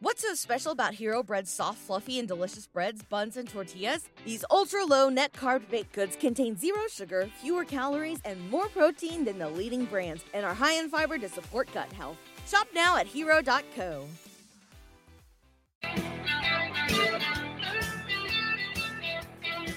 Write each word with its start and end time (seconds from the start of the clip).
What's 0.00 0.22
so 0.22 0.32
special 0.34 0.70
about 0.70 0.94
Hero 0.94 1.24
Bread's 1.24 1.50
soft, 1.50 1.78
fluffy, 1.78 2.20
and 2.20 2.28
delicious 2.28 2.68
breads, 2.68 3.02
buns, 3.02 3.36
and 3.36 3.48
tortillas? 3.48 4.08
These 4.24 4.44
ultra 4.48 4.84
low 4.84 5.08
net 5.08 5.32
carb 5.32 5.68
baked 5.68 5.92
goods 5.92 6.14
contain 6.14 6.56
zero 6.56 6.82
sugar, 6.88 7.28
fewer 7.42 7.64
calories, 7.64 8.20
and 8.24 8.48
more 8.48 8.68
protein 8.68 9.24
than 9.24 9.40
the 9.40 9.48
leading 9.48 9.86
brands, 9.86 10.24
and 10.32 10.46
are 10.46 10.54
high 10.54 10.74
in 10.74 10.88
fiber 10.88 11.18
to 11.18 11.28
support 11.28 11.68
gut 11.74 11.92
health. 11.94 12.16
Shop 12.46 12.68
now 12.72 12.96
at 12.96 13.08
hero.co. 13.08 14.06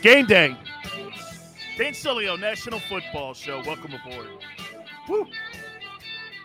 Game 0.03 0.27
day. 0.27 0.55
Dan 1.79 1.93
Sileo, 1.93 2.39
National 2.39 2.79
Football 2.79 3.33
Show. 3.33 3.63
Welcome 3.65 3.93
aboard. 3.95 4.27
Woo. 5.09 5.25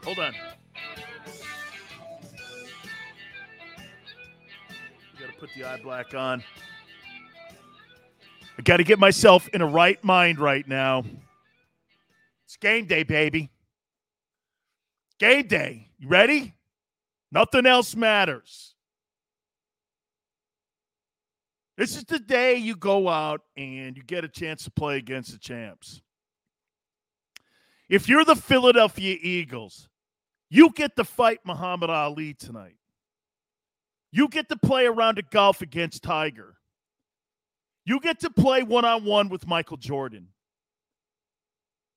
Hold 0.03 0.19
on. 0.19 0.33
Put 5.39 5.51
the 5.55 5.65
eye 5.65 5.81
black 5.83 6.15
on. 6.15 6.43
I 8.59 8.63
got 8.63 8.79
to 8.79 8.85
get 8.85 8.99
myself 8.99 9.49
in 9.49 9.61
a 9.61 9.67
right 9.67 10.03
mind 10.03 10.39
right 10.39 10.67
now. 10.67 11.05
It's 12.47 12.57
game 12.57 12.87
day, 12.87 13.03
baby. 13.03 13.51
Game 15.19 15.47
day. 15.47 15.89
You 15.99 16.09
ready? 16.09 16.55
Nothing 17.31 17.67
else 17.67 17.95
matters. 17.95 18.75
This 21.77 21.97
is 21.97 22.05
the 22.05 22.19
day 22.19 22.57
you 22.57 22.75
go 22.75 23.09
out 23.09 23.43
and 23.57 23.97
you 23.97 24.03
get 24.03 24.25
a 24.25 24.29
chance 24.29 24.65
to 24.65 24.71
play 24.71 24.97
against 24.97 25.33
the 25.33 25.39
champs. 25.39 26.01
If 27.89 28.09
you're 28.09 28.25
the 28.25 28.37
Philadelphia 28.37 29.17
Eagles, 29.21 29.89
you 30.49 30.71
get 30.71 30.97
to 30.97 31.05
fight 31.05 31.41
Muhammad 31.45 31.91
Ali 31.91 32.33
tonight. 32.33 32.77
You 34.13 34.29
get 34.29 34.49
to 34.49 34.57
play 34.57 34.87
around 34.87 35.19
a 35.19 35.23
golf 35.23 35.63
against 35.63 36.03
Tiger. 36.03 36.57
You 37.85 38.01
get 38.01 38.21
to 38.21 38.31
play 38.31 38.63
one 38.63 38.85
on 38.85 39.05
one 39.05 39.29
with 39.29 39.47
Michael 39.47 39.77
Jordan. 39.77 40.29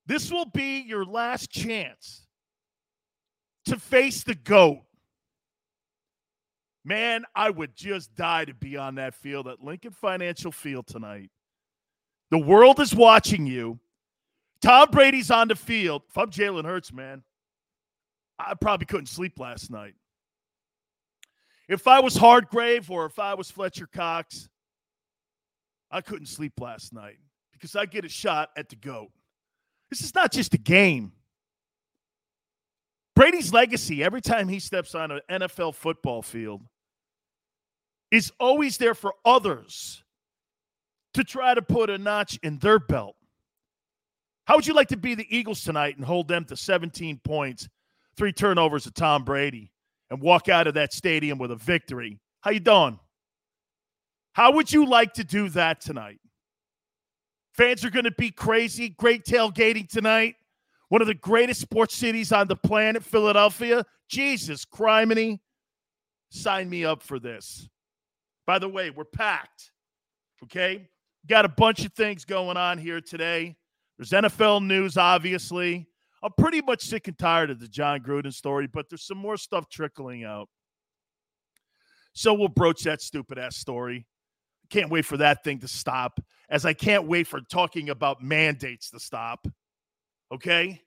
This 0.05 0.31
will 0.31 0.45
be 0.45 0.81
your 0.81 1.05
last 1.05 1.51
chance 1.51 2.27
to 3.65 3.77
face 3.77 4.23
the 4.23 4.35
GOAT. 4.35 4.81
Man, 6.83 7.25
I 7.35 7.49
would 7.49 7.75
just 7.75 8.15
die 8.15 8.45
to 8.45 8.53
be 8.53 8.77
on 8.77 8.95
that 8.95 9.13
field 9.13 9.47
at 9.47 9.63
Lincoln 9.63 9.91
Financial 9.91 10.51
Field 10.51 10.87
tonight. 10.87 11.29
The 12.31 12.37
world 12.37 12.79
is 12.79 12.95
watching 12.95 13.45
you. 13.45 13.79
Tom 14.61 14.89
Brady's 14.91 15.31
on 15.31 15.47
the 15.47 15.55
field. 15.55 16.03
If 16.09 16.17
I'm 16.17 16.29
Jalen 16.29 16.65
Hurts, 16.65 16.91
man, 16.91 17.23
I 18.39 18.53
probably 18.55 18.85
couldn't 18.85 19.07
sleep 19.07 19.39
last 19.39 19.69
night. 19.69 19.93
If 21.69 21.87
I 21.87 21.99
was 21.99 22.17
Hargrave 22.17 22.89
or 22.89 23.05
if 23.05 23.19
I 23.19 23.35
was 23.35 23.51
Fletcher 23.51 23.85
Cox, 23.85 24.49
I 25.91 26.01
couldn't 26.01 26.25
sleep 26.25 26.53
last 26.59 26.93
night 26.93 27.17
because 27.53 27.75
I 27.75 27.85
get 27.85 28.03
a 28.03 28.09
shot 28.09 28.49
at 28.57 28.69
the 28.69 28.75
GOAT. 28.75 29.11
This 29.91 30.01
is 30.01 30.15
not 30.15 30.31
just 30.31 30.55
a 30.55 30.57
game. 30.57 31.11
Brady's 33.15 33.53
legacy, 33.53 34.03
every 34.03 34.21
time 34.21 34.47
he 34.47 34.59
steps 34.59 34.95
on 34.95 35.11
an 35.11 35.21
NFL 35.29 35.75
football 35.75 36.23
field, 36.23 36.63
is 38.09 38.31
always 38.39 38.77
there 38.77 38.95
for 38.95 39.13
others 39.23 40.03
to 41.13 41.23
try 41.23 41.53
to 41.53 41.61
put 41.61 41.91
a 41.91 41.99
notch 41.99 42.39
in 42.41 42.57
their 42.57 42.79
belt. 42.79 43.15
How 44.45 44.55
would 44.55 44.65
you 44.65 44.73
like 44.73 44.87
to 44.87 44.97
be 44.97 45.13
the 45.13 45.27
Eagles 45.29 45.63
tonight 45.63 45.97
and 45.97 46.05
hold 46.05 46.27
them 46.27 46.45
to 46.45 46.57
17 46.57 47.19
points, 47.23 47.69
three 48.15 48.33
turnovers 48.33 48.85
to 48.85 48.91
Tom 48.91 49.23
Brady, 49.23 49.71
and 50.09 50.21
walk 50.21 50.49
out 50.49 50.67
of 50.67 50.73
that 50.75 50.93
stadium 50.93 51.37
with 51.37 51.51
a 51.51 51.55
victory? 51.55 52.19
How 52.41 52.51
you 52.51 52.59
doing? 52.59 52.99
How 54.33 54.53
would 54.53 54.71
you 54.71 54.85
like 54.85 55.13
to 55.15 55.23
do 55.23 55.49
that 55.49 55.81
tonight? 55.81 56.19
Fans 57.53 57.83
are 57.83 57.89
going 57.89 58.05
to 58.05 58.11
be 58.11 58.31
crazy. 58.31 58.89
Great 58.89 59.25
tailgating 59.25 59.87
tonight 59.89 60.35
one 60.89 61.01
of 61.01 61.07
the 61.07 61.13
greatest 61.13 61.61
sports 61.61 61.95
cities 61.95 62.31
on 62.31 62.47
the 62.47 62.55
planet, 62.55 63.03
Philadelphia. 63.03 63.85
Jesus, 64.09 64.65
criminy. 64.65 65.39
Sign 66.31 66.69
me 66.69 66.83
up 66.83 67.01
for 67.01 67.19
this. 67.19 67.69
By 68.45 68.59
the 68.59 68.67
way, 68.67 68.89
we're 68.89 69.05
packed. 69.05 69.71
Okay? 70.43 70.89
Got 71.27 71.45
a 71.45 71.49
bunch 71.49 71.85
of 71.85 71.93
things 71.93 72.25
going 72.25 72.57
on 72.57 72.79
here 72.79 73.01
today. 73.01 73.55
There's 73.97 74.09
NFL 74.09 74.65
news, 74.65 74.97
obviously. 74.97 75.87
I'm 76.21 76.31
pretty 76.37 76.61
much 76.61 76.83
sick 76.83 77.07
and 77.07 77.17
tired 77.17 77.49
of 77.49 77.59
the 77.59 77.67
Jon 77.67 78.01
Gruden 78.01 78.33
story, 78.33 78.67
but 78.67 78.89
there's 78.89 79.05
some 79.05 79.17
more 79.17 79.37
stuff 79.37 79.69
trickling 79.69 80.25
out. 80.25 80.49
So 82.13 82.33
we'll 82.33 82.49
broach 82.49 82.83
that 82.83 83.01
stupid 83.01 83.37
ass 83.37 83.55
story. 83.55 84.05
Can't 84.69 84.89
wait 84.89 85.05
for 85.05 85.17
that 85.17 85.43
thing 85.43 85.59
to 85.59 85.67
stop, 85.67 86.19
as 86.49 86.65
I 86.65 86.73
can't 86.73 87.05
wait 87.07 87.27
for 87.27 87.39
talking 87.41 87.89
about 87.89 88.21
mandates 88.21 88.89
to 88.91 88.99
stop. 88.99 89.47
Okay. 90.31 90.81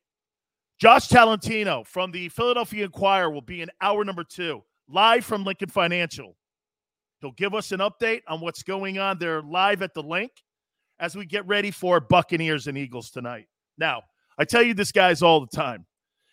Josh 0.78 1.09
Tolentino 1.09 1.84
from 1.84 2.10
the 2.10 2.28
Philadelphia 2.28 2.84
Inquirer 2.84 3.31
will 3.31 3.41
be 3.41 3.62
in 3.62 3.70
hour 3.81 4.04
number 4.04 4.25
two, 4.25 4.62
live 4.88 5.25
from 5.25 5.44
Lincoln 5.44 5.69
Financial. 5.69 6.37
He'll 7.20 7.32
give 7.32 7.54
us 7.54 7.70
an 7.70 7.78
update 7.78 8.22
on 8.26 8.41
what's 8.41 8.64
going 8.64 8.99
on 8.99 9.19
there 9.19 9.43
live 9.43 9.81
at 9.82 9.94
the 9.94 10.03
link 10.03 10.32
as 10.99 11.16
we 11.16 11.25
get 11.25 11.47
ready 11.47 11.70
for 11.70 12.00
Buccaneers 12.00 12.66
and 12.66 12.76
Eagles 12.76 13.10
tonight. 13.10 13.47
Now, 13.78 14.03
I 14.38 14.44
tell 14.44 14.62
you 14.62 14.75
this, 14.75 14.93
guys, 14.93 15.22
all 15.22 15.41
the 15.41 15.56
time, 15.56 15.87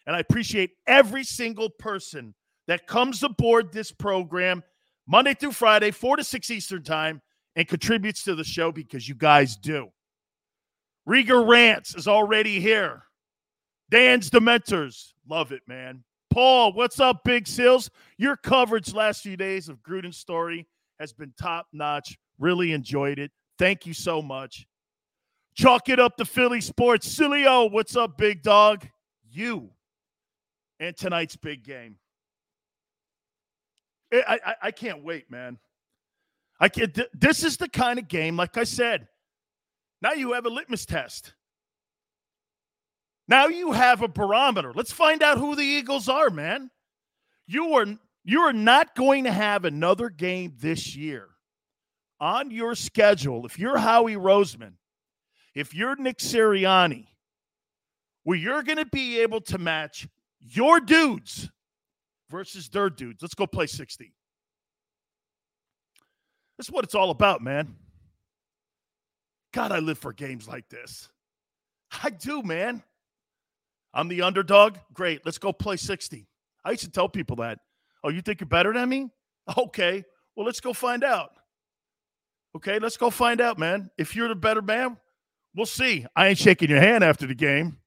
and 0.05 0.15
I 0.15 0.19
appreciate 0.19 0.71
every 0.87 1.23
single 1.23 1.69
person 1.69 2.33
that 2.67 2.87
comes 2.87 3.23
aboard 3.23 3.71
this 3.71 3.91
program 3.91 4.63
Monday 5.07 5.33
through 5.33 5.53
Friday, 5.53 5.91
4 5.91 6.17
to 6.17 6.23
6 6.23 6.51
Eastern 6.51 6.83
Time, 6.83 7.21
and 7.55 7.67
contributes 7.67 8.23
to 8.23 8.35
the 8.35 8.43
show 8.43 8.71
because 8.71 9.09
you 9.09 9.15
guys 9.15 9.57
do. 9.57 9.89
Rieger 11.07 11.47
Rants 11.47 11.95
is 11.95 12.07
already 12.07 12.59
here. 12.59 13.03
Dan's 13.89 14.29
Dementors. 14.29 15.13
Love 15.27 15.51
it, 15.51 15.63
man. 15.67 16.03
Paul, 16.29 16.73
what's 16.73 16.99
up, 16.99 17.23
Big 17.23 17.47
Seals? 17.47 17.89
Your 18.19 18.37
coverage 18.37 18.93
last 18.93 19.23
few 19.23 19.35
days 19.35 19.67
of 19.67 19.81
Gruden's 19.81 20.17
story 20.17 20.67
has 20.99 21.11
been 21.11 21.33
top 21.39 21.65
notch. 21.73 22.17
Really 22.37 22.71
enjoyed 22.71 23.17
it. 23.17 23.31
Thank 23.57 23.87
you 23.87 23.93
so 23.95 24.21
much. 24.21 24.67
Chalk 25.55 25.89
it 25.89 25.99
up 25.99 26.17
to 26.17 26.25
Philly 26.25 26.61
Sports. 26.61 27.07
Sileo, 27.13 27.71
what's 27.71 27.95
up, 27.95 28.17
big 28.17 28.41
dog? 28.41 28.87
You 29.29 29.69
and 30.79 30.95
tonight's 30.95 31.35
big 31.35 31.63
game. 31.63 31.97
I, 34.11 34.39
I, 34.45 34.55
I 34.63 34.71
can't 34.71 35.03
wait, 35.03 35.29
man. 35.29 35.57
I 36.59 36.69
can't. 36.69 36.93
Th- 36.93 37.09
this 37.13 37.43
is 37.43 37.57
the 37.57 37.69
kind 37.69 37.99
of 37.99 38.07
game, 38.07 38.35
like 38.37 38.57
I 38.57 38.63
said, 38.63 39.07
now 40.01 40.13
you 40.13 40.33
have 40.33 40.45
a 40.45 40.49
litmus 40.49 40.85
test. 40.85 41.33
Now 43.27 43.45
you 43.47 43.73
have 43.73 44.01
a 44.01 44.07
barometer. 44.07 44.73
Let's 44.73 44.91
find 44.91 45.21
out 45.21 45.37
who 45.37 45.55
the 45.55 45.63
Eagles 45.63 46.09
are, 46.09 46.29
man. 46.29 46.71
You 47.45 47.73
are 47.73 47.85
you 48.23 48.41
are 48.41 48.53
not 48.53 48.95
going 48.95 49.25
to 49.25 49.31
have 49.31 49.65
another 49.65 50.09
game 50.09 50.53
this 50.59 50.95
year 50.95 51.27
on 52.19 52.51
your 52.51 52.75
schedule. 52.75 53.45
If 53.45 53.59
you're 53.59 53.77
Howie 53.77 54.15
Roseman, 54.15 54.73
if 55.55 55.73
you're 55.73 55.95
Nick 55.95 56.19
Sirianni, 56.19 57.07
where 58.23 58.37
you're 58.37 58.63
going 58.63 58.77
to 58.77 58.85
be 58.85 59.19
able 59.19 59.41
to 59.41 59.57
match 59.57 60.07
your 60.39 60.79
dudes 60.79 61.49
versus 62.29 62.69
their 62.69 62.89
dudes. 62.89 63.21
Let's 63.21 63.33
go 63.33 63.47
play 63.47 63.67
60. 63.67 64.13
That's 66.57 66.69
what 66.69 66.83
it's 66.83 66.95
all 66.95 67.09
about, 67.09 67.41
man. 67.41 67.75
God, 69.53 69.71
I 69.71 69.79
live 69.79 69.97
for 69.97 70.13
games 70.13 70.47
like 70.47 70.69
this. 70.69 71.09
I 72.03 72.09
do, 72.09 72.43
man. 72.43 72.83
I'm 73.93 74.07
the 74.07 74.21
underdog. 74.21 74.77
Great. 74.93 75.25
Let's 75.25 75.39
go 75.39 75.51
play 75.51 75.77
60. 75.77 76.27
I 76.63 76.71
used 76.71 76.83
to 76.83 76.91
tell 76.91 77.09
people 77.09 77.37
that. 77.37 77.59
Oh, 78.03 78.09
you 78.09 78.21
think 78.21 78.39
you're 78.39 78.47
better 78.47 78.73
than 78.73 78.89
me? 78.89 79.09
Okay. 79.57 80.03
Well, 80.35 80.45
let's 80.45 80.59
go 80.59 80.73
find 80.73 81.03
out. 81.03 81.31
Okay, 82.55 82.79
let's 82.79 82.97
go 82.97 83.09
find 83.09 83.41
out, 83.41 83.57
man. 83.57 83.89
If 83.97 84.15
you're 84.15 84.27
the 84.27 84.35
better 84.35 84.61
man, 84.61 84.97
we'll 85.55 85.65
see. 85.65 86.05
I 86.15 86.27
ain't 86.27 86.37
shaking 86.37 86.69
your 86.69 86.81
hand 86.81 87.03
after 87.03 87.27
the 87.27 87.35
game. 87.35 87.77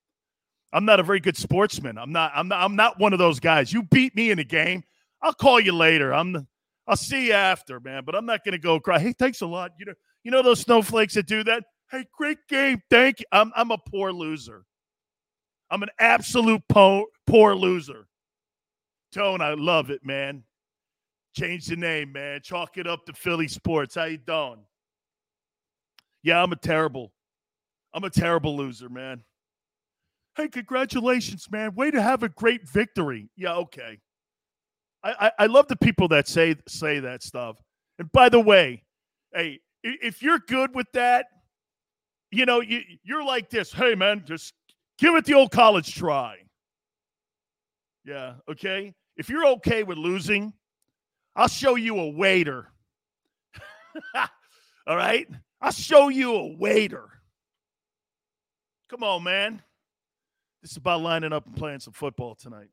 I'm 0.73 0.85
not 0.85 1.01
a 1.01 1.03
very 1.03 1.21
good 1.21 1.37
sportsman. 1.37 1.99
I'm 1.99 2.13
not. 2.13 2.33
I'm 2.35 2.49
not. 2.49 2.63
I'm 2.63 2.77
not 2.77 2.99
one 2.99 3.13
of 3.13 3.19
those 3.19 3.41
guys. 3.41 3.73
You 3.73 3.83
beat 3.85 4.15
me 4.17 4.31
in 4.31 4.39
a 4.39 4.45
game. 4.45 4.85
I'll 5.21 5.35
call 5.35 5.61
you 5.61 5.73
later. 5.73 6.13
I'm. 6.15 6.47
I'll 6.87 6.97
see 6.97 7.29
you 7.29 7.33
after, 7.33 7.79
man. 7.79 8.03
But 8.05 8.15
I'm 8.15 8.27
not 8.27 8.45
going 8.45 8.53
to 8.53 8.59
go 8.59 8.81
cry. 8.81 8.99
Hey, 8.99 9.13
thanks 9.13 9.41
a 9.41 9.47
lot. 9.47 9.73
You 9.79 9.87
know. 9.87 9.95
You 10.25 10.31
know 10.31 10.43
those 10.43 10.61
snowflakes 10.61 11.15
that 11.15 11.27
do 11.27 11.43
that? 11.45 11.65
Hey, 11.91 12.05
great 12.17 12.39
game. 12.49 12.81
Thank 12.91 13.21
you. 13.21 13.27
I'm, 13.33 13.53
I'm 13.57 13.71
a 13.71 13.79
poor 13.79 14.13
loser. 14.13 14.65
I'm 15.71 15.83
an 15.83 15.91
absolute 15.99 16.63
po- 16.69 17.09
poor 17.27 17.55
loser. 17.55 18.07
Tone, 19.13 19.41
I 19.41 19.55
love 19.55 19.91
it, 19.91 20.05
man. 20.05 20.45
Change 21.35 21.67
the 21.67 21.77
name, 21.77 22.13
man. 22.13 22.41
Chalk 22.43 22.79
it 22.79 22.87
up 22.87 23.05
to 23.07 23.13
Philly 23.13 23.49
Sports. 23.49 23.95
How 23.95 24.05
you 24.05 24.19
doing? 24.19 24.65
Yeah, 26.23 26.43
I'm 26.43 26.53
a 26.53 26.57
terrible, 26.57 27.13
I'm 27.95 28.05
a 28.05 28.11
terrible 28.11 28.57
loser, 28.57 28.89
man. 28.89 29.23
Hey, 30.37 30.49
congratulations, 30.49 31.47
man. 31.51 31.75
Way 31.75 31.91
to 31.91 32.01
have 32.01 32.23
a 32.23 32.29
great 32.29 32.69
victory. 32.69 33.29
Yeah, 33.37 33.55
okay. 33.55 33.99
I, 35.05 35.13
I, 35.21 35.33
I 35.41 35.47
love 35.47 35.69
the 35.69 35.77
people 35.77 36.09
that 36.09 36.27
say 36.27 36.57
say 36.67 37.01
that 37.01 37.23
stuff. 37.23 37.57
And 37.99 38.11
by 38.13 38.29
the 38.29 38.41
way, 38.41 38.83
hey, 39.35 39.61
if 39.83 40.23
you're 40.23 40.39
good 40.39 40.75
with 40.75 40.87
that, 40.93 41.27
you 42.31 42.47
know, 42.47 42.61
you, 42.61 42.81
you're 43.05 43.25
like 43.25 43.51
this. 43.51 43.73
Hey, 43.73 43.95
man, 43.95 44.23
just 44.27 44.55
give 44.99 45.15
it 45.15 45.27
the 45.27 45.35
old 45.35 45.51
college 45.51 45.95
try. 45.95 46.37
Yeah, 48.05 48.35
okay. 48.49 48.95
If 49.17 49.29
you're 49.29 49.47
okay 49.47 49.83
with 49.83 49.99
losing, 49.99 50.55
I'll 51.37 51.49
show 51.49 51.75
you 51.75 51.99
a 51.99 52.11
waiter. 52.11 52.69
All 54.87 54.97
right? 54.97 55.29
I'll 55.61 55.73
show 55.73 56.09
you 56.09 56.35
a 56.35 56.57
waiter. 56.57 57.09
Come 58.93 59.05
on, 59.05 59.23
man. 59.23 59.63
This 60.61 60.73
is 60.73 60.77
about 60.77 61.01
lining 61.01 61.33
up 61.33 61.47
and 61.47 61.57
playing 61.57 61.81
some 61.81 61.95
football 61.95 62.35
tonight. 62.35 62.69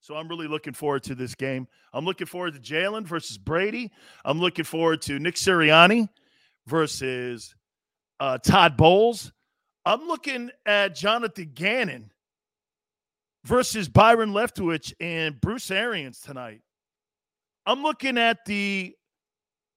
So 0.00 0.16
I'm 0.16 0.26
really 0.26 0.48
looking 0.48 0.72
forward 0.72 1.04
to 1.04 1.14
this 1.14 1.36
game. 1.36 1.68
I'm 1.92 2.04
looking 2.04 2.26
forward 2.26 2.54
to 2.54 2.58
Jalen 2.58 3.04
versus 3.04 3.38
Brady. 3.38 3.92
I'm 4.24 4.40
looking 4.40 4.64
forward 4.64 5.02
to 5.02 5.20
Nick 5.20 5.36
Sirianni 5.36 6.08
versus 6.66 7.54
uh, 8.18 8.38
Todd 8.38 8.76
Bowles. 8.76 9.32
I'm 9.84 10.08
looking 10.08 10.50
at 10.66 10.96
Jonathan 10.96 11.52
Gannon 11.54 12.10
versus 13.44 13.88
Byron 13.88 14.30
Leftwich 14.30 14.92
and 14.98 15.40
Bruce 15.40 15.70
Arians 15.70 16.18
tonight. 16.18 16.62
I'm 17.66 17.84
looking 17.84 18.18
at 18.18 18.44
the 18.46 18.96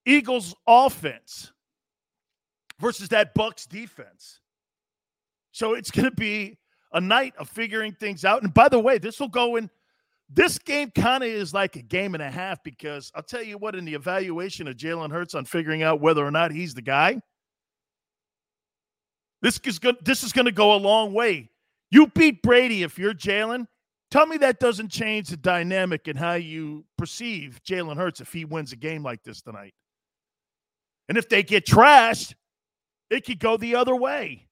Eagles 0.04 0.56
offense 0.66 1.52
versus 2.80 3.10
that 3.10 3.36
Bucs 3.36 3.68
defense. 3.68 4.40
So 5.56 5.74
it's 5.74 5.90
going 5.90 6.04
to 6.04 6.12
be 6.12 6.58
a 6.92 7.00
night 7.00 7.34
of 7.38 7.48
figuring 7.48 7.94
things 7.94 8.26
out. 8.26 8.44
And 8.44 8.54
by 8.54 8.68
the 8.68 8.78
way, 8.78 8.98
this 8.98 9.22
will 9.22 9.30
go 9.30 9.56
in. 9.56 9.70
This 10.30 10.58
game 10.58 10.92
kind 10.92 11.24
of 11.24 11.30
is 11.30 11.54
like 11.54 11.78
a 11.78 11.82
game 11.82 12.14
and 12.14 12.22
a 12.22 12.30
half 12.30 12.62
because 12.62 13.10
I'll 13.16 13.24
tell 13.24 13.42
you 13.42 13.58
what, 13.58 13.74
in 13.74 13.86
the 13.86 13.94
evaluation 13.94 14.68
of 14.68 14.76
Jalen 14.76 15.14
Hurts 15.14 15.34
on 15.34 15.46
figuring 15.46 15.82
out 15.82 16.02
whether 16.02 16.26
or 16.26 16.32
not 16.32 16.52
he's 16.52 16.74
the 16.74 16.82
guy, 16.82 17.22
this 19.42 19.58
is 19.64 19.80
good. 19.80 19.96
This 20.04 20.24
is 20.24 20.34
going 20.34 20.44
to 20.44 20.52
go 20.52 20.76
a 20.76 20.76
long 20.76 21.14
way. 21.14 21.50
You 21.90 22.08
beat 22.08 22.42
Brady 22.42 22.84
if 22.84 23.00
you're 23.00 23.14
Jalen. 23.14 23.66
Tell 24.12 24.26
me 24.26 24.36
that 24.40 24.60
doesn't 24.60 24.90
change 24.90 25.30
the 25.30 25.38
dynamic 25.38 26.10
and 26.10 26.20
how 26.20 26.34
you 26.34 26.84
perceive 26.98 27.62
Jalen 27.66 27.96
Hurts 27.96 28.20
if 28.20 28.34
he 28.34 28.44
wins 28.44 28.74
a 28.74 28.76
game 28.76 29.04
like 29.04 29.24
this 29.24 29.42
tonight. 29.42 29.74
And 31.08 31.18
if 31.18 31.30
they 31.30 31.44
get 31.44 31.66
trashed, 31.66 32.34
it 33.10 33.26
could 33.26 33.40
go 33.40 33.56
the 33.56 33.76
other 33.76 33.96
way. 33.96 34.45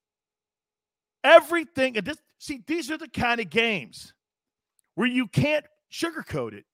Everything, 1.23 1.97
and 1.97 2.05
this, 2.05 2.17
see, 2.37 2.61
these 2.67 2.91
are 2.91 2.97
the 2.97 3.07
kind 3.07 3.39
of 3.39 3.49
games 3.49 4.13
where 4.95 5.07
you 5.07 5.27
can't 5.27 5.65
sugarcoat 5.91 6.53
it. 6.53 6.65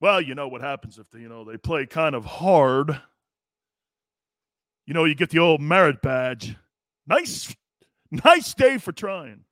Well, 0.00 0.20
you 0.20 0.34
know 0.34 0.48
what 0.48 0.60
happens 0.60 0.98
if 0.98 1.10
they, 1.10 1.20
you 1.20 1.28
know 1.28 1.44
they 1.44 1.56
play 1.56 1.86
kind 1.86 2.14
of 2.14 2.24
hard. 2.24 3.00
You 4.86 4.94
know, 4.94 5.04
you 5.04 5.14
get 5.14 5.30
the 5.30 5.38
old 5.38 5.60
merit 5.60 6.02
badge. 6.02 6.56
Nice, 7.06 7.54
nice 8.10 8.54
day 8.54 8.78
for 8.78 8.92
trying. 8.92 9.44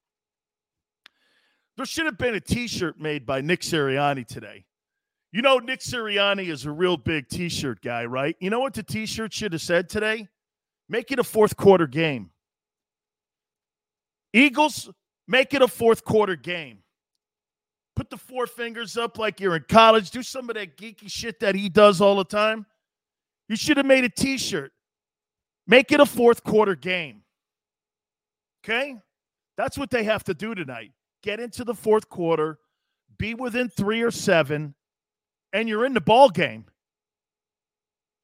There 1.77 1.87
should 1.87 2.07
have 2.07 2.19
been 2.19 2.35
a 2.35 2.41
T-shirt 2.41 3.01
made 3.01 3.27
by 3.27 3.41
Nick 3.41 3.63
Sirianni 3.63 4.27
today. 4.27 4.65
You 5.33 5.43
know, 5.43 5.59
Nick 5.59 5.81
Sirianni 5.81 6.49
is 6.49 6.65
a 6.65 6.71
real 6.71 6.97
big 6.97 7.29
T-shirt 7.29 7.83
guy, 7.83 8.05
right? 8.05 8.37
You 8.39 8.51
know 8.51 8.61
what 8.61 8.75
the 8.75 8.85
T-shirt 8.85 9.33
should 9.33 9.53
have 9.53 9.63
said 9.63 9.89
today? 9.89 10.29
Make 10.89 11.11
it 11.11 11.19
a 11.19 11.25
fourth 11.25 11.57
quarter 11.57 11.89
game. 11.89 12.31
Eagles, 14.35 14.91
make 15.29 15.55
it 15.55 15.63
a 15.63 15.69
fourth 15.69 16.05
quarter 16.05 16.35
game. 16.35 16.81
Put 17.95 18.11
the 18.11 18.17
four 18.17 18.49
fingers 18.49 18.97
up 18.97 19.17
like 19.17 19.39
you're 19.39 19.55
in 19.55 19.65
college. 19.69 20.11
Do 20.11 20.25
some 20.25 20.51
of 20.51 20.57
that 20.57 20.77
geeky 20.77 21.09
shit 21.09 21.39
that 21.39 21.55
he 21.55 21.69
does 21.69 22.01
all 22.01 22.17
the 22.17 22.25
time. 22.25 22.67
You 23.49 23.55
should 23.55 23.77
have 23.77 23.87
made 23.87 24.03
a 24.03 24.09
t 24.09 24.37
shirt. 24.37 24.73
Make 25.69 25.93
it 25.93 26.01
a 26.01 26.07
fourth 26.07 26.43
quarter 26.43 26.75
game. 26.75 27.23
Okay? 28.65 28.97
That's 29.57 29.79
what 29.79 29.91
they 29.91 30.03
have 30.03 30.25
to 30.25 30.35
do 30.35 30.55
tonight. 30.55 30.91
Get 31.23 31.39
into 31.39 31.63
the 31.63 31.75
fourth 31.75 32.09
quarter, 32.09 32.59
be 33.17 33.35
within 33.35 33.69
three 33.69 34.03
or 34.03 34.11
seven, 34.11 34.75
and 35.53 35.69
you're 35.69 35.87
in 35.87 35.95
the 35.95 36.01
ball 36.01 36.29
game. 36.29 36.65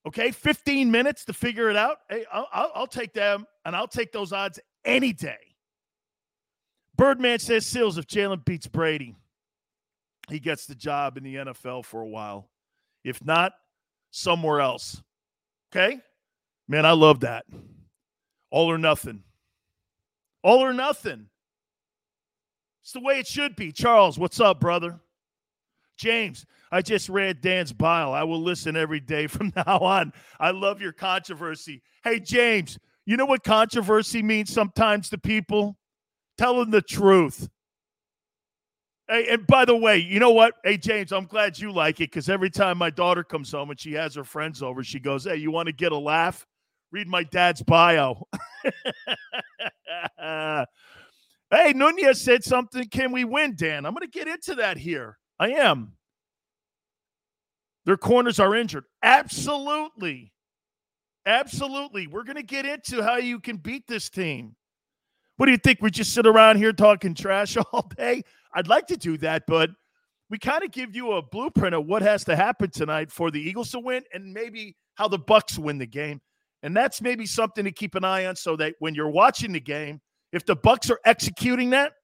Okay, 0.07 0.33
15 0.33 0.91
minutes 0.91 1.25
to 1.27 1.33
figure 1.33 1.71
it 1.71 1.77
out. 1.77 1.99
Hey, 2.09 2.25
I'll, 2.33 2.49
I'll, 2.53 2.73
I'll 2.75 2.87
take 2.87 3.13
them, 3.13 3.47
and 3.65 3.77
I'll 3.77 3.87
take 3.87 4.11
those 4.13 4.33
odds 4.33 4.59
any 4.85 5.13
day. 5.13 5.39
Birdman 7.01 7.39
says 7.39 7.65
Seals, 7.65 7.97
if 7.97 8.07
Jalen 8.07 8.45
beats 8.45 8.67
Brady, 8.67 9.17
he 10.29 10.39
gets 10.39 10.67
the 10.67 10.75
job 10.75 11.17
in 11.17 11.25
the 11.25 11.37
NFL 11.37 11.87
for 11.87 12.03
a 12.03 12.07
while. 12.07 12.51
If 13.05 13.25
not, 13.25 13.53
somewhere 14.11 14.61
else. 14.61 15.03
Okay? 15.73 15.99
Man, 16.69 16.85
I 16.85 16.93
love 16.93 17.21
that. 17.21 17.47
All 18.51 18.71
or 18.71 18.77
nothing. 18.77 19.23
All 20.43 20.63
or 20.63 20.75
nothing. 20.75 21.29
It's 22.83 22.93
the 22.93 23.01
way 23.01 23.19
it 23.19 23.27
should 23.27 23.57
be. 23.57 23.73
Charles, 23.73 24.19
what's 24.19 24.39
up, 24.39 24.61
brother? 24.61 25.01
James, 25.97 26.45
I 26.71 26.83
just 26.83 27.09
read 27.09 27.41
Dan's 27.41 27.73
bio. 27.73 28.13
I 28.13 28.25
will 28.25 28.43
listen 28.43 28.77
every 28.77 29.01
day 29.01 29.27
from 29.27 29.55
now 29.57 29.79
on. 29.79 30.13
I 30.39 30.51
love 30.51 30.83
your 30.83 30.93
controversy. 30.93 31.81
Hey, 32.05 32.21
James, 32.21 32.79
you 33.07 33.17
know 33.17 33.25
what 33.25 33.43
controversy 33.43 34.23
means 34.23 34.53
sometimes 34.53 35.09
to 35.09 35.17
people? 35.17 35.79
Telling 36.41 36.71
the 36.71 36.81
truth. 36.81 37.51
Hey, 39.09 39.27
and 39.29 39.47
by 39.47 39.67
the 39.67 39.77
way, 39.77 39.99
you 39.99 40.19
know 40.19 40.31
what? 40.31 40.55
Hey, 40.65 40.79
James, 40.79 41.13
I'm 41.13 41.27
glad 41.27 41.59
you 41.59 41.71
like 41.71 41.97
it 41.97 42.11
because 42.11 42.31
every 42.31 42.49
time 42.49 42.79
my 42.79 42.89
daughter 42.89 43.23
comes 43.23 43.53
home 43.53 43.71
and 43.71 43.79
she 43.79 43.93
has 43.93 44.15
her 44.15 44.25
friends 44.25 44.63
over, 44.63 44.83
she 44.83 44.99
goes, 44.99 45.25
Hey, 45.25 45.37
you 45.37 45.51
want 45.51 45.67
to 45.67 45.73
get 45.73 45.93
a 45.93 45.99
laugh? 45.99 46.47
Read 46.93 47.09
my 47.09 47.25
dad's 47.25 47.63
bio. 47.63 48.27
hey, 50.19 50.65
Nunez 51.75 52.23
said 52.23 52.43
something. 52.43 52.89
Can 52.89 53.13
we 53.13 53.25
win, 53.25 53.55
Dan? 53.55 53.85
I'm 53.85 53.93
going 53.93 54.09
to 54.11 54.19
get 54.19 54.27
into 54.27 54.55
that 54.57 54.79
here. 54.79 55.19
I 55.39 55.51
am. 55.51 55.93
Their 57.85 57.99
corners 57.99 58.41
are 58.41 58.55
injured. 58.55 58.85
Absolutely. 59.03 60.33
Absolutely. 61.27 62.07
We're 62.07 62.25
going 62.25 62.37
to 62.37 62.43
get 62.43 62.65
into 62.65 63.03
how 63.03 63.17
you 63.17 63.41
can 63.41 63.59
beat 63.59 63.87
this 63.87 64.09
team. 64.09 64.57
What 65.41 65.47
do 65.47 65.53
you 65.53 65.59
think? 65.59 65.81
We 65.81 65.91
just 65.91 66.13
sit 66.13 66.27
around 66.27 66.59
here 66.59 66.71
talking 66.71 67.15
trash 67.15 67.57
all 67.73 67.91
day? 67.97 68.25
I'd 68.53 68.69
like 68.69 68.87
to 68.89 68.97
do 68.99 69.17
that, 69.19 69.45
but 69.47 69.71
we 70.29 70.39
kind 70.39 70.63
of 70.63 70.71
give 70.71 70.95
you 70.95 71.13
a 71.13 71.23
blueprint 71.23 71.75
of 71.75 71.87
what 71.87 72.03
has 72.03 72.25
to 72.25 72.37
happen 72.37 72.69
tonight 72.69 73.11
for 73.11 73.31
the 73.31 73.41
Eagles 73.41 73.71
to 73.71 73.81
win 73.81 74.03
and 74.13 74.35
maybe 74.35 74.77
how 74.97 75.09
the 75.09 75.19
Bucs 75.19 75.57
win 75.57 75.79
the 75.79 75.87
game. 75.87 76.21
And 76.63 76.77
that's 76.77 77.01
maybe 77.01 77.25
something 77.25 77.65
to 77.65 77.73
keep 77.73 77.95
an 77.95 78.05
eye 78.05 78.27
on 78.27 78.37
so 78.37 78.55
that 78.57 78.75
when 78.81 78.95
you're 78.95 79.09
watching 79.09 79.53
the 79.53 79.61
game, 79.61 80.03
if 80.31 80.45
the 80.45 80.55
Bucs 80.55 80.91
are 80.91 81.01
executing 81.07 81.71
that, 81.71 81.95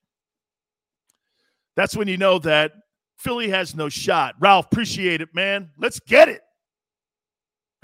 that's 1.77 1.95
when 1.95 2.09
you 2.09 2.17
know 2.17 2.39
that 2.39 2.73
Philly 3.19 3.51
has 3.51 3.75
no 3.75 3.91
shot. 3.91 4.35
Ralph, 4.41 4.65
appreciate 4.73 5.21
it, 5.21 5.35
man. 5.35 5.69
Let's 5.77 6.01
get 6.01 6.31
it. 6.31 6.41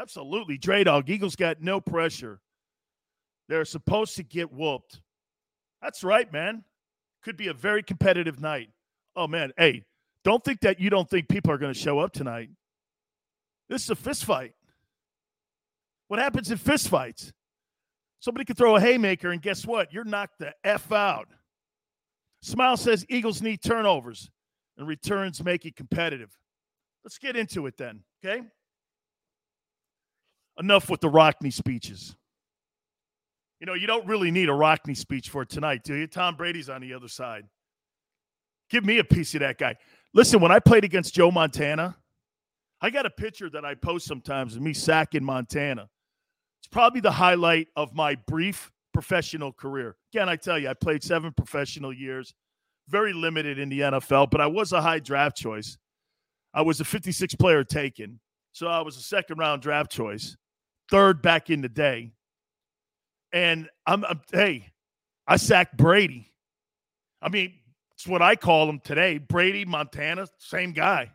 Absolutely. 0.01 0.57
Dre 0.57 0.83
Dog, 0.83 1.11
Eagles 1.11 1.37
got 1.37 1.61
no 1.61 1.79
pressure. 1.79 2.41
They're 3.51 3.67
supposed 3.67 4.17
to 4.17 4.23
get 4.23 4.51
whooped. 4.51 5.02
That's 5.83 6.05
right, 6.05 6.33
man. 6.33 6.65
Could 7.23 7.37
be 7.37 7.49
a 7.49 7.55
very 7.55 7.83
competitive 7.83 8.41
night. 8.41 8.71
Oh, 9.17 9.27
man. 9.27 9.53
Hey, 9.59 9.85
don't 10.25 10.43
think 10.43 10.61
that 10.61 10.81
you 10.81 10.89
don't 10.89 11.11
think 11.11 11.29
people 11.29 11.51
are 11.51 11.59
going 11.59 11.73
to 11.75 11.79
show 11.79 11.99
up 11.99 12.13
tonight. 12.13 12.49
This 13.69 13.85
is 13.85 13.91
a 13.91 13.97
fist 13.97 14.25
fight. 14.25 14.55
What 16.09 16.21
happens 16.21 16.51
in 16.51 16.59
fist 16.59 16.89
fights? 16.89 17.33
Somebody 18.21 18.45
could 18.45 18.57
throw 18.57 18.77
a 18.77 18.81
haymaker, 18.81 19.31
and 19.31 19.43
guess 19.43 19.67
what? 19.67 19.93
You're 19.93 20.05
knocked 20.05 20.39
the 20.39 20.55
F 20.63 20.93
out. 20.93 21.29
Smile 22.43 22.77
says 22.77 23.05
Eagles 23.09 23.43
need 23.43 23.63
turnovers 23.63 24.31
and 24.77 24.87
returns 24.87 25.43
make 25.43 25.65
it 25.65 25.75
competitive. 25.75 26.31
Let's 27.05 27.19
get 27.19 27.37
into 27.37 27.67
it 27.67 27.77
then, 27.77 28.03
okay? 28.25 28.43
Enough 30.59 30.89
with 30.91 31.01
the 31.01 31.09
Rockne 31.09 31.53
speeches. 31.53 32.15
You 33.63 33.67
know, 33.67 33.75
you 33.75 33.87
don't 33.87 34.05
really 34.09 34.33
need 34.33 34.49
a 34.49 34.53
Rockne 34.53 34.97
speech 34.97 35.29
for 35.29 35.45
tonight, 35.45 35.85
do 35.85 35.95
you? 35.95 36.09
Tom 36.09 36.35
Brady's 36.35 36.69
on 36.69 36.81
the 36.81 36.93
other 36.95 37.07
side. 37.07 37.45
Give 38.69 38.85
me 38.85 38.99
a 38.99 39.05
piece 39.05 39.35
of 39.35 39.41
that 39.41 39.57
guy. 39.57 39.77
Listen, 40.13 40.41
when 40.41 40.51
I 40.51 40.59
played 40.59 40.83
against 40.83 41.15
Joe 41.15 41.31
Montana, 41.31 41.97
I 42.81 42.91
got 42.91 43.07
a 43.07 43.11
picture 43.11 43.49
that 43.51 43.65
I 43.65 43.77
post 43.77 44.09
sometimes 44.09 44.57
of 44.57 44.63
me 44.63 44.73
sacking 44.73 45.23
Montana. 45.23 45.89
It's 46.61 46.67
probably 46.73 47.01
the 47.01 47.13
highlight 47.13 47.69
of 47.77 47.95
my 47.95 48.17
brief 48.27 48.73
professional 48.93 49.53
career. 49.53 49.95
Again, 50.13 50.29
I 50.29 50.35
tell 50.35 50.59
you, 50.59 50.69
I 50.69 50.75
played 50.75 51.05
seven 51.05 51.33
professional 51.33 51.93
years, 51.93 52.35
very 52.89 53.13
limited 53.13 53.61
in 53.61 53.69
the 53.69 53.79
NFL, 53.79 54.33
but 54.33 54.41
I 54.41 54.49
was 54.49 54.73
a 54.73 54.83
high 54.83 54.99
draft 54.99 55.37
choice. 55.37 55.79
I 56.53 56.63
was 56.63 56.81
a 56.81 56.85
56 56.85 57.37
player 57.37 57.63
taken. 57.63 58.19
So 58.51 58.67
I 58.67 58.81
was 58.81 58.97
a 58.97 59.03
second 59.03 59.39
round 59.39 59.63
draft 59.63 59.93
choice, 59.93 60.37
third 60.91 61.23
back 61.23 61.49
in 61.49 61.61
the 61.61 61.69
day. 61.69 62.11
And 63.33 63.69
I'm, 63.87 64.05
I'm 64.05 64.21
hey, 64.33 64.69
I 65.27 65.37
sacked 65.37 65.77
Brady. 65.77 66.33
I 67.21 67.29
mean, 67.29 67.55
it's 67.93 68.07
what 68.07 68.23
I 68.23 68.37
call 68.37 68.69
him 68.69 68.81
today. 68.81 69.19
Brady, 69.19 69.65
Montana, 69.65 70.27
same 70.39 70.73
guy. 70.73 71.11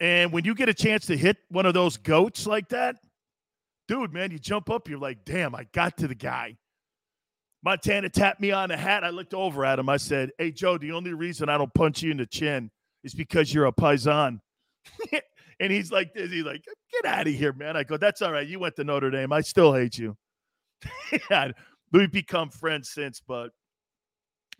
And 0.00 0.32
when 0.32 0.44
you 0.44 0.54
get 0.54 0.68
a 0.68 0.74
chance 0.74 1.06
to 1.06 1.16
hit 1.16 1.36
one 1.50 1.66
of 1.66 1.74
those 1.74 1.96
goats 1.96 2.46
like 2.46 2.68
that, 2.70 2.96
dude, 3.86 4.12
man, 4.12 4.30
you 4.30 4.38
jump 4.38 4.70
up, 4.70 4.88
you're 4.88 4.98
like, 4.98 5.24
damn, 5.24 5.54
I 5.54 5.66
got 5.72 5.96
to 5.98 6.08
the 6.08 6.14
guy. 6.14 6.56
Montana 7.64 8.10
tapped 8.10 8.40
me 8.40 8.50
on 8.50 8.68
the 8.68 8.76
hat. 8.76 9.04
I 9.04 9.10
looked 9.10 9.32
over 9.32 9.64
at 9.64 9.78
him. 9.78 9.88
I 9.88 9.96
said, 9.96 10.30
Hey, 10.38 10.50
Joe, 10.50 10.76
the 10.76 10.92
only 10.92 11.14
reason 11.14 11.48
I 11.48 11.56
don't 11.56 11.72
punch 11.72 12.02
you 12.02 12.10
in 12.10 12.18
the 12.18 12.26
chin 12.26 12.70
is 13.02 13.14
because 13.14 13.52
you're 13.52 13.64
a 13.64 13.72
Paisan. 13.72 14.40
and 15.60 15.72
he's 15.72 15.90
like, 15.90 16.12
this. 16.12 16.30
He's 16.30 16.44
like, 16.44 16.62
Get 16.92 17.10
out 17.10 17.26
of 17.26 17.32
here, 17.32 17.54
man. 17.54 17.74
I 17.74 17.82
go, 17.82 17.96
That's 17.96 18.20
all 18.20 18.32
right. 18.32 18.46
You 18.46 18.58
went 18.58 18.76
to 18.76 18.84
Notre 18.84 19.10
Dame. 19.10 19.32
I 19.32 19.40
still 19.40 19.72
hate 19.72 19.96
you. 19.96 20.14
We've 21.92 22.10
become 22.10 22.50
friends 22.50 22.90
since, 22.90 23.20
but 23.20 23.50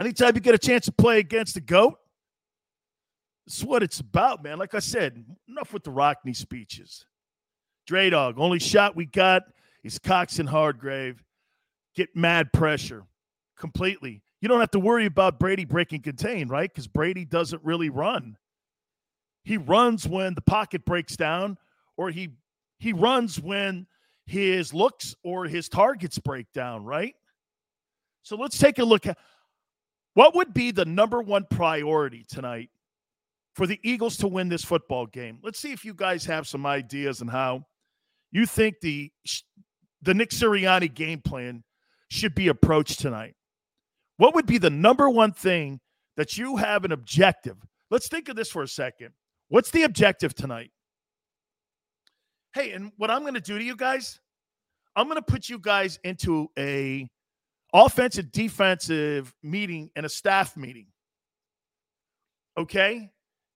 anytime 0.01 0.35
you 0.35 0.41
get 0.41 0.55
a 0.55 0.59
chance 0.59 0.85
to 0.87 0.93
play 0.93 1.19
against 1.19 1.55
the 1.55 1.61
GOAT, 1.61 1.95
this 3.47 3.59
is 3.59 3.65
what 3.65 3.83
it's 3.83 4.01
about, 4.01 4.43
man. 4.43 4.59
Like 4.59 4.75
I 4.75 4.79
said, 4.79 5.25
enough 5.49 5.73
with 5.73 5.85
the 5.85 5.91
Rockne 5.91 6.35
speeches. 6.35 7.05
Dre 7.87 8.09
Dog, 8.11 8.39
only 8.39 8.59
shot 8.59 8.97
we 8.97 9.05
got 9.05 9.43
is 9.83 9.99
Cox 9.99 10.39
and 10.39 10.49
Hargrave 10.49 11.23
get 11.95 12.15
mad 12.17 12.53
pressure 12.53 13.05
completely. 13.59 14.23
You 14.41 14.49
don't 14.49 14.61
have 14.61 14.71
to 14.73 14.81
worry 14.81 15.07
about 15.07 15.39
Brady 15.39 15.65
breaking 15.65 16.03
contain, 16.03 16.49
right? 16.49 16.71
Because 16.71 16.87
Brady 16.87 17.25
doesn't 17.25 17.63
really 17.65 17.91
run. 17.91 18.37
He 19.45 19.57
runs 19.59 20.09
when 20.09 20.35
the 20.35 20.41
pocket 20.41 20.85
breaks 20.85 21.17
down, 21.17 21.59
or 21.97 22.11
he 22.11 22.31
he 22.79 22.93
runs 22.93 23.41
when 23.41 23.87
his 24.27 24.73
looks 24.73 25.15
or 25.23 25.47
his 25.47 25.69
targets 25.69 26.19
break 26.19 26.47
down, 26.53 26.85
right? 26.85 27.15
So 28.23 28.37
let's 28.37 28.59
take 28.59 28.79
a 28.79 28.85
look 28.85 29.07
at 29.07 29.19
what 30.15 30.35
would 30.35 30.55
be 30.55 30.71
the 30.71 30.85
number 30.85 31.21
one 31.21 31.47
priority 31.51 32.25
tonight 32.29 32.71
for 33.55 33.67
the 33.67 33.79
Eagles 33.83 34.17
to 34.19 34.29
win 34.29 34.49
this 34.49 34.65
football 34.65 35.07
game. 35.07 35.39
Let's 35.43 35.59
see 35.59 35.73
if 35.73 35.85
you 35.85 35.95
guys 35.95 36.25
have 36.25 36.47
some 36.47 36.67
ideas 36.67 37.21
on 37.21 37.29
how 37.29 37.67
you 38.33 38.47
think 38.47 38.81
the 38.81 39.13
the 40.03 40.15
Nick 40.15 40.31
Sirianni 40.31 40.93
game 40.93 41.21
plan 41.21 41.65
should 42.11 42.35
be 42.35 42.49
approached 42.49 43.01
tonight? 43.01 43.35
What 44.17 44.35
would 44.35 44.47
be 44.47 44.59
the 44.59 44.71
number 44.71 45.09
one 45.09 45.33
thing 45.33 45.81
that 46.17 46.39
you 46.39 46.57
have 46.57 46.85
an 46.85 46.93
objective? 46.93 47.57
Let's 47.91 48.09
think 48.09 48.29
of 48.29 48.37
this 48.37 48.51
for 48.51 48.63
a 48.63 48.69
second. 48.69 49.11
What's 49.49 49.71
the 49.71 49.83
objective 49.83 50.35
tonight? 50.35 50.71
Hey, 52.55 52.71
and 52.71 52.93
what 52.97 53.11
I'm 53.11 53.23
going 53.23 53.35
to 53.35 53.41
do 53.41 53.59
to 53.59 53.65
you 53.65 53.75
guys, 53.75 54.21
I'm 54.95 55.07
going 55.07 55.17
to 55.17 55.23
put 55.23 55.49
you 55.49 55.59
guys 55.59 55.99
into 56.05 56.49
a 56.57 57.09
offensive 57.73 58.31
defensive 58.31 59.35
meeting 59.43 59.91
and 59.97 60.07
a 60.07 60.09
staff 60.09 60.57
meeting. 60.57 60.87
Okay? 62.57 63.11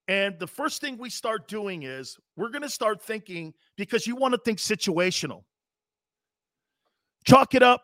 And 0.08 0.36
the 0.40 0.48
first 0.48 0.80
thing 0.80 0.98
we 0.98 1.10
start 1.10 1.46
doing 1.46 1.84
is 1.84 2.18
we're 2.36 2.48
going 2.50 2.62
to 2.62 2.68
start 2.70 3.00
thinking 3.00 3.54
because 3.76 4.06
you 4.06 4.16
want 4.16 4.34
to 4.34 4.40
think 4.44 4.58
situational. 4.58 5.44
Chalk 7.24 7.54
it 7.54 7.62
up 7.62 7.82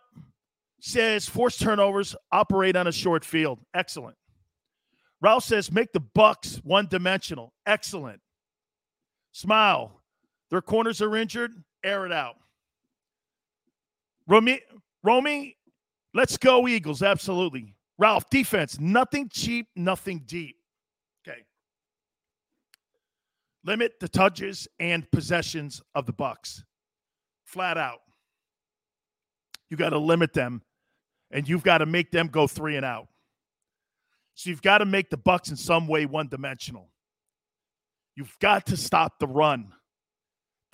says 0.81 1.29
force 1.29 1.57
turnovers, 1.57 2.17
operate 2.33 2.77
on 2.77 2.87
a 2.87 2.93
short 2.93 3.25
field. 3.25 3.61
Excellent. 3.73 4.17
Ralph 5.21 5.45
says 5.45 5.71
make 5.71 5.93
the 5.93 6.01
Bucs 6.01 6.57
one 6.65 6.89
dimensional. 6.89 7.53
Excellent. 7.67 8.21
Smile. 9.33 10.03
Their 10.55 10.63
corners 10.63 11.03
are 11.03 11.17
injured. 11.17 11.53
Air 11.83 12.07
it 12.07 12.13
out. 12.13 12.37
Romy, 14.29 14.61
Romy, 15.03 15.57
let's 16.15 16.37
go 16.37 16.69
Eagles. 16.69 17.03
Absolutely. 17.03 17.75
Ralph, 17.99 18.31
defense, 18.31 18.79
nothing 18.79 19.29
cheap, 19.29 19.67
nothing 19.75 20.23
deep. 20.25 20.55
Okay. 21.27 21.41
Limit 23.65 23.95
the 23.99 24.07
touches 24.07 24.69
and 24.79 25.11
possessions 25.11 25.83
of 25.97 26.07
the 26.07 26.13
Bucs. 26.13 26.63
Flat 27.43 27.77
out. 27.77 28.03
You 29.71 29.77
got 29.77 29.91
to 29.91 29.99
limit 29.99 30.33
them 30.35 30.63
and 31.33 31.49
you've 31.49 31.65
got 31.65 31.79
to 31.79 31.87
make 31.87 32.13
them 32.13 32.29
go 32.29 32.47
three 32.47 32.77
and 32.77 32.87
out. 32.87 33.09
So 34.35 34.51
you've 34.51 34.63
got 34.63 34.79
to 34.79 34.85
make 34.85 35.11
the 35.11 35.19
Bucs 35.19 35.51
in 35.51 35.57
some 35.57 35.89
way 35.89 36.07
one 36.07 36.29
dimensional. 36.29 36.91
You've 38.15 38.39
got 38.39 38.67
to 38.67 38.77
stop 38.77 39.19
the 39.19 39.27
run. 39.27 39.73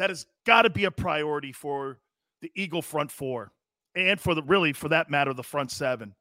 That 0.00 0.08
has 0.08 0.24
got 0.46 0.62
to 0.62 0.70
be 0.70 0.86
a 0.86 0.90
priority 0.90 1.52
for 1.52 1.98
the 2.40 2.50
Eagle 2.54 2.80
front 2.80 3.12
four 3.12 3.52
and 3.94 4.18
for 4.18 4.34
the 4.34 4.42
really 4.42 4.72
for 4.72 4.88
that 4.88 5.10
matter 5.10 5.34
the 5.34 5.42
front 5.42 5.70
seven. 5.70 6.14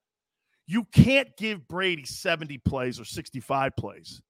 You 0.67 0.83
can't 0.83 1.29
give 1.37 1.65
Brady 1.65 2.03
70 2.03 2.57
plays 2.57 2.99
or 2.99 3.05
65 3.05 3.77
plays. 3.77 4.21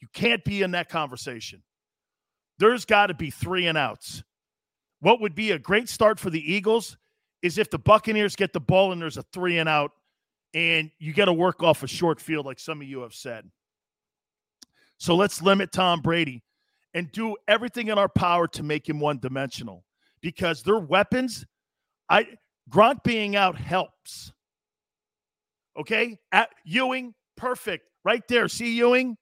You 0.00 0.06
can't 0.14 0.44
be 0.44 0.62
in 0.62 0.70
that 0.70 0.88
conversation. 0.88 1.64
There's 2.60 2.84
got 2.84 3.08
to 3.08 3.14
be 3.14 3.30
three 3.30 3.66
and 3.66 3.76
outs. 3.76 4.22
What 5.00 5.20
would 5.22 5.34
be 5.34 5.50
a 5.50 5.58
great 5.58 5.88
start 5.88 6.20
for 6.20 6.30
the 6.30 6.52
Eagles 6.54 6.98
is 7.42 7.58
if 7.58 7.70
the 7.70 7.80
Buccaneers 7.80 8.36
get 8.36 8.52
the 8.52 8.60
ball 8.60 8.92
and 8.92 9.02
there's 9.02 9.16
a 9.16 9.24
three 9.32 9.58
and 9.58 9.68
out, 9.68 9.90
and 10.54 10.92
you 11.00 11.12
got 11.12 11.24
to 11.24 11.32
work 11.32 11.64
off 11.64 11.82
a 11.82 11.88
short 11.88 12.20
field, 12.20 12.46
like 12.46 12.60
some 12.60 12.80
of 12.80 12.86
you 12.86 13.00
have 13.00 13.12
said. 13.12 13.50
So 14.98 15.16
let's 15.16 15.42
limit 15.42 15.72
Tom 15.72 16.00
Brady 16.00 16.44
and 16.94 17.10
do 17.12 17.36
everything 17.46 17.88
in 17.88 17.98
our 17.98 18.08
power 18.08 18.46
to 18.48 18.62
make 18.62 18.88
him 18.88 19.00
one 19.00 19.18
dimensional 19.18 19.84
because 20.20 20.62
their 20.62 20.78
weapons, 20.78 21.46
I 22.08 22.26
Gronk 22.70 23.02
being 23.04 23.36
out 23.36 23.56
helps. 23.56 24.32
Okay, 25.78 26.18
At 26.32 26.50
Ewing, 26.64 27.14
perfect, 27.36 27.88
right 28.04 28.26
there. 28.28 28.48
See 28.48 28.72
Ewing, 28.76 29.16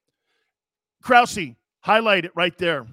Krause, 1.03 1.55
highlight 1.81 2.25
it 2.25 2.31
right 2.35 2.57
there. 2.57 2.87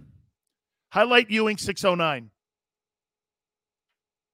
Highlight 0.93 1.31
Ewing 1.31 1.57
609. 1.57 2.31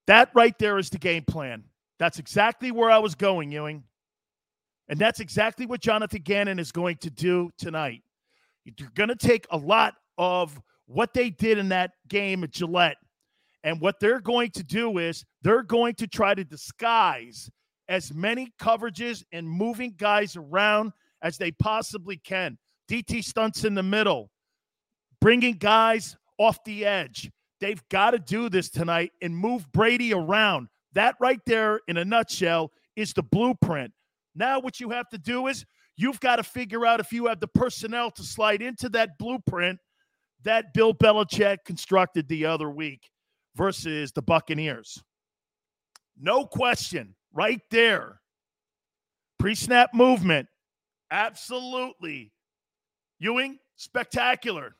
That 0.06 0.30
right 0.35 0.59
there 0.59 0.78
is 0.78 0.90
the 0.90 0.99
game 0.99 1.25
plan. 1.25 1.64
That's 1.99 2.18
exactly 2.18 2.73
where 2.73 2.90
I 2.90 2.99
was 2.99 3.14
going, 3.14 3.52
Ewing. 3.52 3.85
And 4.88 4.99
that's 4.99 5.20
exactly 5.20 5.66
what 5.66 5.80
Jonathan 5.80 6.23
Gannon 6.23 6.59
is 6.59 6.73
going 6.73 6.97
to 6.99 7.11
do 7.11 7.50
tonight. 7.56 8.02
You're 8.64 8.90
going 8.94 9.09
to 9.09 9.16
take 9.16 9.47
a 9.50 9.56
lot 9.56 9.94
of 10.20 10.60
what 10.86 11.12
they 11.12 11.30
did 11.30 11.58
in 11.58 11.70
that 11.70 11.92
game 12.06 12.44
at 12.44 12.52
Gillette. 12.52 12.98
And 13.64 13.80
what 13.80 13.98
they're 13.98 14.20
going 14.20 14.50
to 14.52 14.62
do 14.62 14.98
is 14.98 15.24
they're 15.42 15.64
going 15.64 15.94
to 15.94 16.06
try 16.06 16.34
to 16.34 16.44
disguise 16.44 17.50
as 17.88 18.14
many 18.14 18.52
coverages 18.60 19.24
and 19.32 19.48
moving 19.48 19.94
guys 19.96 20.36
around 20.36 20.92
as 21.22 21.36
they 21.36 21.50
possibly 21.50 22.18
can. 22.18 22.56
DT 22.88 23.24
stunts 23.24 23.64
in 23.64 23.74
the 23.74 23.82
middle, 23.82 24.30
bringing 25.20 25.54
guys 25.54 26.16
off 26.38 26.62
the 26.64 26.86
edge, 26.86 27.30
They've 27.60 27.82
got 27.90 28.12
to 28.12 28.18
do 28.18 28.48
this 28.48 28.70
tonight 28.70 29.12
and 29.20 29.36
move 29.36 29.70
Brady 29.70 30.14
around. 30.14 30.68
That 30.94 31.14
right 31.20 31.40
there, 31.46 31.80
in 31.88 31.98
a 31.98 32.04
nutshell, 32.04 32.72
is 32.96 33.12
the 33.12 33.22
blueprint. 33.22 33.92
Now, 34.34 34.60
what 34.60 34.80
you 34.80 34.90
have 34.90 35.08
to 35.10 35.18
do 35.18 35.46
is 35.46 35.64
you've 35.96 36.20
got 36.20 36.36
to 36.36 36.42
figure 36.42 36.86
out 36.86 37.00
if 37.00 37.12
you 37.12 37.26
have 37.26 37.38
the 37.38 37.48
personnel 37.48 38.10
to 38.12 38.22
slide 38.22 38.62
into 38.62 38.88
that 38.90 39.18
blueprint 39.18 39.78
that 40.44 40.73
Bill 40.75 40.94
Belichick 40.94 41.59
constructed 41.64 42.28
the 42.28 42.47
other 42.47 42.70
week 42.70 43.11
versus 43.56 44.12
the 44.12 44.23
Buccaneers. 44.23 45.02
No 46.18 46.47
question, 46.47 47.14
right 47.32 47.61
there. 47.70 48.20
Pre 49.38 49.54
snap 49.54 49.94
movement. 49.94 50.49
Absolutely. 51.11 52.32
Ewing, 53.18 53.59
spectacular. 53.76 54.76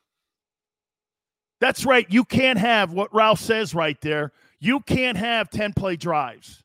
That's 1.59 1.85
right. 1.85 2.07
You 2.09 2.25
can't 2.25 2.57
have 2.57 2.91
what 2.91 3.13
Ralph 3.13 3.39
says 3.39 3.75
right 3.75 3.99
there. 4.01 4.31
You 4.59 4.79
can't 4.81 5.17
have 5.17 5.49
10 5.49 5.73
play 5.73 5.95
drives, 5.95 6.63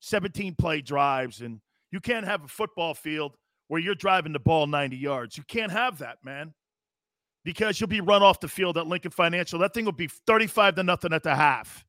17 0.00 0.54
play 0.56 0.80
drives, 0.80 1.40
and 1.40 1.60
you 1.90 2.00
can't 2.00 2.26
have 2.26 2.44
a 2.44 2.48
football 2.48 2.94
field 2.94 3.36
where 3.68 3.80
you're 3.80 3.94
driving 3.94 4.32
the 4.32 4.38
ball 4.38 4.66
90 4.66 4.96
yards. 4.96 5.36
You 5.36 5.44
can't 5.48 5.72
have 5.72 5.98
that, 5.98 6.18
man, 6.24 6.54
because 7.44 7.80
you'll 7.80 7.88
be 7.88 8.00
run 8.00 8.22
off 8.22 8.40
the 8.40 8.48
field 8.48 8.76
at 8.78 8.86
Lincoln 8.86 9.10
Financial. 9.10 9.58
That 9.58 9.74
thing 9.74 9.84
will 9.84 9.92
be 9.92 10.08
35 10.08 10.76
to 10.76 10.82
nothing 10.82 11.12
at 11.12 11.22
the 11.22 11.34
half. 11.34 11.84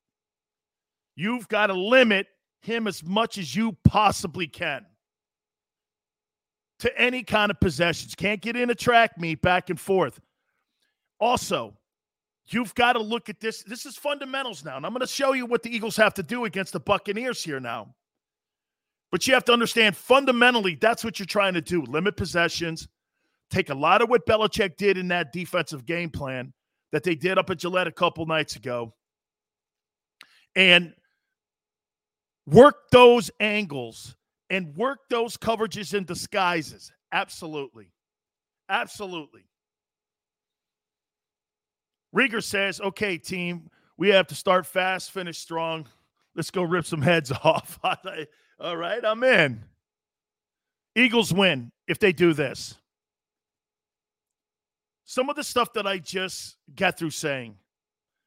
You've 1.16 1.48
got 1.48 1.68
to 1.68 1.74
limit 1.74 2.28
him 2.62 2.88
as 2.88 3.04
much 3.04 3.38
as 3.38 3.56
you 3.56 3.78
possibly 3.84 4.48
can 4.48 4.86
to 6.80 7.00
any 7.00 7.24
kind 7.24 7.52
of 7.52 7.60
possessions. 7.60 8.16
Can't 8.16 8.42
get 8.42 8.56
in 8.56 8.70
a 8.70 8.76
track 8.76 9.18
meet 9.18 9.42
back 9.42 9.70
and 9.70 9.80
forth. 9.80 10.20
Also, 11.20 11.76
You've 12.52 12.74
got 12.74 12.94
to 12.94 13.00
look 13.00 13.30
at 13.30 13.40
this. 13.40 13.64
This 13.64 13.86
is 13.86 13.96
fundamentals 13.96 14.66
now. 14.66 14.78
And 14.78 14.86
I'm 14.86 14.92
going 14.92 15.02
to 15.02 15.08
show 15.08 15.34
you 15.34 15.46
what 15.46 15.62
the 15.62 15.74
Eagles 15.74 15.96
have 15.98 16.16
to 16.16 16.24
do 16.24 16.46
against 16.46 16.74
the 16.74 16.80
Buccaneers 16.80 17.44
here 17.44 17.60
now. 17.60 17.94
But 19.12 19.28
you 19.28 19.34
have 19.34 19.46
to 19.46 19.54
understand 19.54 19.96
fundamentally, 19.96 20.76
that's 20.76 21.04
what 21.04 21.20
you're 21.20 21.26
trying 21.26 21.54
to 21.54 21.62
do 21.62 21.84
limit 21.84 22.16
possessions, 22.16 22.88
take 23.50 23.70
a 23.70 23.76
lot 23.76 24.02
of 24.02 24.10
what 24.10 24.26
Belichick 24.26 24.78
did 24.78 24.98
in 24.98 25.08
that 25.10 25.32
defensive 25.32 25.86
game 25.86 26.10
plan 26.10 26.54
that 26.92 27.04
they 27.04 27.16
did 27.16 27.38
up 27.38 27.50
at 27.50 27.58
Gillette 27.58 27.88
a 27.88 27.92
couple 27.92 28.26
nights 28.26 28.56
ago, 28.56 28.94
and 30.56 30.94
work 32.46 32.90
those 32.92 33.30
angles 33.40 34.16
and 34.50 34.76
work 34.76 35.00
those 35.10 35.38
coverages 35.38 35.94
and 35.94 36.06
disguises. 36.06 36.92
Absolutely. 37.12 37.92
Absolutely. 38.70 39.46
Rieger 42.16 42.44
says, 42.44 42.82
okay, 42.82 43.18
team, 43.18 43.70
we 43.98 44.10
have 44.10 44.28
to 44.28 44.36
start 44.36 44.66
fast, 44.66 45.12
finish 45.12 45.38
strong. 45.38 45.88
Let's 46.36 46.52
go 46.52 46.64
rip 46.64 46.86
some 46.86 47.02
heads 47.02 47.32
off. 47.44 47.80
All 48.60 48.78
right, 48.78 49.04
I'm 49.06 49.24
in. 49.24 49.64
Eagles 50.96 51.34
win 51.34 51.72
if 51.88 52.00
they 52.00 52.12
do 52.12 52.34
this. 52.34 52.76
Some 55.10 55.28
of 55.28 55.36
the 55.36 55.44
stuff 55.44 55.74
that 55.74 55.88
I 55.88 55.98
just 55.98 56.58
got 56.76 57.00
through 57.00 57.10
saying, 57.10 57.56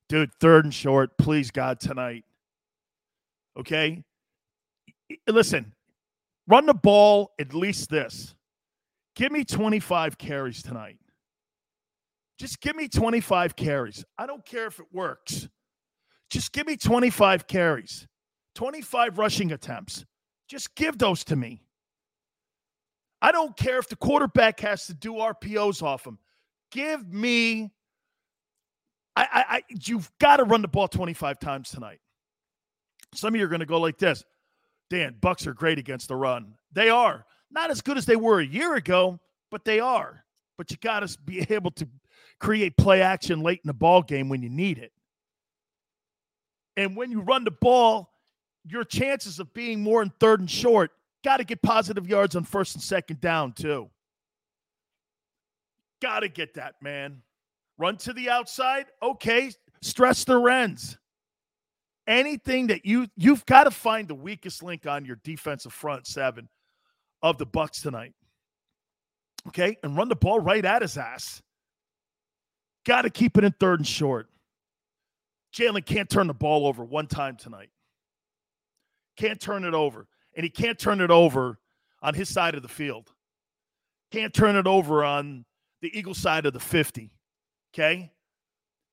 dude, 0.08 0.34
third 0.40 0.64
and 0.64 0.74
short, 0.74 1.16
please, 1.16 1.52
God, 1.52 1.78
tonight. 1.78 2.24
Okay? 3.56 4.02
Listen, 5.28 5.74
run 6.48 6.66
the 6.66 6.74
ball 6.74 7.34
at 7.38 7.54
least 7.54 7.88
this. 7.88 8.34
Give 9.14 9.30
me 9.30 9.44
25 9.44 10.18
carries 10.18 10.60
tonight. 10.60 10.98
Just 12.36 12.60
give 12.60 12.74
me 12.74 12.88
25 12.88 13.54
carries. 13.54 14.04
I 14.18 14.26
don't 14.26 14.44
care 14.44 14.66
if 14.66 14.80
it 14.80 14.86
works. 14.92 15.48
Just 16.30 16.52
give 16.52 16.66
me 16.66 16.76
25 16.76 17.46
carries, 17.46 18.08
25 18.56 19.18
rushing 19.18 19.52
attempts. 19.52 20.04
Just 20.48 20.74
give 20.74 20.98
those 20.98 21.22
to 21.26 21.36
me. 21.36 21.62
I 23.20 23.30
don't 23.30 23.56
care 23.56 23.78
if 23.78 23.88
the 23.88 23.94
quarterback 23.94 24.58
has 24.58 24.86
to 24.86 24.94
do 24.94 25.12
RPOs 25.12 25.80
off 25.80 26.04
him. 26.04 26.18
Give 26.72 27.06
me. 27.12 27.70
I, 29.14 29.22
I, 29.22 29.44
I 29.56 29.62
you've 29.68 30.10
got 30.18 30.38
to 30.38 30.44
run 30.44 30.62
the 30.62 30.68
ball 30.68 30.88
25 30.88 31.38
times 31.38 31.70
tonight. 31.70 32.00
Some 33.14 33.34
of 33.34 33.38
you 33.38 33.44
are 33.44 33.48
going 33.48 33.60
to 33.60 33.66
go 33.66 33.78
like 33.78 33.98
this. 33.98 34.24
Dan, 34.90 35.16
Bucs 35.20 35.46
are 35.46 35.54
great 35.54 35.78
against 35.78 36.08
the 36.08 36.16
run. 36.16 36.54
They 36.72 36.88
are. 36.88 37.24
Not 37.50 37.70
as 37.70 37.82
good 37.82 37.98
as 37.98 38.06
they 38.06 38.16
were 38.16 38.40
a 38.40 38.46
year 38.46 38.74
ago, 38.74 39.20
but 39.50 39.64
they 39.64 39.80
are. 39.80 40.24
But 40.56 40.70
you 40.70 40.78
got 40.78 41.00
to 41.00 41.18
be 41.20 41.46
able 41.50 41.70
to 41.72 41.86
create 42.40 42.76
play 42.76 43.02
action 43.02 43.40
late 43.40 43.60
in 43.62 43.68
the 43.68 43.74
ball 43.74 44.02
game 44.02 44.28
when 44.28 44.42
you 44.42 44.48
need 44.50 44.78
it. 44.78 44.92
And 46.76 46.96
when 46.96 47.10
you 47.10 47.20
run 47.20 47.44
the 47.44 47.50
ball, 47.50 48.10
your 48.64 48.84
chances 48.84 49.38
of 49.38 49.52
being 49.52 49.82
more 49.82 50.02
in 50.02 50.10
third 50.20 50.40
and 50.40 50.50
short 50.50 50.90
got 51.22 51.36
to 51.36 51.44
get 51.44 51.60
positive 51.62 52.08
yards 52.08 52.34
on 52.34 52.44
first 52.44 52.74
and 52.74 52.82
second 52.82 53.20
down, 53.20 53.52
too. 53.52 53.90
Got 56.02 56.20
to 56.20 56.28
get 56.28 56.54
that, 56.54 56.74
man. 56.82 57.22
Run 57.78 57.96
to 57.98 58.12
the 58.12 58.28
outside. 58.28 58.86
Okay. 59.02 59.52
Stress 59.80 60.24
the 60.24 60.40
ends. 60.42 60.98
Anything 62.08 62.66
that 62.66 62.84
you 62.84 63.06
you've 63.16 63.46
got 63.46 63.64
to 63.64 63.70
find 63.70 64.08
the 64.08 64.14
weakest 64.14 64.62
link 64.62 64.86
on 64.86 65.04
your 65.04 65.20
defensive 65.22 65.72
front 65.72 66.08
seven 66.08 66.48
of 67.22 67.38
the 67.38 67.46
Bucs 67.46 67.80
tonight. 67.80 68.12
Okay, 69.48 69.76
and 69.82 69.96
run 69.96 70.08
the 70.08 70.16
ball 70.16 70.40
right 70.40 70.64
at 70.64 70.82
his 70.82 70.96
ass. 70.96 71.40
Got 72.84 73.02
to 73.02 73.10
keep 73.10 73.38
it 73.38 73.44
in 73.44 73.52
third 73.52 73.78
and 73.80 73.86
short. 73.86 74.28
Jalen 75.54 75.86
can't 75.86 76.10
turn 76.10 76.26
the 76.26 76.34
ball 76.34 76.66
over 76.66 76.84
one 76.84 77.06
time 77.06 77.36
tonight. 77.36 77.70
Can't 79.16 79.40
turn 79.40 79.64
it 79.64 79.74
over. 79.74 80.08
And 80.34 80.42
he 80.42 80.50
can't 80.50 80.78
turn 80.78 81.00
it 81.00 81.10
over 81.10 81.58
on 82.02 82.14
his 82.14 82.28
side 82.28 82.54
of 82.54 82.62
the 82.62 82.68
field. 82.68 83.12
Can't 84.10 84.32
turn 84.34 84.56
it 84.56 84.66
over 84.66 85.04
on 85.04 85.44
the 85.82 85.96
Eagle 85.96 86.14
side 86.14 86.46
of 86.46 86.54
the 86.54 86.60
50. 86.60 87.10
Okay? 87.74 88.10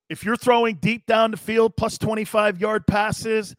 If 0.09 0.25
you're 0.25 0.35
throwing 0.35 0.75
deep 0.75 1.05
down 1.05 1.31
the 1.31 1.37
field 1.37 1.77
plus 1.77 1.97
25 1.97 2.59
yard 2.59 2.87
passes, 2.87 3.55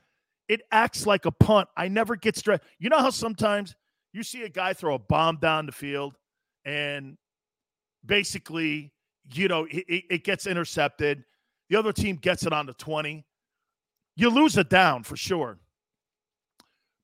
it 0.48 0.62
acts 0.72 1.06
like 1.06 1.24
a 1.24 1.30
punt. 1.30 1.68
I 1.76 1.88
never 1.88 2.16
get 2.16 2.36
stressed. 2.36 2.64
You 2.78 2.90
know 2.90 2.98
how 2.98 3.10
sometimes 3.10 3.76
you 4.12 4.24
see 4.24 4.42
a 4.42 4.48
guy 4.48 4.72
throw 4.72 4.96
a 4.96 4.98
bomb 4.98 5.36
down 5.36 5.66
the 5.66 5.72
field 5.72 6.16
and 6.64 7.16
basically, 8.04 8.92
you 9.32 9.46
know, 9.46 9.66
it, 9.70 10.04
it 10.10 10.24
gets 10.24 10.48
intercepted. 10.48 11.24
The 11.68 11.76
other 11.76 11.92
team 11.92 12.16
gets 12.16 12.44
it 12.44 12.52
on 12.52 12.66
the 12.66 12.74
20. 12.74 13.24
You 14.16 14.28
lose 14.28 14.56
a 14.58 14.64
down 14.64 15.04
for 15.04 15.16
sure. 15.16 15.58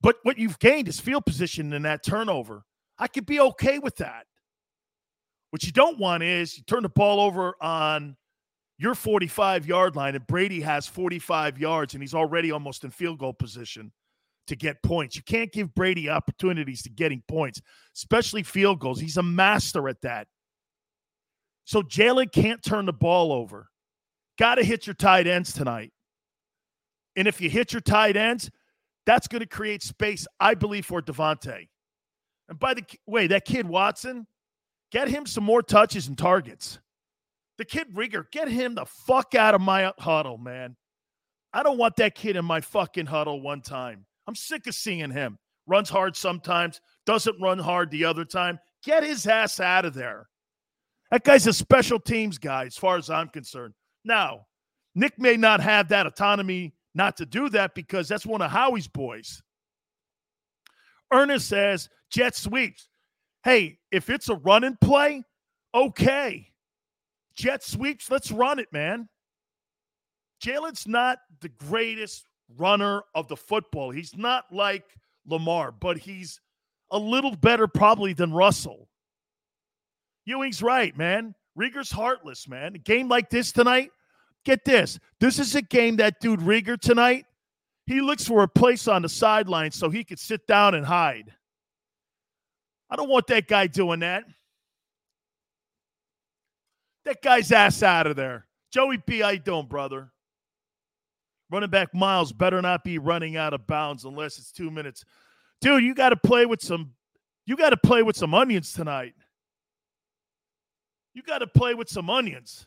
But 0.00 0.16
what 0.24 0.38
you've 0.38 0.58
gained 0.58 0.88
is 0.88 0.98
field 0.98 1.24
position 1.24 1.72
in 1.72 1.82
that 1.82 2.02
turnover. 2.04 2.64
I 2.98 3.06
could 3.06 3.26
be 3.26 3.40
okay 3.40 3.78
with 3.78 3.96
that. 3.96 4.26
What 5.50 5.64
you 5.64 5.72
don't 5.72 5.98
want 5.98 6.22
is 6.22 6.56
you 6.56 6.64
turn 6.64 6.82
the 6.82 6.88
ball 6.88 7.20
over 7.20 7.54
on 7.60 8.16
your 8.78 8.94
45 8.94 9.66
yard 9.66 9.96
line 9.96 10.14
and 10.14 10.26
Brady 10.26 10.60
has 10.60 10.86
45 10.86 11.58
yards 11.58 11.94
and 11.94 12.02
he's 12.02 12.14
already 12.14 12.50
almost 12.50 12.84
in 12.84 12.90
field 12.90 13.18
goal 13.18 13.32
position 13.32 13.92
to 14.48 14.56
get 14.56 14.82
points. 14.82 15.16
You 15.16 15.22
can't 15.22 15.52
give 15.52 15.74
Brady 15.74 16.08
opportunities 16.08 16.82
to 16.82 16.90
getting 16.90 17.22
points, 17.28 17.60
especially 17.94 18.42
field 18.42 18.80
goals. 18.80 19.00
He's 19.00 19.16
a 19.16 19.22
master 19.22 19.88
at 19.88 20.00
that. 20.02 20.28
So 21.64 21.82
Jalen 21.82 22.32
can't 22.32 22.62
turn 22.62 22.86
the 22.86 22.92
ball 22.92 23.32
over. 23.32 23.68
Got 24.38 24.56
to 24.56 24.64
hit 24.64 24.86
your 24.86 24.94
tight 24.94 25.26
ends 25.26 25.52
tonight. 25.52 25.92
And 27.16 27.26
if 27.26 27.40
you 27.40 27.48
hit 27.48 27.72
your 27.72 27.80
tight 27.80 28.16
ends, 28.16 28.50
that's 29.06 29.26
going 29.26 29.40
to 29.40 29.48
create 29.48 29.82
space, 29.82 30.26
I 30.38 30.54
believe, 30.54 30.84
for 30.84 31.00
DeVonta. 31.00 31.66
And 32.48 32.58
by 32.58 32.74
the 32.74 32.84
way, 33.06 33.26
that 33.28 33.44
kid 33.44 33.66
Watson, 33.66 34.26
get 34.90 35.08
him 35.08 35.26
some 35.26 35.44
more 35.44 35.62
touches 35.62 36.08
and 36.08 36.16
targets. 36.16 36.78
The 37.58 37.64
kid 37.64 37.94
Reagor, 37.94 38.30
get 38.30 38.48
him 38.48 38.74
the 38.74 38.84
fuck 38.84 39.34
out 39.34 39.54
of 39.54 39.60
my 39.60 39.92
huddle, 39.98 40.38
man. 40.38 40.76
I 41.52 41.62
don't 41.62 41.78
want 41.78 41.96
that 41.96 42.14
kid 42.14 42.36
in 42.36 42.44
my 42.44 42.60
fucking 42.60 43.06
huddle 43.06 43.40
one 43.40 43.62
time. 43.62 44.04
I'm 44.26 44.34
sick 44.34 44.66
of 44.66 44.74
seeing 44.74 45.10
him. 45.10 45.38
Runs 45.66 45.88
hard 45.88 46.16
sometimes, 46.16 46.80
doesn't 47.06 47.40
run 47.40 47.58
hard 47.58 47.90
the 47.90 48.04
other 48.04 48.24
time. 48.24 48.58
Get 48.84 49.02
his 49.02 49.26
ass 49.26 49.58
out 49.58 49.84
of 49.84 49.94
there. 49.94 50.28
That 51.10 51.24
guy's 51.24 51.46
a 51.46 51.52
special 51.52 51.98
teams 51.98 52.38
guy, 52.38 52.66
as 52.66 52.76
far 52.76 52.98
as 52.98 53.10
I'm 53.10 53.28
concerned. 53.28 53.74
Now, 54.04 54.46
Nick 54.94 55.18
may 55.18 55.36
not 55.36 55.60
have 55.60 55.88
that 55.88 56.06
autonomy 56.06 56.74
not 56.94 57.16
to 57.18 57.26
do 57.26 57.48
that 57.50 57.74
because 57.74 58.08
that's 58.08 58.26
one 58.26 58.42
of 58.42 58.50
Howie's 58.50 58.88
boys. 58.88 59.42
Ernest 61.12 61.48
says 61.48 61.88
jet 62.10 62.34
sweeps. 62.34 62.88
Hey, 63.46 63.78
if 63.92 64.10
it's 64.10 64.28
a 64.28 64.34
run 64.34 64.64
and 64.64 64.80
play, 64.80 65.22
okay. 65.72 66.50
Jet 67.36 67.62
sweeps, 67.62 68.10
let's 68.10 68.32
run 68.32 68.58
it, 68.58 68.66
man. 68.72 69.08
Jalen's 70.42 70.88
not 70.88 71.18
the 71.38 71.50
greatest 71.50 72.26
runner 72.58 73.04
of 73.14 73.28
the 73.28 73.36
football. 73.36 73.92
He's 73.92 74.16
not 74.16 74.46
like 74.50 74.82
Lamar, 75.28 75.70
but 75.70 75.96
he's 75.96 76.40
a 76.90 76.98
little 76.98 77.36
better 77.36 77.68
probably 77.68 78.14
than 78.14 78.32
Russell. 78.32 78.88
Ewing's 80.24 80.60
right, 80.60 80.96
man. 80.96 81.32
Reagor's 81.56 81.92
heartless, 81.92 82.48
man. 82.48 82.74
A 82.74 82.78
game 82.78 83.06
like 83.06 83.30
this 83.30 83.52
tonight, 83.52 83.90
get 84.44 84.64
this. 84.64 84.98
This 85.20 85.38
is 85.38 85.54
a 85.54 85.62
game 85.62 85.94
that 85.98 86.18
dude 86.18 86.40
Rieger 86.40 86.80
tonight, 86.80 87.26
he 87.86 88.00
looks 88.00 88.26
for 88.26 88.42
a 88.42 88.48
place 88.48 88.88
on 88.88 89.02
the 89.02 89.08
sideline 89.08 89.70
so 89.70 89.88
he 89.88 90.02
could 90.02 90.18
sit 90.18 90.48
down 90.48 90.74
and 90.74 90.84
hide. 90.84 91.32
I 92.90 92.96
don't 92.96 93.08
want 93.08 93.26
that 93.28 93.48
guy 93.48 93.66
doing 93.66 94.00
that. 94.00 94.24
That 97.04 97.22
guy's 97.22 97.52
ass 97.52 97.82
out 97.82 98.06
of 98.06 98.16
there. 98.16 98.46
Joey 98.72 98.98
B, 99.06 99.22
don't, 99.38 99.68
brother? 99.68 100.10
Running 101.50 101.70
back 101.70 101.94
Miles 101.94 102.32
better 102.32 102.60
not 102.60 102.82
be 102.82 102.98
running 102.98 103.36
out 103.36 103.54
of 103.54 103.66
bounds 103.66 104.04
unless 104.04 104.38
it's 104.38 104.50
two 104.50 104.70
minutes. 104.70 105.04
Dude, 105.60 105.84
you 105.84 105.94
got 105.94 106.10
to 106.10 106.16
play 106.16 106.46
with 106.46 106.60
some. 106.60 106.92
You 107.46 107.56
got 107.56 107.70
to 107.70 107.76
play 107.76 108.02
with 108.02 108.16
some 108.16 108.34
onions 108.34 108.72
tonight. 108.72 109.14
You 111.14 111.22
got 111.22 111.38
to 111.38 111.46
play 111.46 111.74
with 111.74 111.88
some 111.88 112.10
onions. 112.10 112.66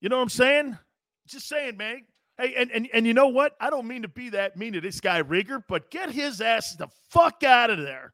You 0.00 0.08
know 0.08 0.16
what 0.16 0.22
I'm 0.22 0.28
saying? 0.28 0.78
Just 1.26 1.48
saying, 1.48 1.76
man. 1.76 2.04
Hey, 2.38 2.54
and, 2.56 2.70
and 2.70 2.88
and 2.94 3.06
you 3.06 3.14
know 3.14 3.28
what? 3.28 3.54
I 3.60 3.68
don't 3.68 3.88
mean 3.88 4.02
to 4.02 4.08
be 4.08 4.30
that 4.30 4.56
mean 4.56 4.72
to 4.74 4.80
this 4.80 5.00
guy 5.00 5.22
Reagor, 5.22 5.62
but 5.68 5.90
get 5.90 6.10
his 6.10 6.40
ass 6.40 6.76
the 6.76 6.88
fuck 7.10 7.42
out 7.42 7.70
of 7.70 7.78
there. 7.78 8.12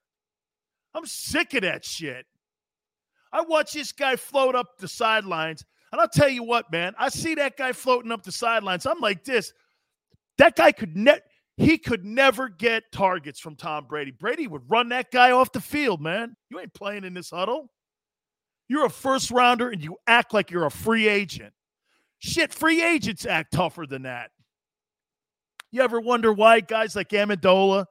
I'm 0.95 1.07
sick 1.07 1.55
of 1.55 1.63
that 1.63 1.85
shit. 1.85 2.25
I 3.33 3.43
watch 3.43 3.73
this 3.73 3.93
guy 3.93 4.17
float 4.17 4.55
up 4.55 4.79
the 4.79 4.89
sidelines 4.89 5.65
and 5.93 6.01
I'll 6.01 6.09
tell 6.09 6.29
you 6.29 6.43
what, 6.43 6.73
man, 6.73 6.95
I 6.99 7.09
see 7.09 7.35
that 7.37 7.57
guy 7.57 7.73
floating 7.73 8.11
up 8.11 8.23
the 8.23 8.33
sidelines. 8.33 8.87
I'm 8.87 9.01
like 9.01 9.25
this. 9.25 9.53
That 10.39 10.57
guy 10.57 10.73
could 10.73 10.97
net 10.97 11.23
he 11.57 11.79
could 11.79 12.05
never 12.05 12.49
get 12.49 12.91
targets 12.91 13.39
from 13.39 13.55
Tom 13.55 13.87
Brady. 13.87 14.11
Brady 14.11 14.47
would 14.49 14.69
run 14.69 14.89
that 14.89 15.13
guy 15.13 15.31
off 15.31 15.53
the 15.53 15.61
field, 15.61 16.01
man. 16.01 16.35
You 16.51 16.59
ain't 16.59 16.75
playing 16.75 17.05
in 17.05 17.15
this 17.15 17.31
huddle. 17.31 17.71
You're 18.69 18.87
a 18.87 18.91
first 18.91 19.31
rounder 19.31 19.71
and 19.71 19.83
you 19.83 19.97
act 20.07 20.35
like 20.35 20.51
you're 20.51 20.67
a 20.67 20.71
free 20.71 21.07
agent. 21.07 21.53
Shit, 22.25 22.53
free 22.53 22.83
agents 22.83 23.27
act 23.27 23.53
tougher 23.53 23.87
than 23.87 24.03
that. 24.03 24.31
You 25.71 25.83
ever 25.83 26.01
wonder 26.01 26.33
why 26.33 26.61
guys 26.61 26.97
like 26.97 27.09
Amendola 27.11 27.87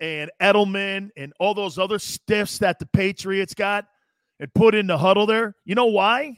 and 0.00 0.30
Edelman 0.40 1.10
and 1.16 1.32
all 1.40 1.54
those 1.54 1.78
other 1.78 1.98
stiffs 1.98 2.58
that 2.58 2.78
the 2.78 2.86
Patriots 2.86 3.54
got 3.54 3.86
and 4.40 4.52
put 4.54 4.74
in 4.74 4.86
the 4.86 4.98
huddle 4.98 5.26
there? 5.26 5.56
You 5.64 5.74
know 5.74 5.86
why? 5.86 6.36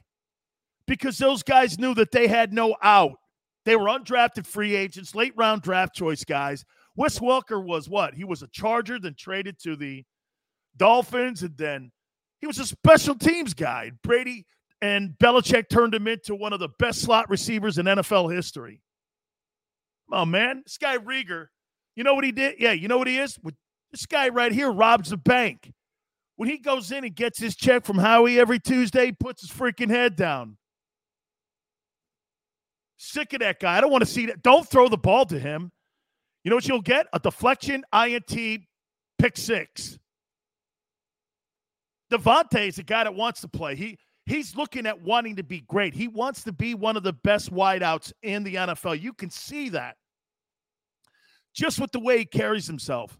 because 0.86 1.18
those 1.18 1.42
guys 1.42 1.78
knew 1.78 1.94
that 1.94 2.12
they 2.12 2.28
had 2.28 2.52
no 2.52 2.76
out. 2.82 3.18
They 3.64 3.76
were 3.76 3.86
undrafted 3.86 4.46
free 4.46 4.76
agents, 4.76 5.14
late 5.14 5.32
round 5.36 5.62
draft 5.62 5.94
choice 5.94 6.24
guys. 6.24 6.64
Wes 6.94 7.18
Welker 7.18 7.62
was 7.62 7.88
what? 7.88 8.14
He 8.14 8.24
was 8.24 8.42
a 8.42 8.48
Charger, 8.48 8.98
then 8.98 9.14
traded 9.18 9.58
to 9.64 9.76
the 9.76 10.04
Dolphins, 10.76 11.42
and 11.42 11.56
then 11.56 11.90
he 12.40 12.46
was 12.46 12.58
a 12.58 12.66
special 12.66 13.14
teams 13.16 13.54
guy. 13.54 13.90
Brady, 14.02 14.46
and 14.82 15.14
Belichick 15.18 15.68
turned 15.68 15.94
him 15.94 16.06
into 16.06 16.34
one 16.34 16.52
of 16.52 16.60
the 16.60 16.68
best 16.78 17.00
slot 17.00 17.30
receivers 17.30 17.78
in 17.78 17.86
NFL 17.86 18.34
history. 18.34 18.82
Oh 20.12 20.24
man, 20.24 20.62
this 20.64 20.78
guy 20.78 20.98
Reagor, 20.98 21.46
you 21.94 22.04
know 22.04 22.14
what 22.14 22.24
he 22.24 22.32
did? 22.32 22.56
Yeah, 22.58 22.72
you 22.72 22.88
know 22.88 22.98
what 22.98 23.08
he 23.08 23.18
is? 23.18 23.38
This 23.90 24.06
guy 24.06 24.28
right 24.28 24.52
here 24.52 24.70
robs 24.70 25.12
a 25.12 25.16
bank. 25.16 25.72
When 26.36 26.48
he 26.48 26.58
goes 26.58 26.92
in 26.92 27.04
and 27.04 27.14
gets 27.14 27.38
his 27.38 27.56
check 27.56 27.84
from 27.84 27.98
Howie 27.98 28.38
every 28.38 28.58
Tuesday, 28.60 29.06
he 29.06 29.12
puts 29.12 29.40
his 29.40 29.50
freaking 29.50 29.88
head 29.88 30.16
down. 30.16 30.58
Sick 32.98 33.32
of 33.32 33.40
that 33.40 33.58
guy. 33.58 33.76
I 33.76 33.80
don't 33.80 33.90
want 33.90 34.04
to 34.04 34.10
see 34.10 34.26
that. 34.26 34.42
Don't 34.42 34.68
throw 34.68 34.88
the 34.88 34.98
ball 34.98 35.24
to 35.26 35.38
him. 35.38 35.72
You 36.44 36.50
know 36.50 36.56
what 36.56 36.68
you'll 36.68 36.82
get? 36.82 37.06
A 37.12 37.18
deflection, 37.18 37.84
INT, 37.92 38.60
pick 39.18 39.36
six. 39.36 39.98
DeVonta 42.12 42.68
is 42.68 42.78
a 42.78 42.82
guy 42.82 43.04
that 43.04 43.14
wants 43.14 43.40
to 43.40 43.48
play. 43.48 43.74
He 43.74 43.98
he's 44.26 44.56
looking 44.56 44.86
at 44.86 45.00
wanting 45.00 45.36
to 45.36 45.42
be 45.42 45.60
great. 45.60 45.94
He 45.94 46.08
wants 46.08 46.44
to 46.44 46.52
be 46.52 46.74
one 46.74 46.96
of 46.96 47.02
the 47.02 47.12
best 47.12 47.52
wideouts 47.52 48.12
in 48.22 48.42
the 48.44 48.56
NFL. 48.56 49.00
You 49.00 49.12
can 49.12 49.30
see 49.30 49.70
that 49.70 49.96
just 51.54 51.80
with 51.80 51.92
the 51.92 52.00
way 52.00 52.18
he 52.18 52.24
carries 52.24 52.66
himself. 52.66 53.18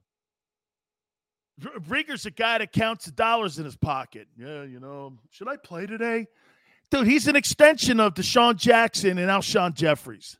Reagor's 1.61 2.27
a 2.27 2.31
guy 2.31 2.59
that 2.59 2.73
counts 2.73 3.07
the 3.07 3.13
dollars 3.13 3.59
in 3.59 3.65
his 3.65 3.77
pocket. 3.77 4.29
Yeah, 4.37 4.65
you 4.65 4.79
know, 4.79 5.15
should 5.31 5.49
I 5.49 5.57
play 5.57 5.87
today? 5.87 6.27
Dude, 6.91 7.07
he's 7.07 7.29
an 7.29 7.37
extension 7.37 7.99
of 7.99 8.15
DeSean 8.15 8.57
Jackson 8.57 9.19
and 9.19 9.31
Alshon 9.31 9.75
Jeffries. 9.75 10.37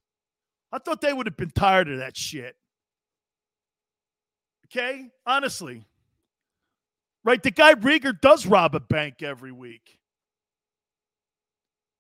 I 0.71 0.79
thought 0.79 1.01
they 1.01 1.13
would 1.13 1.27
have 1.27 1.37
been 1.37 1.51
tired 1.51 1.89
of 1.89 1.99
that 1.99 2.17
shit. 2.17 2.55
Okay? 4.67 5.09
Honestly. 5.25 5.87
Right? 7.25 7.43
The 7.43 7.51
guy 7.51 7.75
Reagor 7.75 8.21
does 8.21 8.47
rob 8.47 8.75
a 8.75 8.81
bank 8.81 9.23
every 9.23 9.53
week. 9.53 9.99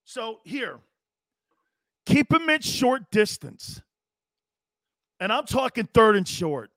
So 0.07 0.41
here, 0.45 0.79
keep 2.07 2.33
him 2.33 2.49
in 2.49 2.61
short 2.61 3.11
distance. 3.11 3.83
And 5.19 5.33
I'm 5.33 5.45
talking 5.47 5.89
third 5.93 6.15
and 6.15 6.27
short. 6.27 6.71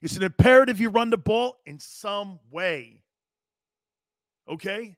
It's 0.00 0.16
an 0.16 0.22
imperative 0.22 0.80
you 0.80 0.88
run 0.88 1.10
the 1.10 1.18
ball 1.18 1.58
in 1.66 1.78
some 1.78 2.40
way. 2.50 3.02
Okay? 4.48 4.96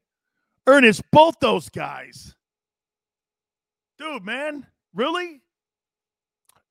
Ernest, 0.67 1.03
both 1.11 1.41
those 1.41 1.69
guys. 1.69 2.35
Dude, 3.99 4.25
man, 4.25 4.65
really? 4.95 5.41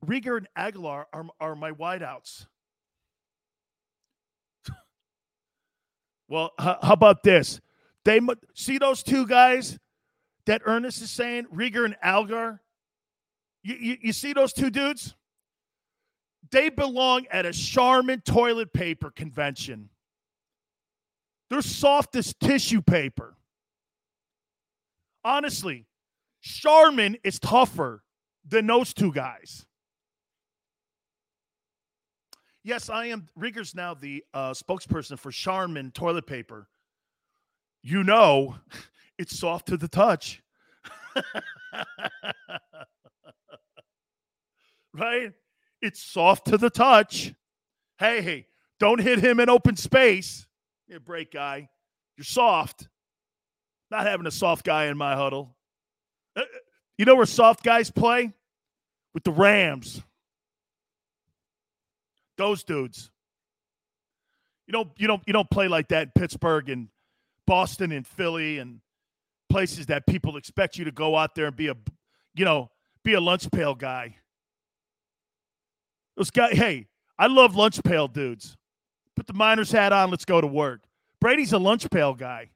Reagor 0.06 0.38
and 0.38 0.48
Aguilar 0.56 1.08
are, 1.12 1.26
are 1.42 1.56
my 1.56 1.72
wideouts. 1.72 2.46
well, 6.30 6.52
how, 6.58 6.78
how 6.82 6.94
about 6.94 7.24
this? 7.24 7.60
They 8.06 8.22
see 8.54 8.78
those 8.78 9.04
two 9.04 9.26
guys 9.28 9.78
that 10.46 10.62
Ernest 10.66 11.02
is 11.02 11.12
saying, 11.12 11.46
Reagor 11.54 11.86
and 11.86 11.96
Algar. 12.04 12.62
You, 13.64 13.76
you, 13.76 13.98
you 14.02 14.14
see 14.14 14.34
those 14.34 14.54
two 14.54 14.70
dudes? 14.70 15.16
They 16.52 16.70
belong 16.70 17.26
at 17.32 17.46
a 17.46 17.52
Charmin 17.52 18.22
toilet 18.22 18.72
paper 18.74 19.10
convention. 19.10 19.90
They're 21.50 21.62
soft 21.62 22.16
as 22.16 22.34
tissue 22.34 22.82
paper. 22.82 23.36
Honestly, 25.24 25.86
Charmin 26.42 27.18
is 27.24 27.40
tougher 27.40 28.04
than 28.48 28.68
those 28.68 28.94
two 28.94 29.12
guys. 29.12 29.66
Yes, 32.64 32.90
I 32.90 33.08
am. 33.08 33.28
Reagor's 33.38 33.76
now 33.76 33.94
the 33.94 34.24
uh, 34.34 34.52
spokesperson 34.52 35.20
for 35.20 35.32
Charmin 35.32 35.92
toilet 35.92 36.26
paper. 36.26 36.68
You 37.84 38.04
know, 38.04 38.56
it's 39.18 39.38
soft 39.38 39.68
to 39.68 39.78
the 39.78 39.88
touch. 39.88 40.42
right? 44.94 45.34
It's 45.82 46.04
soft 46.04 46.48
to 46.48 46.58
the 46.58 46.70
touch. 46.70 47.34
Hey, 47.98 48.22
hey, 48.22 48.48
don't 48.80 49.00
hit 49.00 49.20
him 49.20 49.40
in 49.40 49.50
open 49.50 49.76
space. 49.76 50.46
You 50.88 51.00
break 51.00 51.32
guy. 51.32 51.70
You're 52.18 52.26
soft. 52.26 52.88
Not 53.92 54.06
having 54.06 54.28
a 54.28 54.32
soft 54.32 54.66
guy 54.66 54.86
in 54.86 54.98
my 54.98 55.16
huddle. 55.16 55.56
Uh, 56.36 56.42
uh, 56.42 56.46
you 56.98 57.06
know 57.06 57.16
where 57.16 57.26
soft 57.26 57.64
guys 57.64 57.92
play? 57.92 58.34
With 59.14 59.24
the 59.24 59.32
Rams. 59.32 60.02
Those 62.38 62.64
dudes. 62.64 63.10
You 64.68 64.74
don't 64.74 64.90
you 64.98 65.08
don't 65.08 65.24
you 65.26 65.34
don't 65.34 65.50
play 65.50 65.68
like 65.68 65.90
that 65.90 66.08
in 66.08 66.12
Pittsburgh 66.16 66.70
and 66.70 66.90
Boston 67.46 67.92
and 67.92 68.06
Philly 68.06 68.58
and 68.58 68.82
places 69.56 69.86
that 69.86 70.06
people 70.06 70.36
expect 70.36 70.78
you 70.78 70.84
to 70.84 70.92
go 70.92 71.16
out 71.16 71.34
there 71.34 71.46
and 71.46 71.56
be 71.56 71.70
a 71.70 71.76
you 72.34 72.44
know, 72.44 72.70
be 73.06 73.14
a 73.14 73.22
lunch 73.22 73.50
pail 73.52 73.74
guy. 73.74 74.18
Those 76.18 76.30
guys, 76.30 76.58
hey, 76.58 76.88
I 77.18 77.28
love 77.28 77.56
lunch 77.56 77.82
pail 77.82 78.10
dudes. 78.10 78.58
Put 79.16 79.28
the 79.28 79.34
miner's 79.34 79.72
hat 79.72 79.94
on, 79.94 80.12
let's 80.12 80.26
go 80.26 80.42
to 80.42 80.48
work. 80.48 80.82
Brady's 81.22 81.54
a 81.54 81.58
lunch 81.58 81.90
pail 81.90 82.14
guy. 82.14 82.50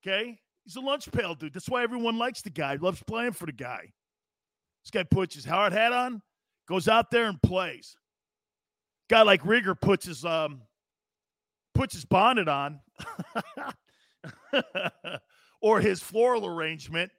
Okay? 0.00 0.38
He's 0.62 0.76
a 0.76 0.80
lunch 0.80 1.10
pail 1.10 1.34
dude. 1.34 1.54
That's 1.54 1.68
why 1.68 1.82
everyone 1.82 2.18
likes 2.18 2.40
the 2.40 2.50
guy, 2.50 2.76
loves 2.76 3.02
playing 3.02 3.32
for 3.32 3.46
the 3.46 3.52
guy. 3.52 3.90
This 4.84 4.92
guy 4.92 5.02
puts 5.02 5.34
his 5.34 5.44
hard 5.44 5.72
hat 5.72 5.92
on, 5.92 6.22
goes 6.68 6.86
out 6.86 7.10
there 7.10 7.24
and 7.24 7.42
plays. 7.42 7.96
Guy 9.08 9.22
like 9.22 9.42
Reagor 9.42 9.74
puts 9.80 10.06
his 10.06 10.24
um 10.24 10.62
puts 11.74 11.94
his 11.94 12.04
bonnet 12.04 12.46
on 12.46 12.78
or 15.60 15.80
his 15.80 16.00
floral 16.00 16.46
arrangement, 16.46 17.12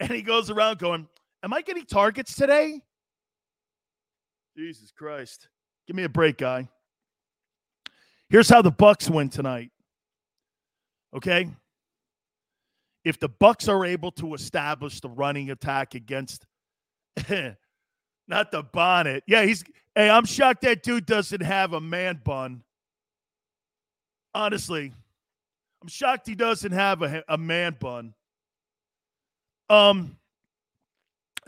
and 0.00 0.10
he 0.10 0.22
goes 0.22 0.50
around 0.50 0.78
going, 0.78 1.08
Am 1.42 1.52
I 1.52 1.62
getting 1.62 1.84
targets 1.84 2.34
today? 2.34 2.80
Jesus 4.56 4.92
Christ. 4.92 5.48
Give 5.86 5.96
me 5.96 6.04
a 6.04 6.08
break, 6.08 6.38
guy. 6.38 6.68
Here's 8.28 8.48
how 8.48 8.62
the 8.62 8.70
Bucs 8.70 9.10
win 9.10 9.28
tonight. 9.28 9.70
Okay? 11.14 11.48
if 13.04 13.18
the 13.18 13.28
Bucs 13.28 13.68
are 13.68 13.84
able 13.84 14.12
to 14.12 14.34
establish 14.34 15.00
the 15.00 15.08
running 15.08 15.50
attack 15.50 15.94
against 15.94 16.46
not 18.28 18.50
the 18.52 18.62
bonnet. 18.62 19.24
Yeah, 19.26 19.44
he's 19.44 19.64
hey, 19.94 20.08
I'm 20.08 20.24
shocked 20.24 20.62
that 20.62 20.82
dude 20.82 21.06
doesn't 21.06 21.42
have 21.42 21.72
a 21.72 21.80
man 21.80 22.20
bun. 22.24 22.62
Honestly, 24.34 24.92
I'm 25.82 25.88
shocked 25.88 26.28
he 26.28 26.34
doesn't 26.34 26.72
have 26.72 27.02
a, 27.02 27.24
a 27.28 27.36
man 27.36 27.76
bun. 27.78 28.14
Um 29.68 30.16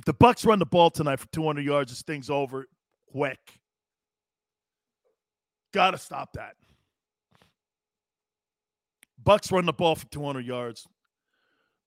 the 0.06 0.14
Bucs 0.14 0.44
run 0.44 0.58
the 0.58 0.66
ball 0.66 0.90
tonight 0.90 1.20
for 1.20 1.28
200 1.28 1.64
yards, 1.64 1.92
this 1.92 2.02
thing's 2.02 2.28
over 2.28 2.66
quick. 3.12 3.38
Got 5.72 5.92
to 5.92 5.98
stop 5.98 6.32
that. 6.34 6.56
Bucs 9.22 9.50
run 9.52 9.66
the 9.66 9.72
ball 9.72 9.94
for 9.94 10.06
200 10.06 10.44
yards. 10.44 10.86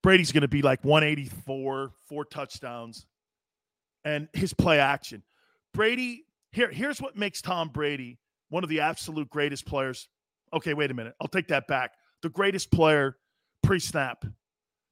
Brady's 0.01 0.31
going 0.31 0.41
to 0.41 0.47
be 0.47 0.61
like 0.61 0.83
184, 0.83 1.91
four 2.07 2.25
touchdowns, 2.25 3.05
and 4.05 4.29
his 4.33 4.53
play 4.53 4.79
action. 4.79 5.21
Brady, 5.73 6.23
here, 6.51 6.71
here's 6.71 7.01
what 7.01 7.17
makes 7.17 7.41
Tom 7.41 7.69
Brady 7.69 8.17
one 8.49 8.63
of 8.63 8.69
the 8.69 8.79
absolute 8.79 9.29
greatest 9.29 9.65
players. 9.65 10.07
Okay, 10.53 10.73
wait 10.73 10.91
a 10.91 10.93
minute. 10.93 11.13
I'll 11.19 11.27
take 11.27 11.49
that 11.49 11.67
back. 11.67 11.91
The 12.21 12.29
greatest 12.29 12.71
player 12.71 13.17
pre 13.63 13.79
snap. 13.79 14.25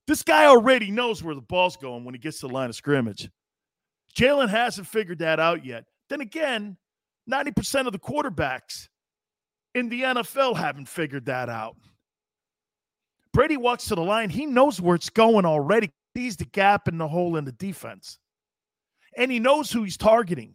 This 0.07 0.21
guy 0.21 0.45
already 0.45 0.91
knows 0.91 1.23
where 1.23 1.35
the 1.35 1.41
ball's 1.41 1.77
going 1.77 2.05
when 2.05 2.13
he 2.13 2.19
gets 2.19 2.39
to 2.39 2.47
the 2.47 2.53
line 2.53 2.69
of 2.69 2.75
scrimmage. 2.75 3.29
Jalen 4.15 4.49
hasn't 4.49 4.88
figured 4.88 5.19
that 5.19 5.39
out 5.39 5.65
yet. 5.65 5.85
Then 6.09 6.21
again, 6.21 6.77
90% 7.29 7.88
of 7.88 7.91
the 7.91 7.99
quarterbacks 7.99 8.88
in 9.73 9.89
the 9.89 10.03
NFL 10.03 10.55
haven't 10.55 10.88
figured 10.88 11.25
that 11.25 11.49
out. 11.49 11.75
Brady 13.33 13.57
walks 13.57 13.85
to 13.85 13.95
the 13.95 14.01
line. 14.01 14.29
He 14.29 14.45
knows 14.45 14.79
where 14.79 14.95
it's 14.95 15.09
going 15.09 15.45
already. 15.45 15.91
Sees 16.15 16.38
the 16.38 16.45
gap 16.45 16.88
in 16.88 16.97
the 16.97 17.07
hole 17.07 17.35
in 17.35 17.43
the 17.43 17.51
defense. 17.51 18.19
And 19.17 19.29
he 19.29 19.39
knows 19.39 19.69
who 19.69 19.83
he's 19.83 19.97
targeting. 19.97 20.53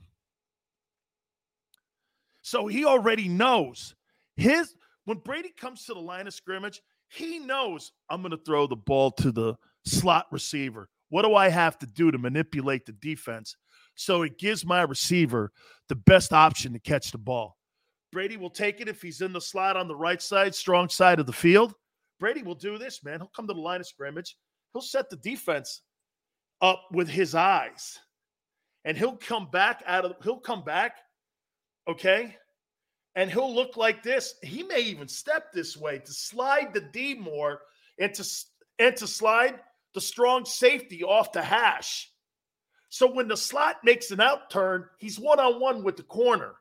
So 2.40 2.66
he 2.66 2.86
already 2.86 3.28
knows 3.28 3.94
his 4.36 4.74
when 5.10 5.18
Brady 5.18 5.52
comes 5.58 5.86
to 5.86 5.92
the 5.92 5.98
line 5.98 6.28
of 6.28 6.34
scrimmage, 6.34 6.80
he 7.08 7.40
knows 7.40 7.90
I'm 8.08 8.22
going 8.22 8.30
to 8.30 8.44
throw 8.46 8.68
the 8.68 8.76
ball 8.76 9.10
to 9.10 9.32
the 9.32 9.56
slot 9.84 10.26
receiver. 10.30 10.88
What 11.08 11.22
do 11.22 11.34
I 11.34 11.48
have 11.48 11.76
to 11.80 11.86
do 11.86 12.12
to 12.12 12.18
manipulate 12.18 12.86
the 12.86 12.92
defense 12.92 13.56
so 13.96 14.22
it 14.22 14.38
gives 14.38 14.64
my 14.64 14.82
receiver 14.82 15.50
the 15.88 15.96
best 15.96 16.32
option 16.32 16.74
to 16.74 16.78
catch 16.78 17.10
the 17.10 17.18
ball? 17.18 17.56
Brady 18.12 18.36
will 18.36 18.50
take 18.50 18.80
it 18.80 18.86
if 18.86 19.02
he's 19.02 19.20
in 19.20 19.32
the 19.32 19.40
slot 19.40 19.76
on 19.76 19.88
the 19.88 19.96
right 19.96 20.22
side, 20.22 20.54
strong 20.54 20.88
side 20.88 21.18
of 21.18 21.26
the 21.26 21.32
field. 21.32 21.74
Brady 22.20 22.44
will 22.44 22.54
do 22.54 22.78
this, 22.78 23.02
man. 23.02 23.18
He'll 23.18 23.32
come 23.34 23.48
to 23.48 23.52
the 23.54 23.60
line 23.60 23.80
of 23.80 23.88
scrimmage. 23.88 24.36
He'll 24.72 24.80
set 24.80 25.10
the 25.10 25.16
defense 25.16 25.82
up 26.60 26.84
with 26.92 27.08
his 27.08 27.34
eyes. 27.34 27.98
And 28.84 28.96
he'll 28.96 29.16
come 29.16 29.50
back 29.50 29.82
out 29.88 30.04
of 30.04 30.14
he'll 30.22 30.38
come 30.38 30.62
back, 30.62 30.98
okay? 31.88 32.36
And 33.16 33.30
he'll 33.30 33.52
look 33.52 33.76
like 33.76 34.02
this. 34.02 34.34
He 34.42 34.62
may 34.62 34.80
even 34.80 35.08
step 35.08 35.52
this 35.52 35.76
way 35.76 35.98
to 35.98 36.12
slide 36.12 36.72
the 36.72 36.80
D 36.80 37.14
more 37.14 37.60
and 37.98 38.14
to 38.14 38.24
and 38.78 38.96
to 38.96 39.06
slide 39.06 39.60
the 39.94 40.00
strong 40.00 40.44
safety 40.44 41.02
off 41.02 41.32
the 41.32 41.42
hash. 41.42 42.10
So 42.88 43.12
when 43.12 43.28
the 43.28 43.36
slot 43.36 43.76
makes 43.84 44.10
an 44.10 44.20
out 44.20 44.50
turn, 44.50 44.84
he's 44.98 45.18
one 45.18 45.38
on 45.40 45.60
one 45.60 45.84
with 45.84 45.96
the 45.96 46.02
corner. 46.02 46.54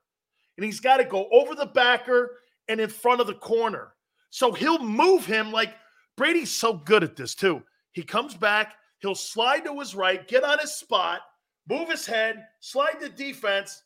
And 0.58 0.66
he's 0.66 0.80
got 0.80 0.98
to 0.98 1.06
go 1.06 1.28
over 1.32 1.56
the 1.56 1.66
backer 1.66 2.38
and 2.68 2.80
in 2.80 2.90
front 2.90 3.22
of 3.22 3.28
the 3.28 3.34
corner. 3.34 3.94
So 4.30 4.52
he'll 4.52 4.84
move 4.84 5.26
him 5.26 5.52
like 5.52 5.74
Brady's 6.18 6.52
so 6.52 6.74
good 6.74 7.04
at 7.04 7.16
this 7.16 7.34
too. 7.34 7.64
He 7.94 8.04
comes 8.04 8.36
back, 8.36 8.76
he'll 9.00 9.16
slide 9.16 9.66
to 9.66 9.80
his 9.80 9.96
right, 9.96 10.28
get 10.28 10.44
on 10.44 10.60
his 10.60 10.74
spot, 10.74 11.22
move 11.68 11.90
his 11.90 12.06
head, 12.06 12.46
slide 12.60 12.98
the 13.00 13.10
defense. 13.10 13.82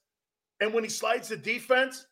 And 0.59 0.73
when 0.73 0.83
he 0.83 0.89
slides 0.89 1.29
the 1.29 1.37
defense, 1.37 2.05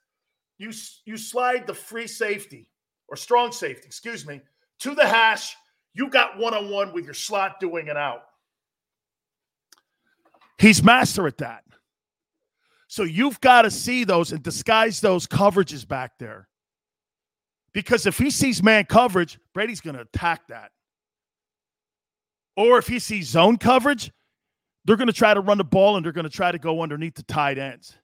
you, 0.62 0.72
you 1.06 1.18
slide 1.18 1.66
the 1.66 1.74
free 1.74 2.06
safety 2.06 2.68
or 3.08 3.16
strong 3.16 3.52
safety, 3.52 3.88
excuse 3.88 4.28
me, 4.28 4.42
to 4.80 4.94
the 4.94 5.06
hash. 5.06 5.56
You 5.94 6.10
got 6.10 6.38
one 6.38 6.54
on 6.54 6.70
one 6.70 6.94
with 6.94 7.06
your 7.06 7.16
slot 7.16 7.60
doing 7.60 7.88
it 7.88 7.98
out. 7.98 8.22
He's 10.60 10.84
master 10.84 11.26
at 11.26 11.40
that. 11.40 11.64
So 12.88 13.04
you've 13.04 13.42
got 13.42 13.64
to 13.64 13.72
see 13.72 14.04
those 14.04 14.32
and 14.32 14.44
disguise 14.44 15.02
those 15.02 15.26
coverages 15.26 15.88
back 15.88 16.20
there. 16.20 16.48
Because 17.74 18.06
if 18.06 18.18
he 18.18 18.30
sees 18.30 18.62
man 18.62 18.86
coverage, 18.86 19.40
Brady's 19.54 19.82
going 19.82 19.96
to 19.96 20.02
attack 20.02 20.48
that. 20.50 20.72
Or 22.56 22.78
if 22.78 22.86
he 22.86 23.00
sees 23.00 23.30
zone 23.30 23.58
coverage, 23.58 24.12
they're 24.86 24.98
going 24.98 25.08
to 25.08 25.14
try 25.14 25.34
to 25.34 25.40
run 25.40 25.58
the 25.58 25.64
ball 25.64 25.96
and 25.96 26.06
they're 26.06 26.12
going 26.12 26.26
to 26.26 26.30
try 26.30 26.52
to 26.52 26.60
go 26.60 26.84
underneath 26.84 27.16
the 27.16 27.24
tight 27.24 27.58
ends. 27.58 27.98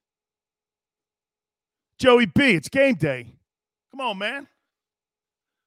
Joey 1.98 2.28
B, 2.28 2.52
it's 2.52 2.70
game 2.70 2.96
day. 2.96 3.34
Come 3.92 4.02
on, 4.02 4.18
man. 4.18 4.48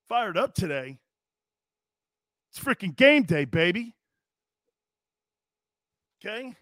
Fired 0.08 0.36
up 0.36 0.54
today. 0.54 0.98
It's 2.50 2.62
freaking 2.62 2.96
game 2.96 3.24
day, 3.24 3.44
baby. 3.44 3.94
Okay. 6.24 6.54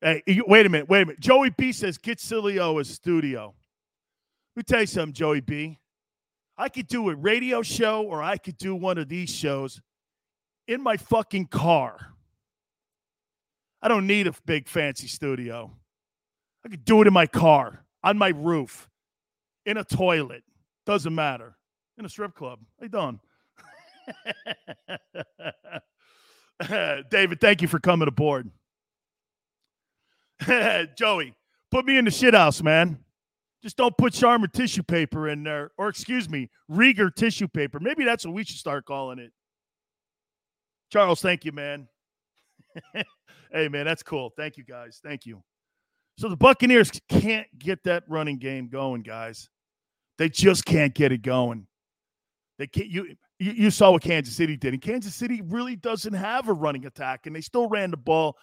Hey, 0.00 0.22
wait 0.46 0.66
a 0.66 0.68
minute. 0.68 0.88
Wait 0.88 1.02
a 1.02 1.06
minute. 1.06 1.20
Joey 1.20 1.50
B 1.50 1.72
says, 1.72 1.98
get 1.98 2.18
Sileo 2.18 2.80
a 2.80 2.84
studio. 2.84 3.54
Let 4.56 4.60
me 4.60 4.62
tell 4.62 4.80
you 4.80 4.86
something, 4.86 5.12
Joey 5.12 5.40
B. 5.40 5.78
I 6.56 6.68
could 6.68 6.88
do 6.88 7.08
a 7.10 7.14
radio 7.14 7.62
show 7.62 8.02
or 8.04 8.22
I 8.22 8.36
could 8.36 8.58
do 8.58 8.74
one 8.74 8.98
of 8.98 9.08
these 9.08 9.30
shows 9.30 9.80
in 10.68 10.82
my 10.82 10.96
fucking 10.96 11.46
car. 11.46 11.98
I 13.82 13.88
don't 13.88 14.06
need 14.06 14.26
a 14.26 14.34
big 14.44 14.68
fancy 14.68 15.06
studio. 15.06 15.70
I 16.64 16.68
could 16.68 16.84
do 16.84 17.00
it 17.00 17.06
in 17.06 17.12
my 17.12 17.26
car, 17.26 17.84
on 18.02 18.18
my 18.18 18.28
roof, 18.28 18.88
in 19.66 19.76
a 19.76 19.84
toilet. 19.84 20.42
Doesn't 20.86 21.14
matter. 21.14 21.56
In 21.98 22.04
a 22.04 22.08
strip 22.08 22.34
club. 22.34 22.60
You 22.80 22.88
doing? 22.88 23.20
David, 27.10 27.40
thank 27.40 27.62
you 27.62 27.68
for 27.68 27.78
coming 27.78 28.08
aboard. 28.08 28.50
Joey, 30.96 31.34
put 31.70 31.84
me 31.84 31.98
in 31.98 32.04
the 32.04 32.10
shit 32.10 32.34
house, 32.34 32.62
man. 32.62 32.98
Just 33.62 33.76
don't 33.76 33.96
put 33.96 34.14
Charmin 34.14 34.50
tissue 34.50 34.82
paper 34.82 35.28
in 35.28 35.42
there, 35.42 35.70
or 35.76 35.88
excuse 35.88 36.30
me, 36.30 36.48
Reagor 36.70 37.14
tissue 37.14 37.48
paper. 37.48 37.78
Maybe 37.78 38.04
that's 38.04 38.24
what 38.24 38.34
we 38.34 38.44
should 38.44 38.56
start 38.56 38.86
calling 38.86 39.18
it. 39.18 39.32
Charles, 40.90 41.20
thank 41.20 41.44
you, 41.44 41.52
man. 41.52 41.86
hey, 43.52 43.68
man, 43.68 43.84
that's 43.84 44.02
cool. 44.02 44.32
Thank 44.36 44.56
you, 44.56 44.64
guys. 44.64 45.00
Thank 45.02 45.26
you. 45.26 45.42
So 46.20 46.28
the 46.28 46.36
Buccaneers 46.36 46.90
can't 47.08 47.46
get 47.58 47.82
that 47.84 48.04
running 48.06 48.36
game 48.36 48.68
going, 48.68 49.00
guys. 49.00 49.48
They 50.18 50.28
just 50.28 50.66
can't 50.66 50.94
get 50.94 51.12
it 51.12 51.22
going. 51.22 51.66
They 52.58 52.66
can't. 52.66 52.88
You 52.88 53.16
you 53.38 53.70
saw 53.70 53.92
what 53.92 54.02
Kansas 54.02 54.36
City 54.36 54.54
did, 54.54 54.74
and 54.74 54.82
Kansas 54.82 55.14
City 55.14 55.40
really 55.40 55.76
doesn't 55.76 56.12
have 56.12 56.50
a 56.50 56.52
running 56.52 56.84
attack, 56.84 57.24
and 57.24 57.34
they 57.34 57.40
still 57.40 57.70
ran 57.70 57.90
the 57.90 57.96
ball 57.96 58.36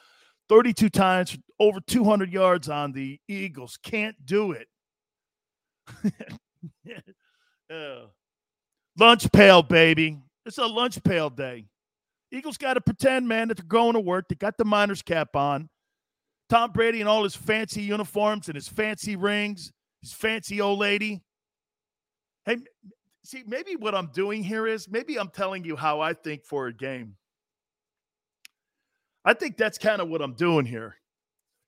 32 0.49 0.89
times, 0.89 1.37
over 1.59 1.79
200 1.79 2.33
yards 2.33 2.67
on 2.67 2.93
the 2.93 3.19
Eagles. 3.27 3.77
Can't 3.83 4.15
do 4.25 4.53
it. 4.53 4.67
uh, 7.71 8.07
lunch 8.97 9.31
pail, 9.31 9.61
baby. 9.61 10.17
It's 10.47 10.57
a 10.57 10.65
lunch 10.65 11.03
pail 11.03 11.29
day. 11.29 11.65
Eagles 12.31 12.57
got 12.57 12.73
to 12.73 12.81
pretend, 12.81 13.27
man, 13.27 13.49
that 13.49 13.57
they're 13.57 13.65
going 13.67 13.93
to 13.93 13.99
work. 13.99 14.29
They 14.29 14.35
got 14.35 14.57
the 14.57 14.65
miner's 14.65 15.03
cap 15.03 15.35
on. 15.35 15.69
Tom 16.49 16.71
Brady 16.71 17.01
and 17.01 17.09
all 17.09 17.23
his 17.23 17.35
fancy 17.35 17.81
uniforms 17.81 18.47
and 18.47 18.55
his 18.55 18.67
fancy 18.67 19.15
rings, 19.15 19.71
his 20.01 20.13
fancy 20.13 20.61
old 20.61 20.79
lady. 20.79 21.21
Hey, 22.45 22.57
see, 23.23 23.43
maybe 23.45 23.75
what 23.75 23.93
I'm 23.93 24.07
doing 24.07 24.43
here 24.43 24.65
is 24.67 24.89
maybe 24.89 25.19
I'm 25.19 25.29
telling 25.29 25.65
you 25.65 25.75
how 25.75 25.99
I 25.99 26.13
think 26.13 26.45
for 26.45 26.67
a 26.67 26.73
game. 26.73 27.15
I 29.25 29.33
think 29.33 29.57
that's 29.57 29.77
kind 29.77 30.01
of 30.01 30.07
what 30.07 30.21
I'm 30.21 30.33
doing 30.33 30.65
here 30.65 30.95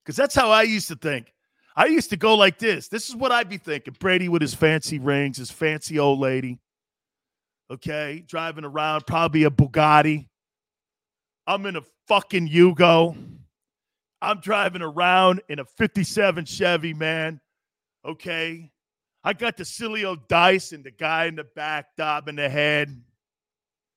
because 0.06 0.16
that's 0.16 0.34
how 0.34 0.50
I 0.50 0.64
used 0.64 0.88
to 0.88 0.96
think. 0.96 1.34
I 1.76 1.88
used 1.88 2.10
to 2.12 2.18
go 2.18 2.36
like 2.36 2.58
this. 2.58 2.88
This 2.88 3.10
is 3.10 3.16
what 3.16 3.32
I'd 3.32 3.50
be 3.50 3.58
thinking. 3.58 3.96
Brady 4.00 4.30
with 4.30 4.42
his 4.42 4.54
fancy 4.54 4.98
rings, 4.98 5.38
his 5.38 5.52
fancy 5.52 6.00
old 6.00 6.20
lady. 6.20 6.60
Okay, 7.72 8.24
driving 8.28 8.66
around, 8.66 9.06
probably 9.06 9.44
a 9.44 9.50
Bugatti. 9.50 10.28
I'm 11.46 11.66
in 11.66 11.76
a 11.76 11.82
fucking 12.08 12.48
Yugo. 12.50 13.16
I'm 14.22 14.40
driving 14.42 14.82
around 14.82 15.42
in 15.50 15.60
a 15.60 15.66
57 15.66 16.46
Chevy, 16.46 16.94
man. 16.94 17.40
Okay. 18.06 18.72
I 19.24 19.34
got 19.34 19.58
the 19.58 19.64
Sileo 19.64 20.18
dice 20.28 20.72
and 20.72 20.84
the 20.84 20.92
guy 20.92 21.26
in 21.26 21.36
the 21.36 21.44
back 21.44 21.88
dobbing 21.98 22.36
the 22.36 22.50
head. 22.50 23.02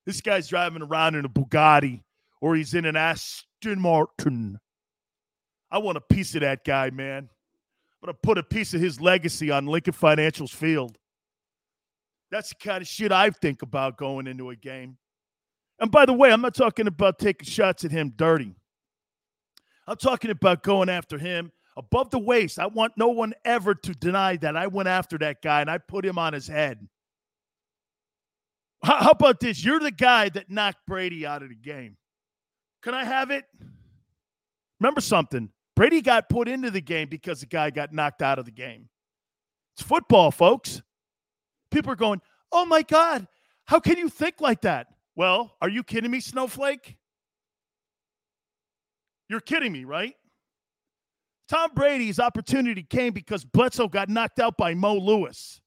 This 0.06 0.20
guy's 0.20 0.48
driving 0.48 0.82
around 0.82 1.14
in 1.14 1.24
a 1.24 1.28
Bugatti 1.28 2.02
or 2.40 2.56
he's 2.56 2.74
in 2.74 2.84
an 2.84 2.96
Aston 2.96 3.46
Aston 3.62 3.80
Martin. 3.80 4.58
I 5.70 5.78
want 5.78 5.96
a 5.96 6.00
piece 6.00 6.34
of 6.34 6.40
that 6.40 6.64
guy, 6.64 6.90
man. 6.90 7.28
I'm 8.02 8.06
going 8.06 8.14
to 8.14 8.20
put 8.20 8.38
a 8.38 8.42
piece 8.42 8.74
of 8.74 8.80
his 8.80 9.00
legacy 9.00 9.52
on 9.52 9.66
Lincoln 9.66 9.92
Financial's 9.92 10.50
field. 10.50 10.98
That's 12.32 12.48
the 12.48 12.56
kind 12.56 12.82
of 12.82 12.88
shit 12.88 13.12
I 13.12 13.30
think 13.30 13.62
about 13.62 13.96
going 13.96 14.26
into 14.26 14.50
a 14.50 14.56
game. 14.56 14.98
And 15.78 15.92
by 15.92 16.06
the 16.06 16.12
way, 16.12 16.32
I'm 16.32 16.40
not 16.40 16.54
talking 16.54 16.88
about 16.88 17.20
taking 17.20 17.46
shots 17.46 17.84
at 17.84 17.92
him 17.92 18.12
dirty. 18.16 18.56
I'm 19.86 19.96
talking 19.96 20.30
about 20.30 20.62
going 20.62 20.88
after 20.88 21.18
him 21.18 21.52
above 21.76 22.10
the 22.10 22.18
waist. 22.18 22.58
I 22.58 22.66
want 22.66 22.92
no 22.96 23.08
one 23.08 23.34
ever 23.44 23.74
to 23.74 23.92
deny 23.94 24.36
that 24.36 24.56
I 24.56 24.66
went 24.66 24.88
after 24.88 25.18
that 25.18 25.42
guy 25.42 25.60
and 25.60 25.70
I 25.70 25.78
put 25.78 26.04
him 26.04 26.18
on 26.18 26.32
his 26.32 26.46
head. 26.46 26.88
How 28.82 29.10
about 29.10 29.40
this? 29.40 29.64
You're 29.64 29.80
the 29.80 29.92
guy 29.92 30.28
that 30.30 30.50
knocked 30.50 30.86
Brady 30.86 31.24
out 31.24 31.42
of 31.42 31.48
the 31.48 31.54
game. 31.54 31.96
Can 32.82 32.94
I 32.94 33.04
have 33.04 33.30
it? 33.30 33.44
Remember 34.80 35.00
something. 35.00 35.50
Brady 35.76 36.00
got 36.00 36.28
put 36.28 36.48
into 36.48 36.70
the 36.70 36.80
game 36.80 37.08
because 37.08 37.40
the 37.40 37.46
guy 37.46 37.70
got 37.70 37.92
knocked 37.92 38.22
out 38.22 38.40
of 38.40 38.44
the 38.44 38.50
game. 38.50 38.88
It's 39.74 39.82
football, 39.82 40.30
folks. 40.32 40.82
People 41.70 41.92
are 41.92 41.96
going, 41.96 42.20
oh 42.50 42.64
my 42.66 42.82
God, 42.82 43.26
how 43.64 43.78
can 43.78 43.96
you 43.98 44.08
think 44.08 44.40
like 44.40 44.62
that? 44.62 44.88
Well, 45.14 45.56
are 45.62 45.68
you 45.68 45.82
kidding 45.84 46.10
me, 46.10 46.20
Snowflake? 46.20 46.96
You're 49.32 49.40
kidding 49.40 49.72
me, 49.72 49.84
right? 49.84 50.14
Tom 51.48 51.70
Brady's 51.74 52.20
opportunity 52.20 52.82
came 52.82 53.14
because 53.14 53.46
Bledsoe 53.46 53.88
got 53.88 54.10
knocked 54.10 54.38
out 54.38 54.58
by 54.58 54.74
Mo 54.74 54.94
Lewis. 54.98 55.58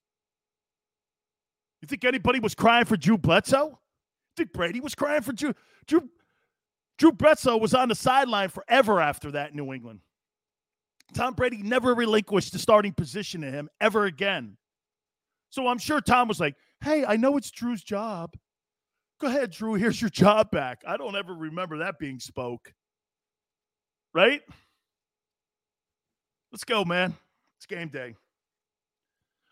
You 1.81 1.87
think 1.87 2.05
anybody 2.05 2.39
was 2.39 2.53
crying 2.53 2.85
for 2.85 2.95
Drew 2.95 3.17
Bledsoe? 3.17 3.79
Think 4.37 4.53
Brady 4.53 4.81
was 4.81 4.93
crying 4.93 5.23
for 5.23 5.33
Drew? 5.33 5.55
Drew 5.87 6.07
Drew 6.99 7.11
Bledsoe 7.11 7.57
was 7.57 7.73
on 7.73 7.89
the 7.89 7.95
sideline 7.95 8.49
forever 8.49 9.01
after 9.01 9.31
that 9.31 9.49
in 9.49 9.57
New 9.57 9.73
England. 9.73 10.01
Tom 11.15 11.33
Brady 11.33 11.63
never 11.63 11.95
relinquished 11.95 12.53
the 12.53 12.59
starting 12.59 12.93
position 12.93 13.41
to 13.41 13.49
him 13.49 13.67
ever 13.81 14.05
again. 14.05 14.57
So 15.49 15.67
I'm 15.67 15.79
sure 15.79 16.01
Tom 16.01 16.27
was 16.27 16.39
like, 16.39 16.53
hey, 16.81 17.03
I 17.03 17.17
know 17.17 17.35
it's 17.35 17.49
Drew's 17.49 17.81
job. 17.81 18.35
Go 19.19 19.25
ahead, 19.25 19.49
Drew. 19.49 19.73
Here's 19.73 19.99
your 19.99 20.11
job 20.11 20.51
back. 20.51 20.83
I 20.87 20.97
don't 20.97 21.15
ever 21.15 21.33
remember 21.33 21.79
that 21.79 21.97
being 21.97 22.19
spoke. 22.19 22.71
Right? 24.15 24.41
Let's 26.53 26.63
go, 26.63 26.85
man. 26.85 27.13
It's 27.57 27.65
game 27.65 27.89
day. 27.89 28.15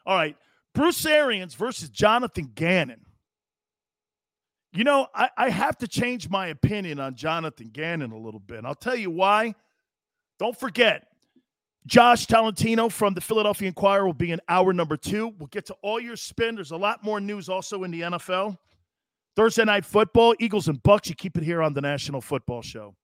All 0.06 0.16
right. 0.16 0.38
Bruce 0.74 1.06
Arians 1.06 1.54
versus 1.54 1.90
Jonathan 1.90 2.50
Gannon. 2.56 3.06
You 4.72 4.86
know, 4.86 5.08
I, 5.14 5.30
I 5.38 5.50
have 5.50 5.78
to 5.80 5.88
change 5.88 6.30
my 6.30 6.48
opinion 6.48 7.00
on 7.02 7.16
Jonathan 7.16 7.72
Gannon 7.74 8.12
a 8.14 8.18
little 8.18 8.40
bit. 8.40 8.64
I'll 8.64 8.74
tell 8.74 8.96
you 8.96 9.12
why. 9.12 9.54
Don't 10.40 10.58
forget, 10.58 11.08
Josh 11.86 12.26
Tolentino 12.26 12.88
from 12.88 13.14
the 13.14 13.22
Philadelphia 13.22 13.68
Inquirer 13.68 14.06
will 14.06 14.14
be 14.14 14.32
in 14.32 14.40
hour 14.48 14.72
number 14.72 14.96
two. 14.96 15.28
We'll 15.38 15.48
get 15.48 15.66
to 15.68 15.76
all 15.82 16.00
your 16.00 16.16
spin. 16.16 16.56
There's 16.56 16.72
a 16.72 16.78
lot 16.78 17.04
more 17.04 17.20
news 17.20 17.50
also 17.50 17.84
in 17.84 17.92
the 17.92 18.02
NFL. 18.02 18.58
Thursday 19.36 19.66
night 19.66 19.84
football, 19.84 20.34
Eagles 20.40 20.70
and 20.70 20.82
Bucs. 20.82 21.10
You 21.10 21.16
keep 21.16 21.38
it 21.38 21.44
here 21.44 21.62
on 21.62 21.74
the 21.74 21.82
National 21.82 22.22
Football 22.22 22.62
Show. 22.62 22.96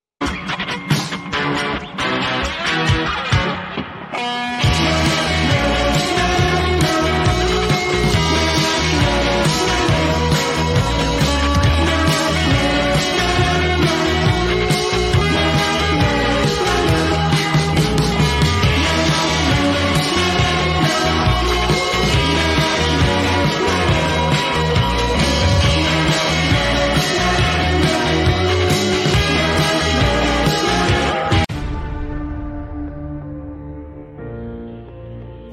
Thank 1.52 1.84
you. 4.54 4.59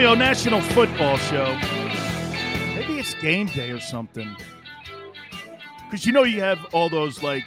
Sileo 0.00 0.16
National 0.16 0.62
Football 0.62 1.18
Show. 1.18 1.54
Maybe 2.74 2.98
it's 2.98 3.12
game 3.20 3.48
day 3.48 3.70
or 3.70 3.80
something. 3.80 4.34
Because 5.84 6.06
you 6.06 6.12
know 6.12 6.22
you 6.22 6.40
have 6.40 6.58
all 6.72 6.88
those 6.88 7.22
like 7.22 7.44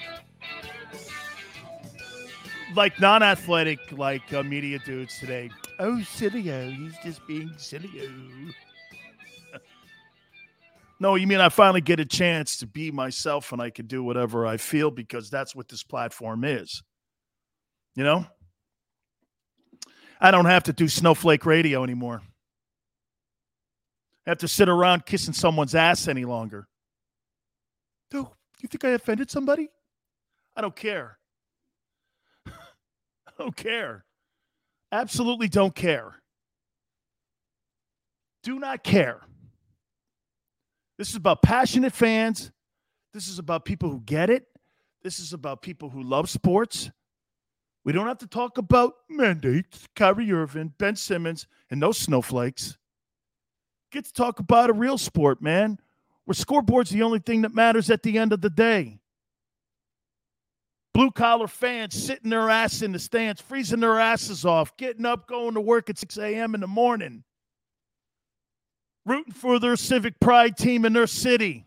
like 2.76 3.00
non-athletic 3.00 3.80
like 3.94 4.32
uh, 4.32 4.44
media 4.44 4.78
dudes 4.78 5.18
today. 5.18 5.50
Oh, 5.80 6.04
Sileo, 6.04 6.72
he's 6.78 6.96
just 7.04 7.26
being 7.26 7.50
Sileo. 7.58 8.54
no, 11.00 11.16
you 11.16 11.26
mean 11.26 11.39
I 11.39 11.50
finally 11.50 11.82
get 11.82 12.00
a 12.00 12.06
chance 12.06 12.58
to 12.58 12.68
be 12.68 12.92
myself 12.92 13.52
and 13.52 13.63
I 13.63 13.72
can 13.72 13.88
do 13.88 14.04
whatever 14.04 14.46
I 14.46 14.58
feel 14.58 14.92
because 14.92 15.32
that's 15.32 15.56
what 15.56 15.70
this 15.70 15.82
platform 15.82 16.44
is. 16.44 16.84
You 17.96 18.04
know? 18.04 18.28
I 20.22 20.30
don't 20.30 20.46
have 20.46 20.66
to 20.66 20.74
do 20.74 20.88
snowflake 20.88 21.48
radio 21.48 21.84
anymore. 21.84 22.22
Have 24.26 24.38
to 24.40 24.48
sit 24.48 24.70
around 24.70 25.06
kissing 25.06 25.34
someone's 25.34 25.76
ass 25.76 26.08
any 26.08 26.26
longer. 26.26 26.68
Dude, 28.10 28.28
you 28.62 28.70
think 28.70 28.86
I 28.86 28.90
offended 28.90 29.30
somebody? 29.30 29.70
I 30.56 30.62
don't 30.62 30.76
care. 30.76 31.18
I 32.48 33.32
don't 33.38 33.56
care. 33.56 34.06
Absolutely 34.92 35.48
don't 35.48 35.76
care. 35.76 36.16
Do 38.44 38.60
not 38.60 38.84
care. 38.84 39.22
This 40.98 41.10
is 41.10 41.16
about 41.16 41.42
passionate 41.42 41.94
fans. 41.94 42.52
This 43.14 43.28
is 43.28 43.40
about 43.40 43.66
people 43.66 43.90
who 43.90 44.02
get 44.02 44.30
it. 44.30 44.46
This 45.02 45.20
is 45.20 45.34
about 45.34 45.62
people 45.62 45.90
who 45.90 46.02
love 46.02 46.30
sports. 46.30 46.92
We 47.84 47.92
don't 47.92 48.08
have 48.08 48.20
to 48.20 48.28
talk 48.28 48.58
about 48.58 48.94
mandates, 49.10 49.86
Kyrie 49.96 50.32
Irving, 50.32 50.74
Ben 50.78 50.96
Simmons, 50.96 51.48
and 51.70 51.82
those 51.82 51.98
snowflakes. 51.98 52.78
Get 53.93 54.06
to 54.06 54.13
talk 54.13 54.39
about 54.39 54.71
a 54.71 54.73
real 54.73 54.97
sport, 54.97 55.39
man, 55.39 55.77
where 56.25 56.34
scoreboard's 56.34 56.89
the 56.89 57.03
only 57.03 57.19
thing 57.19 57.43
that 57.43 57.53
matters 57.53 57.91
at 57.91 58.01
the 58.01 58.17
end 58.17 58.34
of 58.34 58.41
the 58.41 58.49
day. 58.49 58.99
Blue 60.95 61.12
collar 61.12 61.47
fans 61.47 61.93
sitting 61.93 62.32
their 62.32 62.49
ass 62.49 62.82
in 62.82 62.91
the 62.91 62.97
stands, 62.97 63.39
freezing 63.39 63.82
their 63.82 63.99
asses 63.99 64.45
off, 64.45 64.75
getting 64.77 65.06
up, 65.06 65.27
going 65.27 65.53
to 65.53 65.62
work 65.62 65.91
at 65.91 65.99
6 65.99 66.17
a.m. 66.17 66.56
in 66.56 66.62
the 66.62 66.67
morning, 66.67 67.23
rooting 69.06 69.34
for 69.34 69.60
their 69.60 69.75
civic 69.75 70.19
pride 70.19 70.58
team 70.58 70.86
in 70.86 70.93
their 70.93 71.06
city. 71.06 71.63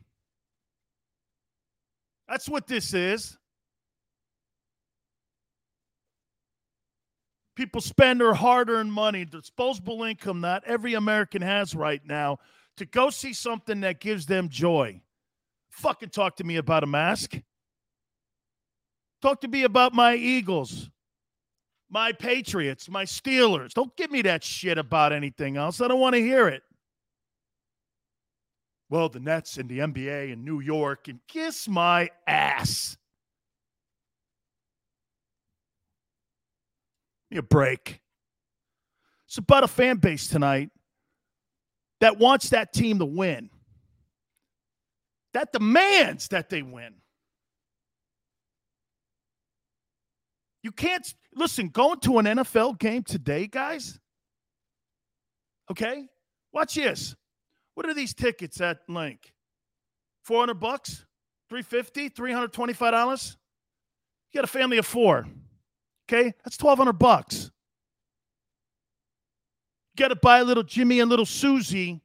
That's 2.28 2.48
what 2.48 2.66
this 2.66 2.92
is. 2.92 3.38
People 7.56 7.80
spend 7.80 8.20
their 8.20 8.34
hard 8.34 8.68
earned 8.68 8.92
money, 8.92 9.24
disposable 9.24 10.04
income 10.04 10.42
that 10.42 10.62
every 10.66 10.92
American 10.92 11.40
has 11.40 11.74
right 11.74 12.02
now, 12.04 12.38
to 12.76 12.84
go 12.84 13.08
see 13.08 13.32
something 13.32 13.80
that 13.80 13.98
gives 13.98 14.26
them 14.26 14.50
joy. 14.50 15.00
Fucking 15.70 16.10
talk 16.10 16.36
to 16.36 16.44
me 16.44 16.56
about 16.56 16.84
a 16.84 16.86
mask. 16.86 17.40
Talk 19.22 19.40
to 19.40 19.48
me 19.48 19.64
about 19.64 19.94
my 19.94 20.14
Eagles, 20.14 20.90
my 21.88 22.12
Patriots, 22.12 22.90
my 22.90 23.04
Steelers. 23.04 23.72
Don't 23.72 23.96
give 23.96 24.10
me 24.10 24.20
that 24.22 24.44
shit 24.44 24.76
about 24.76 25.14
anything 25.14 25.56
else. 25.56 25.80
I 25.80 25.88
don't 25.88 26.00
want 26.00 26.14
to 26.14 26.20
hear 26.20 26.48
it. 26.48 26.62
Well, 28.90 29.08
the 29.08 29.18
Nets 29.18 29.56
and 29.56 29.68
the 29.68 29.78
NBA 29.78 30.32
in 30.32 30.44
New 30.44 30.60
York 30.60 31.08
and 31.08 31.18
kiss 31.26 31.66
my 31.66 32.10
ass. 32.26 32.98
A 37.36 37.42
break. 37.42 38.00
It's 39.26 39.38
about 39.38 39.64
a 39.64 39.68
fan 39.68 39.96
base 39.96 40.28
tonight 40.28 40.70
that 42.00 42.18
wants 42.18 42.50
that 42.50 42.72
team 42.72 42.98
to 42.98 43.06
win, 43.06 43.50
that 45.34 45.52
demands 45.52 46.28
that 46.28 46.48
they 46.48 46.62
win. 46.62 46.94
You 50.62 50.72
can't 50.72 51.06
listen, 51.34 51.68
going 51.68 52.00
to 52.00 52.18
an 52.18 52.26
NFL 52.26 52.78
game 52.78 53.02
today, 53.02 53.46
guys. 53.46 54.00
Okay? 55.70 56.08
Watch 56.52 56.74
this. 56.74 57.14
What 57.74 57.86
are 57.86 57.94
these 57.94 58.14
tickets 58.14 58.60
at 58.60 58.78
Link? 58.88 59.32
400 60.24 60.54
bucks? 60.54 61.04
350 61.48 62.10
$325? 62.10 63.36
You 64.32 64.38
got 64.38 64.44
a 64.44 64.48
family 64.48 64.78
of 64.78 64.86
four. 64.86 65.26
Okay, 66.08 66.32
that's 66.44 66.56
twelve 66.56 66.78
hundred 66.78 66.98
bucks. 66.98 67.50
Got 69.96 70.08
to 70.08 70.16
buy 70.16 70.38
a 70.38 70.44
little 70.44 70.62
Jimmy 70.62 71.00
and 71.00 71.10
little 71.10 71.26
Susie, 71.26 72.00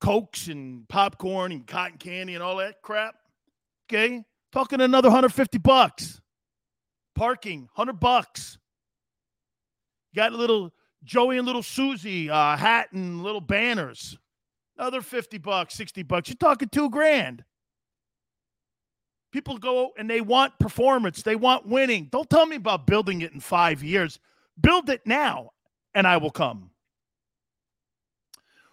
cokes 0.00 0.48
and 0.48 0.88
popcorn 0.88 1.52
and 1.52 1.66
cotton 1.66 1.98
candy 1.98 2.34
and 2.34 2.42
all 2.42 2.56
that 2.56 2.82
crap. 2.82 3.14
Okay, 3.88 4.24
talking 4.52 4.80
another 4.80 5.10
hundred 5.10 5.32
fifty 5.32 5.58
bucks. 5.58 6.20
Parking, 7.14 7.68
hundred 7.74 8.00
bucks. 8.00 8.58
Got 10.16 10.32
a 10.32 10.36
little 10.36 10.72
Joey 11.04 11.38
and 11.38 11.46
little 11.46 11.62
Susie 11.62 12.28
uh, 12.28 12.56
hat 12.56 12.90
and 12.92 13.22
little 13.22 13.40
banners. 13.40 14.18
Another 14.76 15.02
fifty 15.02 15.38
bucks, 15.38 15.74
sixty 15.74 16.02
bucks. 16.02 16.28
You're 16.28 16.36
talking 16.36 16.68
two 16.68 16.90
grand. 16.90 17.44
People 19.34 19.58
go 19.58 19.90
and 19.98 20.08
they 20.08 20.20
want 20.20 20.56
performance. 20.60 21.22
They 21.22 21.34
want 21.34 21.66
winning. 21.66 22.06
Don't 22.12 22.30
tell 22.30 22.46
me 22.46 22.54
about 22.54 22.86
building 22.86 23.22
it 23.22 23.32
in 23.32 23.40
five 23.40 23.82
years. 23.82 24.20
Build 24.60 24.88
it 24.88 25.04
now, 25.06 25.50
and 25.92 26.06
I 26.06 26.18
will 26.18 26.30
come. 26.30 26.70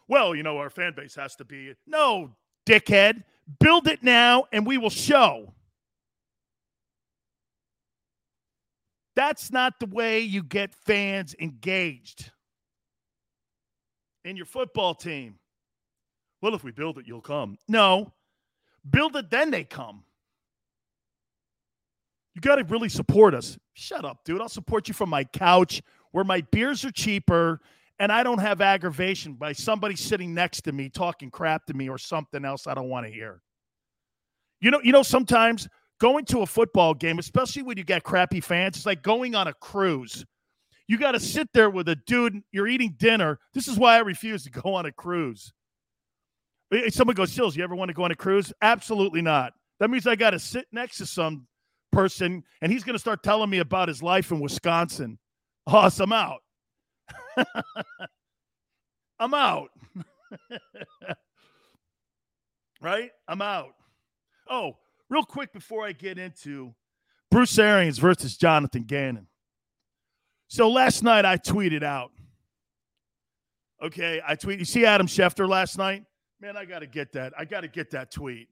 Well, 0.07 0.35
you 0.35 0.43
know, 0.43 0.59
our 0.59 0.69
fan 0.69 0.93
base 0.95 1.15
has 1.15 1.35
to 1.37 1.45
be. 1.45 1.73
No, 1.87 2.35
dickhead. 2.67 3.23
Build 3.59 3.87
it 3.87 4.03
now, 4.03 4.45
and 4.51 4.63
we 4.63 4.77
will 4.77 4.91
show. 4.91 5.51
That's 9.15 9.51
not 9.51 9.79
the 9.79 9.87
way 9.87 10.19
you 10.19 10.43
get 10.43 10.75
fans 10.75 11.35
engaged 11.39 12.29
in 14.23 14.37
your 14.37 14.45
football 14.45 14.93
team. 14.93 15.39
Well, 16.39 16.53
if 16.53 16.63
we 16.63 16.69
build 16.69 16.99
it, 16.99 17.07
you'll 17.07 17.19
come. 17.19 17.57
No, 17.67 18.13
build 18.87 19.15
it, 19.15 19.31
then 19.31 19.49
they 19.49 19.63
come. 19.63 20.03
You 22.33 22.41
got 22.41 22.55
to 22.55 22.63
really 22.63 22.89
support 22.89 23.33
us. 23.33 23.57
Shut 23.73 24.05
up, 24.05 24.23
dude. 24.23 24.41
I'll 24.41 24.49
support 24.49 24.87
you 24.87 24.93
from 24.93 25.09
my 25.09 25.23
couch 25.23 25.81
where 26.11 26.23
my 26.23 26.41
beers 26.51 26.85
are 26.85 26.91
cheaper 26.91 27.61
and 27.99 28.11
I 28.11 28.23
don't 28.23 28.39
have 28.39 28.61
aggravation 28.61 29.33
by 29.33 29.53
somebody 29.53 29.95
sitting 29.95 30.33
next 30.33 30.61
to 30.61 30.71
me 30.71 30.89
talking 30.89 31.29
crap 31.29 31.65
to 31.67 31.73
me 31.73 31.87
or 31.87 31.97
something 31.97 32.43
else 32.43 32.65
I 32.67 32.73
don't 32.73 32.89
want 32.89 33.05
to 33.05 33.11
hear. 33.11 33.41
You 34.59 34.71
know, 34.71 34.81
you 34.83 34.91
know, 34.91 35.03
sometimes 35.03 35.67
going 35.99 36.25
to 36.25 36.41
a 36.41 36.45
football 36.45 36.93
game, 36.93 37.19
especially 37.19 37.61
when 37.61 37.77
you 37.77 37.83
get 37.83 38.03
crappy 38.03 38.41
fans, 38.41 38.77
it's 38.77 38.85
like 38.85 39.03
going 39.03 39.35
on 39.35 39.47
a 39.47 39.53
cruise. 39.53 40.25
You 40.87 40.97
got 40.97 41.11
to 41.11 41.19
sit 41.19 41.47
there 41.53 41.69
with 41.69 41.89
a 41.89 41.95
dude, 41.95 42.41
you're 42.51 42.67
eating 42.67 42.95
dinner. 42.97 43.39
This 43.53 43.67
is 43.67 43.77
why 43.77 43.95
I 43.95 43.99
refuse 43.99 44.43
to 44.43 44.49
go 44.49 44.73
on 44.73 44.85
a 44.85 44.91
cruise. 44.91 45.53
Someone 46.89 47.15
goes, 47.15 47.31
Sills, 47.31 47.55
you 47.55 47.63
ever 47.63 47.75
want 47.75 47.89
to 47.89 47.93
go 47.93 48.03
on 48.03 48.11
a 48.11 48.15
cruise? 48.15 48.51
Absolutely 48.61 49.21
not. 49.21 49.53
That 49.79 49.89
means 49.89 50.07
I 50.07 50.15
got 50.15 50.31
to 50.31 50.39
sit 50.39 50.65
next 50.71 50.97
to 50.97 51.05
some 51.05 51.47
person 51.91 52.43
and 52.61 52.71
he's 52.71 52.83
going 52.83 52.95
to 52.95 52.99
start 52.99 53.23
telling 53.23 53.49
me 53.49 53.59
about 53.59 53.87
his 53.87 54.01
life 54.01 54.31
in 54.31 54.39
Wisconsin. 54.39 55.19
Awesome, 55.67 56.11
I'm 56.11 56.19
out. 56.19 56.41
I'm 59.19 59.33
out. 59.33 59.69
right? 62.81 63.11
I'm 63.27 63.41
out. 63.41 63.73
Oh, 64.49 64.77
real 65.09 65.23
quick 65.23 65.53
before 65.53 65.85
I 65.85 65.91
get 65.91 66.17
into 66.17 66.73
Bruce 67.29 67.57
Arians 67.59 67.99
versus 67.99 68.35
Jonathan 68.35 68.83
Gannon. 68.83 69.27
So 70.47 70.69
last 70.69 71.03
night 71.03 71.23
I 71.23 71.37
tweeted 71.37 71.83
out. 71.83 72.11
Okay, 73.81 74.21
I 74.27 74.35
tweet. 74.35 74.59
You 74.59 74.65
see 74.65 74.85
Adam 74.85 75.07
Schefter 75.07 75.47
last 75.47 75.77
night? 75.77 76.03
Man, 76.39 76.57
I 76.57 76.65
got 76.65 76.79
to 76.79 76.87
get 76.87 77.13
that. 77.13 77.33
I 77.37 77.45
got 77.45 77.61
to 77.61 77.67
get 77.67 77.91
that 77.91 78.11
tweet. 78.11 78.49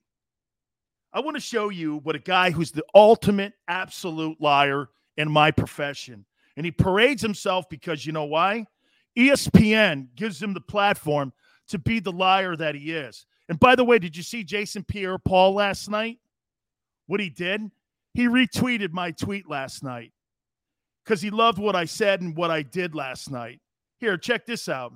I 1.12 1.22
want 1.22 1.36
to 1.36 1.42
show 1.42 1.70
you 1.70 1.98
what 1.98 2.16
a 2.16 2.20
guy 2.20 2.52
who's 2.52 2.72
the 2.72 2.86
ultimate 2.94 3.54
absolute 3.68 4.40
liar 4.40 4.90
in 5.18 5.32
my 5.32 5.52
profession. 5.52 6.26
And 6.56 6.66
he 6.66 6.72
parades 6.72 7.22
himself 7.22 7.68
because 7.70 8.06
you 8.06 8.12
know 8.12 8.26
why? 8.26 8.66
ESPN 9.18 10.10
gives 10.16 10.42
him 10.42 10.54
the 10.54 10.62
platform 10.62 11.34
to 11.70 11.80
be 11.80 12.00
the 12.00 12.12
liar 12.12 12.56
that 12.56 12.76
he 12.76 12.92
is. 12.92 13.26
And 13.48 13.60
by 13.60 13.76
the 13.76 13.84
way, 13.84 13.98
did 13.98 14.16
you 14.16 14.24
see 14.24 14.44
Jason 14.44 14.84
Pierre 14.84 15.18
Paul 15.18 15.54
last 15.54 15.90
night? 15.90 16.20
What 17.08 17.20
he 17.20 17.30
did? 17.30 17.62
He 18.14 18.28
retweeted 18.28 18.92
my 18.92 19.12
tweet 19.12 19.50
last 19.50 19.84
night 19.84 20.12
because 21.04 21.22
he 21.22 21.32
loved 21.32 21.58
what 21.58 21.76
I 21.76 21.86
said 21.86 22.22
and 22.22 22.36
what 22.36 22.52
I 22.52 22.62
did 22.62 22.94
last 22.94 23.32
night. 23.32 23.62
Here, 24.00 24.18
check 24.18 24.46
this 24.46 24.70
out. 24.70 24.94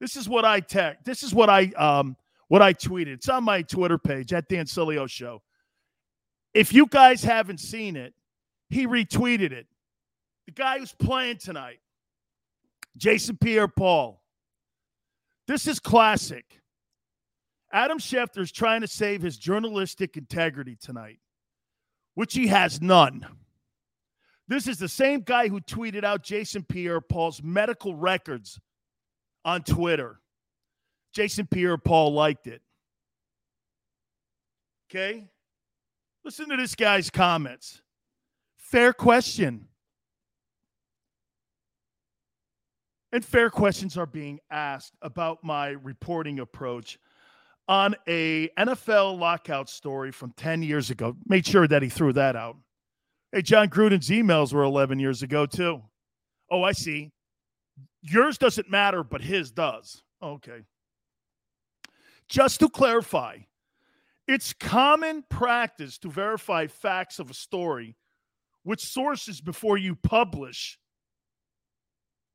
This 0.00 0.16
is 0.16 0.28
what 0.28 0.44
I 0.44 0.60
tech. 0.60 1.04
This 1.04 1.22
is 1.22 1.32
what 1.32 1.48
I 1.48 1.66
um 1.76 2.16
what 2.48 2.62
I 2.62 2.72
tweeted. 2.72 3.08
It's 3.14 3.28
on 3.28 3.44
my 3.44 3.62
Twitter 3.62 3.98
page 3.98 4.32
at 4.32 4.48
Dan 4.48 4.66
Sileo 4.66 5.08
Show. 5.08 5.42
If 6.52 6.72
you 6.72 6.86
guys 6.86 7.22
haven't 7.22 7.58
seen 7.58 7.96
it, 7.96 8.14
he 8.70 8.86
retweeted 8.86 9.52
it. 9.52 9.66
The 10.46 10.52
guy 10.52 10.78
who's 10.78 10.92
playing 10.92 11.38
tonight, 11.38 11.78
Jason 12.96 13.36
Pierre 13.36 13.68
Paul. 13.68 14.22
This 15.46 15.66
is 15.66 15.80
classic. 15.80 16.44
Adam 17.72 17.98
Schefter 17.98 18.38
is 18.38 18.52
trying 18.52 18.82
to 18.82 18.86
save 18.86 19.20
his 19.20 19.36
journalistic 19.36 20.16
integrity 20.16 20.76
tonight, 20.80 21.18
which 22.14 22.34
he 22.34 22.46
has 22.46 22.80
none. 22.80 23.26
This 24.46 24.68
is 24.68 24.78
the 24.78 24.88
same 24.88 25.20
guy 25.20 25.48
who 25.48 25.60
tweeted 25.60 26.04
out 26.04 26.22
Jason 26.22 26.62
Pierre 26.62 27.00
Paul's 27.00 27.42
medical 27.42 27.94
records 27.94 28.60
on 29.44 29.62
Twitter. 29.62 30.20
Jason 31.14 31.46
Pierre 31.46 31.78
Paul 31.78 32.12
liked 32.12 32.46
it. 32.46 32.60
Okay? 34.90 35.28
Listen 36.24 36.48
to 36.50 36.56
this 36.56 36.74
guy's 36.74 37.08
comments. 37.08 37.80
Fair 38.56 38.92
question. 38.92 39.68
And 43.12 43.24
fair 43.24 43.48
questions 43.48 43.96
are 43.96 44.06
being 44.06 44.40
asked 44.50 44.94
about 45.00 45.44
my 45.44 45.68
reporting 45.68 46.40
approach 46.40 46.98
on 47.68 47.94
a 48.08 48.48
NFL 48.58 49.18
lockout 49.18 49.70
story 49.70 50.10
from 50.10 50.32
10 50.36 50.64
years 50.64 50.90
ago. 50.90 51.16
Made 51.26 51.46
sure 51.46 51.68
that 51.68 51.82
he 51.82 51.88
threw 51.88 52.12
that 52.14 52.34
out. 52.34 52.56
Hey, 53.30 53.42
Jon 53.42 53.68
Gruden's 53.68 54.08
emails 54.08 54.52
were 54.52 54.64
11 54.64 54.98
years 54.98 55.22
ago, 55.22 55.46
too. 55.46 55.80
Oh, 56.50 56.64
I 56.64 56.72
see. 56.72 57.12
Yours 58.02 58.36
doesn't 58.36 58.68
matter, 58.68 59.04
but 59.04 59.20
his 59.20 59.52
does. 59.52 60.02
Okay. 60.20 60.62
Just 62.28 62.60
to 62.60 62.68
clarify, 62.68 63.38
it's 64.26 64.52
common 64.52 65.24
practice 65.28 65.98
to 65.98 66.10
verify 66.10 66.66
facts 66.66 67.18
of 67.18 67.30
a 67.30 67.34
story 67.34 67.96
with 68.64 68.80
sources 68.80 69.40
before 69.40 69.76
you 69.76 69.94
publish 69.94 70.78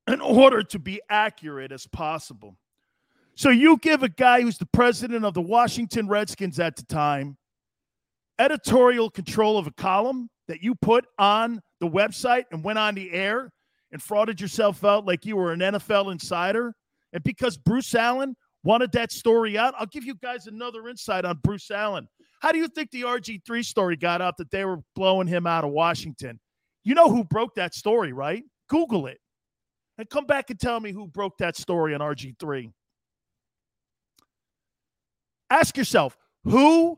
in 0.07 0.21
order 0.21 0.63
to 0.63 0.79
be 0.79 1.01
accurate 1.09 1.71
as 1.71 1.87
possible. 1.87 2.57
So 3.35 3.49
you 3.49 3.77
give 3.77 4.03
a 4.03 4.09
guy 4.09 4.41
who's 4.41 4.57
the 4.57 4.67
president 4.67 5.25
of 5.25 5.33
the 5.33 5.41
Washington 5.41 6.07
Redskins 6.07 6.59
at 6.59 6.75
the 6.75 6.83
time 6.83 7.37
editorial 8.37 9.09
control 9.09 9.57
of 9.57 9.67
a 9.67 9.71
column 9.71 10.29
that 10.47 10.63
you 10.63 10.73
put 10.73 11.05
on 11.17 11.61
the 11.79 11.87
website 11.87 12.45
and 12.51 12.63
went 12.63 12.79
on 12.79 12.95
the 12.95 13.11
air 13.11 13.51
and 13.91 14.01
frauded 14.01 14.39
yourself 14.39 14.83
out 14.83 15.05
like 15.05 15.25
you 15.25 15.35
were 15.35 15.51
an 15.51 15.59
NFL 15.59 16.11
insider. 16.11 16.73
And 17.11 17.23
because 17.23 17.57
Bruce 17.57 17.93
Allen 17.93 18.35
wanted 18.63 18.91
that 18.93 19.11
story 19.11 19.57
out, 19.57 19.73
I'll 19.77 19.85
give 19.85 20.03
you 20.03 20.15
guys 20.15 20.47
another 20.47 20.87
insight 20.89 21.25
on 21.25 21.39
Bruce 21.43 21.71
Allen. 21.71 22.07
How 22.41 22.51
do 22.51 22.57
you 22.57 22.67
think 22.67 22.91
the 22.91 23.01
RG3 23.01 23.65
story 23.65 23.95
got 23.97 24.21
out 24.21 24.37
that 24.37 24.51
they 24.51 24.65
were 24.65 24.79
blowing 24.95 25.27
him 25.27 25.45
out 25.45 25.63
of 25.63 25.71
Washington? 25.71 26.39
You 26.83 26.95
know 26.95 27.09
who 27.09 27.23
broke 27.23 27.55
that 27.55 27.73
story, 27.73 28.13
right? 28.13 28.43
Google 28.69 29.07
it 29.07 29.19
and 29.97 30.09
come 30.09 30.25
back 30.25 30.49
and 30.49 30.59
tell 30.59 30.79
me 30.79 30.91
who 30.91 31.07
broke 31.07 31.37
that 31.39 31.57
story 31.57 31.93
on 31.93 31.99
RG3. 31.99 32.71
Ask 35.49 35.75
yourself, 35.75 36.17
who 36.43 36.97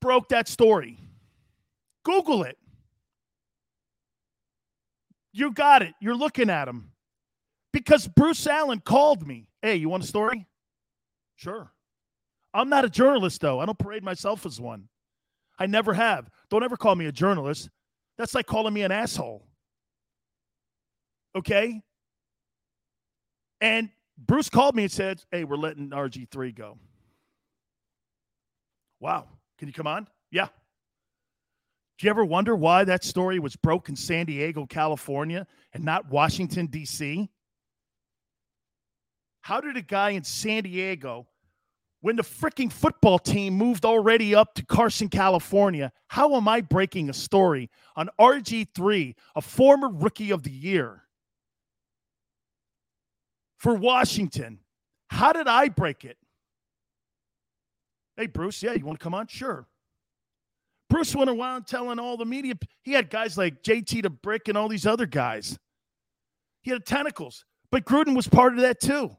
broke 0.00 0.28
that 0.28 0.48
story? 0.48 0.98
Google 2.04 2.42
it. 2.42 2.58
You 5.32 5.52
got 5.52 5.82
it. 5.82 5.94
You're 6.00 6.14
looking 6.14 6.50
at 6.50 6.68
him. 6.68 6.90
Because 7.72 8.08
Bruce 8.08 8.46
Allen 8.46 8.80
called 8.80 9.26
me. 9.26 9.48
Hey, 9.62 9.76
you 9.76 9.88
want 9.88 10.04
a 10.04 10.06
story? 10.06 10.46
Sure. 11.36 11.70
I'm 12.52 12.68
not 12.68 12.84
a 12.84 12.90
journalist, 12.90 13.40
though. 13.40 13.60
I 13.60 13.66
don't 13.66 13.78
parade 13.78 14.02
myself 14.02 14.46
as 14.46 14.60
one. 14.60 14.88
I 15.58 15.66
never 15.66 15.94
have. 15.94 16.28
Don't 16.50 16.64
ever 16.64 16.76
call 16.76 16.94
me 16.94 17.06
a 17.06 17.12
journalist. 17.12 17.70
That's 18.18 18.34
like 18.34 18.46
calling 18.46 18.74
me 18.74 18.82
an 18.82 18.92
asshole. 18.92 19.46
Okay? 21.34 21.82
And 23.60 23.90
Bruce 24.18 24.48
called 24.48 24.74
me 24.74 24.84
and 24.84 24.92
said, 24.92 25.22
Hey, 25.30 25.44
we're 25.44 25.56
letting 25.56 25.90
RG3 25.90 26.54
go. 26.54 26.78
Wow. 29.00 29.26
Can 29.58 29.68
you 29.68 29.74
come 29.74 29.86
on? 29.86 30.08
Yeah. 30.30 30.48
Do 31.98 32.06
you 32.06 32.10
ever 32.10 32.24
wonder 32.24 32.54
why 32.54 32.84
that 32.84 33.04
story 33.04 33.38
was 33.38 33.56
broke 33.56 33.88
in 33.88 33.96
San 33.96 34.26
Diego, 34.26 34.66
California, 34.66 35.46
and 35.72 35.84
not 35.84 36.10
Washington, 36.10 36.66
D.C.? 36.66 37.30
How 39.46 39.60
did 39.60 39.76
a 39.76 39.82
guy 39.82 40.10
in 40.10 40.24
San 40.24 40.64
Diego, 40.64 41.26
when 42.00 42.16
the 42.16 42.22
freaking 42.22 42.72
football 42.72 43.18
team 43.18 43.54
moved 43.54 43.84
already 43.84 44.34
up 44.34 44.54
to 44.54 44.64
Carson, 44.64 45.08
California, 45.08 45.92
how 46.08 46.34
am 46.34 46.48
I 46.48 46.60
breaking 46.60 47.10
a 47.10 47.14
story 47.14 47.70
on 47.94 48.10
RG3, 48.18 49.14
a 49.36 49.40
former 49.40 49.88
rookie 49.88 50.32
of 50.32 50.42
the 50.42 50.50
year? 50.50 51.06
for 53.58 53.74
Washington. 53.74 54.58
How 55.08 55.32
did 55.32 55.48
I 55.48 55.68
break 55.68 56.04
it? 56.04 56.16
Hey, 58.16 58.26
Bruce, 58.26 58.62
yeah, 58.62 58.72
you 58.72 58.84
want 58.84 58.98
to 58.98 59.02
come 59.02 59.14
on? 59.14 59.26
Sure. 59.26 59.66
Bruce 60.88 61.14
went 61.14 61.30
around 61.30 61.66
telling 61.66 61.98
all 61.98 62.16
the 62.16 62.24
media. 62.24 62.54
He 62.82 62.92
had 62.92 63.10
guys 63.10 63.36
like 63.36 63.62
JT 63.62 64.02
the 64.02 64.10
Brick 64.10 64.48
and 64.48 64.56
all 64.56 64.68
these 64.68 64.86
other 64.86 65.06
guys. 65.06 65.58
He 66.62 66.70
had 66.70 66.86
tentacles, 66.86 67.44
but 67.70 67.84
Gruden 67.84 68.14
was 68.14 68.28
part 68.28 68.52
of 68.54 68.60
that 68.60 68.80
too. 68.80 69.16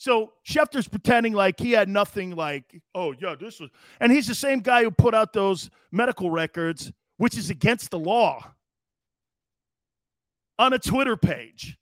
So 0.00 0.32
Schefter's 0.48 0.88
pretending 0.88 1.34
like 1.34 1.60
he 1.60 1.72
had 1.72 1.86
nothing 1.86 2.34
like, 2.34 2.80
oh, 2.94 3.12
yeah, 3.20 3.34
this 3.38 3.60
was. 3.60 3.68
And 4.00 4.10
he's 4.10 4.26
the 4.26 4.34
same 4.34 4.60
guy 4.60 4.82
who 4.82 4.90
put 4.90 5.14
out 5.14 5.34
those 5.34 5.68
medical 5.92 6.30
records, 6.30 6.90
which 7.18 7.36
is 7.36 7.50
against 7.50 7.90
the 7.90 7.98
law 7.98 8.42
on 10.58 10.72
a 10.72 10.78
Twitter 10.78 11.18
page. 11.18 11.76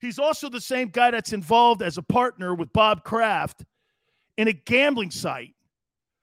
He's 0.00 0.18
also 0.18 0.48
the 0.48 0.62
same 0.62 0.88
guy 0.88 1.10
that's 1.10 1.34
involved 1.34 1.82
as 1.82 1.98
a 1.98 2.02
partner 2.02 2.54
with 2.54 2.72
Bob 2.72 3.04
Kraft 3.04 3.66
in 4.38 4.48
a 4.48 4.54
gambling 4.54 5.10
site. 5.10 5.52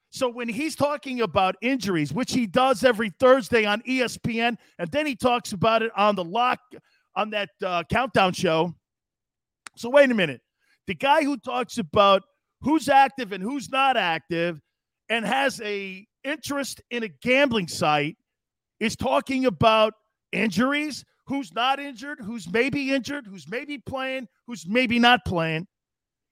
So 0.09 0.29
when 0.29 0.49
he's 0.49 0.75
talking 0.75 1.21
about 1.21 1.55
injuries, 1.61 2.11
which 2.11 2.31
he 2.33 2.47
does 2.47 2.83
every 2.83 3.11
Thursday 3.11 3.63
on 3.63 3.83
ESPN, 3.83 4.57
and 4.79 4.91
then 4.91 5.05
he 5.05 5.15
talks 5.15 5.51
about 5.51 5.83
it 5.83 5.91
on 5.95 6.15
the 6.15 6.23
lock 6.23 6.61
on 7.15 7.29
that 7.29 7.49
uh, 7.63 7.83
countdown 7.83 8.33
show. 8.33 8.73
So 9.75 9.91
wait 9.91 10.09
a 10.09 10.15
minute. 10.15 10.41
The 10.87 10.95
guy 10.95 11.23
who 11.23 11.37
talks 11.37 11.77
about 11.77 12.23
who's 12.61 12.89
active 12.89 13.33
and 13.33 13.43
who's 13.43 13.69
not 13.69 13.97
active 13.97 14.59
and 15.09 15.25
has 15.25 15.61
a 15.61 16.07
interest 16.23 16.81
in 16.89 17.03
a 17.03 17.09
gambling 17.09 17.67
site 17.67 18.17
is 18.79 18.95
talking 18.95 19.45
about 19.45 19.93
injuries, 20.31 21.03
who's 21.25 21.53
not 21.53 21.79
injured, 21.79 22.19
who's 22.21 22.51
maybe 22.51 22.93
injured, 22.93 23.27
who's 23.27 23.47
maybe 23.49 23.77
playing, 23.77 24.27
who's 24.45 24.65
maybe 24.67 24.99
not 24.99 25.25
playing. 25.25 25.67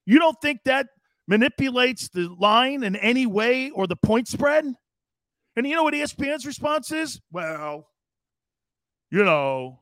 You 0.05 0.19
don't 0.19 0.39
think 0.41 0.59
that 0.65 0.87
manipulates 1.27 2.09
the 2.09 2.29
line 2.39 2.83
in 2.83 2.95
any 2.95 3.25
way 3.25 3.71
or 3.71 3.87
the 3.87 3.95
point 3.95 4.27
spread? 4.27 4.65
And 5.55 5.67
you 5.67 5.75
know 5.75 5.83
what 5.83 5.93
ESPN's 5.93 6.45
response 6.45 6.91
is? 6.91 7.19
Well, 7.31 7.87
you 9.09 9.23
know, 9.23 9.79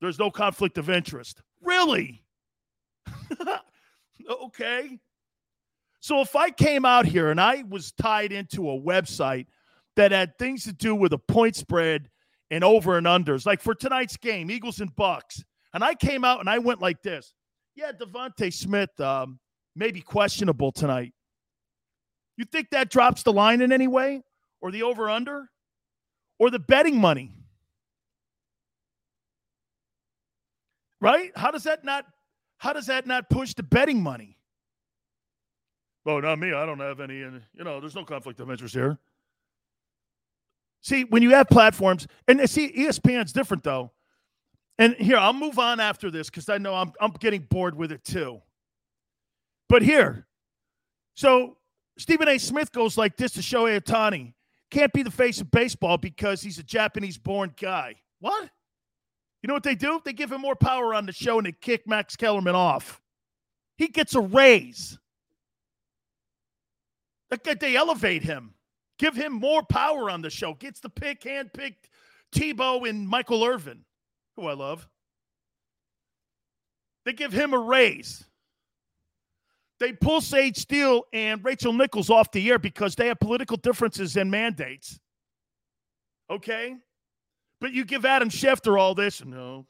there's 0.00 0.18
no 0.18 0.30
conflict 0.30 0.78
of 0.78 0.88
interest. 0.90 1.42
Really? 1.62 2.22
okay. 4.28 4.98
So 6.00 6.20
if 6.20 6.36
I 6.36 6.50
came 6.50 6.84
out 6.84 7.06
here 7.06 7.30
and 7.30 7.40
I 7.40 7.64
was 7.68 7.92
tied 7.92 8.32
into 8.32 8.70
a 8.70 8.80
website 8.80 9.46
that 9.96 10.12
had 10.12 10.38
things 10.38 10.64
to 10.64 10.72
do 10.72 10.94
with 10.94 11.12
a 11.12 11.18
point 11.18 11.56
spread 11.56 12.08
and 12.50 12.62
over 12.62 12.96
and 12.96 13.06
unders, 13.06 13.46
like 13.46 13.60
for 13.60 13.74
tonight's 13.74 14.16
game, 14.16 14.50
Eagles 14.50 14.80
and 14.80 14.94
Bucs, 14.94 15.42
and 15.74 15.82
I 15.82 15.94
came 15.94 16.24
out 16.24 16.40
and 16.40 16.48
I 16.48 16.58
went 16.58 16.80
like 16.80 17.02
this. 17.02 17.32
Yeah, 17.74 17.92
DeVonta 17.92 18.52
Smith 18.52 18.98
um, 19.00 19.38
may 19.76 19.90
be 19.90 20.00
questionable 20.00 20.72
tonight. 20.72 21.12
You 22.36 22.44
think 22.44 22.70
that 22.70 22.90
drops 22.90 23.22
the 23.22 23.32
line 23.32 23.60
in 23.60 23.72
any 23.72 23.88
way, 23.88 24.22
or 24.60 24.70
the 24.70 24.84
over 24.84 25.10
under, 25.10 25.50
or 26.38 26.50
the 26.50 26.58
betting 26.58 27.00
money? 27.00 27.32
Right? 31.00 31.32
How 31.36 31.50
does 31.50 31.64
that 31.64 31.84
not? 31.84 32.06
How 32.58 32.72
does 32.72 32.86
that 32.86 33.06
not 33.06 33.30
push 33.30 33.54
the 33.54 33.62
betting 33.62 34.02
money? 34.02 34.36
Oh, 36.04 36.20
not 36.20 36.38
me. 36.38 36.52
I 36.52 36.66
don't 36.66 36.80
have 36.80 37.00
any. 37.00 37.22
And 37.22 37.42
You 37.54 37.64
know, 37.64 37.80
there's 37.80 37.94
no 37.94 38.04
conflict 38.04 38.40
of 38.40 38.50
interest 38.50 38.74
here. 38.74 38.98
See, 40.80 41.04
when 41.04 41.22
you 41.22 41.30
have 41.30 41.48
platforms, 41.48 42.06
and 42.26 42.48
see, 42.48 42.72
ESPN's 42.72 43.32
different 43.32 43.62
though. 43.64 43.92
And 44.78 44.94
here, 44.94 45.16
I'll 45.16 45.32
move 45.32 45.58
on 45.58 45.80
after 45.80 46.10
this 46.10 46.30
because 46.30 46.48
I 46.48 46.58
know 46.58 46.74
I'm 46.74 46.92
I'm 47.00 47.10
getting 47.12 47.42
bored 47.42 47.76
with 47.76 47.90
it 47.90 48.04
too. 48.04 48.40
But 49.68 49.82
here, 49.82 50.26
so 51.14 51.56
Stephen 51.98 52.28
A. 52.28 52.38
Smith 52.38 52.72
goes 52.72 52.96
like 52.96 53.16
this 53.16 53.32
to 53.32 53.40
Shohei 53.40 53.80
Ohtani. 53.80 54.34
Can't 54.70 54.92
be 54.92 55.02
the 55.02 55.10
face 55.10 55.40
of 55.40 55.50
baseball 55.50 55.98
because 55.98 56.42
he's 56.42 56.58
a 56.58 56.62
Japanese-born 56.62 57.54
guy. 57.60 57.96
What? 58.20 58.50
You 59.42 59.48
know 59.48 59.54
what 59.54 59.62
they 59.62 59.74
do? 59.74 60.00
They 60.04 60.12
give 60.12 60.32
him 60.32 60.40
more 60.40 60.56
power 60.56 60.94
on 60.94 61.06
the 61.06 61.12
show 61.12 61.38
and 61.38 61.46
they 61.46 61.52
kick 61.52 61.86
Max 61.86 62.16
Kellerman 62.16 62.54
off. 62.54 63.00
He 63.76 63.88
gets 63.88 64.14
a 64.14 64.20
raise. 64.20 64.98
They 67.30 67.76
elevate 67.76 68.22
him, 68.22 68.54
give 68.98 69.14
him 69.14 69.32
more 69.32 69.62
power 69.62 70.10
on 70.10 70.22
the 70.22 70.30
show. 70.30 70.54
Gets 70.54 70.80
the 70.80 70.88
pick, 70.88 71.24
hand 71.24 71.52
picked 71.52 71.88
Tebow 72.34 72.88
and 72.88 73.06
Michael 73.06 73.44
Irvin, 73.44 73.84
who 74.34 74.46
I 74.46 74.54
love. 74.54 74.88
They 77.04 77.12
give 77.12 77.32
him 77.32 77.52
a 77.52 77.58
raise. 77.58 78.24
They 79.78 79.92
pull 79.92 80.20
Sage 80.20 80.56
Steele 80.56 81.04
and 81.12 81.44
Rachel 81.44 81.72
Nichols 81.72 82.10
off 82.10 82.32
the 82.32 82.50
air 82.50 82.58
because 82.58 82.96
they 82.96 83.06
have 83.06 83.20
political 83.20 83.56
differences 83.56 84.16
and 84.16 84.30
mandates. 84.30 84.98
Okay? 86.30 86.74
But 87.60 87.72
you 87.72 87.84
give 87.84 88.04
Adam 88.04 88.30
Schefter 88.30 88.78
all 88.78 88.94
this. 88.94 89.24
No. 89.24 89.66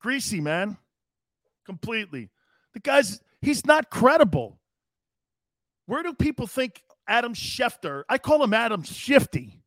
Greasy, 0.00 0.40
man. 0.40 0.76
Completely. 1.64 2.30
The 2.74 2.80
guy's, 2.80 3.20
he's 3.40 3.64
not 3.64 3.90
credible. 3.90 4.58
Where 5.86 6.02
do 6.02 6.12
people 6.12 6.46
think 6.46 6.82
Adam 7.08 7.34
Schefter? 7.34 8.02
I 8.08 8.18
call 8.18 8.42
him 8.42 8.52
Adam 8.52 8.82
Shifty. 8.82 9.60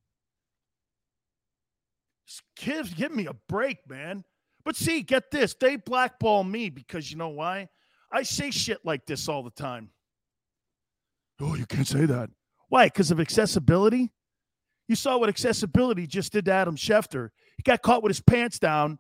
Give, 2.58 2.96
give 2.96 3.12
me 3.12 3.26
a 3.26 3.34
break, 3.48 3.90
man. 3.90 4.24
But 4.66 4.76
see, 4.76 5.02
get 5.02 5.32
this. 5.32 5.56
They 5.60 5.78
blackball 5.78 6.44
me 6.44 6.70
because 6.70 7.10
you 7.10 7.18
know 7.18 7.30
why? 7.30 7.70
I 8.12 8.24
say 8.24 8.52
shit 8.52 8.80
like 8.84 9.06
this 9.06 9.30
all 9.30 9.44
the 9.44 9.50
time. 9.50 9.92
Oh, 11.40 11.56
you 11.56 11.66
can't 11.66 11.88
say 11.88 12.06
that. 12.06 12.30
Why? 12.70 12.88
Because 12.88 13.12
of 13.12 13.20
accessibility? 13.20 14.12
You 14.88 14.96
saw 14.96 15.18
what 15.18 15.30
accessibility 15.30 16.08
just 16.08 16.32
did 16.32 16.46
to 16.46 16.52
Adam 16.52 16.76
Schefter. 16.76 17.30
He 17.58 17.64
got 17.64 17.82
caught 17.82 18.04
with 18.04 18.10
his 18.10 18.22
pants 18.22 18.58
down 18.60 19.00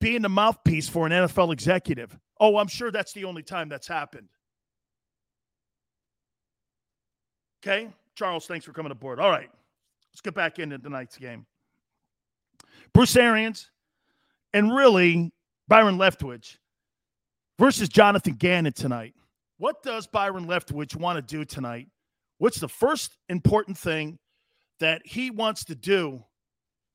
being 0.00 0.22
the 0.22 0.28
mouthpiece 0.28 0.88
for 0.88 1.06
an 1.06 1.12
NFL 1.12 1.52
executive. 1.52 2.16
Oh, 2.40 2.56
I'm 2.58 2.68
sure 2.68 2.90
that's 2.90 3.12
the 3.12 3.24
only 3.24 3.42
time 3.42 3.68
that's 3.68 3.88
happened. 3.88 4.28
Okay. 7.62 7.88
Charles, 8.14 8.46
thanks 8.46 8.64
for 8.64 8.72
coming 8.72 8.92
aboard. 8.92 9.18
All 9.18 9.30
right. 9.30 9.50
Let's 10.12 10.20
get 10.20 10.34
back 10.34 10.58
into 10.58 10.78
tonight's 10.78 11.16
game. 11.16 11.46
Bruce 12.92 13.16
Arians 13.16 13.70
and 14.52 14.74
really 14.74 15.32
Byron 15.66 15.98
Leftwich 15.98 16.56
versus 17.58 17.88
Jonathan 17.88 18.34
Gannon 18.34 18.72
tonight. 18.72 19.14
What 19.58 19.82
does 19.82 20.06
Byron 20.06 20.46
Leftwich 20.46 20.96
want 20.96 21.16
to 21.16 21.22
do 21.22 21.44
tonight? 21.44 21.88
What's 22.38 22.60
the 22.60 22.68
first 22.68 23.16
important 23.28 23.76
thing 23.76 24.18
that 24.80 25.02
he 25.04 25.30
wants 25.30 25.64
to 25.64 25.74
do 25.74 26.24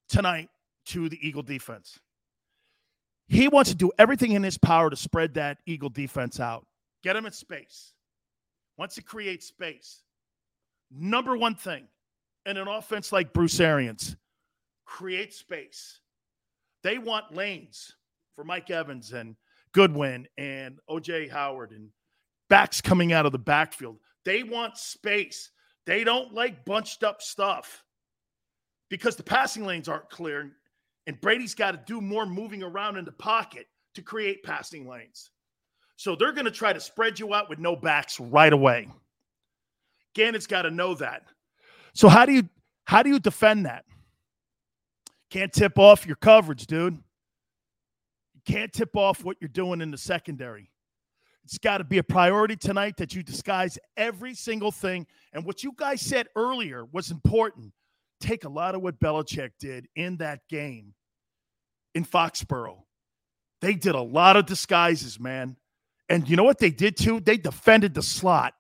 tonight 0.10 0.50
to 0.88 1.10
the 1.10 1.20
Eagle 1.26 1.44
defense? 1.44 2.00
He 3.28 3.48
wants 3.48 3.70
to 3.72 3.76
do 3.76 3.92
everything 3.98 4.34
in 4.34 4.44
his 4.44 4.58
power 4.58 4.90
to 4.90 4.96
spread 4.96 5.34
that 5.36 5.58
Eagle 5.66 5.90
defense 5.90 6.40
out, 6.40 6.66
get 7.04 7.16
him 7.16 7.26
in 7.26 7.32
space, 7.32 7.94
wants 8.78 8.96
to 8.96 9.02
create 9.02 9.44
space. 9.44 10.02
Number 10.92 11.36
one 11.38 11.56
thing 11.56 11.88
in 12.46 12.58
an 12.58 12.68
offense 12.68 13.12
like 13.12 13.34
Bruce 13.34 13.60
Arians, 13.60 14.16
create 14.86 15.34
space. 15.34 16.00
They 16.84 16.98
want 16.98 17.34
lanes 17.34 17.96
for 18.36 18.44
Mike 18.44 18.70
Evans 18.70 19.14
and 19.14 19.36
Godwin 19.74 20.28
and 20.38 20.80
OJ 20.90 21.32
Howard 21.32 21.72
and 21.72 21.90
backs 22.50 22.82
coming 22.82 23.14
out 23.14 23.26
of 23.26 23.32
the 23.32 23.40
backfield. 23.40 23.98
They 24.26 24.44
want 24.44 24.78
space. 24.78 25.50
They 25.86 26.04
don't 26.04 26.34
like 26.34 26.66
bunched 26.66 27.04
up 27.04 27.22
stuff 27.22 27.84
because 28.90 29.16
the 29.16 29.24
passing 29.24 29.66
lanes 29.66 29.88
aren't 29.90 30.10
clear. 30.10 30.52
And 31.08 31.20
Brady's 31.20 31.56
got 31.56 31.72
to 31.72 31.82
do 31.86 32.00
more 32.00 32.26
moving 32.26 32.64
around 32.64 32.98
in 32.98 33.06
the 33.06 33.12
pocket 33.12 33.68
to 33.96 34.02
create 34.02 34.44
passing 34.44 34.88
lanes. 34.88 35.32
So 35.98 36.16
they're 36.16 36.32
going 36.32 36.46
to 36.46 36.52
try 36.52 36.74
to 36.74 36.80
spread 36.80 37.20
you 37.20 37.34
out 37.34 37.50
with 37.50 37.60
no 37.60 37.76
backs 37.76 38.20
right 38.20 38.54
away. 38.54 38.88
Gannon's 40.16 40.48
got 40.48 40.64
to 40.64 40.72
know 40.72 40.96
that. 40.96 41.24
So 41.94 42.08
how 42.08 42.26
do 42.26 42.34
you 42.34 42.50
how 42.86 43.04
do 43.04 43.10
you 43.10 43.20
defend 43.20 43.66
that? 43.66 43.86
Can't 45.30 45.52
tip 45.52 45.80
off 45.80 46.06
your 46.06 46.16
coverage, 46.18 46.68
dude 46.68 46.94
You 48.36 48.42
can't 48.46 48.72
tip 48.72 48.96
off 48.96 49.24
what 49.24 49.38
you're 49.42 49.48
doing 49.48 49.82
in 49.82 49.92
the 49.92 49.98
secondary. 49.98 50.70
It's 51.46 51.58
got 51.58 51.80
to 51.80 51.84
be 51.84 51.98
a 51.98 52.04
priority 52.04 52.56
tonight 52.56 52.98
that 52.98 53.14
you 53.14 53.24
disguise 53.24 53.78
every 53.98 54.34
single 54.34 54.72
thing. 54.72 55.06
And 55.34 55.46
what 55.46 55.64
you 55.64 55.74
guys 55.76 56.02
said 56.02 56.28
earlier 56.36 56.86
was 56.86 57.12
important. 57.12 57.74
Take 58.22 58.46
a 58.46 58.50
lot 58.50 58.76
of 58.76 58.82
what 58.82 59.00
Belichick 59.00 59.52
did 59.60 59.88
in 59.96 60.18
that 60.18 60.40
game 60.50 60.94
in 61.94 62.06
Foxborough. 62.06 62.84
They 63.62 63.74
did 63.74 63.96
a 63.96 64.02
lot 64.02 64.38
of 64.38 64.46
disguises, 64.46 65.20
man. 65.20 65.58
And 66.10 66.30
you 66.30 66.36
know 66.36 66.44
what 66.44 66.60
they 66.60 66.72
did 66.72 66.98
too? 66.98 67.20
They 67.20 67.38
defended 67.38 67.94
the 67.94 68.04
slot. 68.04 68.54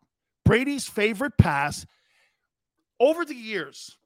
Brady's 0.45 0.87
favorite 0.87 1.37
pass 1.37 1.85
over 2.99 3.25
the 3.25 3.35
years. 3.35 3.97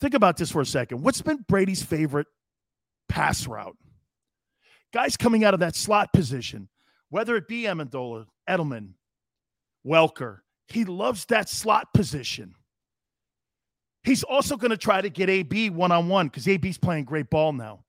Think 0.00 0.14
about 0.14 0.36
this 0.36 0.50
for 0.50 0.60
a 0.60 0.66
second. 0.66 1.02
What's 1.02 1.20
been 1.22 1.44
Brady's 1.48 1.82
favorite 1.82 2.26
pass 3.08 3.46
route? 3.46 3.76
Guys 4.92 5.16
coming 5.16 5.44
out 5.44 5.54
of 5.54 5.60
that 5.60 5.76
slot 5.76 6.12
position, 6.12 6.68
whether 7.10 7.36
it 7.36 7.46
be 7.48 7.64
Amendola, 7.64 8.26
Edelman, 8.48 8.94
Welker, 9.86 10.38
he 10.68 10.84
loves 10.84 11.24
that 11.26 11.48
slot 11.48 11.92
position. 11.92 12.54
He's 14.02 14.22
also 14.22 14.56
going 14.56 14.70
to 14.70 14.78
try 14.78 15.00
to 15.00 15.10
get 15.10 15.28
AB 15.28 15.70
one 15.70 15.92
on 15.92 16.08
one 16.08 16.28
because 16.28 16.48
AB's 16.48 16.78
playing 16.78 17.04
great 17.04 17.28
ball 17.28 17.52
now. 17.52 17.84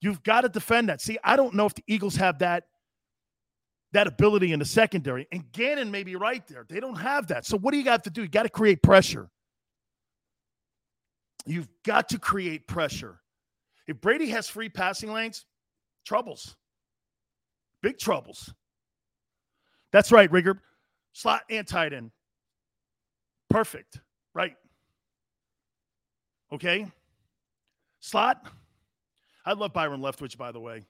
You've 0.00 0.22
got 0.22 0.42
to 0.42 0.48
defend 0.48 0.88
that. 0.88 1.00
See, 1.00 1.18
I 1.22 1.36
don't 1.36 1.54
know 1.54 1.66
if 1.66 1.74
the 1.74 1.84
Eagles 1.86 2.16
have 2.16 2.40
that 2.40 2.64
that 3.92 4.06
ability 4.06 4.52
in 4.52 4.58
the 4.58 4.64
secondary. 4.64 5.26
And 5.32 5.50
Gannon 5.52 5.90
may 5.90 6.02
be 6.02 6.16
right 6.16 6.46
there. 6.48 6.66
They 6.68 6.80
don't 6.80 6.96
have 6.96 7.28
that. 7.28 7.46
So 7.46 7.56
what 7.56 7.70
do 7.72 7.78
you 7.78 7.84
got 7.84 8.04
to 8.04 8.10
do? 8.10 8.22
You 8.22 8.28
got 8.28 8.42
to 8.42 8.48
create 8.50 8.82
pressure. 8.82 9.30
You've 11.46 11.68
got 11.84 12.08
to 12.10 12.18
create 12.18 12.66
pressure. 12.66 13.20
If 13.86 14.00
Brady 14.00 14.28
has 14.30 14.48
free 14.48 14.68
passing 14.68 15.12
lanes, 15.12 15.46
troubles. 16.04 16.56
Big 17.86 17.98
troubles. 17.98 18.52
That's 19.92 20.10
right, 20.10 20.28
Rigger. 20.32 20.60
Slot 21.12 21.42
and 21.48 21.64
tight 21.64 21.92
end. 21.92 22.10
Perfect. 23.48 24.00
Right. 24.34 24.56
Okay. 26.52 26.90
Slot. 28.00 28.44
I 29.44 29.52
love 29.52 29.72
Byron 29.72 30.00
Leftwich, 30.00 30.36
by 30.36 30.50
the 30.50 30.58
way. 30.58 30.84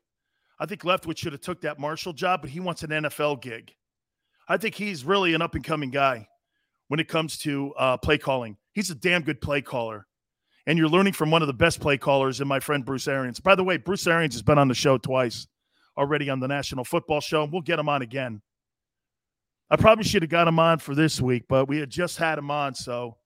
I 0.58 0.64
think 0.64 0.84
Leftwich 0.84 1.18
should 1.18 1.32
have 1.32 1.42
took 1.42 1.60
that 1.60 1.78
Marshall 1.78 2.14
job, 2.14 2.40
but 2.40 2.48
he 2.48 2.60
wants 2.60 2.82
an 2.82 2.88
NFL 2.88 3.42
gig. 3.42 3.74
I 4.48 4.56
think 4.56 4.74
he's 4.74 5.04
really 5.04 5.34
an 5.34 5.42
up 5.42 5.54
and 5.54 5.62
coming 5.62 5.90
guy 5.90 6.26
when 6.88 6.98
it 6.98 7.08
comes 7.08 7.36
to 7.40 7.74
uh, 7.74 7.98
play 7.98 8.16
calling. 8.16 8.56
He's 8.72 8.88
a 8.88 8.94
damn 8.94 9.20
good 9.20 9.42
play 9.42 9.60
caller. 9.60 10.06
And 10.66 10.78
you're 10.78 10.88
learning 10.88 11.12
from 11.12 11.30
one 11.30 11.42
of 11.42 11.46
the 11.46 11.52
best 11.52 11.78
play 11.78 11.98
callers 11.98 12.40
in 12.40 12.48
my 12.48 12.58
friend 12.58 12.86
Bruce 12.86 13.06
Arians. 13.06 13.38
By 13.38 13.54
the 13.54 13.64
way, 13.64 13.76
Bruce 13.76 14.06
Arians 14.06 14.32
has 14.32 14.40
been 14.40 14.56
on 14.56 14.68
the 14.68 14.74
show 14.74 14.96
twice 14.96 15.46
already 15.96 16.30
on 16.30 16.40
the 16.40 16.48
National 16.48 16.84
Football 16.84 17.20
Show. 17.20 17.42
And 17.42 17.52
we'll 17.52 17.62
get 17.62 17.78
him 17.78 17.88
on 17.88 18.02
again. 18.02 18.42
I 19.68 19.76
probably 19.76 20.04
should 20.04 20.22
have 20.22 20.30
got 20.30 20.46
him 20.46 20.58
on 20.58 20.78
for 20.78 20.94
this 20.94 21.20
week, 21.20 21.44
but 21.48 21.66
we 21.66 21.78
had 21.78 21.90
just 21.90 22.18
had 22.18 22.38
him 22.38 22.50
on. 22.50 22.74
So 22.74 23.16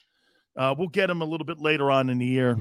uh, 0.57 0.75
we'll 0.77 0.89
get 0.89 1.11
him 1.11 1.21
a 1.21 1.25
little 1.27 1.45
bit 1.45 1.61
later 1.61 1.91
on 1.91 2.09
in 2.09 2.19
the 2.19 2.27
year. 2.27 2.59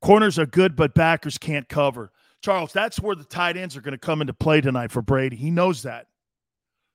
Corners 0.00 0.38
are 0.38 0.46
good, 0.46 0.76
but 0.76 0.94
backers 0.94 1.38
can't 1.38 1.68
cover. 1.68 2.12
Charles, 2.42 2.72
that's 2.72 3.00
where 3.00 3.16
the 3.16 3.24
tight 3.24 3.56
ends 3.56 3.76
are 3.76 3.80
going 3.80 3.92
to 3.92 3.98
come 3.98 4.20
into 4.20 4.32
play 4.32 4.60
tonight 4.60 4.92
for 4.92 5.02
Brady. 5.02 5.36
He 5.36 5.50
knows 5.50 5.82
that. 5.82 6.06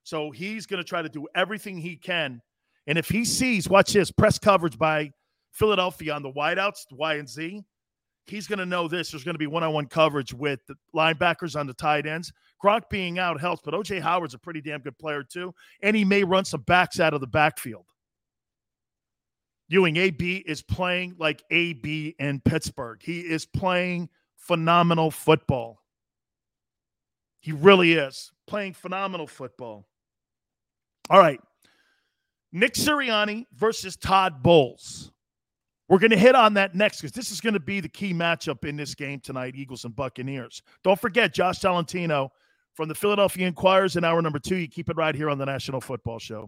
So 0.03 0.32
he's 0.32 0.65
going 0.65 0.82
to 0.82 0.88
try 0.88 1.01
to 1.01 1.09
do 1.09 1.28
everything 1.36 1.78
he 1.78 1.97
can. 1.97 2.41
And 2.88 2.97
if 2.97 3.09
he 3.09 3.26
sees, 3.26 3.67
watch 3.67 3.93
this, 3.93 4.11
press 4.11 4.39
coverage 4.39 4.78
by 4.78 5.11
Philadelphia 5.51 6.13
on 6.13 6.24
the 6.24 6.32
wideouts, 6.32 6.88
the 6.89 6.95
Y 6.95 7.15
and 7.15 7.28
Z, 7.28 7.63
he's 8.32 8.47
going 8.47 8.59
to 8.59 8.65
know 8.65 8.88
this. 8.88 9.11
There's 9.11 9.23
going 9.23 9.36
to 9.36 9.39
be 9.39 9.47
one 9.47 9.61
on 9.63 9.73
one 9.73 9.86
coverage 9.86 10.34
with 10.34 10.65
the 10.65 10.75
linebackers 10.95 11.59
on 11.59 11.67
the 11.67 11.73
tight 11.73 12.07
ends. 12.07 12.32
Gronk 12.63 12.84
being 12.89 13.19
out 13.19 13.39
helps, 13.39 13.61
but 13.63 13.73
OJ 13.73 14.01
Howard's 14.01 14.34
a 14.34 14.39
pretty 14.39 14.61
damn 14.61 14.79
good 14.82 14.97
player, 14.97 15.23
too. 15.23 15.53
And 15.84 15.95
he 15.95 16.05
may 16.05 16.23
run 16.23 16.45
some 16.45 16.61
backs 16.61 16.99
out 16.99 17.13
of 17.13 17.19
the 17.19 17.27
backfield. 17.27 17.86
Ewing, 19.67 19.97
AB 19.97 20.38
is 20.47 20.61
playing 20.61 21.15
like 21.19 21.43
AB 21.51 22.15
in 22.19 22.41
Pittsburgh. 22.41 23.01
He 23.03 23.19
is 23.19 23.45
playing 23.45 24.09
phenomenal 24.38 25.11
football. 25.11 25.82
He 27.41 27.51
really 27.51 27.93
is 27.93 28.32
playing 28.47 28.73
phenomenal 28.73 29.27
football. 29.27 29.88
All 31.09 31.19
right. 31.19 31.39
Nick 32.51 32.73
Sirianni 32.73 33.45
versus 33.53 33.95
Todd 33.95 34.43
Bowles. 34.43 35.11
We're 35.92 36.00
going 36.00 36.12
to 36.12 36.18
hit 36.18 36.36
on 36.36 36.54
that 36.54 36.74
next 36.74 37.02
because 37.02 37.12
this 37.12 37.32
is 37.32 37.42
going 37.42 37.54
to 37.54 37.60
be 37.60 37.82
the 37.82 37.89
key 37.89 38.14
matchup 38.14 38.64
in 38.64 38.78
this 38.78 38.96
game 38.96 39.20
tonight 39.20 39.56
Eagles 39.58 39.84
and 39.84 39.94
Buccaneers. 39.94 40.62
Don't 40.84 40.98
forget, 40.98 41.34
Josh 41.34 41.60
Tolentino 41.60 42.32
from 42.72 42.88
the 42.88 42.96
Philadelphia 42.96 43.46
Inquirers 43.46 43.98
in 43.98 44.06
hour 44.06 44.22
number 44.22 44.39
two. 44.39 44.56
You 44.56 44.70
keep 44.70 44.89
it 44.89 44.96
right 44.96 45.14
here 45.14 45.30
on 45.30 45.38
the 45.38 45.46
National 45.46 45.82
Football 45.82 46.20
Show. 46.20 46.48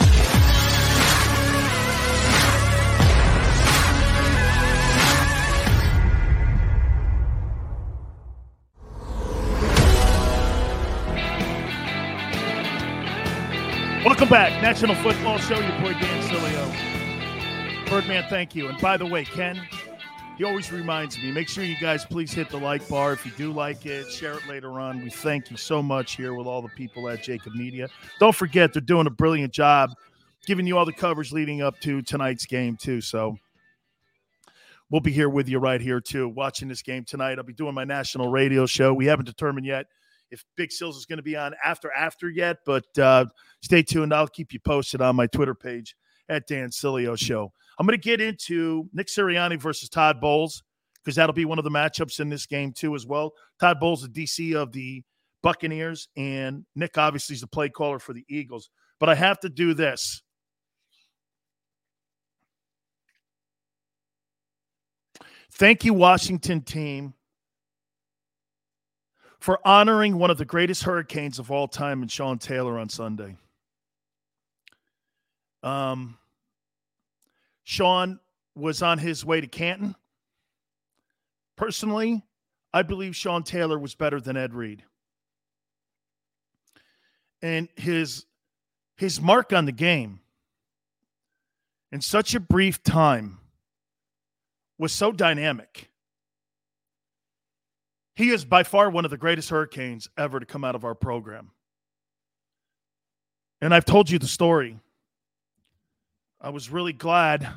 Welcome 14.21 14.37
back. 14.37 14.61
National 14.61 14.93
Football 14.97 15.39
Show. 15.39 15.59
Your 15.59 15.81
boy 15.81 15.93
Dan 15.93 16.29
Sileo. 16.29 17.89
Birdman, 17.89 18.23
thank 18.29 18.53
you. 18.53 18.67
And 18.67 18.79
by 18.79 18.95
the 18.95 19.05
way, 19.07 19.25
Ken, 19.25 19.59
he 20.37 20.43
always 20.43 20.71
reminds 20.71 21.17
me, 21.17 21.31
make 21.31 21.49
sure 21.49 21.63
you 21.63 21.75
guys 21.81 22.05
please 22.05 22.31
hit 22.31 22.51
the 22.51 22.57
like 22.57 22.87
bar 22.87 23.13
if 23.13 23.25
you 23.25 23.31
do 23.31 23.51
like 23.51 23.87
it. 23.87 24.11
Share 24.11 24.33
it 24.33 24.47
later 24.47 24.79
on. 24.79 25.01
We 25.01 25.09
thank 25.09 25.49
you 25.49 25.57
so 25.57 25.81
much 25.81 26.17
here 26.17 26.35
with 26.35 26.45
all 26.45 26.61
the 26.61 26.69
people 26.69 27.09
at 27.09 27.23
JAKIB 27.23 27.55
Media. 27.55 27.87
Don't 28.19 28.35
forget, 28.35 28.73
they're 28.73 28.81
doing 28.83 29.07
a 29.07 29.09
brilliant 29.09 29.53
job 29.53 29.89
giving 30.45 30.67
you 30.67 30.77
all 30.77 30.85
the 30.85 30.93
coverage 30.93 31.31
leading 31.31 31.63
up 31.63 31.79
to 31.79 32.03
tonight's 32.03 32.45
game, 32.45 32.77
too. 32.77 33.01
So 33.01 33.37
we'll 34.91 35.01
be 35.01 35.11
here 35.11 35.29
with 35.29 35.49
you 35.49 35.57
right 35.57 35.81
here, 35.81 35.99
too, 35.99 36.29
watching 36.29 36.67
this 36.67 36.83
game 36.83 37.05
tonight. 37.05 37.39
I'll 37.39 37.43
be 37.43 37.53
doing 37.53 37.73
my 37.73 37.85
national 37.85 38.29
radio 38.29 38.67
show. 38.67 38.93
We 38.93 39.07
haven't 39.07 39.25
determined 39.25 39.65
yet 39.65 39.87
if 40.31 40.43
Big 40.57 40.71
Sills 40.71 40.97
is 40.97 41.05
going 41.05 41.17
to 41.17 41.23
be 41.23 41.35
on 41.35 41.53
after 41.63 41.91
after 41.91 42.29
yet, 42.29 42.57
but 42.65 42.85
uh, 42.97 43.25
stay 43.61 43.83
tuned. 43.83 44.13
I'll 44.13 44.27
keep 44.27 44.53
you 44.53 44.59
posted 44.59 45.01
on 45.01 45.15
my 45.15 45.27
Twitter 45.27 45.55
page 45.55 45.95
at 46.29 46.47
Dan 46.47 46.69
Sileo 46.69 47.17
Show. 47.17 47.51
I'm 47.77 47.85
going 47.85 47.99
to 47.99 48.03
get 48.03 48.21
into 48.21 48.89
Nick 48.93 49.07
Sirianni 49.07 49.59
versus 49.59 49.89
Todd 49.89 50.21
Bowles 50.21 50.63
because 51.03 51.15
that'll 51.15 51.33
be 51.33 51.45
one 51.45 51.57
of 51.57 51.63
the 51.63 51.71
matchups 51.71 52.19
in 52.19 52.29
this 52.29 52.45
game 52.45 52.71
too 52.71 52.95
as 52.95 53.05
well. 53.05 53.33
Todd 53.59 53.79
Bowles, 53.79 54.01
the 54.01 54.07
DC 54.07 54.55
of 54.55 54.71
the 54.71 55.03
Buccaneers, 55.41 56.07
and 56.15 56.65
Nick 56.75 56.97
obviously 56.97 57.33
is 57.33 57.41
the 57.41 57.47
play 57.47 57.69
caller 57.69 57.99
for 57.99 58.13
the 58.13 58.25
Eagles. 58.29 58.69
But 58.99 59.09
I 59.09 59.15
have 59.15 59.39
to 59.41 59.49
do 59.49 59.73
this. 59.73 60.21
Thank 65.53 65.83
you, 65.83 65.93
Washington 65.93 66.61
team, 66.61 67.13
for 69.41 69.59
honoring 69.67 70.19
one 70.19 70.29
of 70.29 70.37
the 70.37 70.45
greatest 70.45 70.83
hurricanes 70.83 71.39
of 71.39 71.49
all 71.49 71.67
time 71.67 72.03
in 72.03 72.07
Sean 72.07 72.37
Taylor 72.37 72.77
on 72.77 72.87
Sunday. 72.89 73.35
Um, 75.63 76.19
Sean 77.63 78.19
was 78.53 78.83
on 78.83 78.99
his 78.99 79.25
way 79.25 79.41
to 79.41 79.47
Canton. 79.47 79.95
Personally, 81.55 82.21
I 82.71 82.83
believe 82.83 83.15
Sean 83.15 83.41
Taylor 83.41 83.79
was 83.79 83.95
better 83.95 84.21
than 84.21 84.37
Ed 84.37 84.53
Reed. 84.53 84.83
And 87.41 87.67
his 87.75 88.25
his 88.95 89.19
mark 89.19 89.51
on 89.53 89.65
the 89.65 89.71
game 89.71 90.19
in 91.91 92.01
such 92.01 92.35
a 92.35 92.39
brief 92.39 92.83
time 92.83 93.39
was 94.77 94.93
so 94.93 95.11
dynamic. 95.11 95.90
He 98.15 98.29
is 98.29 98.45
by 98.45 98.63
far 98.63 98.89
one 98.89 99.05
of 99.05 99.11
the 99.11 99.17
greatest 99.17 99.49
Hurricanes 99.49 100.09
ever 100.17 100.39
to 100.39 100.45
come 100.45 100.63
out 100.63 100.75
of 100.75 100.83
our 100.83 100.95
program. 100.95 101.51
And 103.61 103.73
I've 103.73 103.85
told 103.85 104.09
you 104.09 104.19
the 104.19 104.27
story. 104.27 104.79
I 106.39 106.49
was 106.49 106.69
really 106.69 106.93
glad 106.93 107.47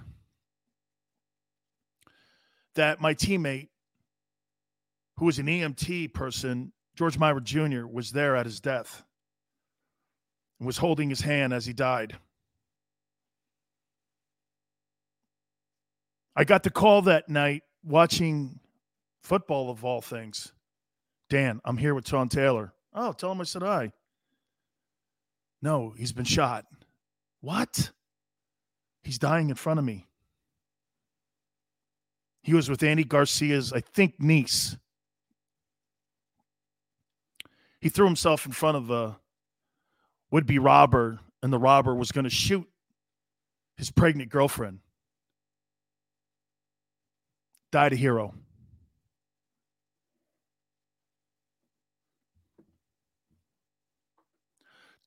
that 2.75 3.01
my 3.01 3.15
teammate, 3.15 3.69
who 5.17 5.25
was 5.25 5.39
an 5.39 5.47
EMT 5.47 6.13
person, 6.13 6.73
George 6.95 7.19
Myra 7.19 7.41
Jr., 7.41 7.87
was 7.87 8.13
there 8.13 8.37
at 8.37 8.47
his 8.47 8.61
death 8.61 9.03
and 10.59 10.67
was 10.67 10.77
holding 10.77 11.09
his 11.09 11.21
hand 11.21 11.53
as 11.53 11.65
he 11.65 11.73
died. 11.73 12.17
I 16.37 16.45
got 16.45 16.63
the 16.65 16.71
call 16.71 17.03
that 17.03 17.29
night 17.29 17.63
watching 17.85 18.61
football 19.25 19.71
of 19.71 19.85
all 19.85 20.01
things. 20.01 20.53
Dan, 21.31 21.61
I'm 21.65 21.79
here 21.79 21.95
with 21.95 22.07
Sean 22.07 22.29
Taylor. 22.29 22.73
Oh, 22.93 23.13
tell 23.13 23.33
him 23.33 23.41
I 23.41 23.45
said 23.45 23.63
hi. 23.63 23.91
No, 25.61 25.95
he's 25.97 26.13
been 26.13 26.27
shot. 26.27 26.67
What? 27.41 27.91
He's 29.03 29.19
dying 29.19 29.49
in 29.49 29.57
front 29.57 29.79
of 29.79 29.85
me. 29.85 30.07
He 32.43 32.53
was 32.53 32.69
with 32.69 32.83
Andy 32.83 33.05
Garcia's, 33.05 33.73
I 33.73 33.81
think, 33.81 34.21
niece. 34.21 34.77
He 37.81 37.89
threw 37.89 38.05
himself 38.05 38.45
in 38.45 38.53
front 38.53 38.77
of 38.77 38.91
a 38.91 39.19
would 40.31 40.47
be 40.47 40.59
robber, 40.59 41.21
and 41.43 41.53
the 41.53 41.59
robber 41.59 41.95
was 41.95 42.13
going 42.13 42.25
to 42.25 42.31
shoot 42.31 42.69
his 43.77 43.91
pregnant 43.91 44.31
girlfriend. 44.31 44.81
Died 47.73 47.93
a 47.93 47.97
hero. 47.97 48.35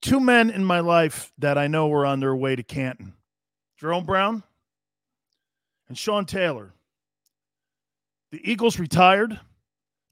Two 0.08 0.22
men 0.22 0.50
in 0.50 0.64
my 0.64 0.80
life 0.80 1.34
that 1.38 1.58
I 1.58 1.68
know 1.68 1.90
were 1.90 2.06
on 2.06 2.22
their 2.22 2.34
way 2.34 2.56
to 2.56 2.64
Canton 2.64 3.12
Jerome 3.78 4.06
Brown 4.06 4.42
and 5.90 5.98
Sean 5.98 6.24
Taylor. 6.24 6.74
The 8.32 8.40
Eagles 8.50 8.80
retired. 8.80 9.38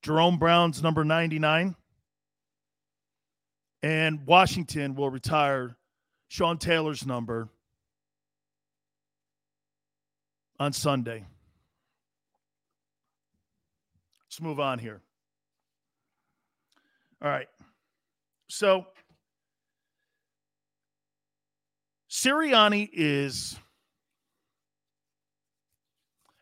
Jerome 0.02 0.38
Brown's 0.38 0.84
number 0.84 1.06
99. 1.06 1.78
And 3.84 4.28
Washington 4.28 4.96
will 4.96 5.10
retire 5.10 5.78
Sean 6.28 6.58
Taylor's 6.58 7.06
number 7.06 7.48
on 10.60 10.74
Sunday. 10.74 11.24
Let's 14.26 14.42
move 14.42 14.60
on 14.60 14.78
here. 14.78 15.00
All 17.22 17.30
right. 17.30 17.48
So 18.50 18.88
Sirianni 22.16 22.90
is, 22.94 23.60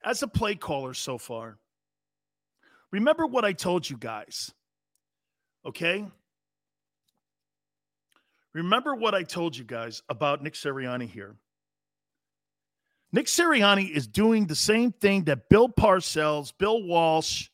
as 0.05 0.21
a 0.21 0.27
play 0.27 0.53
caller 0.53 0.93
so 0.93 1.17
far, 1.17 1.57
remember 2.91 3.25
what 3.25 3.43
I 3.43 3.53
told 3.53 3.89
you 3.89 3.97
guys. 3.97 4.53
Okay? 5.65 6.05
Remember 8.53 8.93
what 8.93 9.15
I 9.15 9.23
told 9.23 9.57
you 9.57 9.63
guys 9.63 10.03
about 10.09 10.43
Nick 10.43 10.53
Sirianni 10.53 11.09
here. 11.09 11.35
Nick 13.11 13.25
Sirianni 13.25 13.89
is 13.89 14.05
doing 14.05 14.45
the 14.45 14.55
same 14.55 14.91
thing 14.91 15.23
that 15.23 15.49
Bill 15.49 15.69
Parcells, 15.69 16.53
Bill 16.55 16.83
Walsh, 16.83 17.49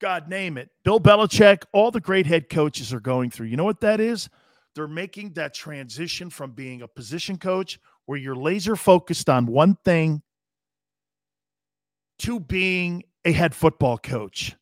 God 0.00 0.30
name 0.30 0.56
it, 0.56 0.70
Bill 0.82 0.98
Belichick, 0.98 1.64
all 1.72 1.90
the 1.90 2.00
great 2.00 2.24
head 2.24 2.48
coaches 2.48 2.94
are 2.94 3.00
going 3.00 3.30
through. 3.30 3.48
You 3.48 3.58
know 3.58 3.64
what 3.64 3.82
that 3.82 4.00
is? 4.00 4.30
They're 4.76 4.86
making 4.86 5.32
that 5.32 5.54
transition 5.54 6.28
from 6.28 6.50
being 6.52 6.82
a 6.82 6.86
position 6.86 7.38
coach 7.38 7.80
where 8.04 8.18
you're 8.18 8.36
laser 8.36 8.76
focused 8.76 9.30
on 9.30 9.46
one 9.46 9.78
thing 9.86 10.22
to 12.18 12.38
being 12.38 13.02
a 13.24 13.32
head 13.32 13.54
football 13.54 13.96
coach. 13.96 14.54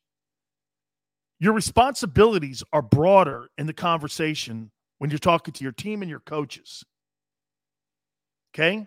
Your 1.40 1.52
responsibilities 1.52 2.62
are 2.72 2.80
broader 2.80 3.48
in 3.58 3.66
the 3.66 3.72
conversation 3.72 4.70
when 4.98 5.10
you're 5.10 5.18
talking 5.18 5.52
to 5.52 5.64
your 5.64 5.72
team 5.72 6.00
and 6.00 6.08
your 6.08 6.20
coaches. 6.20 6.84
Okay? 8.54 8.86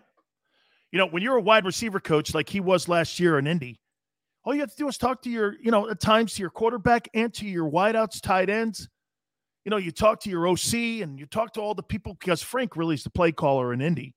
You 0.90 0.98
know, 0.98 1.08
when 1.08 1.22
you're 1.22 1.36
a 1.36 1.42
wide 1.42 1.66
receiver 1.66 2.00
coach 2.00 2.34
like 2.34 2.48
he 2.48 2.60
was 2.60 2.88
last 2.88 3.20
year 3.20 3.38
in 3.38 3.46
Indy, 3.46 3.78
all 4.44 4.54
you 4.54 4.60
have 4.60 4.70
to 4.70 4.76
do 4.76 4.88
is 4.88 4.96
talk 4.96 5.20
to 5.22 5.30
your, 5.30 5.56
you 5.62 5.70
know, 5.70 5.90
at 5.90 6.00
times 6.00 6.32
to 6.34 6.40
your 6.40 6.48
quarterback 6.48 7.06
and 7.12 7.34
to 7.34 7.46
your 7.46 7.70
wideouts, 7.70 8.22
tight 8.22 8.48
ends, 8.48 8.88
you 9.64 9.70
know, 9.70 9.76
you 9.76 9.90
talk 9.90 10.20
to 10.20 10.30
your 10.30 10.48
OC 10.48 11.02
and 11.02 11.18
you 11.18 11.26
talk 11.26 11.52
to 11.54 11.60
all 11.60 11.74
the 11.74 11.82
people 11.82 12.14
because 12.14 12.42
Frank 12.42 12.76
really 12.76 12.94
is 12.94 13.04
the 13.04 13.10
play 13.10 13.32
caller 13.32 13.72
in 13.72 13.80
Indy. 13.80 14.14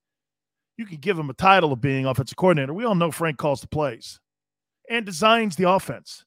You 0.77 0.85
can 0.85 0.97
give 0.97 1.17
him 1.17 1.29
a 1.29 1.33
title 1.33 1.73
of 1.73 1.81
being 1.81 2.05
offensive 2.05 2.37
coordinator. 2.37 2.73
We 2.73 2.85
all 2.85 2.95
know 2.95 3.11
Frank 3.11 3.37
calls 3.37 3.61
the 3.61 3.67
plays 3.67 4.19
and 4.89 5.05
designs 5.05 5.55
the 5.55 5.69
offense. 5.69 6.25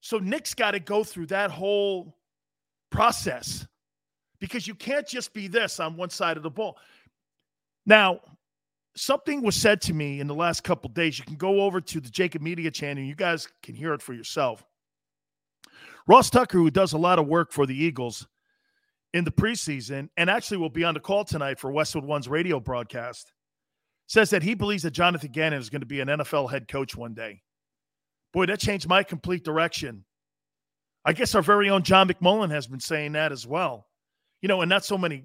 So 0.00 0.18
Nick's 0.18 0.54
got 0.54 0.72
to 0.72 0.80
go 0.80 1.04
through 1.04 1.26
that 1.26 1.50
whole 1.50 2.16
process 2.90 3.66
because 4.40 4.66
you 4.66 4.74
can't 4.74 5.06
just 5.06 5.32
be 5.32 5.46
this 5.46 5.78
on 5.78 5.96
one 5.96 6.10
side 6.10 6.36
of 6.36 6.42
the 6.42 6.50
ball. 6.50 6.78
Now, 7.86 8.20
something 8.96 9.42
was 9.42 9.56
said 9.56 9.80
to 9.82 9.94
me 9.94 10.20
in 10.20 10.26
the 10.26 10.34
last 10.34 10.64
couple 10.64 10.90
days. 10.90 11.18
You 11.18 11.24
can 11.24 11.36
go 11.36 11.62
over 11.62 11.80
to 11.80 12.00
the 12.00 12.08
JAKIB 12.08 12.40
Media 12.40 12.70
channel. 12.70 13.04
You 13.04 13.14
guys 13.14 13.48
can 13.62 13.74
hear 13.74 13.92
it 13.94 14.02
for 14.02 14.14
yourself. 14.14 14.64
Ross 16.06 16.30
Tucker, 16.30 16.58
who 16.58 16.70
does 16.70 16.92
a 16.92 16.98
lot 16.98 17.18
of 17.18 17.26
work 17.26 17.52
for 17.52 17.66
the 17.66 17.76
Eagles 17.76 18.26
in 19.12 19.24
the 19.24 19.30
preseason 19.30 20.08
and 20.16 20.30
actually 20.30 20.58
will 20.58 20.70
be 20.70 20.84
on 20.84 20.94
the 20.94 21.00
call 21.00 21.24
tonight 21.24 21.58
for 21.58 21.72
Westwood 21.72 22.04
One's 22.04 22.28
radio 22.28 22.60
broadcast, 22.60 23.32
says 24.06 24.30
that 24.30 24.42
he 24.42 24.54
believes 24.54 24.82
that 24.82 24.92
Jonathan 24.92 25.32
Gannon 25.32 25.60
is 25.60 25.70
going 25.70 25.80
to 25.80 25.86
be 25.86 26.00
an 26.00 26.08
NFL 26.08 26.50
head 26.50 26.68
coach 26.68 26.96
one 26.96 27.14
day. 27.14 27.42
Boy, 28.32 28.46
that 28.46 28.60
changed 28.60 28.88
my 28.88 29.02
complete 29.02 29.44
direction. 29.44 30.04
I 31.04 31.12
guess 31.12 31.34
our 31.34 31.42
very 31.42 31.70
own 31.70 31.82
John 31.82 32.08
McMullen 32.08 32.50
has 32.50 32.66
been 32.66 32.80
saying 32.80 33.12
that 33.12 33.32
as 33.32 33.46
well. 33.46 33.86
You 34.42 34.48
know, 34.48 34.62
and 34.62 34.68
not 34.68 34.84
so 34.84 34.96
many 34.96 35.24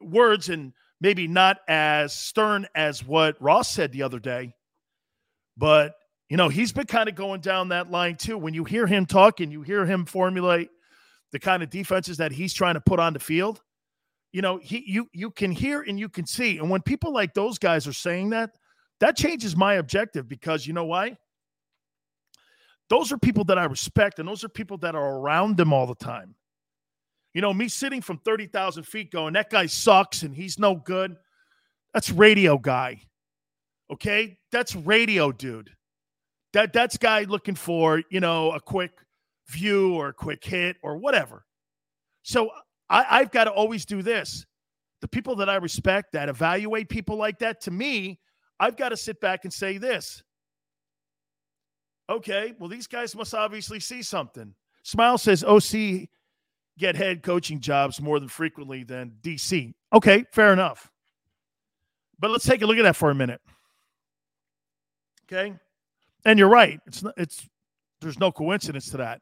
words 0.00 0.48
and 0.48 0.72
maybe 1.00 1.26
not 1.26 1.58
as 1.68 2.14
stern 2.14 2.66
as 2.74 3.04
what 3.04 3.40
Ross 3.40 3.70
said 3.70 3.92
the 3.92 4.02
other 4.02 4.18
day, 4.18 4.54
but 5.56 5.94
you 6.32 6.38
know, 6.38 6.48
he's 6.48 6.72
been 6.72 6.86
kind 6.86 7.10
of 7.10 7.14
going 7.14 7.42
down 7.42 7.68
that 7.68 7.90
line 7.90 8.16
too. 8.16 8.38
When 8.38 8.54
you 8.54 8.64
hear 8.64 8.86
him 8.86 9.04
talk 9.04 9.40
and 9.40 9.52
you 9.52 9.60
hear 9.60 9.84
him 9.84 10.06
formulate 10.06 10.70
the 11.30 11.38
kind 11.38 11.62
of 11.62 11.68
defenses 11.68 12.16
that 12.16 12.32
he's 12.32 12.54
trying 12.54 12.72
to 12.72 12.80
put 12.80 12.98
on 12.98 13.12
the 13.12 13.18
field, 13.18 13.60
you 14.32 14.40
know, 14.40 14.56
he 14.56 14.82
you 14.86 15.10
you 15.12 15.30
can 15.30 15.52
hear 15.52 15.82
and 15.82 16.00
you 16.00 16.08
can 16.08 16.24
see. 16.24 16.56
And 16.56 16.70
when 16.70 16.80
people 16.80 17.12
like 17.12 17.34
those 17.34 17.58
guys 17.58 17.86
are 17.86 17.92
saying 17.92 18.30
that, 18.30 18.52
that 19.00 19.14
changes 19.14 19.54
my 19.54 19.74
objective 19.74 20.26
because 20.26 20.66
you 20.66 20.72
know 20.72 20.86
why? 20.86 21.18
Those 22.88 23.12
are 23.12 23.18
people 23.18 23.44
that 23.44 23.58
I 23.58 23.64
respect, 23.64 24.18
and 24.18 24.26
those 24.26 24.42
are 24.42 24.48
people 24.48 24.78
that 24.78 24.94
are 24.94 25.18
around 25.18 25.58
them 25.58 25.70
all 25.70 25.86
the 25.86 25.94
time. 25.94 26.34
You 27.34 27.42
know, 27.42 27.52
me 27.52 27.68
sitting 27.68 28.00
from 28.00 28.16
30,000 28.16 28.84
feet 28.84 29.10
going, 29.10 29.34
that 29.34 29.50
guy 29.50 29.66
sucks 29.66 30.22
and 30.22 30.34
he's 30.34 30.58
no 30.58 30.76
good. 30.76 31.14
That's 31.92 32.08
radio 32.08 32.56
guy. 32.56 33.02
Okay? 33.90 34.38
That's 34.50 34.74
radio 34.74 35.30
dude. 35.30 35.72
That 36.52 36.72
that's 36.72 36.96
guy 36.98 37.22
looking 37.22 37.54
for, 37.54 38.02
you 38.10 38.20
know, 38.20 38.52
a 38.52 38.60
quick 38.60 38.92
view 39.48 39.94
or 39.94 40.08
a 40.08 40.12
quick 40.12 40.44
hit 40.44 40.76
or 40.82 40.98
whatever. 40.98 41.44
So 42.22 42.50
I, 42.88 43.06
I've 43.10 43.30
got 43.30 43.44
to 43.44 43.50
always 43.50 43.84
do 43.84 44.02
this. 44.02 44.46
The 45.00 45.08
people 45.08 45.36
that 45.36 45.48
I 45.48 45.56
respect 45.56 46.12
that 46.12 46.28
evaluate 46.28 46.88
people 46.88 47.16
like 47.16 47.38
that, 47.40 47.60
to 47.62 47.70
me, 47.70 48.20
I've 48.60 48.76
got 48.76 48.90
to 48.90 48.96
sit 48.96 49.20
back 49.20 49.44
and 49.44 49.52
say 49.52 49.78
this. 49.78 50.22
Okay, 52.08 52.54
well, 52.58 52.68
these 52.68 52.86
guys 52.86 53.16
must 53.16 53.34
obviously 53.34 53.80
see 53.80 54.02
something. 54.02 54.54
Smile 54.82 55.18
says 55.18 55.44
oh, 55.46 55.56
OC 55.56 56.08
get 56.78 56.96
head 56.96 57.22
coaching 57.22 57.60
jobs 57.60 58.00
more 58.00 58.18
than 58.20 58.28
frequently 58.28 58.84
than 58.84 59.12
DC. 59.22 59.74
Okay, 59.92 60.24
fair 60.32 60.52
enough. 60.52 60.90
But 62.18 62.30
let's 62.30 62.44
take 62.44 62.62
a 62.62 62.66
look 62.66 62.78
at 62.78 62.82
that 62.82 62.96
for 62.96 63.10
a 63.10 63.14
minute. 63.14 63.40
Okay? 65.24 65.54
And 66.24 66.38
you're 66.38 66.48
right. 66.48 66.80
It's 66.86 67.04
it's 67.16 67.48
there's 68.00 68.18
no 68.18 68.30
coincidence 68.32 68.90
to 68.90 68.98
that. 68.98 69.20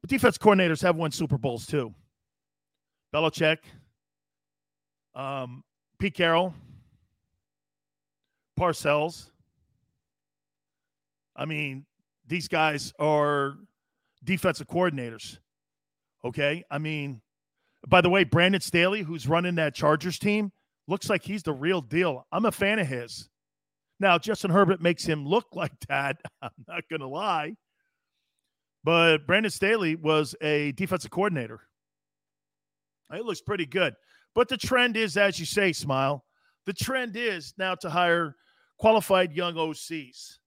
But 0.00 0.10
defense 0.10 0.38
coordinators 0.38 0.82
have 0.82 0.96
won 0.96 1.10
Super 1.10 1.38
Bowls 1.38 1.66
too. 1.66 1.94
Belichick, 3.14 3.58
um, 5.14 5.64
Pete 5.98 6.14
Carroll, 6.14 6.54
Parcells. 8.58 9.30
I 11.34 11.44
mean, 11.44 11.86
these 12.26 12.48
guys 12.48 12.92
are 12.98 13.56
defensive 14.24 14.66
coordinators. 14.66 15.38
Okay. 16.24 16.64
I 16.70 16.78
mean, 16.78 17.20
by 17.86 18.00
the 18.00 18.10
way, 18.10 18.24
Brandon 18.24 18.60
Staley, 18.60 19.02
who's 19.02 19.28
running 19.28 19.54
that 19.54 19.74
Chargers 19.74 20.18
team, 20.18 20.52
looks 20.88 21.08
like 21.08 21.22
he's 21.22 21.42
the 21.42 21.52
real 21.52 21.80
deal. 21.80 22.26
I'm 22.32 22.44
a 22.44 22.52
fan 22.52 22.78
of 22.78 22.86
his. 22.86 23.28
Now, 24.00 24.18
Justin 24.18 24.50
Herbert 24.50 24.80
makes 24.80 25.04
him 25.04 25.26
look 25.26 25.46
like 25.54 25.78
that. 25.88 26.20
I'm 26.42 26.50
not 26.66 26.84
going 26.88 27.00
to 27.00 27.08
lie. 27.08 27.54
But 28.84 29.26
Brandon 29.26 29.50
Staley 29.50 29.96
was 29.96 30.34
a 30.40 30.72
defensive 30.72 31.10
coordinator. 31.10 31.60
It 33.12 33.24
looks 33.24 33.40
pretty 33.40 33.66
good. 33.66 33.94
But 34.34 34.48
the 34.48 34.56
trend 34.56 34.96
is, 34.96 35.16
as 35.16 35.38
you 35.38 35.46
say, 35.46 35.72
Smile, 35.72 36.24
the 36.66 36.72
trend 36.72 37.16
is 37.16 37.54
now 37.58 37.74
to 37.76 37.90
hire 37.90 38.36
qualified 38.78 39.32
young 39.32 39.54
OCs. 39.54 40.38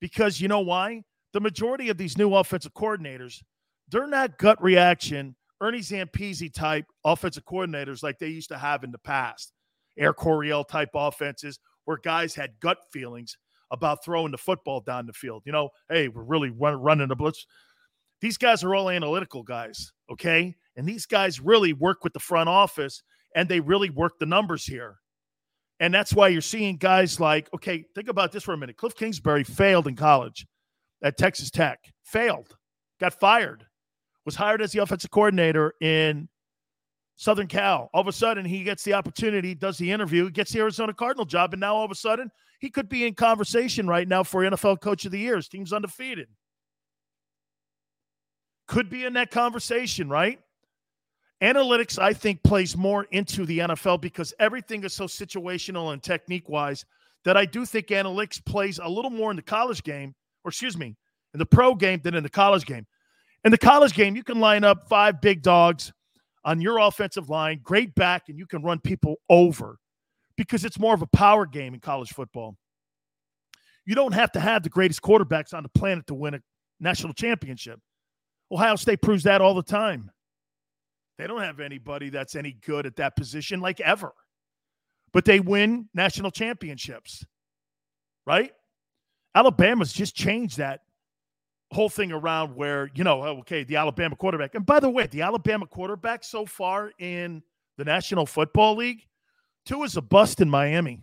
Because 0.00 0.40
you 0.40 0.48
know 0.48 0.60
why? 0.60 1.02
The 1.32 1.40
majority 1.40 1.88
of 1.88 1.98
these 1.98 2.16
new 2.16 2.34
offensive 2.34 2.72
coordinators, 2.74 3.42
they're 3.88 4.06
not 4.06 4.38
gut 4.38 4.62
reaction, 4.62 5.34
Ernie 5.60 5.80
Zampese 5.80 6.52
type 6.52 6.86
offensive 7.04 7.44
coordinators 7.44 8.02
like 8.02 8.18
they 8.18 8.28
used 8.28 8.48
to 8.50 8.58
have 8.58 8.84
in 8.84 8.92
the 8.92 8.98
past. 8.98 9.52
Air 9.98 10.12
Coryell 10.12 10.64
type 10.64 10.90
offenses 10.94 11.58
where 11.84 11.98
guys 11.98 12.34
had 12.34 12.58
gut 12.60 12.78
feelings 12.92 13.36
about 13.70 14.04
throwing 14.04 14.30
the 14.30 14.38
football 14.38 14.80
down 14.80 15.06
the 15.06 15.12
field. 15.12 15.42
You 15.44 15.52
know, 15.52 15.70
hey, 15.88 16.08
we're 16.08 16.22
really 16.22 16.50
run, 16.50 16.76
running 16.76 17.08
the 17.08 17.16
blitz. 17.16 17.46
These 18.20 18.38
guys 18.38 18.62
are 18.64 18.74
all 18.74 18.90
analytical 18.90 19.42
guys, 19.42 19.92
okay? 20.10 20.54
And 20.76 20.86
these 20.86 21.06
guys 21.06 21.40
really 21.40 21.72
work 21.72 22.04
with 22.04 22.12
the 22.12 22.20
front 22.20 22.48
office 22.48 23.02
and 23.34 23.48
they 23.48 23.60
really 23.60 23.90
work 23.90 24.18
the 24.18 24.26
numbers 24.26 24.64
here. 24.64 24.96
And 25.80 25.92
that's 25.92 26.12
why 26.12 26.28
you're 26.28 26.40
seeing 26.40 26.76
guys 26.76 27.18
like, 27.18 27.48
okay, 27.54 27.84
think 27.94 28.08
about 28.08 28.32
this 28.32 28.44
for 28.44 28.54
a 28.54 28.56
minute. 28.56 28.76
Cliff 28.76 28.94
Kingsbury 28.94 29.44
failed 29.44 29.88
in 29.88 29.96
college 29.96 30.46
at 31.02 31.18
Texas 31.18 31.50
Tech, 31.50 31.80
failed, 32.04 32.56
got 33.00 33.18
fired, 33.18 33.66
was 34.24 34.36
hired 34.36 34.62
as 34.62 34.72
the 34.72 34.80
offensive 34.80 35.10
coordinator 35.10 35.74
in 35.80 36.28
Southern 37.16 37.46
Cal. 37.46 37.90
All 37.94 38.00
of 38.00 38.08
a 38.08 38.12
sudden, 38.12 38.44
he 38.44 38.64
gets 38.64 38.82
the 38.82 38.94
opportunity, 38.94 39.54
does 39.54 39.78
the 39.78 39.90
interview, 39.90 40.30
gets 40.30 40.52
the 40.52 40.60
Arizona 40.60 40.92
Cardinal 40.92 41.24
job, 41.24 41.52
and 41.52 41.60
now 41.60 41.74
all 41.74 41.84
of 41.84 41.90
a 41.90 41.96
sudden, 41.96 42.30
he 42.60 42.70
could 42.70 42.88
be 42.88 43.06
in 43.06 43.14
conversation 43.14 43.86
right 43.86 44.08
now 44.08 44.22
for 44.22 44.42
NFL 44.42 44.80
Coach 44.80 45.04
of 45.04 45.12
the 45.12 45.18
Year. 45.18 45.36
His 45.36 45.48
team's 45.48 45.72
undefeated. 45.72 46.28
Could 48.66 48.88
be 48.88 49.04
in 49.04 49.12
that 49.12 49.30
conversation, 49.30 50.08
right? 50.08 50.40
Analytics, 51.42 51.98
I 51.98 52.14
think, 52.14 52.42
plays 52.42 52.76
more 52.76 53.04
into 53.10 53.44
the 53.44 53.58
NFL 53.58 54.00
because 54.00 54.32
everything 54.38 54.82
is 54.84 54.94
so 54.94 55.04
situational 55.04 55.92
and 55.92 56.02
technique 56.02 56.48
wise 56.48 56.84
that 57.24 57.36
I 57.36 57.44
do 57.44 57.66
think 57.66 57.88
analytics 57.88 58.44
plays 58.44 58.80
a 58.82 58.88
little 58.88 59.10
more 59.10 59.30
in 59.30 59.36
the 59.36 59.42
college 59.42 59.82
game, 59.82 60.14
or 60.44 60.48
excuse 60.48 60.76
me, 60.76 60.96
in 61.34 61.38
the 61.38 61.46
pro 61.46 61.74
game 61.74 62.00
than 62.02 62.14
in 62.14 62.22
the 62.22 62.30
college 62.30 62.64
game. 62.64 62.86
In 63.44 63.50
the 63.50 63.58
college 63.58 63.92
game, 63.92 64.16
you 64.16 64.24
can 64.24 64.40
line 64.40 64.64
up 64.64 64.88
five 64.88 65.20
big 65.20 65.42
dogs 65.42 65.92
on 66.44 66.60
your 66.60 66.78
offensive 66.78 67.28
line, 67.28 67.60
great 67.62 67.94
back, 67.94 68.28
and 68.28 68.38
you 68.38 68.46
can 68.46 68.62
run 68.62 68.78
people 68.78 69.16
over 69.28 69.78
because 70.36 70.64
it's 70.64 70.78
more 70.78 70.94
of 70.94 71.02
a 71.02 71.06
power 71.06 71.46
game 71.46 71.74
in 71.74 71.80
college 71.80 72.12
football. 72.12 72.56
You 73.86 73.94
don't 73.94 74.14
have 74.14 74.32
to 74.32 74.40
have 74.40 74.62
the 74.62 74.68
greatest 74.68 75.02
quarterbacks 75.02 75.54
on 75.54 75.62
the 75.62 75.68
planet 75.68 76.06
to 76.08 76.14
win 76.14 76.34
a 76.34 76.40
national 76.80 77.12
championship. 77.12 77.80
Ohio 78.50 78.76
State 78.76 79.02
proves 79.02 79.24
that 79.24 79.40
all 79.40 79.54
the 79.54 79.62
time. 79.62 80.10
They 81.18 81.26
don't 81.26 81.40
have 81.40 81.60
anybody 81.60 82.10
that's 82.10 82.34
any 82.34 82.52
good 82.64 82.86
at 82.86 82.96
that 82.96 83.16
position, 83.16 83.60
like 83.60 83.80
ever. 83.80 84.12
But 85.12 85.24
they 85.24 85.38
win 85.38 85.88
national 85.94 86.32
championships, 86.32 87.24
right? 88.26 88.52
Alabama's 89.34 89.92
just 89.92 90.14
changed 90.14 90.58
that 90.58 90.80
whole 91.72 91.88
thing 91.88 92.12
around 92.12 92.54
where, 92.54 92.90
you 92.94 93.04
know, 93.04 93.22
oh, 93.22 93.38
okay, 93.38 93.64
the 93.64 93.76
Alabama 93.76 94.16
quarterback. 94.16 94.54
And 94.54 94.64
by 94.64 94.80
the 94.80 94.90
way, 94.90 95.06
the 95.06 95.22
Alabama 95.22 95.66
quarterback 95.66 96.24
so 96.24 96.46
far 96.46 96.92
in 96.98 97.42
the 97.78 97.84
National 97.84 98.26
Football 98.26 98.76
League, 98.76 99.06
Tua 99.66 99.84
is 99.84 99.96
a 99.96 100.02
bust 100.02 100.40
in 100.40 100.48
Miami. 100.48 101.00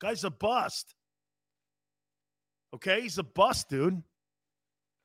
Guy's 0.00 0.24
a 0.24 0.30
bust. 0.30 0.94
Okay, 2.74 3.00
he's 3.02 3.18
a 3.18 3.22
bust, 3.22 3.68
dude. 3.68 4.02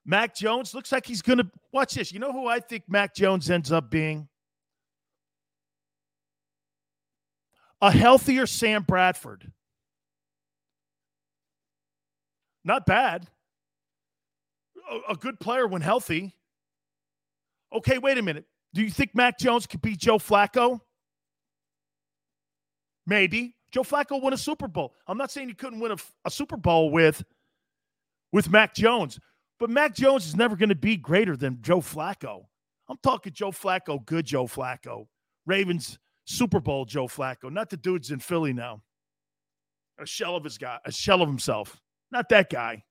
Mac 0.05 0.35
Jones 0.35 0.73
looks 0.73 0.91
like 0.91 1.05
he's 1.05 1.21
going 1.21 1.37
to 1.37 1.49
watch 1.71 1.93
this. 1.93 2.11
You 2.11 2.19
know 2.19 2.31
who 2.31 2.47
I 2.47 2.59
think 2.59 2.83
Mac 2.87 3.15
Jones 3.15 3.49
ends 3.49 3.71
up 3.71 3.91
being? 3.91 4.27
A 7.81 7.91
healthier 7.91 8.47
Sam 8.47 8.83
Bradford. 8.83 9.51
Not 12.63 12.85
bad. 12.85 13.27
A, 15.09 15.15
good 15.15 15.39
player 15.39 15.67
when 15.67 15.81
healthy. 15.81 16.35
Okay, 17.73 17.97
wait 17.97 18.17
a 18.17 18.21
minute. 18.21 18.45
Do 18.73 18.81
you 18.81 18.89
think 18.89 19.15
Mac 19.15 19.39
Jones 19.39 19.65
could 19.65 19.81
beat 19.81 19.99
Joe 19.99 20.17
Flacco? 20.17 20.79
Maybe. 23.07 23.55
Joe 23.71 23.83
Flacco 23.83 24.21
won 24.21 24.33
a 24.33 24.37
Super 24.37 24.67
Bowl. 24.67 24.93
I'm 25.07 25.17
not 25.17 25.31
saying 25.31 25.47
he 25.47 25.53
couldn't 25.53 25.79
win 25.79 25.93
a, 25.93 25.97
a 26.25 26.31
Super 26.31 26.57
Bowl 26.57 26.91
with 26.91 27.23
with 28.33 28.49
Mac 28.49 28.73
Jones, 28.73 29.19
but 29.59 29.69
Mac 29.69 29.93
Jones 29.93 30.25
is 30.25 30.35
never 30.35 30.55
going 30.55 30.69
to 30.69 30.75
be 30.75 30.95
greater 30.95 31.35
than 31.35 31.61
Joe 31.61 31.79
Flacco. 31.79 32.45
I'm 32.89 32.97
talking 33.03 33.33
Joe 33.33 33.51
Flacco, 33.51 34.05
good 34.05 34.25
Joe 34.25 34.45
Flacco. 34.45 35.07
Ravens 35.45 35.99
Super 36.25 36.59
Bowl 36.59 36.85
Joe 36.85 37.07
Flacco, 37.07 37.51
not 37.51 37.69
the 37.69 37.77
dudes 37.77 38.11
in 38.11 38.19
Philly 38.19 38.53
now. 38.53 38.81
A 39.99 40.05
shell 40.05 40.35
of 40.35 40.43
his 40.43 40.57
guy, 40.57 40.79
a 40.85 40.91
shell 40.91 41.21
of 41.21 41.29
himself. 41.29 41.79
Not 42.11 42.27
that 42.29 42.49
guy. 42.49 42.83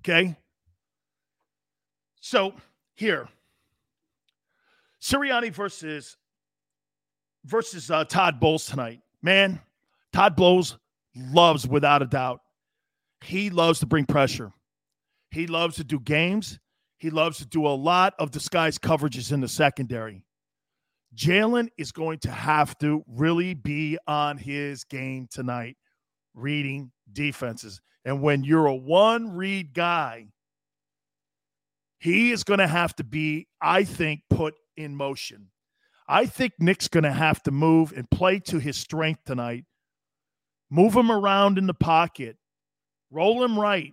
Okay. 0.00 0.36
So 2.20 2.54
here, 2.94 3.28
Sirianni 5.00 5.52
versus 5.52 6.16
versus 7.44 7.90
uh, 7.90 8.04
Todd 8.04 8.40
Bowles 8.40 8.66
tonight. 8.66 9.00
Man, 9.22 9.60
Todd 10.12 10.36
Bowles 10.36 10.78
loves 11.14 11.66
without 11.66 12.02
a 12.02 12.06
doubt 12.06 12.40
he 13.24 13.50
loves 13.50 13.80
to 13.80 13.86
bring 13.86 14.06
pressure. 14.06 14.52
He 15.30 15.46
loves 15.46 15.76
to 15.76 15.84
do 15.84 16.00
games. 16.00 16.58
He 16.98 17.10
loves 17.10 17.38
to 17.38 17.46
do 17.46 17.66
a 17.66 17.68
lot 17.68 18.14
of 18.18 18.30
disguise 18.30 18.78
coverages 18.78 19.32
in 19.32 19.40
the 19.40 19.48
secondary. 19.48 20.24
Jalen 21.14 21.68
is 21.76 21.92
going 21.92 22.18
to 22.20 22.30
have 22.30 22.76
to 22.78 23.04
really 23.06 23.54
be 23.54 23.98
on 24.06 24.38
his 24.38 24.84
game 24.84 25.26
tonight, 25.30 25.76
reading 26.40 26.92
defenses. 27.12 27.80
And 28.04 28.22
when 28.22 28.44
you're 28.44 28.66
a 28.66 28.74
one 28.74 29.34
read 29.34 29.74
guy, 29.74 30.28
he 31.98 32.32
is 32.32 32.44
going 32.44 32.60
to 32.60 32.66
have 32.66 32.96
to 32.96 33.04
be, 33.04 33.46
I 33.60 33.84
think, 33.84 34.22
put 34.30 34.54
in 34.76 34.96
motion. 34.96 35.48
I 36.08 36.26
think 36.26 36.54
Nick's 36.58 36.88
going 36.88 37.04
to 37.04 37.12
have 37.12 37.42
to 37.44 37.50
move 37.50 37.92
and 37.94 38.10
play 38.10 38.40
to 38.40 38.58
his 38.58 38.76
strength 38.76 39.20
tonight. 39.26 39.64
Move 40.70 40.94
him 40.94 41.12
around 41.12 41.58
in 41.58 41.66
the 41.66 41.74
pocket. 41.74 42.36
Roll 43.10 43.44
him 43.44 43.58
right. 43.58 43.92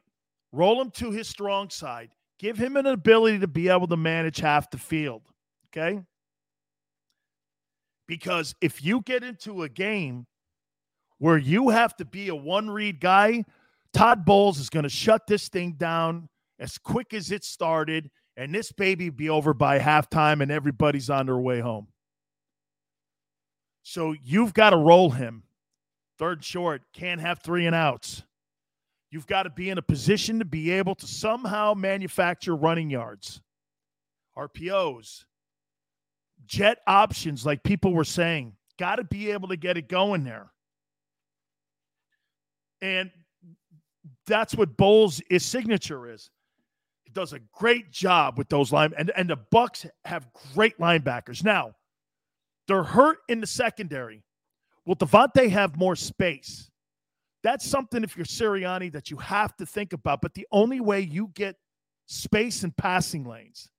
Roll 0.51 0.81
him 0.81 0.91
to 0.91 1.11
his 1.11 1.27
strong 1.27 1.69
side. 1.69 2.09
Give 2.39 2.57
him 2.57 2.77
an 2.77 2.85
ability 2.85 3.39
to 3.39 3.47
be 3.47 3.67
able 3.69 3.87
to 3.87 3.97
manage 3.97 4.39
half 4.39 4.69
the 4.69 4.77
field. 4.77 5.23
Okay? 5.67 6.01
Because 8.07 8.55
if 8.61 8.83
you 8.83 9.01
get 9.01 9.23
into 9.23 9.63
a 9.63 9.69
game 9.69 10.27
where 11.19 11.37
you 11.37 11.69
have 11.69 11.95
to 11.97 12.05
be 12.05 12.29
a 12.29 12.35
one 12.35 12.69
read 12.69 12.99
guy, 12.99 13.43
Todd 13.93 14.25
Bowles 14.25 14.59
is 14.59 14.69
going 14.69 14.83
to 14.83 14.89
shut 14.89 15.27
this 15.27 15.49
thing 15.49 15.73
down 15.73 16.29
as 16.59 16.77
quick 16.77 17.13
as 17.13 17.31
it 17.31 17.43
started, 17.43 18.09
and 18.35 18.53
this 18.53 18.71
baby 18.71 19.09
be 19.09 19.29
over 19.29 19.53
by 19.53 19.79
halftime, 19.79 20.41
and 20.41 20.51
everybody's 20.51 21.09
on 21.09 21.25
their 21.25 21.37
way 21.37 21.59
home. 21.59 21.87
So 23.83 24.13
you've 24.23 24.53
got 24.53 24.71
to 24.71 24.77
roll 24.77 25.11
him. 25.11 25.43
Third 26.19 26.43
short, 26.43 26.81
can't 26.93 27.21
have 27.21 27.39
three 27.39 27.65
and 27.65 27.75
outs. 27.75 28.23
You've 29.11 29.27
got 29.27 29.43
to 29.43 29.49
be 29.49 29.69
in 29.69 29.77
a 29.77 29.81
position 29.81 30.39
to 30.39 30.45
be 30.45 30.71
able 30.71 30.95
to 30.95 31.07
somehow 31.07 31.73
manufacture 31.73 32.55
running 32.55 32.89
yards, 32.89 33.41
RPOs, 34.37 35.23
jet 36.45 36.79
options, 36.85 37.45
like 37.45 37.63
people 37.63 37.93
were 37.93 38.03
saying. 38.03 38.53
Got 38.77 38.97
to 38.97 39.03
be 39.03 39.31
able 39.31 39.47
to 39.47 39.57
get 39.57 39.77
it 39.77 39.87
going 39.87 40.23
there. 40.23 40.51
And 42.81 43.11
that's 44.25 44.55
what 44.55 44.77
Bowles' 44.77 45.21
his 45.29 45.45
signature 45.45 46.11
is. 46.11 46.29
He 47.03 47.11
does 47.11 47.33
a 47.33 47.39
great 47.53 47.91
job 47.91 48.37
with 48.37 48.49
those 48.49 48.71
line 48.71 48.93
and, 48.97 49.11
and 49.15 49.29
the 49.29 49.37
Bucs 49.53 49.89
have 50.05 50.27
great 50.53 50.77
linebackers. 50.77 51.43
Now, 51.43 51.73
they're 52.67 52.83
hurt 52.83 53.19
in 53.29 53.39
the 53.39 53.47
secondary. 53.47 54.23
Will 54.85 54.95
DeVonta 54.95 55.49
have 55.49 55.77
more 55.77 55.95
space? 55.95 56.69
That's 57.43 57.65
something 57.65 58.03
if 58.03 58.17
you're 58.17 58.25
Sirianni 58.25 58.91
that 58.91 59.09
you 59.09 59.17
have 59.17 59.55
to 59.57 59.65
think 59.65 59.93
about. 59.93 60.21
But 60.21 60.33
the 60.33 60.47
only 60.51 60.81
way 60.81 61.01
you 61.01 61.31
get 61.33 61.55
space 62.07 62.63
in 62.63 62.71
passing 62.71 63.23
lanes 63.23 63.69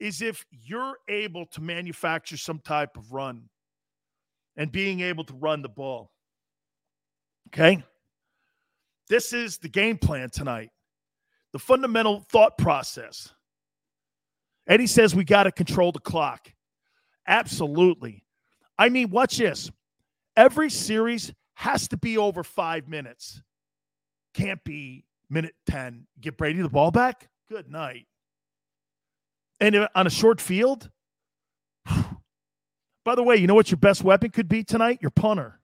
is 0.00 0.22
if 0.22 0.44
you're 0.50 0.96
able 1.08 1.46
to 1.46 1.60
manufacture 1.60 2.36
some 2.36 2.58
type 2.60 2.96
of 2.96 3.12
run 3.12 3.48
and 4.56 4.72
being 4.72 5.00
able 5.00 5.24
to 5.24 5.34
run 5.34 5.62
the 5.62 5.68
ball. 5.68 6.10
Okay? 7.48 7.84
This 9.08 9.32
is 9.32 9.58
the 9.58 9.68
game 9.68 9.98
plan 9.98 10.30
tonight. 10.30 10.70
The 11.52 11.58
fundamental 11.58 12.24
thought 12.30 12.56
process. 12.56 13.32
Eddie 14.66 14.86
says 14.86 15.14
we 15.14 15.24
got 15.24 15.44
to 15.44 15.52
control 15.52 15.92
the 15.92 15.98
clock. 15.98 16.52
Absolutely. 17.26 18.24
I 18.78 18.88
mean, 18.88 19.10
watch 19.10 19.36
this. 19.36 19.70
Every 20.36 20.70
series 20.70 21.32
has 21.54 21.88
to 21.88 21.96
be 21.96 22.16
over 22.16 22.42
five 22.42 22.88
minutes. 22.88 23.42
Can't 24.34 24.62
be 24.64 25.04
minute 25.28 25.54
10. 25.66 26.06
Get 26.20 26.36
Brady 26.36 26.62
the 26.62 26.68
ball 26.68 26.90
back? 26.90 27.28
Good 27.50 27.70
night. 27.70 28.06
And 29.60 29.88
on 29.94 30.06
a 30.06 30.10
short 30.10 30.40
field, 30.40 30.90
by 33.04 33.14
the 33.14 33.22
way, 33.22 33.36
you 33.36 33.46
know 33.46 33.54
what 33.54 33.70
your 33.70 33.78
best 33.78 34.02
weapon 34.02 34.30
could 34.30 34.48
be 34.48 34.64
tonight? 34.64 34.98
Your 35.02 35.10
punter. 35.10 35.60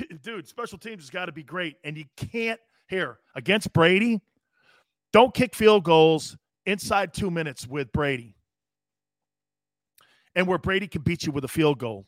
Dude, 0.22 0.46
special 0.46 0.78
teams 0.78 1.02
has 1.02 1.10
got 1.10 1.26
to 1.26 1.32
be 1.32 1.42
great. 1.42 1.76
And 1.84 1.96
you 1.96 2.04
can't, 2.16 2.60
here, 2.88 3.18
against 3.34 3.72
Brady, 3.72 4.20
don't 5.12 5.34
kick 5.34 5.54
field 5.54 5.84
goals 5.84 6.36
inside 6.66 7.12
two 7.12 7.30
minutes 7.30 7.66
with 7.66 7.92
Brady. 7.92 8.34
And 10.34 10.46
where 10.46 10.58
Brady 10.58 10.88
can 10.88 11.02
beat 11.02 11.24
you 11.24 11.32
with 11.32 11.44
a 11.44 11.48
field 11.48 11.78
goal. 11.78 12.06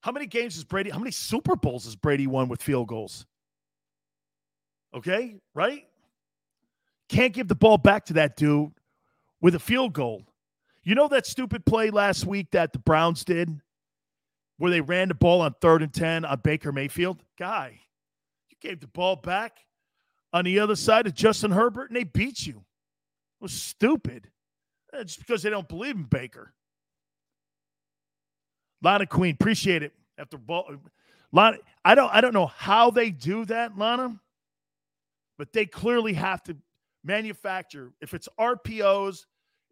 How 0.00 0.12
many 0.12 0.26
games 0.26 0.54
has 0.54 0.64
Brady, 0.64 0.90
how 0.90 0.98
many 0.98 1.10
Super 1.10 1.56
Bowls 1.56 1.86
has 1.86 1.96
Brady 1.96 2.26
won 2.26 2.48
with 2.48 2.62
field 2.62 2.88
goals? 2.88 3.26
Okay, 4.94 5.40
right? 5.54 5.84
Can't 7.08 7.32
give 7.32 7.48
the 7.48 7.54
ball 7.54 7.78
back 7.78 8.04
to 8.06 8.12
that 8.14 8.36
dude 8.36 8.70
with 9.40 9.54
a 9.54 9.58
field 9.58 9.92
goal. 9.92 10.22
You 10.84 10.94
know 10.94 11.08
that 11.08 11.26
stupid 11.26 11.64
play 11.64 11.90
last 11.90 12.26
week 12.26 12.50
that 12.52 12.72
the 12.72 12.78
Browns 12.78 13.24
did 13.24 13.60
where 14.58 14.70
they 14.70 14.80
ran 14.80 15.08
the 15.08 15.14
ball 15.14 15.40
on 15.40 15.54
third 15.60 15.82
and 15.82 15.92
10 15.92 16.24
on 16.24 16.40
Baker 16.42 16.72
Mayfield? 16.72 17.22
Guy, 17.38 17.80
you 18.50 18.56
gave 18.60 18.80
the 18.80 18.86
ball 18.88 19.16
back 19.16 19.58
on 20.32 20.44
the 20.44 20.60
other 20.60 20.76
side 20.76 21.06
of 21.06 21.14
Justin 21.14 21.50
Herbert 21.50 21.90
and 21.90 21.96
they 21.96 22.04
beat 22.04 22.46
you. 22.46 22.56
It 22.56 23.42
was 23.42 23.52
stupid. 23.52 24.30
Eh, 24.92 25.04
just 25.04 25.18
because 25.18 25.42
they 25.42 25.50
don't 25.50 25.68
believe 25.68 25.96
in 25.96 26.04
Baker. 26.04 26.52
Lana 28.82 29.06
Queen, 29.06 29.34
appreciate 29.34 29.82
it. 29.82 29.92
After 30.18 30.38
ball, 30.38 30.70
Lana, 31.32 31.58
I 31.84 31.94
don't, 31.94 32.12
I 32.12 32.20
don't 32.20 32.34
know 32.34 32.46
how 32.46 32.90
they 32.90 33.10
do 33.10 33.44
that, 33.46 33.76
Lana, 33.76 34.20
but 35.38 35.52
they 35.52 35.66
clearly 35.66 36.12
have 36.12 36.42
to 36.44 36.56
manufacture. 37.02 37.92
If 38.00 38.14
it's 38.14 38.28
RPOs, 38.38 39.24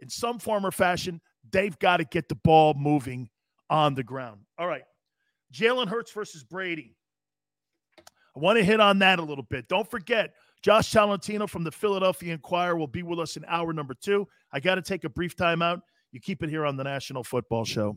in 0.02 0.08
some 0.08 0.38
form 0.38 0.66
or 0.66 0.72
fashion, 0.72 1.20
they've 1.50 1.78
got 1.78 1.98
to 1.98 2.04
get 2.04 2.28
the 2.28 2.34
ball 2.34 2.74
moving 2.74 3.30
on 3.72 3.94
the 3.94 4.02
ground. 4.02 4.42
All 4.58 4.66
right. 4.66 4.82
Jalen 5.52 5.88
Hurts 5.88 6.12
versus 6.12 6.44
Brady. 6.44 6.94
I 7.98 8.40
want 8.40 8.58
to 8.58 8.64
hit 8.64 8.80
on 8.80 8.98
that 8.98 9.18
a 9.18 9.22
little 9.22 9.44
bit. 9.44 9.66
Don't 9.66 9.90
forget, 9.90 10.34
Josh 10.62 10.90
Tolentino 10.92 11.46
from 11.46 11.64
the 11.64 11.72
Philadelphia 11.72 12.34
Inquirer 12.34 12.76
will 12.76 12.86
be 12.86 13.02
with 13.02 13.18
us 13.18 13.36
in 13.38 13.44
hour 13.46 13.72
number 13.72 13.94
two. 13.94 14.28
I 14.52 14.60
got 14.60 14.74
to 14.74 14.82
take 14.82 15.04
a 15.04 15.08
brief 15.08 15.36
timeout. 15.36 15.80
You 16.12 16.20
keep 16.20 16.42
it 16.42 16.50
here 16.50 16.66
on 16.66 16.76
the 16.76 16.84
National 16.84 17.24
Football 17.24 17.64
Show. 17.64 17.96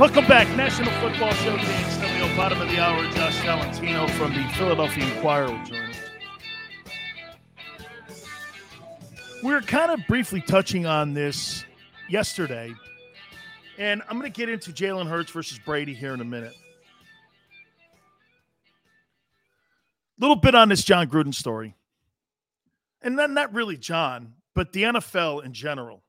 Welcome 0.00 0.26
back. 0.26 0.48
National 0.56 0.90
Football 0.92 1.30
Show, 1.34 1.58
Sileo, 1.58 2.34
bottom 2.34 2.58
of 2.62 2.70
the 2.70 2.78
hour. 2.80 3.04
Josh 3.10 3.38
Tolentino 3.40 4.08
from 4.08 4.32
the 4.32 4.42
Philadelphia 4.54 5.04
Inquirer 5.04 5.50
will 5.50 5.62
join 5.66 5.90
us. 5.90 5.96
We 9.42 9.52
were 9.52 9.60
kind 9.60 9.90
of 9.90 10.00
briefly 10.08 10.40
touching 10.40 10.86
on 10.86 11.12
this 11.12 11.66
yesterday, 12.08 12.72
and 13.76 14.00
I'm 14.08 14.18
going 14.18 14.32
to 14.32 14.34
get 14.34 14.48
into 14.48 14.70
Jalen 14.70 15.06
Hurts 15.06 15.32
versus 15.32 15.58
Brady 15.58 15.92
here 15.92 16.14
in 16.14 16.22
a 16.22 16.24
minute. 16.24 16.54
A 20.18 20.18
little 20.18 20.34
bit 20.34 20.54
on 20.54 20.70
this 20.70 20.82
Jon 20.82 21.08
Gruden 21.10 21.34
story. 21.34 21.74
And 23.02 23.18
then 23.18 23.34
not 23.34 23.52
really 23.52 23.76
Jon, 23.76 24.32
but 24.54 24.72
the 24.72 24.84
NFL 24.84 25.44
in 25.44 25.52
general. 25.52 26.02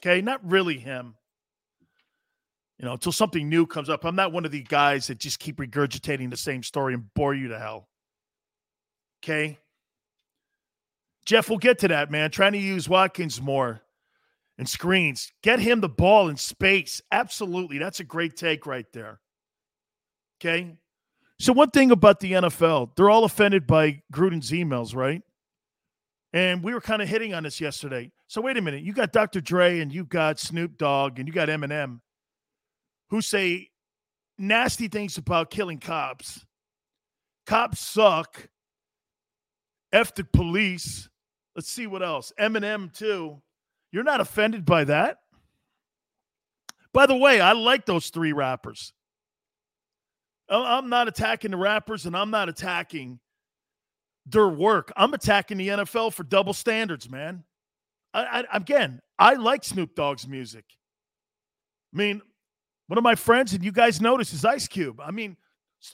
Okay, 0.00 0.20
not 0.20 0.46
really 0.46 0.76
him. 0.76 1.14
You 2.82 2.88
know, 2.88 2.94
until 2.94 3.12
something 3.12 3.48
new 3.48 3.64
comes 3.64 3.88
up. 3.88 4.04
I'm 4.04 4.16
not 4.16 4.32
one 4.32 4.44
of 4.44 4.50
the 4.50 4.64
guys 4.64 5.06
that 5.06 5.18
just 5.18 5.38
keep 5.38 5.58
regurgitating 5.58 6.30
the 6.30 6.36
same 6.36 6.64
story 6.64 6.94
and 6.94 7.14
bore 7.14 7.32
you 7.32 7.48
to 7.48 7.58
hell. 7.58 7.88
Okay. 9.22 9.60
Jeff, 11.24 11.48
we'll 11.48 11.58
get 11.58 11.78
to 11.78 11.88
that, 11.88 12.10
man. 12.10 12.32
Trying 12.32 12.54
to 12.54 12.58
use 12.58 12.88
Watkins 12.88 13.40
more 13.40 13.82
and 14.58 14.68
screens. 14.68 15.32
Get 15.44 15.60
him 15.60 15.80
the 15.80 15.88
ball 15.88 16.28
in 16.28 16.36
space. 16.36 17.00
Absolutely. 17.12 17.78
That's 17.78 18.00
a 18.00 18.04
great 18.04 18.36
take 18.36 18.66
right 18.66 18.86
there. 18.92 19.20
Okay. 20.40 20.76
So, 21.38 21.52
one 21.52 21.70
thing 21.70 21.92
about 21.92 22.18
the 22.18 22.32
NFL, 22.32 22.96
they're 22.96 23.10
all 23.10 23.22
offended 23.22 23.64
by 23.64 24.02
Gruden's 24.12 24.50
emails, 24.50 24.94
right? 24.94 25.22
And 26.32 26.64
we 26.64 26.74
were 26.74 26.80
kind 26.80 27.00
of 27.00 27.08
hitting 27.08 27.32
on 27.32 27.44
this 27.44 27.60
yesterday. 27.60 28.10
So, 28.26 28.40
wait 28.40 28.56
a 28.56 28.60
minute. 28.60 28.82
You 28.82 28.92
got 28.92 29.12
Dr. 29.12 29.40
Dre 29.40 29.78
and 29.78 29.92
you 29.92 30.04
got 30.04 30.40
Snoop 30.40 30.78
Dogg 30.78 31.20
and 31.20 31.28
you 31.28 31.34
got 31.34 31.48
Eminem 31.48 32.00
who 33.12 33.20
say 33.20 33.68
nasty 34.38 34.88
things 34.88 35.18
about 35.18 35.50
killing 35.50 35.78
cops. 35.78 36.44
Cops 37.46 37.78
suck. 37.78 38.48
F 39.92 40.14
the 40.14 40.24
police. 40.24 41.10
Let's 41.54 41.70
see 41.70 41.86
what 41.86 42.02
else. 42.02 42.32
Eminem, 42.40 42.90
too. 42.90 43.42
You're 43.92 44.02
not 44.02 44.22
offended 44.22 44.64
by 44.64 44.84
that? 44.84 45.18
By 46.94 47.04
the 47.04 47.14
way, 47.14 47.38
I 47.38 47.52
like 47.52 47.84
those 47.84 48.08
three 48.08 48.32
rappers. 48.32 48.94
I'm 50.48 50.88
not 50.88 51.06
attacking 51.06 51.50
the 51.50 51.58
rappers 51.58 52.06
and 52.06 52.16
I'm 52.16 52.30
not 52.30 52.48
attacking 52.48 53.20
their 54.24 54.48
work. 54.48 54.90
I'm 54.96 55.12
attacking 55.12 55.58
the 55.58 55.68
NFL 55.68 56.14
for 56.14 56.24
double 56.24 56.54
standards, 56.54 57.10
man. 57.10 57.44
I, 58.14 58.44
I, 58.50 58.56
again, 58.56 59.00
I 59.18 59.34
like 59.34 59.64
Snoop 59.64 59.94
Dogg's 59.94 60.26
music. 60.26 60.64
I 61.92 61.98
mean, 61.98 62.22
one 62.92 62.98
of 62.98 63.04
my 63.04 63.14
friends, 63.14 63.54
and 63.54 63.64
you 63.64 63.72
guys 63.72 64.02
notice, 64.02 64.34
is 64.34 64.44
Ice 64.44 64.68
Cube. 64.68 65.00
I 65.00 65.10
mean, 65.12 65.38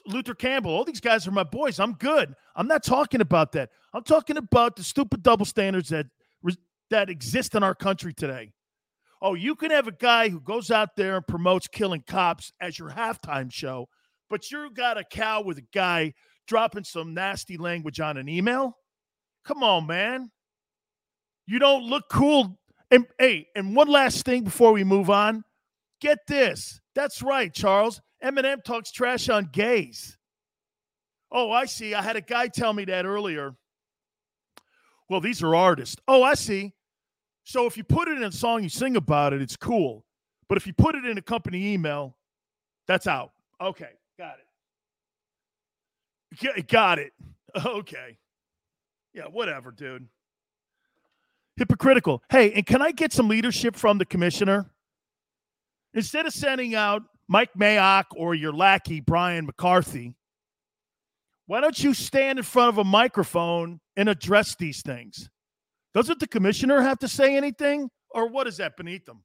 Luther 0.05 0.33
Campbell, 0.33 0.71
all 0.71 0.83
these 0.83 0.99
guys 0.99 1.25
are 1.25 1.31
my 1.31 1.45
boys. 1.45 1.79
I'm 1.79 1.93
good. 1.93 2.35
I'm 2.57 2.67
not 2.67 2.83
talking 2.83 3.21
about 3.21 3.53
that. 3.53 3.69
I'm 3.93 4.03
talking 4.03 4.35
about 4.35 4.75
the 4.75 4.83
stupid 4.83 5.23
double 5.23 5.45
standards 5.45 5.87
that 5.87 6.07
that 6.89 7.09
exist 7.09 7.55
in 7.55 7.63
our 7.63 7.73
country 7.73 8.13
today. 8.13 8.51
Oh, 9.21 9.33
you 9.33 9.55
can 9.55 9.71
have 9.71 9.87
a 9.87 9.93
guy 9.93 10.27
who 10.27 10.41
goes 10.41 10.71
out 10.71 10.97
there 10.97 11.15
and 11.15 11.25
promotes 11.25 11.69
killing 11.69 12.03
cops 12.05 12.51
as 12.59 12.77
your 12.77 12.89
halftime 12.89 13.49
show, 13.49 13.87
but 14.29 14.51
you 14.51 14.69
got 14.69 14.97
a 14.97 15.05
cow 15.05 15.41
with 15.41 15.57
a 15.57 15.65
guy 15.73 16.13
dropping 16.49 16.83
some 16.83 17.13
nasty 17.13 17.55
language 17.55 18.01
on 18.01 18.17
an 18.17 18.27
email? 18.27 18.75
Come 19.45 19.63
on, 19.63 19.87
man. 19.87 20.31
You 21.47 21.59
don't 21.59 21.85
look 21.85 22.09
cool. 22.11 22.59
And 22.91 23.05
hey, 23.17 23.47
and 23.55 23.73
one 23.73 23.87
last 23.87 24.25
thing 24.25 24.43
before 24.43 24.73
we 24.73 24.83
move 24.83 25.09
on. 25.09 25.45
Get 26.01 26.19
this. 26.27 26.79
That's 26.99 27.21
right, 27.21 27.53
Charles. 27.53 28.01
Eminem 28.21 28.61
talks 28.61 28.91
trash 28.91 29.29
on 29.29 29.45
gays. 29.53 30.17
Oh, 31.31 31.49
I 31.49 31.63
see. 31.63 31.93
I 31.93 32.01
had 32.01 32.17
a 32.17 32.21
guy 32.21 32.49
tell 32.49 32.73
me 32.73 32.83
that 32.83 33.05
earlier. 33.05 33.55
Well, 35.09 35.21
these 35.21 35.41
are 35.41 35.55
artists. 35.55 35.95
Oh, 36.09 36.23
I 36.23 36.33
see. 36.33 36.73
So 37.45 37.65
if 37.67 37.77
you 37.77 37.85
put 37.85 38.09
it 38.09 38.17
in 38.17 38.25
a 38.25 38.31
song, 38.33 38.63
you 38.63 38.69
sing 38.69 38.97
about 38.97 39.31
it, 39.31 39.41
it's 39.41 39.55
cool. 39.55 40.03
But 40.49 40.57
if 40.57 40.67
you 40.67 40.73
put 40.73 40.93
it 40.95 41.05
in 41.05 41.17
a 41.17 41.21
company 41.21 41.71
email, 41.71 42.17
that's 42.85 43.07
out. 43.07 43.31
Okay, 43.61 43.91
got 44.17 44.35
it. 46.41 46.67
got 46.67 46.99
it. 46.99 47.13
Okay. 47.65 48.17
Yeah, 49.13 49.27
whatever, 49.31 49.71
dude. 49.71 50.09
Hypocritical. 51.55 52.21
Hey, 52.29 52.51
and 52.51 52.65
can 52.65 52.81
I 52.81 52.91
get 52.91 53.13
some 53.13 53.29
leadership 53.29 53.77
from 53.77 53.99
the 53.99 54.05
commissioner? 54.05 54.69
Instead 55.93 56.25
of 56.25 56.33
sending 56.33 56.75
out 56.75 57.03
Mike 57.27 57.51
Mayock 57.59 58.05
or 58.15 58.35
your 58.35 58.53
lackey, 58.53 58.99
Brian 58.99 59.45
McCarthy, 59.45 60.15
why 61.47 61.61
don't 61.61 61.83
you 61.83 61.93
stand 61.93 62.37
in 62.37 62.43
front 62.43 62.69
of 62.69 62.77
a 62.77 62.83
microphone 62.83 63.79
and 63.97 64.07
address 64.07 64.55
these 64.55 64.81
things? 64.81 65.29
Doesn't 65.93 66.19
the 66.19 66.27
commissioner 66.27 66.81
have 66.81 66.99
to 66.99 67.07
say 67.07 67.35
anything? 67.35 67.89
Or 68.11 68.27
what 68.27 68.47
is 68.47 68.57
that 68.57 68.77
beneath 68.77 69.05
them? 69.05 69.23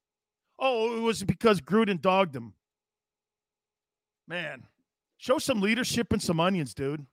Oh, 0.58 0.96
it 0.96 1.00
was 1.00 1.22
because 1.22 1.60
Gruden 1.60 2.00
dogged 2.00 2.34
him. 2.34 2.54
Man, 4.26 4.62
show 5.18 5.38
some 5.38 5.60
leadership 5.60 6.12
and 6.12 6.22
some 6.22 6.40
onions, 6.40 6.72
dude. 6.72 7.04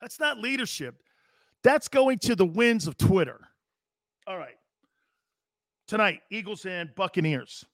That's 0.00 0.18
not 0.18 0.38
leadership. 0.38 0.96
That's 1.62 1.88
going 1.88 2.18
to 2.20 2.34
the 2.34 2.46
winds 2.46 2.86
of 2.86 2.96
Twitter. 2.96 3.40
All 4.26 4.36
right. 4.36 4.55
Tonight, 5.86 6.20
Eagles 6.30 6.66
and 6.66 6.92
Buccaneers. 6.94 7.64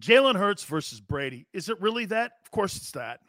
Jalen 0.00 0.36
Hurts 0.36 0.64
versus 0.64 1.00
Brady. 1.00 1.46
Is 1.52 1.68
it 1.68 1.80
really 1.80 2.06
that? 2.06 2.32
Of 2.42 2.50
course 2.50 2.76
it's 2.76 2.92
that. 2.92 3.20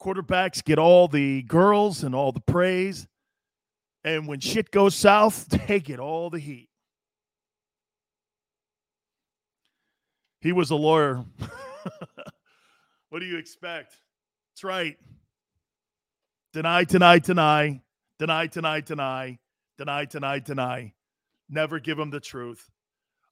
Quarterbacks 0.00 0.62
get 0.62 0.78
all 0.78 1.08
the 1.08 1.42
girls 1.42 2.04
and 2.04 2.14
all 2.14 2.30
the 2.30 2.40
praise. 2.40 3.08
And 4.04 4.28
when 4.28 4.38
shit 4.38 4.70
goes 4.70 4.94
south, 4.94 5.48
they 5.66 5.80
get 5.80 5.98
all 5.98 6.30
the 6.30 6.38
heat. 6.38 6.68
He 10.40 10.52
was 10.52 10.70
a 10.70 10.76
lawyer. 10.76 11.24
what 13.08 13.18
do 13.18 13.26
you 13.26 13.38
expect? 13.38 13.96
That's 14.52 14.62
right. 14.62 14.96
Deny, 16.52 16.84
deny, 16.84 17.18
deny, 17.18 17.80
deny, 18.18 18.46
deny, 18.46 18.80
deny, 18.80 19.38
deny, 19.78 20.04
deny, 20.04 20.38
deny. 20.38 20.92
Never 21.48 21.78
give 21.78 21.98
him 21.98 22.10
the 22.10 22.20
truth. 22.20 22.70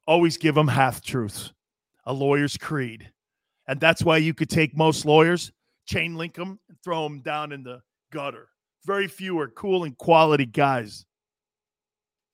Always 0.07 0.37
give 0.37 0.55
them 0.55 0.69
half 0.69 1.01
truths. 1.01 1.53
A 2.05 2.13
lawyer's 2.13 2.57
creed. 2.57 3.11
And 3.67 3.81
that's 3.81 4.03
why 4.03 4.19
you 4.19 4.35
could 4.35 4.51
take 4.51 4.77
most 4.77 5.05
lawyers 5.05 5.51
chain 5.87 6.15
link 6.15 6.35
them, 6.35 6.59
and 6.69 6.79
throw 6.83 7.03
them 7.05 7.21
down 7.21 7.53
in 7.53 7.63
the 7.63 7.83
gutter. 8.13 8.49
Very 8.85 9.09
few 9.09 9.39
are 9.39 9.49
cool 9.49 9.85
and 9.85 9.97
quality 9.97 10.47
guys. 10.47 11.05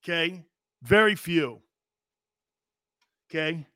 Okay? 0.02 0.44
Very 0.82 1.14
few. 1.14 1.60
Okay? 3.30 3.66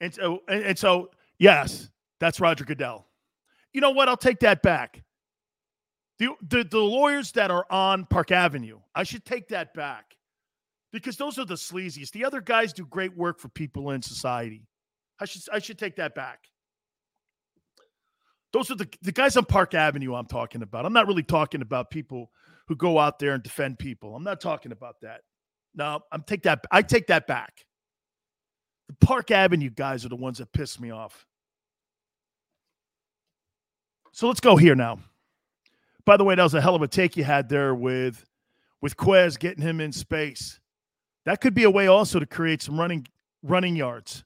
And 0.00 0.14
so, 0.14 0.42
and, 0.48 0.62
and 0.62 0.78
so, 0.78 1.10
yes, 1.38 1.90
that's 2.20 2.40
Roger 2.40 2.64
Goodell. 2.64 3.06
You 3.72 3.80
know 3.80 3.90
what? 3.90 4.08
I'll 4.08 4.16
take 4.16 4.40
that 4.40 4.62
back. 4.62 5.02
The, 6.18 6.34
the, 6.48 6.64
the 6.64 6.78
lawyers 6.78 7.32
that 7.32 7.50
are 7.50 7.66
on 7.70 8.06
Park 8.06 8.32
Avenue, 8.32 8.78
I 8.94 9.02
should 9.02 9.24
take 9.24 9.48
that 9.48 9.74
back 9.74 10.16
because 10.92 11.16
those 11.16 11.38
are 11.38 11.44
the 11.44 11.54
sleaziest. 11.54 12.12
The 12.12 12.24
other 12.24 12.40
guys 12.40 12.72
do 12.72 12.86
great 12.86 13.14
work 13.16 13.38
for 13.38 13.48
people 13.48 13.90
in 13.90 14.00
society. 14.00 14.66
I 15.20 15.24
should 15.26 15.42
I 15.52 15.58
should 15.58 15.78
take 15.78 15.96
that 15.96 16.14
back. 16.14 16.40
Those 18.52 18.70
are 18.70 18.76
the, 18.76 18.88
the 19.02 19.12
guys 19.12 19.36
on 19.36 19.44
Park 19.44 19.74
Avenue 19.74 20.14
I'm 20.14 20.26
talking 20.26 20.62
about. 20.62 20.86
I'm 20.86 20.92
not 20.92 21.06
really 21.06 21.22
talking 21.22 21.60
about 21.60 21.90
people 21.90 22.30
who 22.68 22.76
go 22.76 22.98
out 22.98 23.18
there 23.18 23.34
and 23.34 23.42
defend 23.42 23.78
people. 23.78 24.14
I'm 24.16 24.24
not 24.24 24.40
talking 24.40 24.72
about 24.72 24.96
that. 25.02 25.20
No, 25.74 26.00
I'm 26.10 26.22
take 26.22 26.42
that 26.44 26.64
I 26.70 26.82
take 26.82 27.08
that 27.08 27.26
back. 27.26 27.66
The 28.88 28.94
Park 29.06 29.30
Avenue 29.30 29.70
guys 29.70 30.04
are 30.06 30.08
the 30.08 30.16
ones 30.16 30.38
that 30.38 30.52
piss 30.52 30.80
me 30.80 30.90
off. 30.90 31.26
So 34.12 34.28
let's 34.28 34.40
go 34.40 34.56
here 34.56 34.74
now. 34.74 35.00
By 36.06 36.16
the 36.16 36.24
way, 36.24 36.36
that 36.36 36.42
was 36.42 36.54
a 36.54 36.60
hell 36.60 36.76
of 36.76 36.82
a 36.82 36.88
take 36.88 37.16
you 37.16 37.24
had 37.24 37.48
there 37.48 37.74
with 37.74 38.24
with 38.80 38.96
Quez 38.96 39.38
getting 39.38 39.62
him 39.62 39.80
in 39.80 39.92
space. 39.92 40.60
That 41.24 41.40
could 41.40 41.54
be 41.54 41.64
a 41.64 41.70
way 41.70 41.88
also 41.88 42.20
to 42.20 42.26
create 42.26 42.62
some 42.62 42.78
running 42.78 43.06
running 43.42 43.76
yards. 43.76 44.24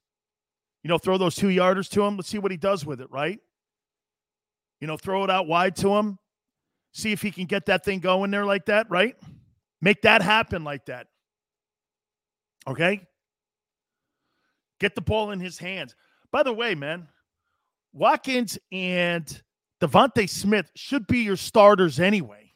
You 0.83 0.89
know, 0.89 0.99
throw 0.99 1.19
those 1.19 1.35
two 1.35 1.49
yarders 1.49 1.89
to 1.91 2.03
him. 2.03 2.17
Let's 2.17 2.29
see 2.29 2.39
what 2.39 2.51
he 2.51 2.57
does 2.57 2.87
with 2.87 3.01
it, 3.01 3.11
right? 3.11 3.41
You 4.81 4.87
know, 4.87 4.97
throw 4.97 5.25
it 5.25 5.31
out 5.31 5.47
wide 5.47 5.77
to 5.77 5.89
him. 5.97 6.19
See 6.93 7.13
if 7.13 7.23
he 7.23 7.31
can 7.31 7.47
get 7.47 7.67
that 7.67 7.85
thing 7.85 8.01
going 8.01 8.31
there 8.31 8.47
like 8.47 8.67
that, 8.67 8.91
right? 8.91 9.17
Make 9.81 10.03
that 10.03 10.23
happen 10.23 10.65
like 10.65 10.87
that. 10.87 11.07
Okay? 12.67 13.07
Get 14.79 14.95
the 14.95 15.01
ball 15.01 15.31
in 15.31 15.41
his 15.41 15.59
hands. 15.59 15.95
By 16.31 16.43
the 16.43 16.53
way, 16.53 16.75
man, 16.75 17.09
Watkins 17.93 18.59
and 18.73 19.43
DeVonta 19.81 20.29
Smith 20.29 20.71
should 20.75 21.07
be 21.07 21.21
your 21.21 21.37
starters 21.37 21.99
anyway. 21.99 22.53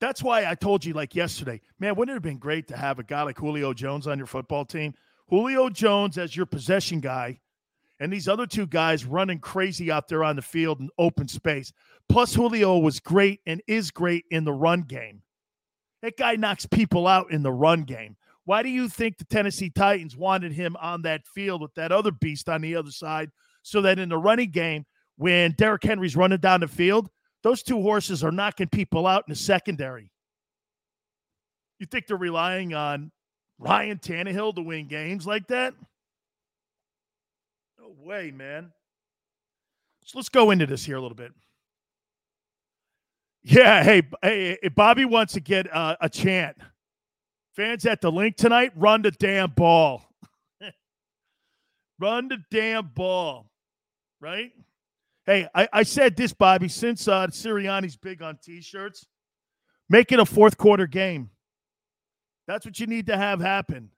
That's 0.00 0.22
why 0.22 0.46
I 0.46 0.56
told 0.56 0.84
you, 0.84 0.94
like 0.94 1.14
yesterday, 1.14 1.60
man, 1.78 1.94
wouldn't 1.94 2.14
it 2.14 2.16
have 2.16 2.22
been 2.22 2.38
great 2.38 2.66
to 2.68 2.76
have 2.76 2.98
a 2.98 3.04
guy 3.04 3.22
like 3.22 3.38
Julio 3.38 3.72
Jones 3.72 4.08
on 4.08 4.18
your 4.18 4.26
football 4.26 4.64
team? 4.64 4.94
Julio 5.28 5.68
Jones 5.68 6.18
as 6.18 6.36
your 6.36 6.46
possession 6.46 7.00
guy 7.00 7.38
and 8.00 8.12
these 8.12 8.26
other 8.26 8.46
two 8.46 8.66
guys 8.66 9.04
running 9.04 9.38
crazy 9.38 9.92
out 9.92 10.08
there 10.08 10.24
on 10.24 10.34
the 10.34 10.42
field 10.42 10.80
in 10.80 10.88
open 10.98 11.28
space. 11.28 11.72
Plus, 12.08 12.34
Julio 12.34 12.78
was 12.78 12.98
great 12.98 13.40
and 13.46 13.62
is 13.68 13.92
great 13.92 14.24
in 14.30 14.44
the 14.44 14.52
run 14.52 14.82
game. 14.82 15.22
That 16.02 16.16
guy 16.16 16.34
knocks 16.34 16.66
people 16.66 17.06
out 17.06 17.30
in 17.30 17.44
the 17.44 17.52
run 17.52 17.84
game. 17.84 18.16
Why 18.44 18.64
do 18.64 18.70
you 18.70 18.88
think 18.88 19.18
the 19.18 19.24
Tennessee 19.24 19.70
Titans 19.70 20.16
wanted 20.16 20.50
him 20.50 20.76
on 20.80 21.02
that 21.02 21.28
field 21.28 21.62
with 21.62 21.74
that 21.76 21.92
other 21.92 22.10
beast 22.10 22.48
on 22.48 22.60
the 22.60 22.74
other 22.74 22.90
side 22.90 23.30
so 23.62 23.82
that 23.82 23.98
in 23.98 24.08
the 24.08 24.18
running 24.18 24.50
game, 24.50 24.84
when 25.16 25.52
Derrick 25.52 25.84
Henry's 25.84 26.16
running 26.16 26.38
down 26.38 26.60
the 26.60 26.68
field, 26.68 27.08
those 27.42 27.62
two 27.62 27.80
horses 27.80 28.22
are 28.22 28.32
knocking 28.32 28.68
people 28.68 29.06
out 29.06 29.24
in 29.26 29.32
the 29.32 29.36
secondary? 29.36 30.10
You 31.78 31.86
think 31.86 32.06
they're 32.06 32.16
relying 32.16 32.74
on 32.74 33.10
Ryan 33.58 33.98
Tannehill 33.98 34.54
to 34.54 34.62
win 34.62 34.86
games 34.86 35.26
like 35.26 35.46
that? 35.48 35.74
No 37.80 37.94
way, 37.98 38.30
man. 38.30 38.72
So 40.04 40.18
let's 40.18 40.28
go 40.28 40.50
into 40.50 40.66
this 40.66 40.84
here 40.84 40.96
a 40.96 41.00
little 41.00 41.16
bit. 41.16 41.32
Yeah, 43.44 43.82
hey, 43.82 44.02
hey, 44.22 44.58
Bobby 44.74 45.04
wants 45.04 45.32
to 45.32 45.40
get 45.40 45.72
uh, 45.74 45.96
a 46.00 46.08
chant. 46.08 46.56
Fans 47.56 47.84
at 47.86 48.00
the 48.00 48.10
Linc 48.10 48.36
tonight, 48.36 48.72
run 48.76 49.02
the 49.02 49.10
damn 49.10 49.50
ball. 49.50 50.04
run 51.98 52.28
the 52.28 52.38
damn 52.50 52.86
ball. 52.94 53.50
Right? 54.22 54.52
Hey, 55.26 55.48
I, 55.52 55.68
I 55.72 55.82
said 55.82 56.16
this, 56.16 56.32
Bobby, 56.32 56.68
since 56.68 57.08
uh, 57.08 57.26
Sirianni's 57.26 57.96
big 57.96 58.22
on 58.22 58.38
t 58.40 58.60
shirts, 58.60 59.04
make 59.88 60.12
it 60.12 60.20
a 60.20 60.24
fourth 60.24 60.56
quarter 60.56 60.86
game. 60.86 61.30
That's 62.46 62.64
what 62.64 62.78
you 62.78 62.86
need 62.86 63.06
to 63.06 63.16
have 63.16 63.40
happen. 63.40 63.90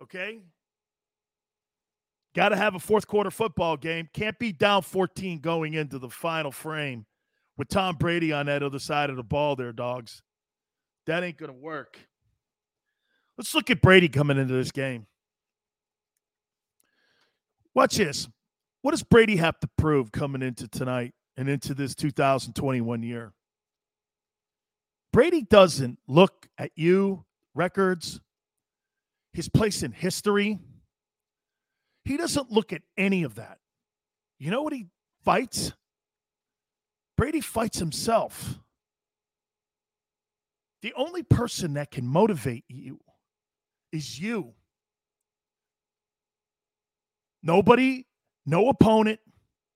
Okay? 0.00 0.42
Got 2.34 2.50
to 2.50 2.56
have 2.56 2.76
a 2.76 2.78
fourth 2.78 3.06
quarter 3.06 3.32
football 3.32 3.76
game. 3.76 4.08
Can't 4.12 4.38
be 4.38 4.52
down 4.52 4.82
14 4.82 5.40
going 5.40 5.74
into 5.74 5.98
the 5.98 6.08
final 6.08 6.52
frame 6.52 7.04
with 7.56 7.68
Tom 7.68 7.96
Brady 7.96 8.32
on 8.32 8.46
that 8.46 8.62
other 8.62 8.78
side 8.78 9.10
of 9.10 9.16
the 9.16 9.24
ball 9.24 9.56
there, 9.56 9.72
dogs. 9.72 10.22
That 11.06 11.24
ain't 11.24 11.36
going 11.36 11.52
to 11.52 11.58
work. 11.58 11.98
Let's 13.36 13.54
look 13.56 13.70
at 13.70 13.82
Brady 13.82 14.08
coming 14.08 14.38
into 14.38 14.54
this 14.54 14.70
game. 14.70 15.06
Watch 17.74 17.96
this. 17.96 18.28
What 18.82 18.90
does 18.90 19.02
Brady 19.02 19.36
have 19.36 19.58
to 19.60 19.68
prove 19.78 20.12
coming 20.12 20.42
into 20.42 20.68
tonight 20.68 21.14
and 21.36 21.48
into 21.48 21.72
this 21.72 21.94
2021 21.94 23.02
year? 23.02 23.32
Brady 25.12 25.42
doesn't 25.42 25.98
look 26.08 26.48
at 26.58 26.72
you, 26.74 27.24
records, 27.54 28.20
his 29.32 29.48
place 29.48 29.82
in 29.82 29.92
history. 29.92 30.58
He 32.04 32.16
doesn't 32.16 32.50
look 32.50 32.72
at 32.72 32.82
any 32.96 33.22
of 33.22 33.36
that. 33.36 33.58
You 34.38 34.50
know 34.50 34.62
what 34.62 34.72
he 34.72 34.86
fights? 35.24 35.72
Brady 37.16 37.40
fights 37.40 37.78
himself. 37.78 38.58
The 40.80 40.92
only 40.94 41.22
person 41.22 41.74
that 41.74 41.92
can 41.92 42.08
motivate 42.08 42.64
you 42.68 42.98
is 43.92 44.18
you. 44.18 44.54
Nobody, 47.44 48.06
no 48.46 48.68
opponent, 48.68 49.20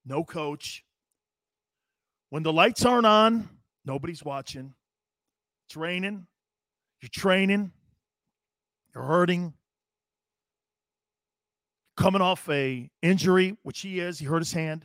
no 0.04 0.24
coach. 0.24 0.84
When 2.30 2.42
the 2.42 2.52
lights 2.52 2.84
aren't 2.84 3.06
on, 3.06 3.48
nobody's 3.84 4.24
watching. 4.24 4.74
It's 5.66 5.76
raining. 5.76 6.26
You're 7.00 7.10
training. 7.10 7.72
You're 8.94 9.04
hurting. 9.04 9.54
Coming 11.96 12.22
off 12.22 12.48
a 12.48 12.90
injury, 13.02 13.56
which 13.62 13.80
he 13.80 14.00
is. 14.00 14.18
He 14.18 14.26
hurt 14.26 14.40
his 14.40 14.52
hand. 14.52 14.84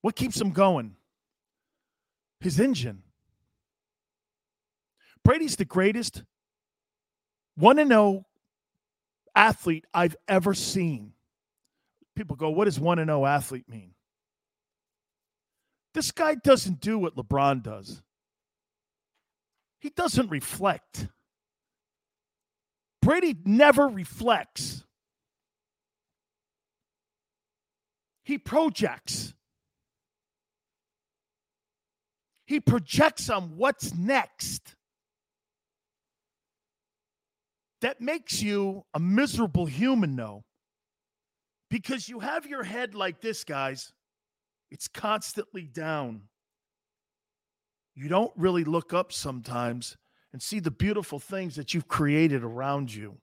What 0.00 0.16
keeps 0.16 0.40
him 0.40 0.50
going? 0.50 0.96
his 2.40 2.60
engine. 2.60 3.02
Brady's 5.24 5.56
the 5.56 5.64
greatest 5.64 6.22
1 7.56 7.76
0 7.76 8.24
athlete 9.38 9.84
I've 9.94 10.16
ever 10.26 10.52
seen. 10.52 11.12
People 12.16 12.34
go, 12.34 12.50
what 12.50 12.64
does 12.64 12.80
1 12.80 12.98
0 12.98 13.24
athlete 13.24 13.68
mean? 13.68 13.92
This 15.94 16.10
guy 16.10 16.34
doesn't 16.34 16.80
do 16.80 16.98
what 16.98 17.16
LeBron 17.16 17.62
does. 17.62 18.02
He 19.80 19.90
doesn't 19.90 20.28
reflect. 20.28 21.06
Brady 23.00 23.36
never 23.44 23.86
reflects. 23.86 24.84
He 28.24 28.38
projects. 28.38 29.34
He 32.44 32.58
projects 32.58 33.30
on 33.30 33.56
what's 33.56 33.94
next. 33.94 34.74
That 37.80 38.00
makes 38.00 38.42
you 38.42 38.84
a 38.94 38.98
miserable 38.98 39.66
human, 39.66 40.16
though, 40.16 40.44
because 41.70 42.08
you 42.08 42.20
have 42.20 42.46
your 42.46 42.64
head 42.64 42.94
like 42.94 43.20
this, 43.20 43.44
guys. 43.44 43.92
It's 44.70 44.88
constantly 44.88 45.62
down. 45.62 46.22
You 47.94 48.08
don't 48.08 48.32
really 48.36 48.64
look 48.64 48.92
up 48.92 49.12
sometimes 49.12 49.96
and 50.32 50.42
see 50.42 50.60
the 50.60 50.70
beautiful 50.70 51.18
things 51.18 51.56
that 51.56 51.72
you've 51.72 51.88
created 51.88 52.44
around 52.44 52.92
you. 52.92 53.18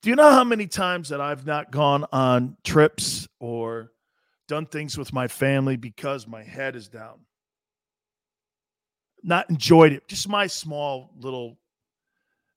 Do 0.00 0.10
you 0.10 0.16
know 0.16 0.30
how 0.30 0.42
many 0.42 0.66
times 0.66 1.10
that 1.10 1.20
I've 1.20 1.46
not 1.46 1.70
gone 1.70 2.04
on 2.12 2.56
trips 2.64 3.28
or 3.38 3.92
done 4.52 4.66
things 4.66 4.98
with 4.98 5.14
my 5.14 5.28
family 5.28 5.76
because 5.76 6.26
my 6.26 6.42
head 6.42 6.76
is 6.76 6.86
down. 6.86 7.20
Not 9.22 9.48
enjoyed 9.48 9.92
it. 9.92 10.08
Just 10.08 10.28
my 10.28 10.46
small 10.46 11.10
little 11.18 11.56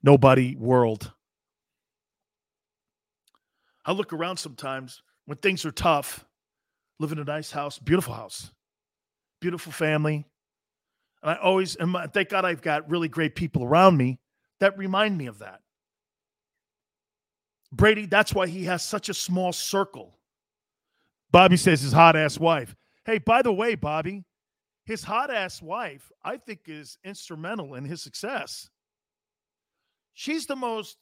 nobody 0.05 0.55
world. 0.55 1.11
I 3.85 3.91
look 3.91 4.13
around 4.13 4.37
sometimes 4.37 5.01
when 5.25 5.37
things 5.39 5.65
are 5.65 5.71
tough, 5.71 6.25
live 6.99 7.11
in 7.11 7.19
a 7.19 7.23
nice 7.23 7.51
house, 7.51 7.77
beautiful 7.77 8.13
house, 8.13 8.51
beautiful 9.41 9.71
family. 9.71 10.25
And 11.21 11.31
I 11.31 11.35
always, 11.35 11.75
and 11.75 11.91
my, 11.91 12.07
thank 12.07 12.29
God 12.29 12.45
I've 12.45 12.61
got 12.61 12.89
really 12.89 13.09
great 13.09 13.35
people 13.35 13.63
around 13.63 13.97
me 13.97 14.19
that 14.59 14.77
remind 14.77 15.17
me 15.17 15.25
of 15.25 15.39
that. 15.39 15.59
Brady, 17.73 18.05
that's 18.05 18.33
why 18.33 18.47
he 18.47 18.63
has 18.65 18.83
such 18.83 19.09
a 19.09 19.13
small 19.13 19.51
circle 19.51 20.15
Bobby 21.35 21.57
says 21.57 21.81
his 21.81 21.91
hot 21.91 22.15
ass 22.15 22.39
wife. 22.39 22.73
Hey, 23.03 23.17
by 23.17 23.41
the 23.41 23.51
way, 23.51 23.75
Bobby, 23.75 24.23
his 24.85 25.03
hot 25.03 25.29
ass 25.29 25.61
wife, 25.61 26.09
I 26.23 26.37
think, 26.37 26.61
is 26.67 26.97
instrumental 27.03 27.75
in 27.75 27.83
his 27.83 28.01
success. 28.01 28.69
She's 30.15 30.47
the 30.47 30.55
most 30.55 30.97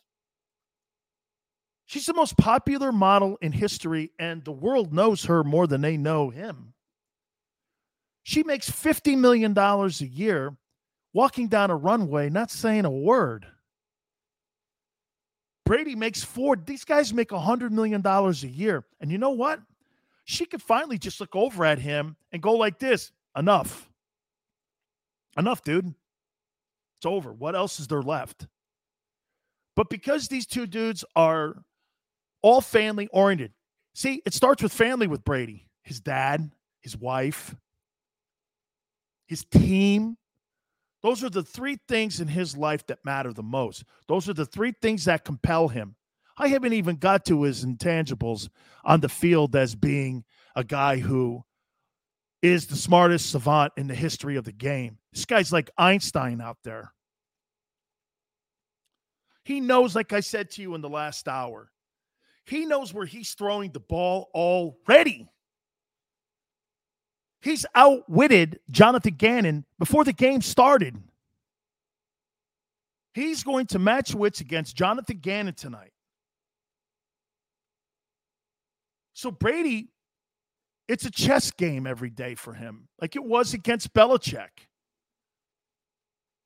she's 1.86 2.06
the 2.06 2.14
most 2.14 2.38
popular 2.38 2.92
model 2.92 3.38
in 3.42 3.54
history, 3.54 4.12
and 4.20 4.44
the 4.44 4.52
world 4.52 4.92
knows 4.92 5.24
her 5.26 5.44
more 5.46 5.68
than 5.68 5.80
they 5.80 5.96
know 5.96 6.30
him. 6.30 6.74
She 8.24 8.44
makes 8.44 8.70
$50 8.70 9.18
million 9.18 9.58
a 9.58 9.88
year 9.88 10.58
walking 11.14 11.48
down 11.48 11.72
a 11.72 11.76
runway, 11.76 12.30
not 12.30 12.52
saying 12.52 12.84
a 12.84 12.92
word. 12.92 13.46
Brady 15.66 15.96
makes 15.96 16.24
four, 16.24 16.58
these 16.58 16.84
guys 16.84 17.14
make 17.14 17.30
$100 17.30 17.72
million 17.72 18.06
a 18.06 18.32
year. 18.32 18.84
And 19.00 19.12
you 19.12 19.18
know 19.18 19.32
what? 19.32 19.62
she 20.26 20.46
could 20.46 20.62
finally 20.62 20.98
just 20.98 21.20
look 21.20 21.36
over 21.36 21.66
at 21.66 21.80
him 21.80 22.16
and 22.32 22.42
go 22.42 22.54
like 22.54 22.80
this 22.80 23.12
enough. 23.36 23.90
Enough, 25.38 25.64
dude. 25.64 25.94
It's 26.98 27.06
over. 27.06 27.34
What 27.34 27.56
else 27.56 27.80
is 27.80 27.88
there 27.88 28.02
left? 28.02 28.48
But 29.76 29.90
because 29.90 30.28
these 30.28 30.46
two 30.46 30.68
dudes 30.68 31.04
are 31.16 31.56
all 32.42 32.62
family 32.62 33.08
oriented, 33.12 33.54
see, 33.96 34.22
it 34.26 34.34
starts 34.34 34.62
with 34.62 34.74
family 34.74 35.08
with 35.08 35.24
Brady 35.24 35.68
his 35.84 36.00
dad, 36.00 36.50
his 36.82 36.98
wife, 36.98 37.56
his 39.28 39.44
team. 39.46 40.18
Those 41.02 41.24
are 41.24 41.30
the 41.30 41.44
three 41.44 41.78
things 41.90 42.22
in 42.22 42.28
his 42.30 42.56
life 42.56 42.86
that 42.88 43.04
matter 43.04 43.34
the 43.34 43.44
most. 43.44 43.84
Those 44.08 44.30
are 44.30 44.34
the 44.34 44.46
three 44.46 44.74
things 44.82 45.06
that 45.06 45.26
compel 45.26 45.68
him. 45.68 45.96
I 46.38 46.48
haven't 46.48 46.74
even 46.74 46.96
got 46.96 47.26
to 47.26 47.44
his 47.44 47.66
intangibles 47.66 48.50
on 48.84 49.02
the 49.02 49.10
field 49.10 49.56
as 49.56 49.76
being 49.76 50.24
a 50.56 50.64
guy 50.64 50.98
who 50.98 51.44
is 52.42 52.68
the 52.68 52.76
smartest 52.76 53.32
savant 53.32 53.74
in 53.78 53.88
the 53.88 53.96
history 53.96 54.36
of 54.36 54.44
the 54.46 54.52
game. 54.52 54.98
This 55.14 55.26
guy's 55.26 55.54
like 55.54 55.70
Einstein 55.78 56.42
out 56.42 56.58
there. 56.64 56.94
He 59.44 59.60
knows, 59.60 59.96
like 59.96 60.14
I 60.14 60.22
said 60.22 60.50
to 60.52 60.62
you 60.62 60.76
in 60.76 60.82
the 60.82 60.90
last 60.90 61.28
hour, 61.28 61.70
he 62.46 62.66
knows 62.66 62.94
where 62.94 63.06
he's 63.06 63.34
throwing 63.34 63.72
the 63.72 63.80
ball 63.80 64.30
already. 64.34 65.28
He's 67.42 67.66
outwitted 67.76 68.60
Jonathan 68.72 69.16
Gannon 69.16 69.66
before 69.78 70.06
the 70.06 70.14
game 70.14 70.42
started. 70.42 70.96
He's 73.14 73.44
going 73.44 73.68
to 73.68 73.80
match 73.80 74.16
wits 74.16 74.42
against 74.42 74.76
Jonathan 74.76 75.18
Gannon 75.18 75.54
tonight. 75.54 75.92
So 79.14 79.30
Brady, 79.30 79.90
it's 80.88 81.06
a 81.06 81.12
chess 81.12 81.52
game 81.52 81.86
every 81.86 82.10
day 82.10 82.36
for 82.36 82.54
him, 82.54 82.88
like 83.00 83.16
it 83.16 83.24
was 83.24 83.54
against 83.54 83.94
Belichick. 83.94 84.68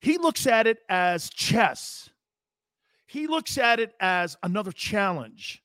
He 0.02 0.18
looks 0.18 0.46
at 0.46 0.68
it 0.68 0.80
as 0.90 1.30
chess. 1.30 2.10
He 3.08 3.28
looks 3.28 3.58
at 3.58 3.80
it 3.80 3.94
as 4.00 4.38
another 4.44 4.74
challenge. 4.74 5.64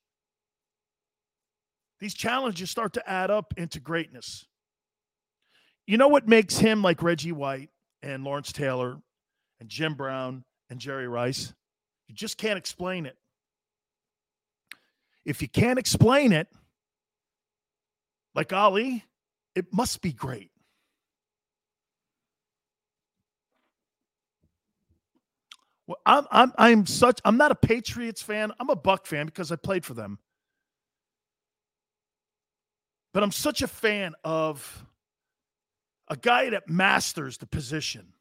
These 1.99 2.15
challenges 2.15 2.71
start 2.71 2.93
to 2.95 3.09
add 3.09 3.31
up 3.31 3.53
into 3.57 3.81
greatness. 3.81 4.47
You 5.87 5.99
know 5.99 6.09
what 6.09 6.29
makes 6.29 6.59
him 6.59 6.83
like 6.83 7.03
Reggie 7.03 7.33
White 7.33 7.71
and 8.01 8.23
Lawrence 8.23 8.53
Taylor 8.53 8.99
and 9.61 9.69
Jim 9.69 9.95
Brown 9.95 10.45
and 10.71 10.79
Jerry 10.79 11.09
Rice? 11.09 11.53
You 12.07 12.15
just 12.15 12.39
can't 12.39 12.57
explain 12.57 13.07
it. 13.07 13.17
If 15.25 15.43
you 15.43 15.49
can't 15.49 15.79
explain 15.79 16.33
it, 16.33 16.49
like 18.37 18.53
Ali, 18.53 19.05
it 19.57 19.73
must 19.73 20.01
be 20.01 20.13
great. 20.13 20.52
I'm 26.07 26.27
I'm 26.31 26.53
I'm 26.59 26.87
such 26.87 27.21
I'm 27.25 27.37
not 27.37 27.51
a 27.51 27.55
Patriots 27.55 28.23
fan. 28.23 28.53
I'm 28.61 28.71
a 28.71 28.77
Buc 28.77 29.07
fan 29.07 29.27
because 29.27 29.51
I 29.51 29.57
played 29.57 29.85
for 29.85 29.95
them. 29.95 30.19
But 33.13 33.23
I'm 33.23 33.33
such 33.33 33.63
a 33.63 33.69
fan 33.69 34.15
of 34.25 34.87
a 36.09 36.17
guy 36.17 36.51
that 36.51 36.69
masters 36.69 37.39
the 37.39 37.47
position. 37.47 38.13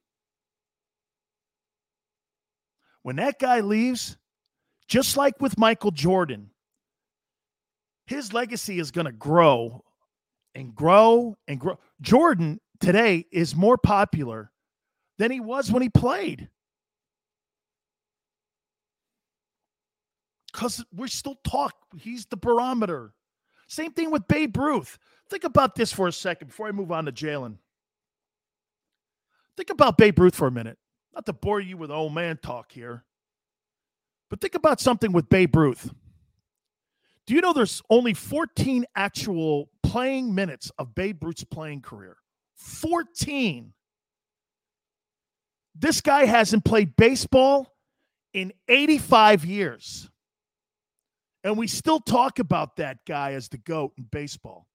When 3.03 3.15
that 3.15 3.39
guy 3.39 3.61
leaves, 3.61 4.17
just 4.87 5.17
like 5.17 5.41
with 5.41 5.57
Michael 5.57 5.91
Jordan, 5.91 6.51
his 8.05 8.33
legacy 8.33 8.79
is 8.79 8.91
going 8.91 9.05
to 9.05 9.11
grow 9.11 9.83
and 10.53 10.75
grow 10.75 11.37
and 11.47 11.59
grow. 11.59 11.79
Jordan 12.01 12.59
today 12.79 13.25
is 13.31 13.55
more 13.55 13.77
popular 13.77 14.51
than 15.17 15.31
he 15.31 15.39
was 15.39 15.71
when 15.71 15.81
he 15.81 15.89
played. 15.89 16.49
Because 20.51 20.83
we're 20.93 21.07
still 21.07 21.35
talk. 21.47 21.73
He's 21.97 22.25
the 22.25 22.37
barometer. 22.37 23.13
Same 23.67 23.91
thing 23.91 24.11
with 24.11 24.27
Babe 24.27 24.57
Ruth. 24.57 24.97
Think 25.29 25.45
about 25.45 25.75
this 25.75 25.93
for 25.93 26.07
a 26.07 26.11
second 26.11 26.47
before 26.47 26.67
I 26.67 26.71
move 26.71 26.91
on 26.91 27.05
to 27.05 27.11
Jalen. 27.11 27.57
Think 29.55 29.69
about 29.69 29.97
Babe 29.97 30.19
Ruth 30.19 30.35
for 30.35 30.47
a 30.47 30.51
minute. 30.51 30.77
Not 31.13 31.25
to 31.25 31.33
bore 31.33 31.59
you 31.59 31.77
with 31.77 31.91
old 31.91 32.13
man 32.13 32.37
talk 32.41 32.71
here, 32.71 33.03
but 34.29 34.41
think 34.41 34.55
about 34.55 34.79
something 34.79 35.11
with 35.11 35.29
Babe 35.29 35.55
Ruth. 35.55 35.93
Do 37.27 37.35
you 37.35 37.41
know 37.41 37.53
there's 37.53 37.81
only 37.89 38.13
14 38.13 38.85
actual 38.95 39.69
playing 39.83 40.33
minutes 40.33 40.71
of 40.77 40.95
Babe 40.95 41.23
Ruth's 41.23 41.43
playing 41.43 41.81
career? 41.81 42.17
14. 42.55 43.73
This 45.75 46.01
guy 46.01 46.25
hasn't 46.25 46.65
played 46.65 46.95
baseball 46.95 47.73
in 48.33 48.51
85 48.67 49.45
years. 49.45 50.09
And 51.43 51.57
we 51.57 51.67
still 51.67 51.99
talk 51.99 52.39
about 52.39 52.75
that 52.75 52.99
guy 53.07 53.33
as 53.33 53.49
the 53.49 53.57
GOAT 53.57 53.93
in 53.97 54.05
baseball. 54.11 54.67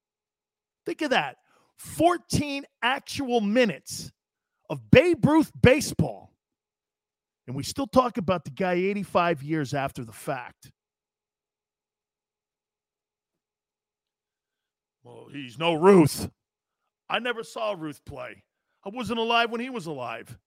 Think 0.85 1.01
of 1.01 1.11
that 1.11 1.37
14 1.77 2.65
actual 2.81 3.41
minutes 3.41 4.11
of 4.69 4.91
Babe 4.91 5.25
Ruth 5.25 5.51
baseball. 5.61 6.33
And 7.45 7.55
we 7.55 7.63
still 7.63 7.87
talk 7.87 8.17
about 8.17 8.43
the 8.43 8.51
guy 8.51 8.73
85 8.73 9.43
years 9.43 9.73
after 9.73 10.03
the 10.03 10.11
fact. 10.11 10.71
Well, 15.03 15.27
he's 15.31 15.57
no 15.57 15.73
Ruth. 15.73 16.29
I 17.09 17.19
never 17.19 17.43
saw 17.43 17.73
Ruth 17.77 18.03
play. 18.03 18.43
I 18.85 18.89
wasn't 18.89 19.19
alive 19.19 19.51
when 19.51 19.61
he 19.61 19.69
was 19.69 19.85
alive. 19.85 20.37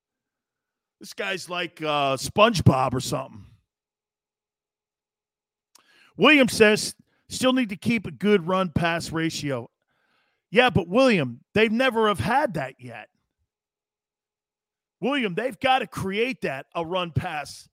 This 1.00 1.14
guy's 1.14 1.48
like 1.48 1.80
uh, 1.80 2.16
SpongeBob 2.18 2.92
or 2.92 3.00
something. 3.00 3.46
William 6.20 6.48
says 6.48 6.94
still 7.30 7.54
need 7.54 7.70
to 7.70 7.76
keep 7.76 8.06
a 8.06 8.10
good 8.10 8.46
run 8.46 8.68
pass 8.68 9.10
ratio. 9.10 9.70
Yeah, 10.50 10.68
but 10.68 10.86
William, 10.86 11.40
they've 11.54 11.72
never 11.72 12.08
have 12.08 12.20
had 12.20 12.54
that 12.54 12.74
yet. 12.78 13.08
William, 15.00 15.34
they've 15.34 15.58
got 15.58 15.78
to 15.78 15.86
create 15.86 16.42
that 16.42 16.66
a 16.74 16.84
run 16.84 17.10
pass 17.10 17.70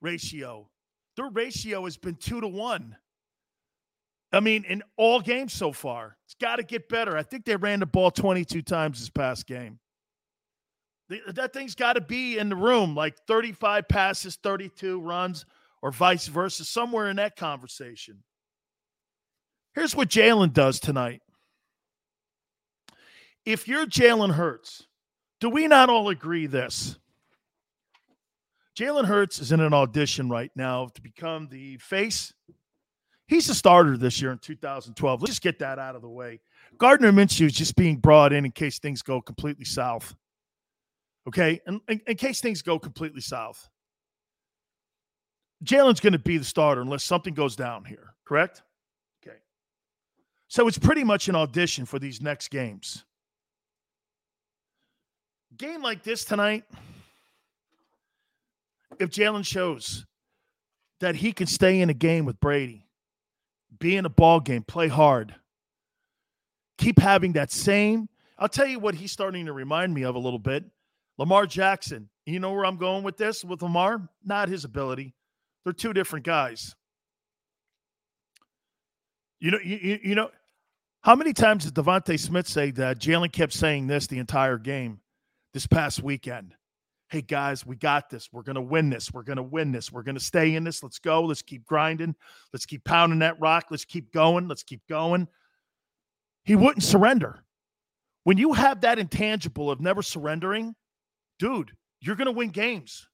ratio. 0.00 0.70
Their 1.16 1.28
ratio 1.28 1.84
has 1.84 1.98
been 1.98 2.14
two 2.14 2.40
to 2.40 2.48
one. 2.48 2.96
I 4.32 4.40
mean, 4.40 4.64
in 4.64 4.82
all 4.96 5.20
games 5.20 5.52
so 5.52 5.70
far, 5.70 6.16
it's 6.24 6.34
got 6.34 6.56
to 6.56 6.62
get 6.62 6.88
better. 6.88 7.18
I 7.18 7.22
think 7.22 7.44
they 7.44 7.56
ran 7.56 7.80
the 7.80 7.86
ball 7.86 8.10
22 8.10 8.62
times 8.62 9.00
this 9.00 9.10
past 9.10 9.46
game. 9.46 9.78
That 11.34 11.52
thing's 11.52 11.74
got 11.74 11.92
to 11.94 12.00
be 12.00 12.38
in 12.38 12.48
the 12.48 12.56
room 12.56 12.94
like 12.94 13.18
35 13.26 13.86
passes, 13.86 14.36
32 14.36 14.98
runs, 14.98 15.44
or 15.82 15.90
vice 15.90 16.28
versa, 16.28 16.64
somewhere 16.64 17.10
in 17.10 17.16
that 17.16 17.36
conversation. 17.36 18.22
Here's 19.74 19.96
what 19.96 20.08
Jalen 20.08 20.52
does 20.52 20.80
tonight. 20.80 21.20
If 23.44 23.66
you're 23.66 23.86
Jalen 23.86 24.32
Hurts, 24.32 24.86
do 25.40 25.50
we 25.50 25.66
not 25.66 25.90
all 25.90 26.08
agree 26.08 26.46
this? 26.46 26.98
Jalen 28.78 29.04
Hurts 29.04 29.40
is 29.40 29.52
in 29.52 29.60
an 29.60 29.74
audition 29.74 30.30
right 30.30 30.50
now 30.54 30.88
to 30.94 31.02
become 31.02 31.48
the 31.48 31.76
face. 31.78 32.32
He's 33.26 33.48
a 33.48 33.54
starter 33.54 33.96
this 33.96 34.20
year 34.20 34.32
in 34.32 34.38
2012. 34.38 35.20
Let's 35.20 35.32
just 35.32 35.42
get 35.42 35.58
that 35.58 35.78
out 35.78 35.96
of 35.96 36.02
the 36.02 36.08
way. 36.08 36.40
Gardner 36.78 37.12
Minshew 37.12 37.46
is 37.46 37.52
just 37.52 37.76
being 37.76 37.96
brought 37.96 38.32
in 38.32 38.44
in 38.44 38.52
case 38.52 38.78
things 38.78 39.02
go 39.02 39.20
completely 39.20 39.64
south. 39.64 40.14
Okay, 41.28 41.60
in, 41.66 41.80
in, 41.88 42.00
in 42.06 42.16
case 42.16 42.40
things 42.40 42.62
go 42.62 42.78
completely 42.78 43.20
south. 43.20 43.68
Jalen's 45.62 46.00
going 46.00 46.12
to 46.12 46.18
be 46.18 46.38
the 46.38 46.44
starter 46.44 46.80
unless 46.80 47.04
something 47.04 47.34
goes 47.34 47.56
down 47.56 47.84
here, 47.84 48.14
correct? 48.24 48.62
Okay. 49.24 49.36
So 50.48 50.66
it's 50.68 50.78
pretty 50.78 51.04
much 51.04 51.28
an 51.28 51.36
audition 51.36 51.84
for 51.84 51.98
these 51.98 52.20
next 52.20 52.48
games 52.48 53.04
game 55.56 55.82
like 55.82 56.02
this 56.02 56.24
tonight, 56.24 56.64
if 58.98 59.10
Jalen 59.10 59.44
shows 59.44 60.06
that 61.00 61.16
he 61.16 61.32
can 61.32 61.46
stay 61.46 61.80
in 61.80 61.90
a 61.90 61.94
game 61.94 62.24
with 62.24 62.40
Brady, 62.40 62.86
be 63.78 63.96
in 63.96 64.04
a 64.04 64.10
ball 64.10 64.40
game, 64.40 64.62
play 64.62 64.88
hard, 64.88 65.34
keep 66.78 66.98
having 66.98 67.32
that 67.32 67.50
same. 67.50 68.08
I'll 68.38 68.48
tell 68.48 68.66
you 68.66 68.78
what 68.78 68.94
he's 68.94 69.12
starting 69.12 69.46
to 69.46 69.52
remind 69.52 69.94
me 69.94 70.02
of 70.02 70.14
a 70.14 70.18
little 70.18 70.38
bit. 70.38 70.64
Lamar 71.18 71.46
Jackson. 71.46 72.08
You 72.26 72.40
know 72.40 72.52
where 72.52 72.64
I'm 72.64 72.76
going 72.76 73.02
with 73.02 73.16
this 73.16 73.44
with 73.44 73.62
Lamar? 73.62 74.08
Not 74.24 74.48
his 74.48 74.64
ability. 74.64 75.14
They're 75.64 75.72
two 75.72 75.92
different 75.92 76.24
guys. 76.24 76.74
You 79.40 79.52
know, 79.52 79.58
you, 79.62 79.98
you 80.02 80.14
know, 80.14 80.30
how 81.02 81.16
many 81.16 81.32
times 81.32 81.64
did 81.64 81.74
DeVonta 81.74 82.18
Smith 82.18 82.46
say 82.46 82.70
that 82.72 82.98
Jalen 82.98 83.32
kept 83.32 83.52
saying 83.52 83.88
this 83.88 84.06
the 84.06 84.18
entire 84.18 84.58
game? 84.58 85.00
this 85.52 85.66
past 85.66 86.02
weekend. 86.02 86.54
Hey 87.10 87.20
guys, 87.20 87.66
we 87.66 87.76
got 87.76 88.08
this. 88.08 88.30
We're 88.32 88.42
to 88.54 88.62
win 88.62 88.88
this. 88.88 89.12
We're 89.12 89.22
to 89.36 89.42
win 89.42 89.70
this. 89.70 89.92
We're 89.92 90.02
to 90.14 90.20
stay 90.20 90.54
in 90.54 90.64
this. 90.64 90.82
Let's 90.82 90.98
go. 90.98 91.22
Let's 91.22 91.42
keep 91.42 91.66
grinding. 91.66 92.14
Let's 92.52 92.64
keep 92.64 92.84
pounding 92.84 93.18
that 93.18 93.38
rock. 93.38 93.66
Let's 93.70 93.84
keep 93.84 94.12
going. 94.12 94.48
Let's 94.48 94.62
keep 94.62 94.80
going. 94.88 95.28
He 96.44 96.56
wouldn't 96.56 96.82
surrender. 96.82 97.44
When 98.24 98.38
you 98.38 98.54
have 98.54 98.80
that 98.80 98.98
intangible 98.98 99.70
of 99.70 99.80
never 99.80 100.00
surrendering, 100.00 100.74
dude, 101.38 101.72
you're 102.00 102.16
to 102.26 102.32
win 102.32 102.48
games. 102.48 103.08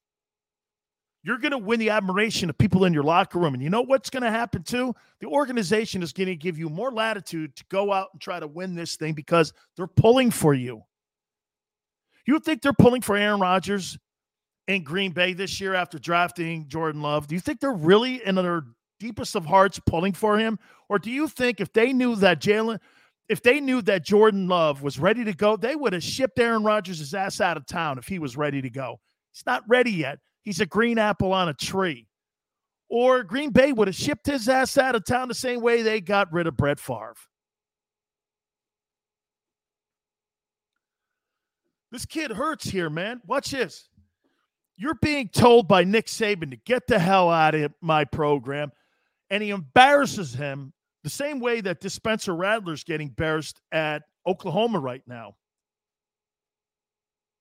You're 1.24 1.39
going 1.39 1.53
to 1.53 1.59
win 1.59 1.81
the 1.81 1.90
admiration 1.90 2.49
of 2.49 2.57
people 2.57 2.85
in 2.85 2.93
your 2.93 3.03
locker 3.03 3.39
room. 3.39 3.55
And 3.55 3.62
you 3.62 3.70
know 3.70 3.82
what's 3.82 4.11
going 4.11 4.23
to 4.23 4.31
happen 4.31 4.62
too? 4.62 4.95
The 5.20 5.27
organization 5.27 6.03
is 6.03 6.12
going 6.12 6.28
to 6.28 6.36
give 6.36 6.59
you 6.59 6.69
more 6.69 6.93
latitude 6.93 7.57
to 7.57 7.65
go 7.69 7.93
out 7.93 8.09
and 8.12 8.20
try 8.20 8.39
to 8.39 8.47
win 8.47 8.74
this 8.74 8.97
thing 8.97 9.15
because 9.15 9.53
they're 9.77 9.86
pulling 9.86 10.31
for 10.31 10.55
you. 10.55 10.82
You 12.27 12.39
think 12.39 12.62
they're 12.62 12.73
pulling 12.73 13.03
for 13.03 13.16
Aaron 13.16 13.40
Rodgers 13.40 13.99
in 14.69 14.85
Green 14.85 15.12
Bay 15.12 15.32
this 15.32 15.61
year 15.61 15.74
after 15.74 15.99
drafting 15.99 16.69
Jordan 16.69 17.03
Love? 17.03 17.27
Do 17.27 17.35
you 17.35 17.40
think 17.40 17.59
they're 17.59 17.73
really 17.73 18.24
in 18.24 18.36
their 18.36 18.65
deepest 19.01 19.35
of 19.35 19.47
hearts 19.47 19.81
pulling 19.86 20.12
for 20.12 20.39
him? 20.39 20.59
Or 20.89 20.99
do 20.99 21.11
you 21.11 21.27
think 21.27 21.61
if 21.61 21.73
they 21.73 21.93
knew 21.93 22.16
that 22.16 22.40
Jalen, 22.40 22.78
if 23.28 23.43
they 23.43 23.61
knew 23.61 23.82
that 23.82 24.05
Jordan 24.05 24.47
Love 24.47 24.82
was 24.82 24.99
ready 24.99 25.24
to 25.24 25.32
go, 25.32 25.57
they 25.57 25.74
would 25.74 25.95
have 25.95 26.03
shipped 26.03 26.39
Aaron 26.39 26.62
Rodgers' 26.62 27.15
ass 27.15 27.40
out 27.40 27.57
of 27.57 27.66
town 27.66 27.99
if 27.99 28.07
he 28.07 28.19
was 28.19 28.36
ready 28.36 28.62
to 28.62 28.70
go? 28.70 29.01
He's 29.32 29.47
not 29.47 29.62
ready 29.66 29.93
yet. 29.93 30.19
He's 30.48 30.60
a 30.60 30.66
green 30.66 30.96
apple 30.96 31.34
on 31.34 31.50
a 31.50 31.52
tree. 31.52 32.06
Or 32.88 33.22
Green 33.22 33.50
Bay 33.50 33.70
would 33.70 33.86
have 33.86 33.94
shipped 33.94 34.24
his 34.24 34.48
ass 34.48 34.78
out 34.78 34.94
of 34.94 35.04
town 35.04 35.28
the 35.28 35.34
same 35.34 35.60
way 35.60 35.82
they 35.82 36.00
got 36.00 36.32
rid 36.32 36.46
of 36.46 36.56
Brett 36.56 36.80
Favre. 36.80 37.12
This 41.92 42.06
kid 42.06 42.30
hurts 42.30 42.64
here, 42.64 42.88
man. 42.88 43.20
Watch 43.26 43.50
this. 43.50 43.90
You're 44.78 44.94
being 45.02 45.28
told 45.28 45.68
by 45.68 45.84
Nick 45.84 46.06
Saban 46.06 46.48
to 46.52 46.56
get 46.56 46.86
the 46.86 46.98
hell 46.98 47.28
out 47.28 47.54
of 47.54 47.74
my 47.82 48.06
program, 48.06 48.72
and 49.28 49.42
he 49.42 49.50
embarrasses 49.50 50.32
him 50.32 50.72
the 51.04 51.10
same 51.10 51.40
way 51.40 51.60
that 51.60 51.82
this 51.82 51.92
Spencer 51.92 52.34
Rattler's 52.34 52.84
getting 52.84 53.08
embarrassed 53.08 53.60
at 53.70 54.04
Oklahoma 54.26 54.78
right 54.78 55.02
now. 55.06 55.34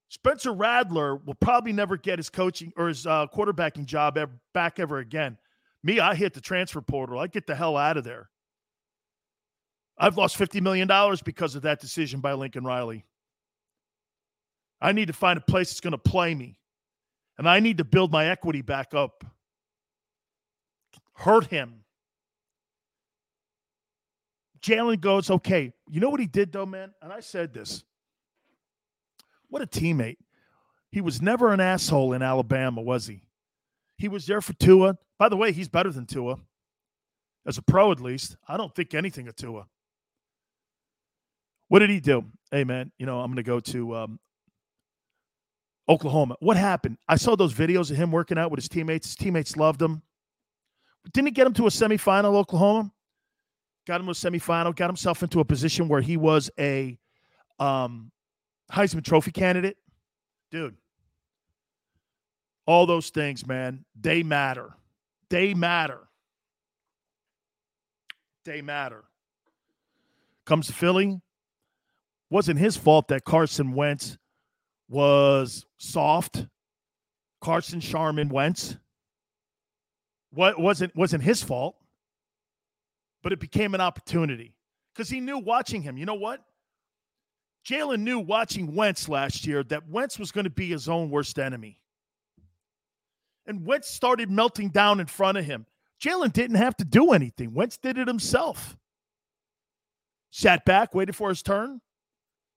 Spencer 0.09 0.53
Rattler 0.53 1.17
will 1.17 1.35
probably 1.35 1.73
never 1.73 1.97
get 1.97 2.19
his 2.19 2.29
coaching 2.29 2.71
or 2.77 2.87
his 2.87 3.05
uh, 3.05 3.27
quarterbacking 3.33 3.85
job 3.85 4.17
ever, 4.17 4.31
back 4.53 4.79
ever 4.79 4.99
again. 4.99 5.37
Me, 5.83 5.99
I 5.99 6.15
hit 6.15 6.33
the 6.33 6.41
transfer 6.41 6.81
portal. 6.81 7.19
I 7.19 7.27
get 7.27 7.45
the 7.45 7.55
hell 7.55 7.75
out 7.77 7.97
of 7.97 8.03
there. 8.03 8.29
I've 9.97 10.17
lost 10.17 10.37
$50 10.37 10.61
million 10.61 10.87
because 11.25 11.55
of 11.55 11.63
that 11.63 11.79
decision 11.79 12.19
by 12.19 12.33
Lincoln 12.33 12.63
Riley. 12.63 13.05
I 14.79 14.91
need 14.91 15.07
to 15.07 15.13
find 15.13 15.37
a 15.37 15.41
place 15.41 15.69
that's 15.69 15.81
going 15.81 15.91
to 15.91 15.97
play 15.97 16.35
me. 16.35 16.59
And 17.37 17.49
I 17.49 17.59
need 17.59 17.79
to 17.79 17.83
build 17.83 18.11
my 18.11 18.27
equity 18.27 18.61
back 18.61 18.93
up. 18.93 19.23
Hurt 21.13 21.47
him. 21.47 21.83
Jalen 24.61 25.01
goes, 25.01 25.29
okay. 25.29 25.73
You 25.89 25.99
know 25.99 26.09
what 26.09 26.19
he 26.19 26.27
did, 26.27 26.51
though, 26.51 26.65
man? 26.65 26.91
And 27.01 27.11
I 27.11 27.19
said 27.19 27.53
this. 27.53 27.83
What 29.49 29.61
a 29.61 29.67
teammate. 29.67 30.17
He 30.91 31.01
was 31.01 31.21
never 31.21 31.51
an 31.51 31.59
asshole 31.59 32.13
in 32.13 32.21
Alabama, 32.21 32.81
was 32.81 33.07
he? 33.07 33.23
He 33.97 34.07
was 34.07 34.25
there 34.25 34.41
for 34.41 34.53
Tua. 34.53 34.97
By 35.17 35.29
the 35.29 35.37
way, 35.37 35.51
he's 35.51 35.67
better 35.67 35.91
than 35.91 36.05
Tua. 36.05 36.37
As 37.45 37.57
a 37.57 37.61
pro, 37.61 37.91
at 37.91 37.99
least. 37.99 38.37
I 38.47 38.57
don't 38.57 38.73
think 38.73 38.93
anything 38.93 39.27
of 39.27 39.35
Tua. 39.35 39.65
What 41.69 41.79
did 41.79 41.89
he 41.89 41.99
do? 41.99 42.25
Hey, 42.51 42.63
man, 42.63 42.91
you 42.97 43.05
know, 43.05 43.19
I'm 43.19 43.27
going 43.27 43.37
to 43.37 43.43
go 43.43 43.59
to 43.59 43.95
um, 43.95 44.19
Oklahoma. 45.89 46.35
What 46.39 46.57
happened? 46.57 46.97
I 47.07 47.15
saw 47.15 47.35
those 47.35 47.53
videos 47.53 47.91
of 47.91 47.97
him 47.97 48.11
working 48.11 48.37
out 48.37 48.51
with 48.51 48.59
his 48.59 48.69
teammates. 48.69 49.07
His 49.07 49.15
teammates 49.15 49.57
loved 49.57 49.81
him. 49.81 50.01
Didn't 51.13 51.27
he 51.27 51.31
get 51.31 51.47
him 51.47 51.53
to 51.53 51.67
a 51.67 51.69
semifinal, 51.69 52.35
Oklahoma? 52.35 52.91
Got 53.85 54.01
him 54.01 54.07
to 54.07 54.11
a 54.11 54.13
semifinal, 54.13 54.75
got 54.75 54.89
himself 54.89 55.23
into 55.23 55.39
a 55.39 55.45
position 55.45 55.87
where 55.87 56.01
he 56.01 56.17
was 56.17 56.49
a 56.59 56.97
um, 57.59 58.11
Heisman 58.71 59.03
Trophy 59.03 59.31
candidate. 59.31 59.77
Dude, 60.51 60.75
all 62.65 62.85
those 62.85 63.09
things, 63.09 63.45
man, 63.45 63.85
they 63.99 64.23
matter. 64.23 64.75
They 65.29 65.53
matter. 65.53 66.07
They 68.45 68.61
matter. 68.61 69.03
Comes 70.45 70.67
to 70.67 70.73
Philly. 70.73 71.21
Wasn't 72.29 72.59
his 72.59 72.77
fault 72.77 73.09
that 73.09 73.25
Carson 73.25 73.73
Wentz 73.73 74.17
was 74.89 75.65
soft. 75.77 76.45
Carson 77.41 77.79
Charmin 77.79 78.29
Wentz. 78.29 78.77
What 80.31 80.59
wasn't 80.59 80.95
wasn't 80.95 81.23
his 81.23 81.41
fault, 81.41 81.77
but 83.23 83.31
it 83.31 83.39
became 83.39 83.73
an 83.73 83.81
opportunity 83.81 84.55
because 84.93 85.09
he 85.09 85.19
knew 85.21 85.37
watching 85.37 85.81
him. 85.81 85.97
You 85.97 86.05
know 86.05 86.15
what? 86.15 86.41
Jalen 87.67 87.99
knew 87.99 88.19
watching 88.19 88.75
Wentz 88.75 89.09
last 89.09 89.45
year 89.45 89.61
that 89.63 89.89
Wentz 89.89 90.17
was 90.17 90.31
going 90.31 90.45
to 90.45 90.49
be 90.49 90.69
his 90.69 90.87
own 90.87 91.09
worst 91.09 91.37
enemy. 91.37 91.79
And 93.45 93.65
Wentz 93.65 93.89
started 93.89 94.31
melting 94.31 94.69
down 94.69 95.01
in 95.01 95.05
front 95.05 95.37
of 95.37 95.43
him. 95.43 95.65
Jalen 96.01 96.31
didn't 96.31 96.57
have 96.57 96.77
to 96.77 96.85
do 96.85 97.11
anything. 97.11 97.53
Wentz 97.53 97.77
did 97.77 97.97
it 97.97 98.07
himself. 98.07 98.77
Sat 100.31 100.63
back, 100.63 100.93
waited 100.93 101.15
for 101.15 101.29
his 101.29 101.41
turn, 101.41 101.81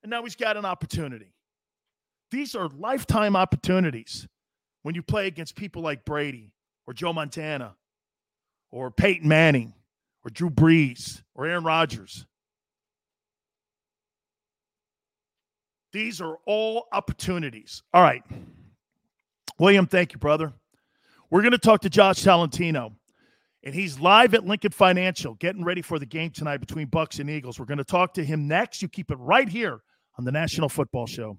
and 0.02 0.10
now 0.10 0.22
he's 0.22 0.36
got 0.36 0.56
an 0.56 0.64
opportunity. 0.64 1.32
These 2.30 2.54
are 2.54 2.68
lifetime 2.68 3.34
opportunities 3.34 4.28
when 4.82 4.94
you 4.94 5.02
play 5.02 5.26
against 5.26 5.56
people 5.56 5.82
like 5.82 6.04
Brady 6.04 6.52
or 6.86 6.92
Joe 6.92 7.12
Montana 7.12 7.74
or 8.70 8.90
Peyton 8.90 9.26
Manning 9.26 9.74
or 10.24 10.30
Drew 10.30 10.50
Brees 10.50 11.22
or 11.34 11.46
Aaron 11.46 11.64
Rodgers. 11.64 12.26
These 15.92 16.20
are 16.20 16.36
all 16.46 16.86
opportunities. 16.92 17.82
All 17.92 18.02
right. 18.02 18.22
William, 19.58 19.86
thank 19.86 20.12
you, 20.12 20.18
brother. 20.18 20.52
We're 21.30 21.42
going 21.42 21.52
to 21.52 21.58
talk 21.58 21.82
to 21.82 21.90
Josh 21.90 22.22
Tolentino, 22.22 22.92
and 23.62 23.74
he's 23.74 24.00
live 24.00 24.34
at 24.34 24.46
Lincoln 24.46 24.72
Financial, 24.72 25.34
getting 25.34 25.64
ready 25.64 25.82
for 25.82 25.98
the 25.98 26.06
game 26.06 26.30
tonight 26.30 26.58
between 26.58 26.88
Bucs 26.88 27.20
and 27.20 27.28
Eagles. 27.28 27.58
We're 27.58 27.66
going 27.66 27.78
to 27.78 27.84
talk 27.84 28.14
to 28.14 28.24
him 28.24 28.48
next. 28.48 28.82
You 28.82 28.88
keep 28.88 29.10
it 29.10 29.18
right 29.18 29.48
here 29.48 29.80
on 30.18 30.24
the 30.24 30.32
National 30.32 30.68
Football 30.68 31.06
Show. 31.06 31.38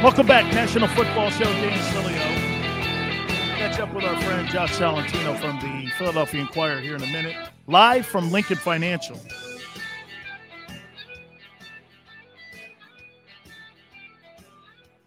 Welcome 0.00 0.28
back, 0.28 0.44
National 0.54 0.86
Football 0.86 1.28
Show. 1.30 1.42
Dan 1.42 1.76
Sileo. 1.92 3.58
Catch 3.58 3.80
up 3.80 3.92
with 3.92 4.04
our 4.04 4.22
friend 4.22 4.48
Josh 4.48 4.78
Tolentino 4.78 5.34
from 5.34 5.58
the 5.58 5.90
Philadelphia 5.98 6.40
Inquirer 6.40 6.78
here 6.78 6.94
in 6.94 7.02
a 7.02 7.06
minute. 7.08 7.34
Live 7.66 8.06
from 8.06 8.30
Lincoln 8.30 8.58
Financial. 8.58 9.20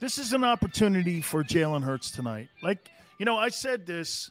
This 0.01 0.17
is 0.17 0.33
an 0.33 0.43
opportunity 0.43 1.21
for 1.21 1.41
Jalen 1.41 1.83
Hurts 1.83 2.11
tonight. 2.11 2.49
Like, 2.61 2.89
you 3.17 3.25
know, 3.25 3.37
I 3.37 3.47
said 3.47 3.85
this 3.85 4.29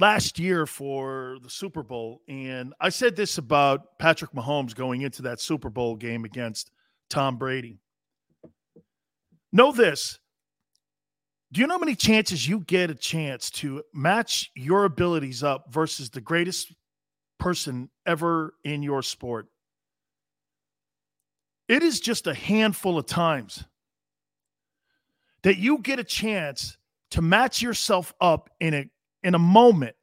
last 0.00 0.40
year 0.40 0.66
for 0.66 1.36
the 1.40 1.50
Super 1.50 1.84
Bowl, 1.84 2.20
and 2.26 2.74
I 2.80 2.88
said 2.88 3.14
this 3.14 3.38
about 3.38 3.96
Patrick 4.00 4.32
Mahomes 4.32 4.74
going 4.74 5.02
into 5.02 5.22
that 5.22 5.40
Super 5.40 5.70
Bowl 5.70 5.94
game 5.94 6.24
against 6.24 6.72
Tom 7.08 7.36
Brady. 7.36 7.78
Know 9.56 9.72
this. 9.72 10.18
Do 11.50 11.62
you 11.62 11.66
know 11.66 11.76
how 11.76 11.78
many 11.78 11.94
chances 11.94 12.46
you 12.46 12.60
get 12.60 12.90
a 12.90 12.94
chance 12.94 13.48
to 13.52 13.82
match 13.94 14.50
your 14.54 14.84
abilities 14.84 15.42
up 15.42 15.72
versus 15.72 16.10
the 16.10 16.20
greatest 16.20 16.74
person 17.38 17.88
ever 18.04 18.52
in 18.64 18.82
your 18.82 19.00
sport? 19.00 19.46
It 21.68 21.82
is 21.82 22.00
just 22.00 22.26
a 22.26 22.34
handful 22.34 22.98
of 22.98 23.06
times 23.06 23.64
that 25.42 25.56
you 25.56 25.78
get 25.78 25.98
a 25.98 26.04
chance 26.04 26.76
to 27.12 27.22
match 27.22 27.62
yourself 27.62 28.12
up 28.20 28.50
in 28.60 28.74
a 28.74 28.90
in 29.22 29.34
a 29.34 29.38
moment 29.38 29.96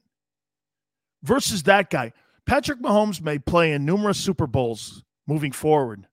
versus 1.22 1.62
that 1.64 1.92
guy. 1.92 2.12
Patrick 2.48 2.82
Mahomes 2.82 3.22
may 3.22 3.38
play 3.38 3.74
in 3.74 3.86
numerous 3.86 4.18
Super 4.18 4.48
Bowls 4.48 5.04
moving 5.28 5.52
forward, 5.52 6.08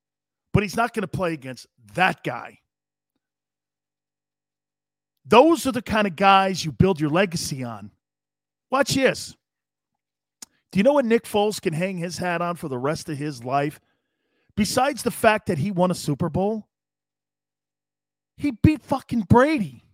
but 0.53 0.63
he's 0.63 0.77
not 0.77 0.93
going 0.93 1.05
to 1.05 1.09
play 1.09 1.33
against 1.33 1.67
that 1.95 2.23
guy. 2.23 2.59
Those 5.31 5.65
are 5.65 5.73
the 5.73 5.81
kind 5.81 6.09
of 6.09 6.17
guys 6.17 6.65
you 6.65 6.73
build 6.73 7.01
your 7.01 7.09
legacy 7.09 7.63
on. 7.63 7.93
Watch 8.69 8.95
this. 8.95 9.37
Do 10.73 10.79
you 10.79 10.83
know 10.83 10.95
what 10.95 11.05
Nick 11.05 11.23
Foles 11.23 11.63
can 11.63 11.73
hang 11.73 11.99
his 11.99 12.19
hat 12.19 12.43
on 12.43 12.57
for 12.57 12.69
the 12.69 12.79
rest 12.79 13.09
of 13.09 13.17
his 13.17 13.45
life? 13.45 13.79
Besides 14.57 15.05
the 15.05 15.13
fact 15.13 15.47
that 15.47 15.59
he 15.59 15.71
won 15.71 15.93
a 15.93 15.95
Super 15.95 16.29
Bowl, 16.29 16.67
he 18.37 18.51
beat 18.51 18.83
fucking 18.83 19.23
Brady. 19.23 19.85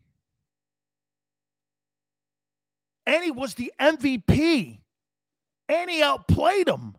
And 3.04 3.22
he 3.22 3.30
was 3.30 3.54
the 3.54 3.72
MVP. 3.78 4.78
And 5.68 5.90
he 5.90 6.02
outplayed 6.02 6.66
him. 6.66 6.96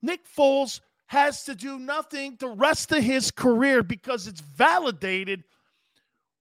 Nick 0.00 0.20
Foles 0.26 0.80
has 1.06 1.44
to 1.44 1.54
do 1.54 1.78
nothing 1.78 2.36
the 2.38 2.48
rest 2.48 2.90
of 2.90 3.04
his 3.04 3.30
career 3.30 3.82
because 3.82 4.26
it's 4.26 4.40
validated 4.40 5.44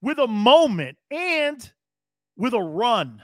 with 0.03 0.19
a 0.19 0.27
moment 0.27 0.97
and 1.09 1.71
with 2.35 2.53
a 2.53 2.61
run. 2.61 3.21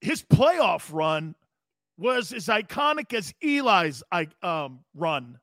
His 0.00 0.22
playoff 0.22 0.92
run 0.92 1.36
was 1.96 2.32
as 2.32 2.46
iconic 2.46 3.14
as 3.14 3.32
Eli's 3.40 4.02
um, 4.42 4.80
run. 4.92 5.38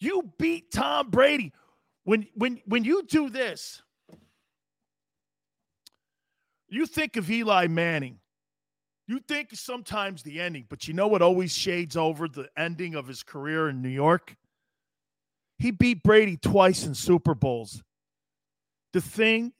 You 0.00 0.32
beat 0.38 0.72
Tom 0.72 1.10
Brady. 1.10 1.52
When 2.04 2.26
when 2.34 2.62
when 2.64 2.84
you 2.84 3.02
do 3.02 3.28
this, 3.28 3.82
you 6.70 6.86
think 6.86 7.18
of 7.18 7.30
Eli 7.30 7.66
Manning. 7.66 8.18
You 9.06 9.20
think 9.28 9.50
sometimes 9.52 10.22
the 10.22 10.40
ending, 10.40 10.64
but 10.70 10.88
you 10.88 10.94
know 10.94 11.08
what 11.08 11.20
always 11.20 11.52
shades 11.54 11.98
over 11.98 12.28
the 12.28 12.48
ending 12.56 12.94
of 12.94 13.06
his 13.06 13.22
career 13.22 13.68
in 13.68 13.82
New 13.82 13.88
York? 13.90 14.36
He 15.58 15.70
beat 15.70 16.02
Brady 16.02 16.36
twice 16.36 16.84
in 16.86 16.94
Super 16.94 17.34
Bowls. 17.34 17.82
The 18.92 19.00
thing, 19.00 19.52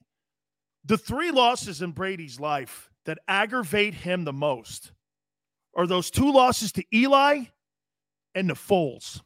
the 0.84 0.98
three 0.98 1.30
losses 1.30 1.82
in 1.82 1.92
Brady's 1.92 2.38
life 2.38 2.88
that 3.04 3.18
aggravate 3.26 3.94
him 3.94 4.24
the 4.24 4.32
most 4.32 4.92
are 5.74 5.86
those 5.86 6.10
two 6.10 6.32
losses 6.32 6.72
to 6.72 6.84
Eli 6.94 7.44
and 8.34 8.48
the 8.48 8.54
Foles. 8.54 9.20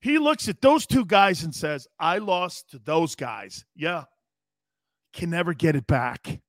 He 0.00 0.18
looks 0.18 0.48
at 0.48 0.60
those 0.60 0.86
two 0.86 1.04
guys 1.04 1.44
and 1.44 1.54
says, 1.54 1.86
I 1.98 2.18
lost 2.18 2.70
to 2.70 2.78
those 2.78 3.14
guys. 3.14 3.64
Yeah. 3.76 4.04
Can 5.12 5.30
never 5.30 5.54
get 5.54 5.76
it 5.76 5.86
back. 5.86 6.40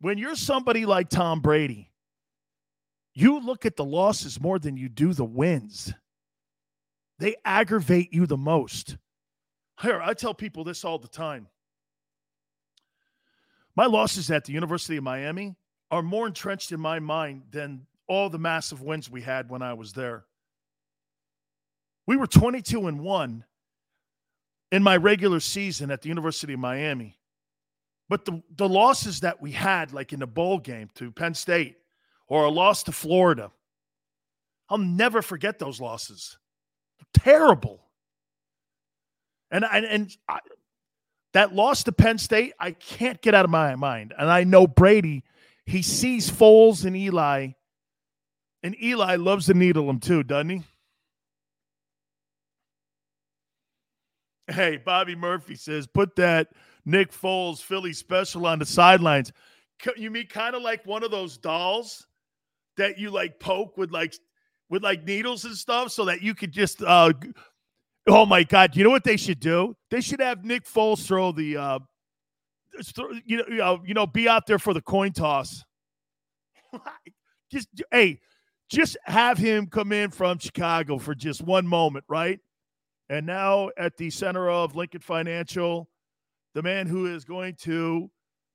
When 0.00 0.16
you're 0.16 0.36
somebody 0.36 0.86
like 0.86 1.10
Tom 1.10 1.40
Brady, 1.40 1.90
you 3.14 3.40
look 3.40 3.66
at 3.66 3.76
the 3.76 3.84
losses 3.84 4.40
more 4.40 4.58
than 4.58 4.76
you 4.76 4.88
do 4.88 5.12
the 5.12 5.24
wins. 5.24 5.92
They 7.18 7.36
aggravate 7.44 8.12
you 8.12 8.26
the 8.26 8.36
most. 8.36 8.96
Here, 9.80 10.00
I 10.00 10.14
tell 10.14 10.34
people 10.34 10.64
this 10.64 10.84
all 10.84 10.98
the 10.98 11.08
time. 11.08 11.48
My 13.76 13.86
losses 13.86 14.30
at 14.30 14.44
the 14.44 14.52
University 14.52 14.96
of 14.96 15.04
Miami 15.04 15.54
are 15.90 16.02
more 16.02 16.26
entrenched 16.26 16.72
in 16.72 16.80
my 16.80 16.98
mind 16.98 17.42
than 17.50 17.86
all 18.08 18.28
the 18.28 18.38
massive 18.38 18.82
wins 18.82 19.10
we 19.10 19.22
had 19.22 19.48
when 19.48 19.62
I 19.62 19.74
was 19.74 19.92
there. 19.92 20.24
We 22.06 22.16
were 22.16 22.26
22 22.26 22.88
and 22.88 23.00
1 23.00 23.44
in 24.72 24.82
my 24.82 24.96
regular 24.96 25.40
season 25.40 25.90
at 25.90 26.02
the 26.02 26.08
University 26.08 26.54
of 26.54 26.60
Miami. 26.60 27.18
But 28.08 28.24
the, 28.24 28.42
the 28.56 28.68
losses 28.68 29.20
that 29.20 29.40
we 29.40 29.52
had, 29.52 29.92
like 29.92 30.12
in 30.12 30.20
the 30.20 30.26
bowl 30.26 30.58
game 30.58 30.88
to 30.94 31.12
Penn 31.12 31.34
State 31.34 31.76
or 32.26 32.44
a 32.44 32.50
loss 32.50 32.82
to 32.84 32.92
Florida, 32.92 33.50
I'll 34.70 34.78
never 34.78 35.22
forget 35.22 35.58
those 35.58 35.80
losses. 35.80 36.38
Terrible. 37.14 37.80
And, 39.50 39.64
and, 39.70 39.86
and 39.86 40.16
I, 40.28 40.40
that 41.32 41.54
loss 41.54 41.84
to 41.84 41.92
Penn 41.92 42.18
State, 42.18 42.54
I 42.58 42.72
can't 42.72 43.20
get 43.22 43.34
out 43.34 43.44
of 43.44 43.50
my 43.50 43.74
mind. 43.76 44.14
And 44.18 44.30
I 44.30 44.44
know 44.44 44.66
Brady, 44.66 45.24
he 45.66 45.82
sees 45.82 46.30
Foles 46.30 46.84
and 46.84 46.96
Eli, 46.96 47.50
and 48.62 48.76
Eli 48.82 49.16
loves 49.16 49.46
to 49.46 49.54
needle 49.54 49.88
him 49.88 50.00
too, 50.00 50.22
doesn't 50.22 50.50
he? 50.50 50.62
Hey, 54.48 54.78
Bobby 54.78 55.14
Murphy 55.14 55.54
says, 55.54 55.86
put 55.86 56.16
that 56.16 56.48
Nick 56.86 57.12
Foles 57.12 57.60
Philly 57.60 57.92
special 57.92 58.46
on 58.46 58.58
the 58.58 58.66
sidelines. 58.66 59.30
You 59.96 60.10
mean 60.10 60.26
kind 60.26 60.56
of 60.56 60.62
like 60.62 60.86
one 60.86 61.04
of 61.04 61.10
those 61.10 61.36
dolls 61.36 62.06
that 62.78 62.98
you 62.98 63.10
like 63.10 63.38
poke 63.38 63.76
with 63.76 63.90
like 63.90 64.14
with 64.70 64.82
like 64.82 65.04
needles 65.04 65.44
and 65.44 65.56
stuff 65.56 65.90
so 65.90 66.04
that 66.04 66.22
you 66.22 66.34
could 66.34 66.52
just 66.52 66.82
uh 66.82 67.12
oh 68.06 68.26
my 68.26 68.42
god, 68.42 68.76
you 68.76 68.84
know 68.84 68.90
what 68.90 69.04
they 69.04 69.16
should 69.16 69.40
do? 69.40 69.76
They 69.90 70.00
should 70.00 70.20
have 70.20 70.44
Nick 70.44 70.64
Foles 70.64 71.04
throw 71.06 71.32
the 71.32 71.56
uh 71.56 71.78
know, 72.96 73.10
you 73.24 73.36
know, 73.56 73.80
you 73.84 73.94
know 73.94 74.06
be 74.06 74.28
out 74.28 74.46
there 74.46 74.58
for 74.58 74.74
the 74.74 74.82
coin 74.82 75.12
toss. 75.12 75.64
just 77.50 77.68
hey, 77.90 78.20
just 78.68 78.96
have 79.04 79.38
him 79.38 79.66
come 79.66 79.92
in 79.92 80.10
from 80.10 80.38
Chicago 80.38 80.98
for 80.98 81.14
just 81.14 81.42
one 81.42 81.66
moment, 81.66 82.04
right? 82.08 82.40
And 83.08 83.26
now 83.26 83.70
at 83.78 83.96
the 83.96 84.10
center 84.10 84.50
of 84.50 84.76
Lincoln 84.76 85.00
Financial, 85.00 85.88
the 86.54 86.62
man 86.62 86.86
who 86.86 87.06
is 87.06 87.24
going 87.24 87.54
to, 87.62 88.10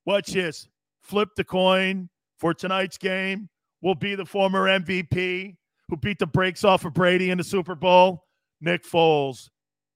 watch 0.06 0.28
this, 0.28 0.68
flip 1.02 1.30
the 1.36 1.44
coin 1.44 2.08
for 2.38 2.54
tonight's 2.54 2.98
game 2.98 3.48
will 3.82 3.94
be 3.94 4.14
the 4.14 4.24
former 4.24 4.66
MVP 4.66 5.56
who 5.94 5.98
beat 5.98 6.18
the 6.18 6.26
brakes 6.26 6.64
off 6.64 6.84
of 6.84 6.92
Brady 6.92 7.30
in 7.30 7.38
the 7.38 7.44
Super 7.44 7.76
Bowl, 7.76 8.24
Nick 8.60 8.82
Foles. 8.84 9.48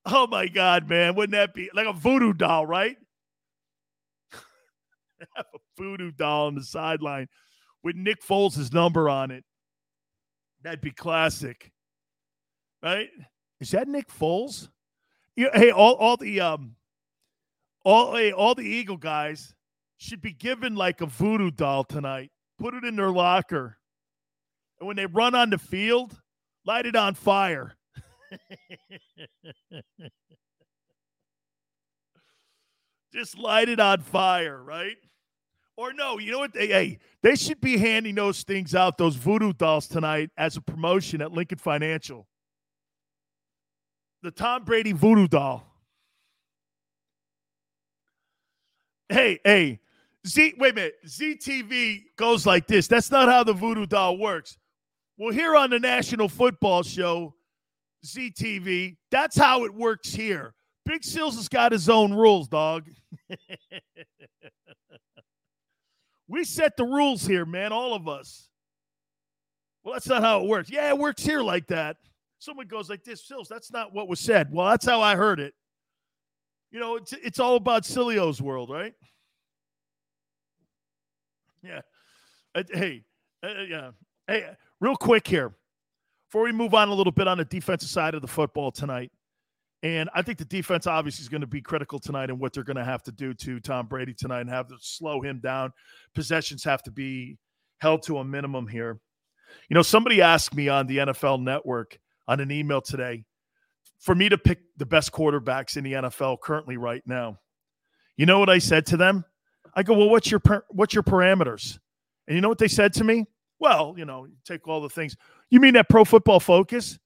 Oh 0.06 0.28
my 0.28 0.46
God, 0.46 0.88
man. 0.88 1.16
Wouldn't 1.16 1.32
that 1.32 1.54
be 1.54 1.70
like 1.74 1.88
a 1.88 1.92
voodoo 1.92 2.32
doll, 2.32 2.66
right? 2.66 2.96
Have 5.34 5.46
a 5.52 5.58
voodoo 5.76 6.12
doll 6.12 6.46
on 6.46 6.54
the 6.54 6.62
sideline 6.62 7.26
with 7.82 7.96
Nick 7.96 8.22
Foles' 8.24 8.72
number 8.72 9.08
on 9.08 9.32
it. 9.32 9.44
That'd 10.62 10.80
be 10.80 10.92
classic. 10.92 11.72
Right? 12.80 13.08
Is 13.60 13.72
that 13.72 13.88
Nick 13.88 14.08
Foles? 14.08 14.68
Yeah, 15.34 15.48
hey, 15.52 15.72
all, 15.72 15.94
all 15.94 16.16
the 16.16 16.40
um 16.40 16.76
all 17.84 18.14
hey, 18.14 18.30
all 18.30 18.54
the 18.54 18.62
Eagle 18.62 18.96
guys 18.96 19.52
should 19.96 20.20
be 20.20 20.32
given 20.32 20.76
like 20.76 21.00
a 21.00 21.06
voodoo 21.06 21.50
doll 21.50 21.82
tonight. 21.82 22.30
Put 22.56 22.74
it 22.74 22.84
in 22.84 22.94
their 22.94 23.10
locker. 23.10 23.78
And 24.80 24.86
when 24.86 24.96
they 24.96 25.06
run 25.06 25.34
on 25.34 25.50
the 25.50 25.58
field, 25.58 26.20
light 26.64 26.86
it 26.86 26.96
on 26.96 27.14
fire. 27.14 27.74
Just 33.12 33.38
light 33.38 33.68
it 33.68 33.80
on 33.80 34.00
fire, 34.02 34.62
right? 34.62 34.96
Or 35.76 35.92
no, 35.92 36.18
you 36.18 36.32
know 36.32 36.40
what? 36.40 36.52
They, 36.52 36.68
hey, 36.68 36.98
they 37.22 37.36
should 37.36 37.60
be 37.60 37.78
handing 37.78 38.14
those 38.14 38.42
things 38.42 38.74
out, 38.74 38.98
those 38.98 39.16
voodoo 39.16 39.52
dolls 39.52 39.86
tonight 39.86 40.30
as 40.36 40.56
a 40.56 40.60
promotion 40.60 41.22
at 41.22 41.32
Lincoln 41.32 41.58
Financial 41.58 42.26
the 44.22 44.30
Tom 44.30 44.64
Brady 44.64 44.92
voodoo 44.92 45.28
doll. 45.28 45.64
Hey, 49.08 49.38
hey, 49.44 49.80
Z, 50.26 50.54
wait 50.58 50.72
a 50.72 50.74
minute. 50.74 50.94
ZTV 51.06 52.02
goes 52.16 52.44
like 52.44 52.66
this. 52.66 52.88
That's 52.88 53.10
not 53.10 53.28
how 53.28 53.42
the 53.42 53.54
voodoo 53.54 53.86
doll 53.86 54.18
works. 54.18 54.58
Well, 55.18 55.32
here 55.32 55.56
on 55.56 55.70
the 55.70 55.80
National 55.80 56.28
Football 56.28 56.84
Show, 56.84 57.34
ZTV, 58.06 58.96
that's 59.10 59.36
how 59.36 59.64
it 59.64 59.74
works 59.74 60.14
here. 60.14 60.54
Big 60.84 61.02
Seals 61.02 61.34
has 61.34 61.48
got 61.48 61.72
his 61.72 61.88
own 61.88 62.14
rules, 62.14 62.46
dog. 62.46 62.88
we 66.28 66.44
set 66.44 66.76
the 66.76 66.84
rules 66.84 67.26
here, 67.26 67.44
man, 67.44 67.72
all 67.72 67.94
of 67.94 68.06
us. 68.06 68.48
Well, 69.82 69.94
that's 69.94 70.06
not 70.06 70.22
how 70.22 70.40
it 70.40 70.46
works. 70.46 70.70
Yeah, 70.70 70.88
it 70.88 70.98
works 70.98 71.24
here 71.24 71.42
like 71.42 71.66
that. 71.66 71.96
Someone 72.38 72.68
goes 72.68 72.88
like 72.88 73.02
this, 73.02 73.26
Sills, 73.26 73.48
that's 73.48 73.72
not 73.72 73.92
what 73.92 74.06
was 74.06 74.20
said. 74.20 74.52
Well, 74.52 74.66
that's 74.66 74.86
how 74.86 75.00
I 75.00 75.16
heard 75.16 75.40
it. 75.40 75.52
You 76.70 76.78
know, 76.78 76.94
it's 76.94 77.12
it's 77.12 77.40
all 77.40 77.56
about 77.56 77.84
Sileo's 77.84 78.40
world, 78.40 78.70
right? 78.70 78.94
Yeah. 81.62 81.80
Uh, 82.54 82.62
hey, 82.70 83.02
uh, 83.42 83.48
yeah. 83.68 83.90
Hey, 84.28 84.46
real 84.80 84.96
quick 84.96 85.26
here, 85.26 85.54
before 86.28 86.42
we 86.42 86.52
move 86.52 86.74
on 86.74 86.88
a 86.88 86.94
little 86.94 87.12
bit 87.12 87.26
on 87.26 87.38
the 87.38 87.44
defensive 87.44 87.88
side 87.88 88.14
of 88.14 88.22
the 88.22 88.28
football 88.28 88.70
tonight, 88.70 89.10
and 89.82 90.10
I 90.12 90.22
think 90.22 90.38
the 90.38 90.44
defense 90.44 90.86
obviously 90.86 91.22
is 91.22 91.28
going 91.28 91.40
to 91.40 91.46
be 91.46 91.62
critical 91.62 91.98
tonight 91.98 92.30
and 92.30 92.40
what 92.40 92.52
they're 92.52 92.64
going 92.64 92.76
to 92.76 92.84
have 92.84 93.02
to 93.04 93.12
do 93.12 93.32
to 93.34 93.60
Tom 93.60 93.86
Brady 93.86 94.12
tonight 94.12 94.40
and 94.40 94.50
have 94.50 94.68
to 94.68 94.76
slow 94.80 95.20
him 95.20 95.38
down. 95.38 95.72
Possessions 96.14 96.64
have 96.64 96.82
to 96.82 96.90
be 96.90 97.38
held 97.78 98.02
to 98.04 98.18
a 98.18 98.24
minimum 98.24 98.66
here. 98.66 98.98
You 99.68 99.74
know, 99.74 99.82
somebody 99.82 100.20
asked 100.20 100.54
me 100.54 100.68
on 100.68 100.86
the 100.86 100.98
NFL 100.98 101.42
network 101.42 101.98
on 102.26 102.40
an 102.40 102.50
email 102.50 102.80
today 102.80 103.24
for 104.00 104.14
me 104.14 104.28
to 104.28 104.36
pick 104.36 104.58
the 104.76 104.86
best 104.86 105.12
quarterbacks 105.12 105.76
in 105.76 105.84
the 105.84 105.92
NFL 105.92 106.40
currently 106.42 106.76
right 106.76 107.02
now. 107.06 107.38
You 108.16 108.26
know 108.26 108.40
what 108.40 108.50
I 108.50 108.58
said 108.58 108.84
to 108.86 108.96
them? 108.96 109.24
I 109.74 109.84
go, 109.84 109.94
"Well, 109.94 110.10
what's 110.10 110.30
your 110.30 110.42
what's 110.70 110.92
your 110.92 111.04
parameters?" 111.04 111.78
And 112.26 112.34
you 112.34 112.40
know 112.40 112.48
what 112.48 112.58
they 112.58 112.68
said 112.68 112.92
to 112.94 113.04
me? 113.04 113.26
Well, 113.60 113.94
you 113.96 114.04
know, 114.04 114.28
take 114.44 114.66
all 114.68 114.80
the 114.80 114.88
things. 114.88 115.16
You 115.50 115.60
mean 115.60 115.74
that 115.74 115.88
pro 115.88 116.04
football 116.04 116.40
focus? 116.40 116.98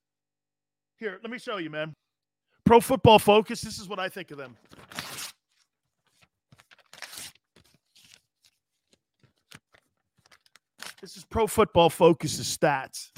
Here, 1.02 1.18
let 1.22 1.32
me 1.32 1.38
show 1.38 1.56
you, 1.56 1.68
man. 1.68 1.96
Pro 2.64 2.80
Football 2.80 3.18
Focus, 3.18 3.60
this 3.60 3.78
is 3.78 3.88
what 3.88 3.98
I 3.98 4.08
think 4.08 4.30
of 4.30 4.38
them. 4.38 4.56
This 11.00 11.16
is 11.16 11.24
Pro 11.24 11.48
Football 11.48 11.90
Focus's 11.90 12.56
stats. 12.56 13.10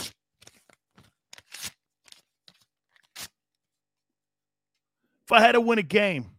If 5.27 5.33
I 5.33 5.41
had 5.41 5.53
to 5.53 5.61
win 5.61 5.79
a 5.79 5.83
game, 5.83 6.31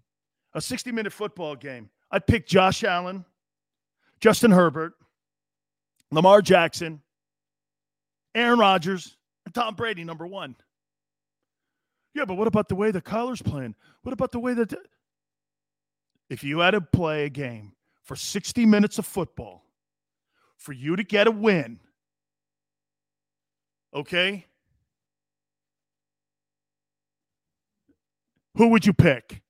a 0.54 0.62
60 0.62 0.92
minute 0.92 1.14
football 1.14 1.56
game, 1.56 1.92
I'd 2.10 2.26
pick 2.26 2.48
Josh 2.48 2.84
Allen, 2.84 3.24
Justin 4.20 4.50
Herbert, 4.50 4.94
Lamar 6.12 6.42
Jackson, 6.42 7.02
Aaron 8.34 8.60
Rodgers, 8.60 9.16
and 9.46 9.54
Tom 9.54 9.76
Brady, 9.76 10.04
number 10.04 10.28
one. 10.28 10.56
Yeah, 12.14 12.26
but 12.26 12.36
what 12.36 12.48
about 12.48 12.70
the 12.70 12.76
way 12.76 12.92
the 12.92 13.02
colors 13.02 13.42
playing? 13.42 13.76
What 14.04 14.14
about 14.14 14.32
the 14.32 14.40
way 14.40 14.54
that 14.54 14.74
if 16.30 16.44
you 16.44 16.60
had 16.60 16.72
to 16.72 16.82
play 16.82 17.26
a 17.26 17.30
game 17.30 17.74
for 18.04 18.16
60 18.16 18.66
minutes 18.66 18.98
of 18.98 19.06
football 19.06 19.64
for 20.58 20.72
you 20.72 20.96
to 20.96 21.04
get 21.04 21.28
a 21.28 21.32
win, 21.32 21.80
okay? 23.94 24.46
Who 28.56 28.70
would 28.70 28.86
you 28.86 28.94
pick? 28.94 29.42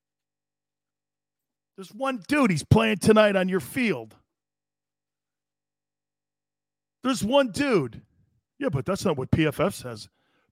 There's 1.77 1.93
one 1.93 2.23
dude 2.27 2.49
he's 2.49 2.63
playing 2.63 2.97
tonight 2.97 3.35
on 3.35 3.49
your 3.49 3.59
field. 3.59 4.15
There's 7.05 7.23
one 7.23 7.51
dude. 7.51 8.01
Yeah, 8.59 8.67
but 8.69 8.85
that's 8.85 9.05
not 9.05 9.15
what 9.15 9.31
PFF 9.31 9.71
says. 9.71 10.09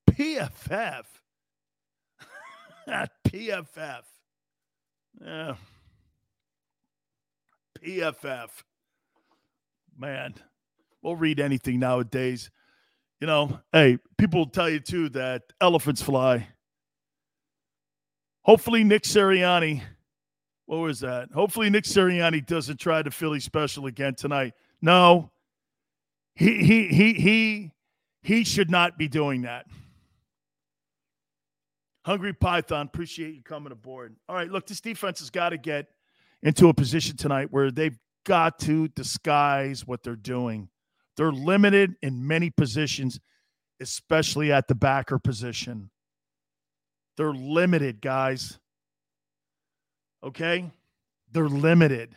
PFF 0.09 1.03
PFF. 2.87 4.01
Yeah. 5.23 5.53
PFF. 7.79 8.49
Man, 9.95 10.33
we'll 11.03 11.15
read 11.15 11.39
anything 11.39 11.79
nowadays. 11.79 12.49
You 13.21 13.27
know, 13.27 13.59
hey, 13.71 13.99
people 14.17 14.39
will 14.39 14.47
tell 14.47 14.69
you 14.69 14.79
too 14.79 15.09
that 15.09 15.43
elephants 15.61 16.01
fly. 16.01 16.47
Hopefully, 18.41 18.83
Nick 18.83 19.03
Sirianni, 19.03 19.83
what 20.65 20.77
was 20.77 20.99
that? 21.01 21.31
Hopefully, 21.31 21.69
Nick 21.69 21.83
Sirianni 21.83 22.45
doesn't 22.45 22.79
try 22.79 23.03
the 23.03 23.11
Philly 23.11 23.39
special 23.39 23.85
again 23.85 24.15
tonight. 24.15 24.55
No, 24.81 25.31
he 26.35 26.63
he 26.63 26.87
he 26.87 27.13
he 27.13 27.71
he 28.21 28.43
should 28.43 28.69
not 28.69 28.97
be 28.97 29.07
doing 29.07 29.43
that. 29.43 29.65
Hungry 32.05 32.33
Python, 32.33 32.87
appreciate 32.87 33.33
you 33.35 33.41
coming 33.43 33.71
aboard. 33.71 34.15
All 34.27 34.35
right, 34.35 34.49
look, 34.49 34.67
this 34.67 34.81
defense 34.81 35.19
has 35.19 35.29
got 35.29 35.49
to 35.49 35.57
get 35.57 35.87
into 36.41 36.67
a 36.67 36.73
position 36.73 37.15
tonight 37.15 37.47
where 37.51 37.71
they've 37.71 37.97
got 38.25 38.59
to 38.59 38.89
disguise 38.89 39.87
what 39.87 40.03
they're 40.03 40.15
doing. 40.15 40.69
They're 41.15 41.31
limited 41.31 41.95
in 42.01 42.27
many 42.27 42.49
positions, 42.49 43.19
especially 43.79 44.51
at 44.51 44.67
the 44.67 44.75
backer 44.75 45.19
position. 45.19 45.91
They're 47.15 47.33
limited, 47.33 48.01
guys. 48.01 48.59
Okay? 50.23 50.71
They're 51.31 51.47
limited. 51.47 52.15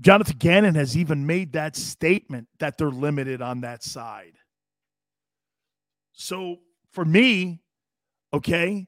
Jonathan 0.00 0.36
Gannon 0.38 0.74
has 0.74 0.96
even 0.96 1.26
made 1.26 1.52
that 1.54 1.76
statement 1.76 2.48
that 2.58 2.78
they're 2.78 2.90
limited 2.90 3.42
on 3.42 3.62
that 3.62 3.82
side. 3.82 4.34
So 6.12 6.56
for 6.92 7.04
me, 7.04 7.60
okay, 8.32 8.86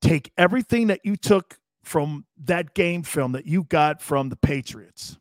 take 0.00 0.32
everything 0.36 0.88
that 0.88 1.00
you 1.04 1.16
took 1.16 1.58
from 1.82 2.26
that 2.44 2.74
game 2.74 3.02
film 3.02 3.32
that 3.32 3.46
you 3.46 3.64
got 3.64 4.02
from 4.02 4.28
the 4.28 4.36
Patriots. 4.36 5.16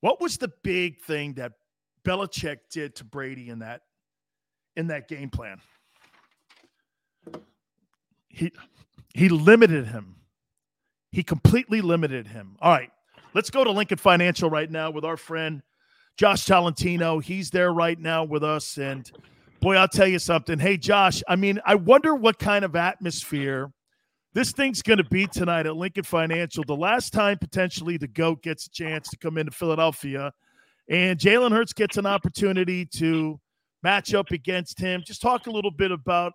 What 0.00 0.20
was 0.20 0.36
the 0.38 0.50
big 0.64 1.00
thing 1.00 1.34
that 1.34 1.52
Belichick 2.04 2.58
did 2.70 2.96
to 2.96 3.04
Brady 3.04 3.48
in 3.48 3.60
that 3.60 3.82
in 4.76 4.88
that 4.88 5.06
game 5.06 5.30
plan? 5.30 5.60
He 8.28 8.52
he 9.14 9.28
limited 9.28 9.86
him. 9.86 10.16
He 11.12 11.22
completely 11.22 11.80
limited 11.80 12.26
him. 12.26 12.56
All 12.60 12.72
right, 12.72 12.90
let's 13.34 13.50
go 13.50 13.64
to 13.64 13.70
Lincoln 13.70 13.98
Financial 13.98 14.48
right 14.48 14.70
now 14.70 14.90
with 14.90 15.04
our 15.04 15.16
friend 15.16 15.62
Josh 16.16 16.44
Tolentino. 16.44 17.18
He's 17.18 17.50
there 17.50 17.72
right 17.72 17.98
now 17.98 18.24
with 18.24 18.44
us, 18.44 18.78
and 18.78 19.10
Boy, 19.62 19.76
I'll 19.76 19.86
tell 19.86 20.08
you 20.08 20.18
something. 20.18 20.58
Hey, 20.58 20.76
Josh, 20.76 21.22
I 21.28 21.36
mean, 21.36 21.60
I 21.64 21.76
wonder 21.76 22.16
what 22.16 22.40
kind 22.40 22.64
of 22.64 22.74
atmosphere 22.74 23.70
this 24.34 24.50
thing's 24.50 24.82
going 24.82 24.96
to 24.96 25.04
be 25.04 25.28
tonight 25.28 25.66
at 25.66 25.76
Lincoln 25.76 26.02
Financial. 26.02 26.64
The 26.66 26.74
last 26.74 27.12
time 27.12 27.38
potentially 27.38 27.96
the 27.96 28.08
GOAT 28.08 28.42
gets 28.42 28.66
a 28.66 28.70
chance 28.70 29.08
to 29.10 29.16
come 29.16 29.38
into 29.38 29.52
Philadelphia 29.52 30.32
and 30.88 31.16
Jalen 31.16 31.52
Hurts 31.52 31.72
gets 31.72 31.96
an 31.96 32.06
opportunity 32.06 32.84
to 32.96 33.38
match 33.84 34.14
up 34.14 34.32
against 34.32 34.80
him. 34.80 35.04
Just 35.06 35.22
talk 35.22 35.46
a 35.46 35.50
little 35.52 35.70
bit 35.70 35.92
about, 35.92 36.32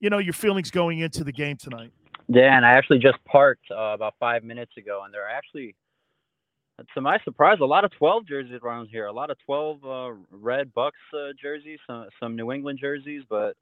you 0.00 0.10
know, 0.10 0.18
your 0.18 0.34
feelings 0.34 0.70
going 0.70 0.98
into 0.98 1.24
the 1.24 1.32
game 1.32 1.56
tonight. 1.56 1.92
Dan, 2.30 2.62
I 2.62 2.72
actually 2.72 2.98
just 2.98 3.16
parked 3.24 3.70
uh, 3.70 3.94
about 3.94 4.14
five 4.20 4.44
minutes 4.44 4.72
ago, 4.76 5.02
and 5.06 5.14
there 5.14 5.24
are 5.24 5.30
actually 5.30 5.74
to 6.94 7.00
my 7.00 7.18
surprise, 7.24 7.58
a 7.60 7.64
lot 7.64 7.84
of 7.84 7.90
12 7.92 8.26
jerseys 8.26 8.60
around 8.62 8.88
here. 8.88 9.06
A 9.06 9.12
lot 9.12 9.30
of 9.30 9.38
12 9.46 9.84
uh, 9.84 10.12
red 10.30 10.72
Bucs 10.74 10.90
uh, 11.14 11.32
jerseys, 11.40 11.78
some 11.86 12.06
some 12.20 12.36
New 12.36 12.52
England 12.52 12.78
jerseys, 12.80 13.22
but 13.28 13.56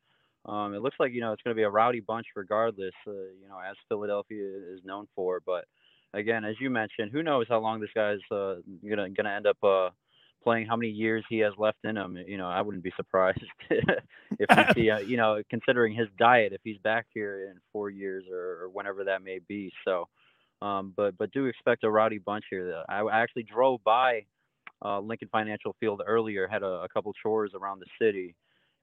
um, 0.46 0.74
it 0.74 0.82
looks 0.82 0.96
like 0.98 1.12
you 1.12 1.20
know 1.20 1.32
it's 1.32 1.42
going 1.42 1.54
to 1.54 1.58
be 1.58 1.62
a 1.62 1.70
rowdy 1.70 2.00
bunch 2.00 2.26
regardless. 2.34 2.94
Uh, 3.06 3.12
you 3.12 3.48
know, 3.48 3.58
as 3.58 3.76
Philadelphia 3.88 4.44
is 4.72 4.80
known 4.84 5.06
for. 5.14 5.40
But 5.44 5.64
again, 6.12 6.44
as 6.44 6.56
you 6.60 6.70
mentioned, 6.70 7.12
who 7.12 7.22
knows 7.22 7.46
how 7.48 7.60
long 7.60 7.80
this 7.80 7.90
guy's 7.94 8.18
uh, 8.30 8.56
gonna 8.88 9.10
gonna 9.10 9.32
end 9.32 9.46
up 9.46 9.62
uh, 9.62 9.90
playing? 10.42 10.66
How 10.66 10.76
many 10.76 10.90
years 10.90 11.24
he 11.28 11.38
has 11.38 11.52
left 11.56 11.78
in 11.84 11.96
him? 11.96 12.18
You 12.26 12.36
know, 12.36 12.48
I 12.48 12.62
wouldn't 12.62 12.84
be 12.84 12.92
surprised 12.96 13.44
if 13.70 14.48
we 14.50 14.74
see. 14.74 14.90
Uh, 14.90 14.98
you 14.98 15.16
know, 15.16 15.40
considering 15.48 15.94
his 15.94 16.08
diet, 16.18 16.52
if 16.52 16.60
he's 16.64 16.78
back 16.78 17.06
here 17.14 17.48
in 17.50 17.60
four 17.72 17.90
years 17.90 18.24
or, 18.30 18.64
or 18.64 18.68
whenever 18.70 19.04
that 19.04 19.22
may 19.22 19.38
be. 19.46 19.72
So. 19.84 20.08
Um, 20.64 20.94
but 20.96 21.18
but 21.18 21.30
do 21.32 21.44
expect 21.44 21.84
a 21.84 21.90
rowdy 21.90 22.16
bunch 22.16 22.46
here. 22.48 22.82
I, 22.88 23.02
actually 23.12 23.42
drove 23.42 23.84
by 23.84 24.24
uh, 24.82 24.98
Lincoln 24.98 25.28
Financial 25.30 25.76
Field 25.78 26.00
earlier, 26.06 26.48
had 26.48 26.62
a, 26.62 26.82
a, 26.84 26.88
couple 26.88 27.12
chores 27.22 27.52
around 27.54 27.80
the 27.80 27.86
city, 28.00 28.34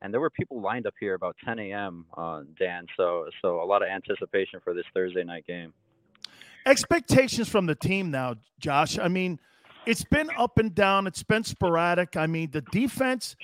and 0.03 0.14
there 0.14 0.22
were 0.22 0.30
people 0.30 0.62
lined 0.62 0.86
up 0.86 0.94
here 0.99 1.16
about 1.16 1.36
10 1.44 1.58
a.m. 1.58 2.06
Uh, 2.16 2.44
Dan, 2.60 2.86
so 2.95 3.26
so 3.41 3.64
a 3.64 3.66
lot 3.66 3.82
of 3.82 3.90
anticipation 3.90 4.60
for 4.64 4.76
this 4.76 4.86
Thursday 4.94 5.24
night 5.24 5.48
game. 5.48 5.74
Expectations 6.68 7.49
from 7.49 7.66
the 7.66 7.74
team 7.74 8.12
now, 8.12 8.36
Josh. 8.60 8.99
I 8.99 9.08
mean, 9.08 9.40
it's 9.88 10.03
been 10.03 10.30
up 10.38 10.60
and 10.60 10.76
down. 10.76 11.08
It's 11.08 11.24
been 11.24 11.44
sporadic. 11.44 12.16
I 12.16 12.28
mean, 12.28 12.52
the 12.52 12.62
defense. 12.62 13.36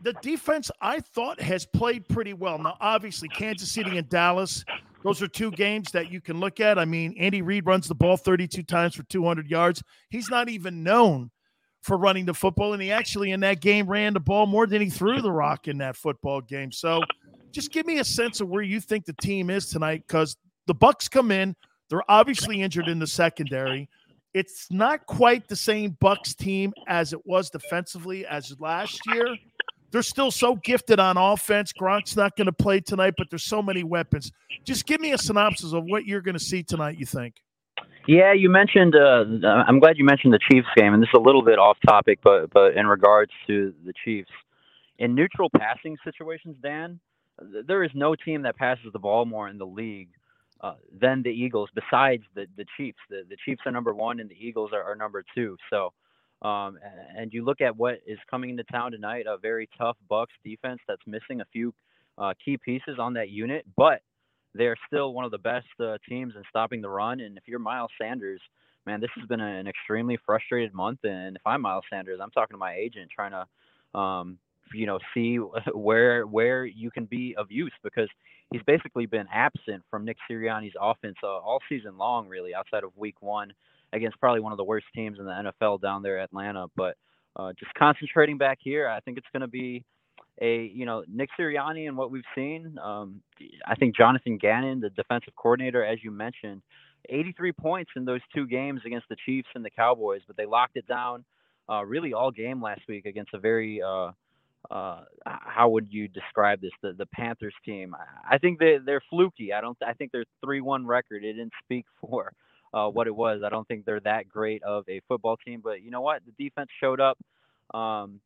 The 0.00 0.14
defense, 0.20 0.70
I 0.82 1.00
thought, 1.00 1.40
has 1.40 1.64
played 1.64 2.06
pretty 2.08 2.34
well. 2.34 2.58
Now, 2.58 2.76
obviously, 2.78 3.28
Kansas 3.28 3.70
City 3.70 3.96
and 3.96 4.06
Dallas 4.06 4.62
those 5.04 5.22
are 5.22 5.28
two 5.28 5.50
games 5.50 5.92
that 5.92 6.10
you 6.10 6.20
can 6.20 6.40
look 6.40 6.60
at. 6.60 6.78
I 6.78 6.86
mean, 6.86 7.14
Andy 7.18 7.42
Reid 7.42 7.66
runs 7.66 7.86
the 7.86 7.94
ball 7.94 8.16
32 8.16 8.62
times 8.62 8.94
for 8.94 9.02
200 9.04 9.48
yards. 9.48 9.82
He's 10.08 10.30
not 10.30 10.48
even 10.48 10.82
known 10.82 11.30
for 11.82 11.98
running 11.98 12.24
the 12.24 12.32
football, 12.32 12.72
and 12.72 12.82
he 12.82 12.90
actually 12.90 13.32
in 13.32 13.40
that 13.40 13.60
game 13.60 13.86
ran 13.86 14.14
the 14.14 14.20
ball 14.20 14.46
more 14.46 14.66
than 14.66 14.80
he 14.80 14.88
threw 14.88 15.20
the 15.20 15.30
rock 15.30 15.68
in 15.68 15.76
that 15.78 15.96
football 15.96 16.40
game. 16.40 16.72
So, 16.72 17.02
just 17.52 17.70
give 17.70 17.84
me 17.84 17.98
a 17.98 18.04
sense 18.04 18.40
of 18.40 18.48
where 18.48 18.62
you 18.62 18.80
think 18.80 19.04
the 19.04 19.12
team 19.12 19.50
is 19.50 19.68
tonight, 19.68 20.02
because 20.08 20.36
the 20.66 20.74
Bucs 20.74 21.10
come 21.10 21.30
in, 21.30 21.54
they're 21.90 22.10
obviously 22.10 22.62
injured 22.62 22.88
in 22.88 22.98
the 22.98 23.06
secondary. 23.06 23.88
It's 24.32 24.66
not 24.70 25.04
quite 25.06 25.46
the 25.46 25.54
same 25.54 25.92
Bucs 26.02 26.34
team 26.34 26.72
as 26.88 27.12
it 27.12 27.24
was 27.26 27.50
defensively 27.50 28.26
as 28.26 28.58
last 28.58 29.00
year. 29.12 29.36
They're 29.94 30.02
still 30.02 30.32
so 30.32 30.56
gifted 30.56 30.98
on 30.98 31.16
offense. 31.16 31.72
Gronk's 31.72 32.16
not 32.16 32.36
going 32.36 32.46
to 32.46 32.52
play 32.52 32.80
tonight, 32.80 33.14
but 33.16 33.30
there's 33.30 33.44
so 33.44 33.62
many 33.62 33.84
weapons. 33.84 34.32
Just 34.64 34.86
give 34.86 35.00
me 35.00 35.12
a 35.12 35.18
synopsis 35.18 35.72
of 35.72 35.84
what 35.84 36.04
you're 36.04 36.20
going 36.20 36.34
to 36.34 36.42
see 36.42 36.64
tonight. 36.64 36.98
You 36.98 37.06
think? 37.06 37.36
Yeah, 38.08 38.32
you 38.32 38.50
mentioned. 38.50 38.96
Uh, 38.96 39.24
I'm 39.46 39.78
glad 39.78 39.96
you 39.96 40.04
mentioned 40.04 40.32
the 40.32 40.40
Chiefs 40.50 40.66
game, 40.76 40.94
and 40.94 41.00
this 41.00 41.10
is 41.14 41.20
a 41.20 41.22
little 41.22 41.42
bit 41.42 41.60
off 41.60 41.78
topic, 41.86 42.18
but 42.24 42.50
but 42.52 42.76
in 42.76 42.88
regards 42.88 43.30
to 43.46 43.72
the 43.86 43.92
Chiefs, 44.04 44.32
in 44.98 45.14
neutral 45.14 45.48
passing 45.56 45.96
situations, 46.02 46.56
Dan, 46.60 46.98
there 47.64 47.84
is 47.84 47.92
no 47.94 48.16
team 48.16 48.42
that 48.42 48.56
passes 48.56 48.92
the 48.92 48.98
ball 48.98 49.24
more 49.24 49.48
in 49.48 49.58
the 49.58 49.66
league 49.66 50.08
uh, 50.60 50.74
than 51.00 51.22
the 51.22 51.30
Eagles, 51.30 51.68
besides 51.72 52.24
the 52.34 52.46
the 52.56 52.66
Chiefs. 52.76 52.98
The 53.10 53.22
the 53.30 53.36
Chiefs 53.44 53.60
are 53.64 53.70
number 53.70 53.94
one, 53.94 54.18
and 54.18 54.28
the 54.28 54.44
Eagles 54.44 54.72
are, 54.72 54.82
are 54.82 54.96
number 54.96 55.24
two. 55.36 55.56
So, 55.70 55.92
um, 56.44 56.78
and 57.16 57.32
you 57.32 57.44
look 57.44 57.60
at 57.60 57.74
what 57.74 58.00
is 58.06 58.18
coming 58.30 58.50
into 58.50 58.64
town 58.64 58.92
tonight, 58.92 59.24
a 59.26 59.38
very 59.38 59.68
tough 59.78 59.96
Bucs 60.10 60.26
defense 60.44 60.80
that's 60.86 61.00
missing 61.06 61.40
a 61.40 61.46
few 61.52 61.74
uh, 62.18 62.34
key 62.44 62.58
pieces 62.58 62.98
on 62.98 63.14
that 63.14 63.30
unit, 63.30 63.64
but 63.76 64.02
they're 64.54 64.76
still 64.86 65.14
one 65.14 65.24
of 65.24 65.30
the 65.30 65.38
best 65.38 65.66
uh, 65.80 65.96
teams 66.08 66.34
in 66.36 66.42
stopping 66.48 66.82
the 66.82 66.88
run. 66.88 67.20
And 67.20 67.38
if 67.38 67.44
you're 67.46 67.58
Miles 67.58 67.90
Sanders, 68.00 68.40
man, 68.86 69.00
this 69.00 69.10
has 69.16 69.26
been 69.26 69.40
an 69.40 69.66
extremely 69.66 70.18
frustrated 70.24 70.74
month. 70.74 71.00
And 71.04 71.36
if 71.36 71.42
I'm 71.46 71.62
Miles 71.62 71.84
Sanders, 71.90 72.20
I'm 72.22 72.30
talking 72.30 72.54
to 72.54 72.58
my 72.58 72.74
agent 72.74 73.10
trying 73.12 73.32
to, 73.32 73.98
um, 73.98 74.38
you 74.74 74.86
know, 74.86 74.98
see 75.14 75.36
where 75.74 76.26
where 76.26 76.66
you 76.66 76.90
can 76.90 77.06
be 77.06 77.34
of 77.36 77.50
use 77.50 77.72
because 77.82 78.08
he's 78.52 78.62
basically 78.66 79.06
been 79.06 79.26
absent 79.32 79.82
from 79.90 80.04
Nick 80.04 80.18
Sirianni's 80.30 80.74
offense 80.78 81.16
uh, 81.22 81.26
all 81.26 81.60
season 81.70 81.96
long, 81.96 82.28
really, 82.28 82.54
outside 82.54 82.84
of 82.84 82.96
Week 82.96 83.16
One 83.20 83.52
against 83.94 84.18
probably 84.20 84.40
one 84.40 84.52
of 84.52 84.58
the 84.58 84.64
worst 84.64 84.86
teams 84.94 85.18
in 85.18 85.24
the 85.24 85.52
NFL 85.62 85.80
down 85.80 86.02
there, 86.02 86.18
Atlanta. 86.18 86.66
But 86.76 86.96
uh, 87.36 87.52
just 87.58 87.72
concentrating 87.74 88.38
back 88.38 88.58
here, 88.60 88.88
I 88.88 89.00
think 89.00 89.18
it's 89.18 89.26
going 89.32 89.42
to 89.42 89.48
be 89.48 89.84
a 90.40 90.64
you 90.74 90.84
know 90.84 91.04
Nick 91.08 91.30
Sirianni 91.38 91.88
and 91.88 91.96
what 91.96 92.10
we've 92.10 92.24
seen. 92.34 92.76
Um, 92.82 93.22
I 93.66 93.74
think 93.76 93.96
Jonathan 93.96 94.36
Gannon, 94.38 94.80
the 94.80 94.90
defensive 94.90 95.34
coordinator, 95.36 95.84
as 95.84 95.98
you 96.02 96.10
mentioned, 96.10 96.62
83 97.08 97.52
points 97.52 97.92
in 97.96 98.04
those 98.04 98.20
two 98.34 98.46
games 98.46 98.80
against 98.84 99.08
the 99.08 99.16
Chiefs 99.24 99.48
and 99.54 99.64
the 99.64 99.70
Cowboys, 99.70 100.22
but 100.26 100.36
they 100.36 100.46
locked 100.46 100.76
it 100.76 100.86
down 100.86 101.24
uh, 101.70 101.84
really 101.84 102.12
all 102.12 102.30
game 102.30 102.62
last 102.62 102.82
week 102.88 103.06
against 103.06 103.32
a 103.34 103.38
very 103.38 103.80
uh, 103.82 104.10
uh, 104.70 105.02
how 105.24 105.68
would 105.68 105.86
you 105.90 106.08
describe 106.08 106.60
this? 106.60 106.72
The 106.82 106.92
the 106.92 107.06
Panthers 107.06 107.54
team. 107.64 107.94
I 108.28 108.38
think 108.38 108.58
they 108.58 108.78
they're 108.84 109.02
fluky. 109.10 109.52
I 109.52 109.60
don't. 109.60 109.76
I 109.86 109.92
think 109.92 110.12
their 110.12 110.24
three 110.44 110.60
one 110.60 110.86
record. 110.86 111.24
It 111.24 111.34
didn't 111.34 111.52
speak 111.64 111.86
for 112.00 112.32
uh, 112.74 112.88
what 112.88 113.06
it 113.06 113.14
was. 113.14 113.42
I 113.44 113.48
don't 113.48 113.66
think 113.68 113.84
they're 113.84 114.00
that 114.00 114.28
great 114.28 114.62
of 114.64 114.84
a 114.88 115.00
football 115.06 115.36
team. 115.36 115.60
But 115.62 115.82
you 115.82 115.90
know 115.90 116.00
what? 116.00 116.22
The 116.26 116.44
defense 116.44 116.68
showed 116.80 117.00
up. 117.00 117.18
Um, 117.72 118.20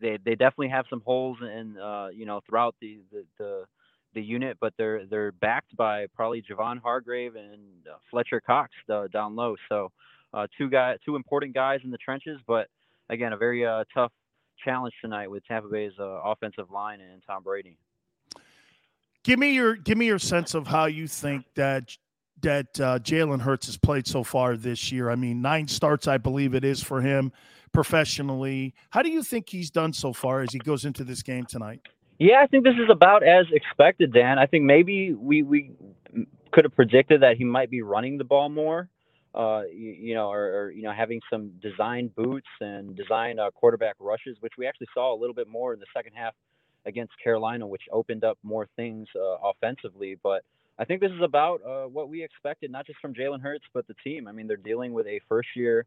they 0.00 0.18
they 0.24 0.34
definitely 0.34 0.68
have 0.68 0.86
some 0.88 1.02
holes 1.04 1.38
in 1.42 1.76
uh, 1.76 2.08
you 2.08 2.24
know 2.24 2.40
throughout 2.48 2.74
the, 2.80 3.00
the 3.12 3.24
the 3.38 3.64
the 4.14 4.22
unit, 4.22 4.56
but 4.60 4.72
they're 4.78 5.04
they're 5.06 5.32
backed 5.32 5.76
by 5.76 6.06
probably 6.16 6.42
Javon 6.42 6.80
Hargrave 6.80 7.36
and 7.36 7.86
uh, 7.86 7.98
Fletcher 8.10 8.40
Cox 8.40 8.70
uh, 8.88 9.06
down 9.08 9.36
low. 9.36 9.56
So 9.68 9.92
uh, 10.32 10.46
two 10.56 10.70
guys, 10.70 10.98
two 11.04 11.16
important 11.16 11.54
guys 11.54 11.80
in 11.84 11.90
the 11.90 11.98
trenches, 11.98 12.40
but 12.46 12.68
again, 13.10 13.32
a 13.32 13.36
very 13.36 13.64
tough 13.94 14.12
challenge 14.64 14.94
tonight 15.00 15.30
with 15.30 15.44
Tampa 15.46 15.68
Bay's 15.68 15.92
offensive 15.98 16.70
line 16.70 17.00
and 17.00 17.22
Tom 17.26 17.42
Brady. 17.42 17.76
Give 19.22 19.38
me 19.38 19.52
your 19.52 19.76
give 19.76 19.98
me 19.98 20.06
your 20.06 20.18
sense 20.18 20.54
of 20.54 20.66
how 20.66 20.86
you 20.86 21.06
think 21.06 21.44
that 21.54 21.96
that 22.42 22.80
uh, 22.80 22.98
Jalen 22.98 23.40
Hurts 23.40 23.66
has 23.66 23.76
played 23.76 24.06
so 24.06 24.22
far 24.22 24.56
this 24.56 24.90
year. 24.90 25.10
I 25.10 25.16
mean, 25.16 25.42
nine 25.42 25.68
starts, 25.68 26.08
I 26.08 26.18
believe 26.18 26.54
it 26.54 26.64
is 26.64 26.82
for 26.82 27.00
him 27.00 27.32
professionally. 27.72 28.74
How 28.90 29.02
do 29.02 29.10
you 29.10 29.22
think 29.22 29.48
he's 29.48 29.70
done 29.70 29.92
so 29.92 30.12
far 30.12 30.40
as 30.40 30.52
he 30.52 30.58
goes 30.58 30.84
into 30.84 31.04
this 31.04 31.22
game 31.22 31.46
tonight? 31.46 31.80
Yeah, 32.18 32.40
I 32.42 32.46
think 32.46 32.64
this 32.64 32.74
is 32.74 32.90
about 32.90 33.22
as 33.22 33.46
expected, 33.52 34.12
Dan. 34.12 34.38
I 34.38 34.46
think 34.46 34.64
maybe 34.64 35.14
we 35.14 35.42
we 35.42 35.70
could 36.52 36.64
have 36.64 36.74
predicted 36.74 37.22
that 37.22 37.36
he 37.36 37.44
might 37.44 37.70
be 37.70 37.80
running 37.80 38.18
the 38.18 38.24
ball 38.24 38.48
more, 38.48 38.88
uh, 39.34 39.62
you, 39.72 39.92
you 39.92 40.14
know, 40.14 40.28
or, 40.28 40.64
or, 40.64 40.70
you 40.72 40.82
know 40.82 40.92
having 40.92 41.20
some 41.30 41.52
design 41.62 42.10
boots 42.14 42.48
and 42.60 42.94
design 42.94 43.38
uh, 43.38 43.50
quarterback 43.52 43.94
rushes, 43.98 44.36
which 44.40 44.52
we 44.58 44.66
actually 44.66 44.88
saw 44.92 45.14
a 45.14 45.18
little 45.18 45.34
bit 45.34 45.48
more 45.48 45.72
in 45.72 45.80
the 45.80 45.86
second 45.96 46.12
half 46.14 46.34
against 46.84 47.12
Carolina, 47.22 47.66
which 47.66 47.82
opened 47.90 48.24
up 48.24 48.36
more 48.42 48.68
things 48.76 49.06
uh, 49.16 49.36
offensively. 49.48 50.18
But 50.22 50.42
I 50.80 50.86
think 50.86 51.02
this 51.02 51.12
is 51.12 51.20
about 51.22 51.60
uh, 51.62 51.88
what 51.88 52.08
we 52.08 52.24
expected, 52.24 52.70
not 52.70 52.86
just 52.86 52.98
from 53.00 53.12
Jalen 53.12 53.42
Hurts, 53.42 53.66
but 53.74 53.86
the 53.86 53.94
team. 54.02 54.26
I 54.26 54.32
mean, 54.32 54.46
they're 54.46 54.56
dealing 54.56 54.94
with 54.94 55.06
a 55.06 55.20
first 55.28 55.50
year 55.54 55.84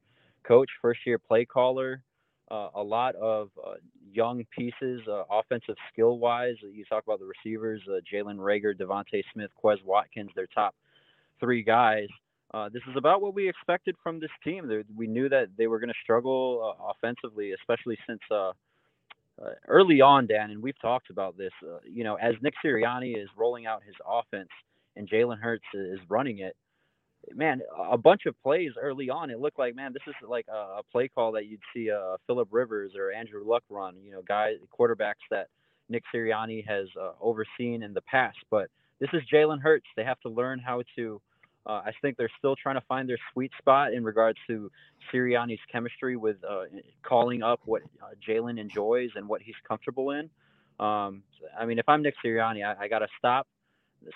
coach, 0.48 0.70
first 0.84 1.00
year 1.08 1.18
play 1.18 1.46
caller, 1.46 2.04
uh, 2.52 2.70
a 2.76 2.84
lot 2.84 3.16
of 3.16 3.50
uh, 3.66 3.74
young 4.12 4.46
pieces, 4.56 5.02
uh, 5.08 5.24
offensive 5.32 5.76
skill 5.92 6.20
wise. 6.20 6.54
You 6.62 6.86
talk 6.86 7.04
about 7.04 7.18
the 7.18 7.26
receivers, 7.26 7.82
uh, 7.90 8.02
Jalen 8.14 8.38
Reagor, 8.38 8.78
DeVonta 8.78 9.24
Smith, 9.34 9.50
Quez 9.62 9.84
Watkins, 9.84 10.30
their 10.36 10.46
top 10.46 10.76
three 11.40 11.64
guys. 11.64 12.08
Uh, 12.54 12.70
this 12.70 12.84
is 12.88 12.96
about 12.96 13.20
what 13.20 13.34
we 13.34 13.50
expected 13.50 13.96
from 14.04 14.20
this 14.20 14.30
team. 14.44 14.68
They're, 14.68 14.84
we 14.96 15.08
knew 15.08 15.28
that 15.28 15.48
they 15.58 15.66
were 15.66 15.80
going 15.80 15.90
to 15.90 16.00
struggle 16.04 16.76
offensively, 16.88 17.54
especially 17.54 17.98
since 18.08 18.22
early 19.68 20.02
on, 20.02 20.28
Dan, 20.28 20.52
and 20.52 20.62
we've 20.62 20.80
talked 20.80 21.10
about 21.10 21.36
this. 21.36 21.52
you 21.84 22.04
know, 22.04 22.14
as 22.14 22.36
Nick 22.44 22.54
Sirianni 22.64 23.18
is 23.18 23.28
rolling 23.36 23.66
out 23.66 23.82
his 23.84 23.96
offense 24.08 24.50
and 24.96 25.10
Jalen 25.10 25.40
Hurts 25.40 25.66
is 25.74 26.00
running 26.10 26.40
it, 26.40 26.56
man, 27.34 27.62
a 27.78 27.98
bunch 27.98 28.26
of 28.26 28.36
plays 28.42 28.72
early 28.80 29.10
on. 29.10 29.30
It 29.30 29.40
looked 29.40 29.60
like, 29.60 29.76
man, 29.76 29.94
this 29.94 30.04
is 30.08 30.16
like 30.28 30.46
a, 30.50 30.80
a 30.80 30.82
play 30.92 31.08
call 31.08 31.32
that 31.34 31.46
you'd 31.46 31.62
see 31.74 31.90
uh, 31.92 32.18
Philip 32.28 32.50
Rivers 32.52 32.94
or 32.98 33.12
Andrew 33.12 33.44
Luck 33.46 33.64
run. 33.70 33.96
You 34.04 34.12
know, 34.12 34.22
guys, 34.22 34.56
quarterbacks 34.78 35.24
that 35.32 35.48
Nick 35.90 36.04
Sirianni 36.14 36.66
has 36.68 36.88
uh, 37.00 37.12
overseen 37.22 37.84
in 37.84 37.94
the 37.94 38.02
past. 38.02 38.38
But 38.50 38.70
this 39.00 39.10
is 39.14 39.22
Jalen 39.32 39.62
Hurts. 39.62 39.86
They 39.96 40.04
have 40.04 40.20
to 40.22 40.30
learn 40.30 40.60
how 40.60 40.84
to. 40.96 41.22
Uh, 41.66 41.82
I 41.86 41.94
think 42.02 42.18
they're 42.18 42.30
still 42.38 42.58
trying 42.58 42.76
to 42.76 42.84
find 42.90 43.08
their 43.08 43.20
sweet 43.32 43.52
spot 43.58 43.94
in 43.94 44.04
regards 44.04 44.38
to 44.48 44.70
Sirianni's 45.14 45.62
chemistry 45.72 46.18
with 46.18 46.36
uh, 46.44 46.64
calling 47.04 47.42
up 47.42 47.62
what 47.64 47.84
uh, 48.02 48.08
Jalen 48.28 48.60
enjoys 48.60 49.12
and 49.16 49.30
what 49.30 49.42
he's 49.42 49.56
comfortable 49.66 50.12
in. 50.12 50.30
Um, 50.78 51.24
I 51.58 51.66
mean, 51.66 51.80
if 51.80 51.88
I'm 51.88 52.02
Nick 52.02 52.16
Sirianni, 52.24 52.66
I, 52.66 52.84
I 52.84 52.88
got 52.90 53.00
to 53.00 53.08
stop 53.18 53.48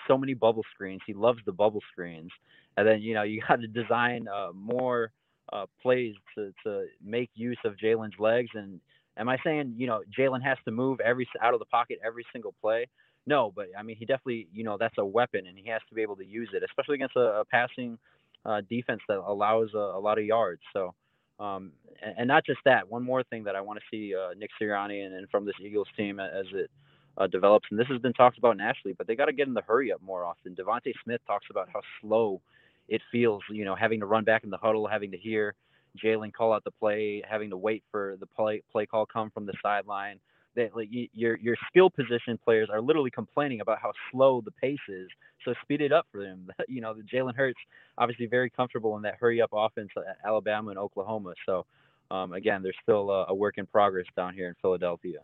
so 0.06 0.18
many 0.18 0.34
bubble 0.34 0.64
screens. 0.74 1.00
He 1.06 1.14
loves 1.14 1.40
the 1.46 1.52
bubble 1.52 1.82
screens 1.92 2.30
and 2.78 2.86
then 2.86 3.02
you 3.02 3.14
know 3.14 3.22
you 3.22 3.42
got 3.48 3.60
to 3.60 3.66
design 3.66 4.26
uh, 4.28 4.50
more 4.54 5.12
uh, 5.52 5.66
plays 5.82 6.14
to 6.34 6.52
to 6.64 6.86
make 7.04 7.30
use 7.34 7.58
of 7.64 7.74
Jalen's 7.76 8.18
legs. 8.18 8.50
And 8.54 8.80
am 9.16 9.28
I 9.28 9.36
saying 9.44 9.74
you 9.76 9.86
know 9.86 10.02
Jalen 10.16 10.42
has 10.42 10.56
to 10.64 10.70
move 10.70 11.00
every 11.00 11.28
out 11.42 11.52
of 11.52 11.60
the 11.60 11.66
pocket 11.66 11.98
every 12.04 12.24
single 12.32 12.54
play? 12.60 12.86
No, 13.26 13.52
but 13.54 13.66
I 13.78 13.82
mean 13.82 13.96
he 13.96 14.06
definitely 14.06 14.48
you 14.52 14.64
know 14.64 14.76
that's 14.78 14.98
a 14.98 15.04
weapon, 15.04 15.46
and 15.46 15.58
he 15.58 15.68
has 15.68 15.82
to 15.88 15.94
be 15.94 16.02
able 16.02 16.16
to 16.16 16.24
use 16.24 16.48
it, 16.54 16.62
especially 16.62 16.94
against 16.94 17.16
a, 17.16 17.40
a 17.40 17.44
passing 17.44 17.98
uh, 18.46 18.62
defense 18.70 19.00
that 19.08 19.18
allows 19.18 19.70
a, 19.74 19.78
a, 19.78 20.00
lot 20.00 20.18
of 20.18 20.24
yards. 20.24 20.62
So. 20.72 20.94
Um, 21.40 21.70
and, 22.02 22.14
and, 22.18 22.26
not 22.26 22.44
just 22.44 22.58
that. 22.64 22.90
One 22.90 23.04
more 23.04 23.22
thing 23.22 23.44
that 23.44 23.54
I 23.54 23.60
want 23.60 23.78
to 23.78 23.84
see 23.92 24.12
uh, 24.12 24.34
Nick 24.36 24.50
Sirianni 24.60 25.06
and, 25.06 25.14
and, 25.14 25.30
from 25.30 25.44
this 25.44 25.54
Eagles 25.64 25.86
team 25.96 26.18
as 26.18 26.46
it 26.52 26.68
uh, 27.18 27.26
develops, 27.26 27.66
and 27.70 27.78
this 27.78 27.88
has 27.88 28.00
been 28.00 28.12
talked 28.12 28.38
about 28.38 28.56
nationally, 28.56 28.94
but 28.96 29.06
they 29.06 29.16
got 29.16 29.26
to 29.26 29.32
get 29.32 29.48
in 29.48 29.54
the 29.54 29.62
hurry 29.62 29.92
up 29.92 30.00
more 30.00 30.24
often. 30.24 30.54
DeVonta 30.54 30.92
Smith 31.04 31.20
talks 31.26 31.46
about 31.50 31.68
how 31.72 31.80
slow 32.00 32.40
it 32.88 33.02
feels, 33.10 33.42
you 33.50 33.64
know, 33.64 33.74
having 33.74 34.00
to 34.00 34.06
run 34.06 34.24
back 34.24 34.44
in 34.44 34.50
the 34.50 34.56
huddle, 34.56 34.86
having 34.86 35.10
to 35.10 35.18
hear 35.18 35.54
Jalen 36.02 36.32
call 36.32 36.52
out 36.52 36.64
the 36.64 36.70
play, 36.70 37.22
having 37.28 37.50
to 37.50 37.56
wait 37.56 37.82
for 37.90 38.16
the 38.20 38.26
play 38.26 38.62
play 38.70 38.86
call 38.86 39.04
come 39.06 39.30
from 39.30 39.46
the 39.46 39.54
sideline. 39.62 40.20
That 40.56 40.74
like 40.74 40.88
your 41.12 41.36
your 41.38 41.56
skill 41.68 41.90
position 41.90 42.38
players 42.42 42.68
are 42.72 42.80
literally 42.80 43.10
complaining 43.10 43.60
about 43.60 43.78
how 43.80 43.92
slow 44.10 44.40
the 44.40 44.50
pace 44.52 44.78
is. 44.88 45.08
So 45.44 45.54
speed 45.62 45.80
it 45.80 45.92
up 45.92 46.06
for 46.10 46.22
them. 46.22 46.48
you 46.68 46.80
know, 46.80 46.94
the 46.94 47.02
Jalen 47.02 47.34
Hurts 47.36 47.58
obviously 47.96 48.26
very 48.26 48.50
comfortable 48.50 48.96
in 48.96 49.02
that 49.02 49.16
hurry 49.20 49.40
up 49.40 49.50
offense 49.52 49.90
at 49.96 50.16
Alabama 50.24 50.70
and 50.70 50.78
Oklahoma. 50.78 51.34
So 51.46 51.66
um, 52.10 52.32
again, 52.32 52.62
there's 52.62 52.76
still 52.82 53.10
a, 53.10 53.26
a 53.28 53.34
work 53.34 53.58
in 53.58 53.66
progress 53.66 54.06
down 54.16 54.34
here 54.34 54.48
in 54.48 54.54
Philadelphia. 54.62 55.18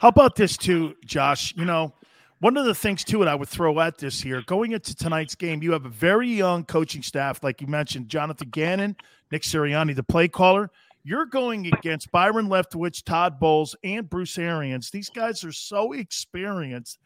How 0.00 0.08
about 0.08 0.36
this 0.36 0.56
too, 0.56 0.94
Josh? 1.04 1.52
You 1.56 1.64
know, 1.64 1.92
one 2.40 2.56
of 2.56 2.64
the 2.64 2.74
things 2.74 3.02
too, 3.02 3.20
and 3.20 3.28
I 3.28 3.34
would 3.34 3.48
throw 3.48 3.80
at 3.80 3.98
this 3.98 4.20
here, 4.20 4.42
going 4.42 4.72
into 4.72 4.94
tonight's 4.94 5.34
game, 5.34 5.60
you 5.62 5.72
have 5.72 5.86
a 5.86 5.90
very 5.90 6.28
young 6.28 6.64
coaching 6.64 7.02
staff, 7.02 7.42
like 7.42 7.60
you 7.60 7.66
mentioned, 7.66 8.08
Jonathan 8.08 8.48
Gannon, 8.50 8.96
Nick 9.32 9.42
Sirianni, 9.42 9.96
the 9.96 10.04
play 10.04 10.28
caller. 10.28 10.70
You're 11.02 11.26
going 11.26 11.66
against 11.66 12.12
Byron 12.12 12.48
Leftwich, 12.48 13.02
Todd 13.04 13.40
Bowles, 13.40 13.74
and 13.82 14.08
Bruce 14.08 14.38
Arians. 14.38 14.90
These 14.90 15.10
guys 15.10 15.42
are 15.42 15.52
so 15.52 15.92
experienced. 15.92 16.98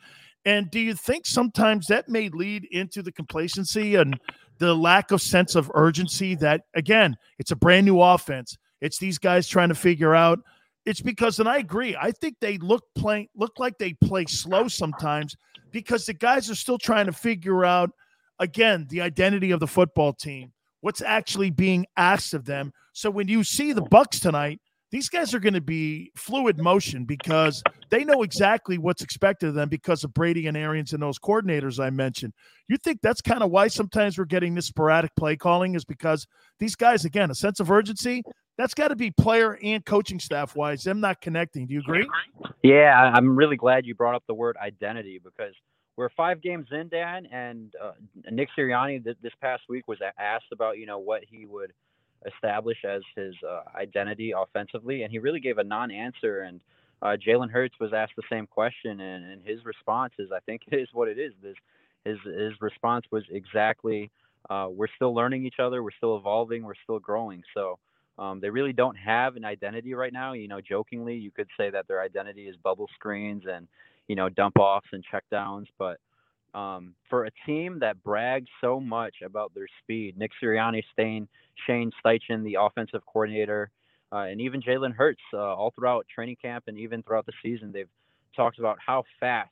And 0.44 0.70
do 0.70 0.80
you 0.80 0.94
think 0.94 1.24
sometimes 1.24 1.86
that 1.86 2.08
may 2.08 2.28
lead 2.28 2.66
into 2.72 3.00
the 3.00 3.12
complacency 3.12 3.94
and 3.94 4.18
the 4.58 4.74
lack 4.74 5.12
of 5.12 5.22
sense 5.22 5.54
of 5.54 5.70
urgency 5.74 6.34
that, 6.36 6.62
again, 6.74 7.16
it's 7.38 7.52
a 7.52 7.56
brand 7.56 7.86
new 7.86 8.02
offense? 8.02 8.58
It's 8.80 8.98
these 8.98 9.18
guys 9.18 9.48
trying 9.48 9.68
to 9.68 9.74
figure 9.74 10.14
out. 10.14 10.40
It's 10.84 11.00
because, 11.00 11.38
and 11.38 11.48
I 11.48 11.58
agree. 11.58 11.96
I 12.00 12.10
think 12.10 12.36
they 12.40 12.58
look 12.58 12.84
play 12.96 13.28
look 13.36 13.52
like 13.58 13.78
they 13.78 13.94
play 13.94 14.26
slow 14.26 14.68
sometimes 14.68 15.36
because 15.70 16.06
the 16.06 16.14
guys 16.14 16.50
are 16.50 16.56
still 16.56 16.78
trying 16.78 17.06
to 17.06 17.12
figure 17.12 17.64
out 17.64 17.90
again 18.38 18.86
the 18.90 19.00
identity 19.00 19.52
of 19.52 19.60
the 19.60 19.66
football 19.66 20.12
team, 20.12 20.52
what's 20.80 21.00
actually 21.00 21.50
being 21.50 21.86
asked 21.96 22.34
of 22.34 22.44
them. 22.44 22.72
So 22.92 23.10
when 23.10 23.28
you 23.28 23.44
see 23.44 23.72
the 23.72 23.82
Bucs 23.82 24.20
tonight, 24.20 24.60
these 24.92 25.08
guys 25.08 25.32
are 25.32 25.40
going 25.40 25.54
to 25.54 25.60
be 25.62 26.12
fluid 26.14 26.58
motion 26.58 27.06
because 27.06 27.62
they 27.90 28.04
know 28.04 28.22
exactly 28.22 28.76
what's 28.76 29.02
expected 29.02 29.48
of 29.48 29.54
them 29.54 29.70
because 29.70 30.04
of 30.04 30.12
Brady 30.12 30.46
and 30.46 30.56
Arians 30.56 30.92
and 30.92 31.02
those 31.02 31.18
coordinators 31.18 31.82
I 31.82 31.88
mentioned. 31.88 32.34
You 32.68 32.76
think 32.76 32.98
that's 33.02 33.22
kind 33.22 33.42
of 33.42 33.50
why 33.50 33.68
sometimes 33.68 34.18
we're 34.18 34.26
getting 34.26 34.54
this 34.54 34.66
sporadic 34.66 35.16
play 35.16 35.34
calling 35.34 35.74
is 35.74 35.84
because 35.86 36.26
these 36.58 36.76
guys, 36.76 37.06
again, 37.06 37.30
a 37.30 37.34
sense 37.34 37.58
of 37.58 37.70
urgency. 37.70 38.22
That's 38.62 38.74
got 38.74 38.88
to 38.88 38.96
be 38.96 39.10
player 39.10 39.58
and 39.62 39.84
coaching 39.84 40.20
staff 40.20 40.54
wise. 40.54 40.84
Them 40.84 41.00
not 41.00 41.20
connecting. 41.20 41.66
Do 41.66 41.74
you 41.74 41.80
agree? 41.80 42.08
Yeah, 42.62 43.12
I'm 43.14 43.36
really 43.36 43.56
glad 43.56 43.86
you 43.86 43.94
brought 43.94 44.14
up 44.14 44.24
the 44.26 44.34
word 44.34 44.56
identity 44.56 45.20
because 45.22 45.54
we're 45.96 46.10
five 46.10 46.40
games 46.40 46.68
in, 46.70 46.88
Dan, 46.88 47.26
and 47.32 47.74
uh, 47.82 47.92
Nick 48.30 48.48
Sirianni 48.56 49.02
th- 49.02 49.16
this 49.22 49.32
past 49.40 49.64
week 49.68 49.88
was 49.88 49.98
asked 50.18 50.46
about 50.52 50.78
you 50.78 50.86
know 50.86 50.98
what 50.98 51.22
he 51.28 51.44
would– 51.46 51.72
establish 52.26 52.78
as 52.84 53.02
his 53.16 53.34
uh, 53.48 53.62
identity 53.76 54.32
offensively, 54.36 55.02
and 55.02 55.10
he 55.10 55.18
really 55.18 55.40
gave 55.40 55.58
a 55.58 55.64
non-answer. 55.64 56.40
And 56.42 56.60
uh, 57.00 57.16
Jalen 57.16 57.50
Hurts 57.50 57.74
was 57.80 57.92
asked 57.92 58.12
the 58.16 58.22
same 58.30 58.46
question, 58.46 59.00
and, 59.00 59.24
and 59.24 59.42
his 59.44 59.64
response 59.64 60.14
is, 60.18 60.30
I 60.32 60.40
think 60.40 60.62
it 60.70 60.76
is 60.80 60.88
what 60.92 61.08
it 61.08 61.18
is. 61.18 61.32
This, 61.42 61.56
his 62.04 62.18
his 62.24 62.52
response 62.60 63.06
was 63.12 63.22
exactly, 63.30 64.10
uh, 64.50 64.66
"We're 64.68 64.88
still 64.96 65.14
learning 65.14 65.46
each 65.46 65.60
other. 65.60 65.84
We're 65.84 65.92
still 65.92 66.16
evolving. 66.16 66.64
We're 66.64 66.74
still 66.82 66.98
growing." 66.98 67.42
So. 67.54 67.78
Um, 68.22 68.38
they 68.38 68.50
really 68.50 68.72
don't 68.72 68.94
have 68.94 69.34
an 69.34 69.44
identity 69.44 69.94
right 69.94 70.12
now. 70.12 70.32
You 70.32 70.46
know, 70.46 70.60
jokingly, 70.60 71.16
you 71.16 71.32
could 71.32 71.48
say 71.58 71.70
that 71.70 71.88
their 71.88 72.00
identity 72.00 72.42
is 72.46 72.54
bubble 72.62 72.88
screens 72.94 73.42
and, 73.50 73.66
you 74.06 74.14
know, 74.14 74.28
dump 74.28 74.58
offs 74.60 74.86
and 74.92 75.04
checkdowns. 75.12 75.66
But 75.76 75.98
um, 76.56 76.94
for 77.10 77.24
a 77.24 77.30
team 77.44 77.80
that 77.80 78.00
brags 78.04 78.46
so 78.60 78.78
much 78.78 79.16
about 79.24 79.52
their 79.54 79.66
speed, 79.82 80.16
Nick 80.16 80.30
Sirianni 80.40 80.84
staying 80.92 81.26
Shane 81.66 81.90
Steichen, 82.04 82.44
the 82.44 82.58
offensive 82.60 83.00
coordinator, 83.12 83.72
uh, 84.12 84.26
and 84.30 84.40
even 84.40 84.62
Jalen 84.62 84.94
Hurts, 84.94 85.22
uh, 85.34 85.38
all 85.38 85.72
throughout 85.74 86.06
training 86.14 86.36
camp 86.40 86.64
and 86.68 86.78
even 86.78 87.02
throughout 87.02 87.26
the 87.26 87.32
season, 87.42 87.72
they've 87.72 87.88
talked 88.36 88.60
about 88.60 88.78
how 88.84 89.02
fast 89.18 89.50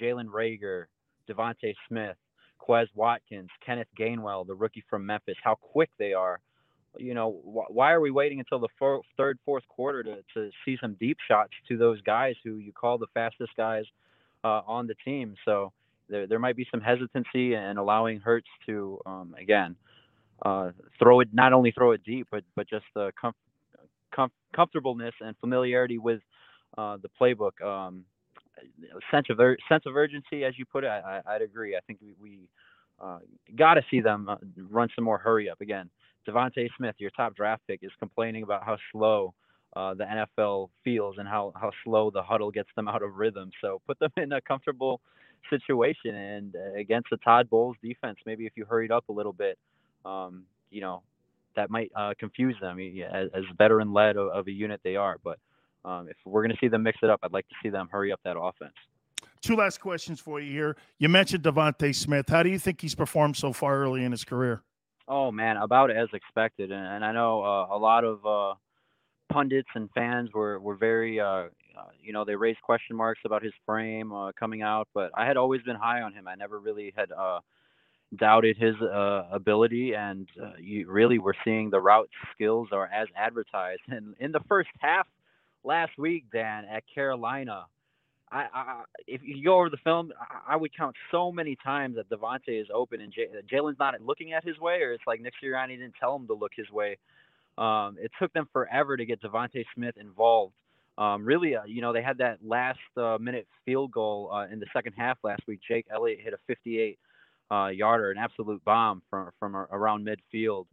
Jalen 0.00 0.26
Reagor, 0.26 0.84
DeVonta 1.28 1.74
Smith, 1.88 2.16
Quez 2.60 2.86
Watkins, 2.94 3.48
Kenneth 3.66 3.88
Gainwell, 3.98 4.46
the 4.46 4.54
rookie 4.54 4.84
from 4.88 5.04
Memphis, 5.04 5.36
how 5.42 5.56
quick 5.56 5.90
they 5.98 6.12
are. 6.12 6.38
You 6.98 7.14
know, 7.14 7.32
wh- 7.44 7.70
why 7.74 7.92
are 7.92 8.00
we 8.00 8.10
waiting 8.10 8.40
until 8.40 8.58
the 8.58 8.68
third, 9.16 9.38
fourth 9.44 9.64
quarter 9.68 10.02
to, 10.02 10.16
to 10.34 10.50
see 10.64 10.76
some 10.80 10.94
deep 11.00 11.18
shots 11.26 11.52
to 11.68 11.76
those 11.76 12.00
guys 12.02 12.34
who 12.44 12.56
you 12.56 12.72
call 12.72 12.98
the 12.98 13.06
fastest 13.14 13.52
guys 13.56 13.84
uh, 14.44 14.62
on 14.66 14.86
the 14.86 14.94
team? 15.04 15.34
So 15.44 15.72
there, 16.08 16.26
there 16.26 16.38
might 16.38 16.56
be 16.56 16.66
some 16.70 16.80
hesitancy 16.80 17.54
in 17.54 17.76
allowing 17.78 18.20
Hurts 18.20 18.48
to, 18.66 19.00
um, 19.06 19.34
again, 19.38 19.76
uh, 20.44 20.70
throw 20.98 21.20
it 21.20 21.28
not 21.32 21.52
only 21.52 21.70
throw 21.70 21.92
it 21.92 22.02
deep, 22.04 22.26
but 22.30 22.42
but 22.56 22.68
just 22.68 22.86
the 22.94 23.12
com- 23.20 23.34
com- 24.10 24.32
comfortableness 24.54 25.14
and 25.20 25.36
familiarity 25.38 25.98
with 25.98 26.20
uh, 26.78 26.96
the 26.96 27.10
playbook. 27.20 27.60
Um, 27.62 28.04
sense 29.10 29.26
of 29.30 29.38
ur- 29.38 29.58
sense 29.68 29.84
of 29.86 29.96
urgency, 29.96 30.44
as 30.44 30.58
you 30.58 30.64
put 30.64 30.84
it, 30.84 30.88
I, 30.88 31.20
would 31.32 31.42
agree. 31.42 31.76
I 31.76 31.80
think 31.86 32.00
we, 32.00 32.14
we 32.20 32.38
uh, 33.00 33.18
got 33.56 33.74
to 33.74 33.82
see 33.90 34.00
them 34.00 34.28
uh, 34.28 34.36
run 34.70 34.88
some 34.94 35.04
more 35.04 35.18
hurry 35.18 35.48
up 35.48 35.60
again. 35.60 35.90
DeVonta 36.30 36.68
Smith, 36.76 36.94
your 36.98 37.10
top 37.10 37.34
draft 37.34 37.62
pick, 37.66 37.80
is 37.82 37.90
complaining 37.98 38.42
about 38.42 38.64
how 38.64 38.76
slow 38.92 39.34
uh, 39.76 39.94
the 39.94 40.04
NFL 40.04 40.70
feels 40.84 41.16
and 41.18 41.28
how 41.28 41.52
how 41.54 41.70
slow 41.84 42.10
the 42.10 42.22
huddle 42.22 42.50
gets 42.50 42.68
them 42.76 42.88
out 42.88 43.02
of 43.02 43.16
rhythm. 43.16 43.50
So 43.60 43.80
put 43.86 43.98
them 43.98 44.10
in 44.16 44.32
a 44.32 44.40
comfortable 44.40 45.00
situation 45.48 46.14
and 46.14 46.54
uh, 46.56 46.78
against 46.78 47.08
the 47.10 47.16
Todd 47.18 47.48
Bowles 47.48 47.76
defense, 47.82 48.18
maybe 48.26 48.46
if 48.46 48.52
you 48.56 48.64
hurried 48.64 48.90
up 48.90 49.08
a 49.08 49.12
little 49.12 49.32
bit, 49.32 49.58
um, 50.04 50.44
you 50.70 50.80
know, 50.80 51.02
that 51.56 51.70
might 51.70 51.90
uh, 51.96 52.12
confuse 52.18 52.56
them 52.60 52.78
as, 52.78 53.28
as 53.34 53.44
veteran 53.56 53.92
led 53.92 54.16
of, 54.16 54.28
of, 54.28 54.46
a 54.46 54.50
unit 54.50 54.80
they 54.84 54.96
are. 54.96 55.16
But 55.24 55.38
um, 55.84 56.08
if 56.08 56.16
we're 56.24 56.42
going 56.42 56.54
to 56.54 56.58
see 56.60 56.68
them 56.68 56.82
mix 56.82 56.98
it 57.02 57.10
up, 57.10 57.20
I'd 57.22 57.32
like 57.32 57.48
to 57.48 57.54
see 57.62 57.70
them 57.70 57.88
hurry 57.90 58.12
up 58.12 58.20
that 58.24 58.38
offense. 58.38 58.74
Two 59.40 59.56
last 59.56 59.80
questions 59.80 60.20
for 60.20 60.40
you 60.40 60.52
here. 60.52 60.76
You 60.98 61.08
mentioned 61.08 61.42
DeVonta 61.42 61.94
Smith. 61.94 62.28
How 62.28 62.42
do 62.42 62.50
you 62.50 62.58
think 62.58 62.80
he's 62.80 62.94
performed 62.94 63.36
so 63.36 63.52
far 63.52 63.78
early 63.78 64.04
in 64.04 64.12
his 64.12 64.24
career? 64.24 64.62
Oh 65.12 65.32
man, 65.32 65.56
about 65.56 65.90
as 65.90 66.08
expected, 66.12 66.70
and, 66.70 66.86
and 66.86 67.04
I 67.04 67.10
know 67.10 67.42
uh, 67.42 67.74
a 67.74 67.78
lot 67.78 68.04
of 68.04 68.24
uh, 68.24 68.54
pundits 69.28 69.68
and 69.74 69.90
fans 69.90 70.30
were 70.32 70.60
were 70.60 70.76
very, 70.76 71.18
uh, 71.18 71.24
uh 71.26 71.48
you 72.00 72.12
know, 72.12 72.24
they 72.24 72.36
raised 72.36 72.62
question 72.62 72.94
marks 72.94 73.18
about 73.24 73.42
his 73.42 73.52
frame 73.66 74.12
uh, 74.12 74.30
coming 74.38 74.62
out, 74.62 74.86
but 74.94 75.10
I 75.16 75.26
had 75.26 75.36
always 75.36 75.62
been 75.62 75.74
high 75.74 76.02
on 76.02 76.12
him. 76.12 76.28
I 76.28 76.36
never 76.36 76.60
really 76.60 76.94
had 76.96 77.10
uh, 77.10 77.40
doubted 78.18 78.56
his 78.56 78.76
ability, 79.32 79.94
and 79.96 80.28
you 80.60 80.88
really 80.88 81.18
were 81.18 81.34
seeing 81.44 81.70
the 81.70 81.80
route 81.80 82.08
skills 82.32 82.68
are 82.70 82.86
as 82.86 83.08
advertised. 83.16 83.82
And 83.88 84.14
in 84.20 84.30
the 84.30 84.40
first 84.48 84.70
half 84.78 85.08
last 85.64 85.98
week, 85.98 86.26
Dan 86.32 86.66
at 86.66 86.84
Carolina, 86.94 87.64
I, 88.32 88.46
I 88.52 88.82
if 89.06 89.22
you 89.24 89.42
go 89.44 89.58
over 89.58 89.70
the 89.70 89.78
film, 89.78 90.12
I, 90.20 90.54
I 90.54 90.56
would 90.56 90.76
count 90.76 90.96
so 91.10 91.32
many 91.32 91.56
times 91.62 91.96
that 91.96 92.08
DeVonta 92.10 92.60
is 92.60 92.68
open 92.72 93.00
and 93.00 93.12
J- 93.12 93.28
Jalen's 93.52 93.78
not 93.78 93.94
looking 94.00 94.32
at 94.32 94.44
his 94.44 94.58
way, 94.58 94.82
or 94.82 94.92
it's 94.92 95.02
like 95.06 95.20
Nick 95.20 95.34
Sirianni 95.42 95.78
didn't 95.78 95.94
tell 95.98 96.16
him 96.16 96.26
to 96.28 96.34
look 96.34 96.52
his 96.54 96.70
way. 96.70 96.98
Um, 97.58 97.96
it 98.00 98.10
took 98.20 98.32
them 98.32 98.48
forever 98.52 98.96
to 98.96 99.04
get 99.04 99.20
DeVonta 99.20 99.64
Smith 99.74 99.96
involved. 99.98 100.54
Um, 100.98 101.24
really, 101.24 101.56
uh, 101.56 101.64
you 101.64 101.80
know, 101.80 101.92
they 101.92 102.02
had 102.02 102.18
that 102.18 102.38
last 102.44 102.78
uh, 102.96 103.18
minute 103.20 103.46
field 103.64 103.90
goal 103.90 104.30
uh, 104.32 104.46
in 104.52 104.60
the 104.60 104.66
second 104.72 104.92
half 104.96 105.18
last 105.22 105.42
week. 105.46 105.60
Jake 105.66 105.86
Elliott 105.90 106.20
hit 106.22 106.34
a 106.34 106.38
58 106.46 106.98
uh, 107.50 107.68
yarder, 107.68 108.10
an 108.10 108.18
absolute 108.18 108.62
bomb 108.64 109.02
from 109.10 109.30
from 109.38 109.56
around 109.56 110.06
midfield 110.06 110.66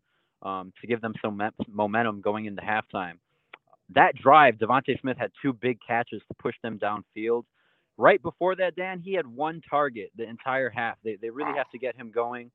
um, 0.44 0.74
to 0.82 0.88
give 0.88 1.02
them 1.02 1.14
some 1.24 1.42
momentum 1.72 2.22
going 2.22 2.46
into 2.46 2.62
halftime. 2.62 3.14
That 3.96 4.16
drive, 4.16 4.56
DeVonta 4.56 5.00
Smith 5.00 5.18
had 5.18 5.32
two 5.42 5.54
big 5.54 5.80
catches 5.86 6.22
to 6.28 6.34
push 6.40 6.56
them 6.62 6.80
downfield. 6.80 7.44
Right 7.98 8.22
before 8.22 8.56
that, 8.58 8.76
Dan, 8.76 9.00
he 9.00 9.14
had 9.14 9.26
one 9.26 9.62
target 9.68 10.12
the 10.16 10.28
entire 10.28 10.70
half. 10.70 10.98
They 11.04 11.18
they 11.20 11.30
really 11.30 11.56
have 11.58 11.70
to 11.72 11.80
get 11.80 11.96
him 11.96 12.12
going. 12.12 12.52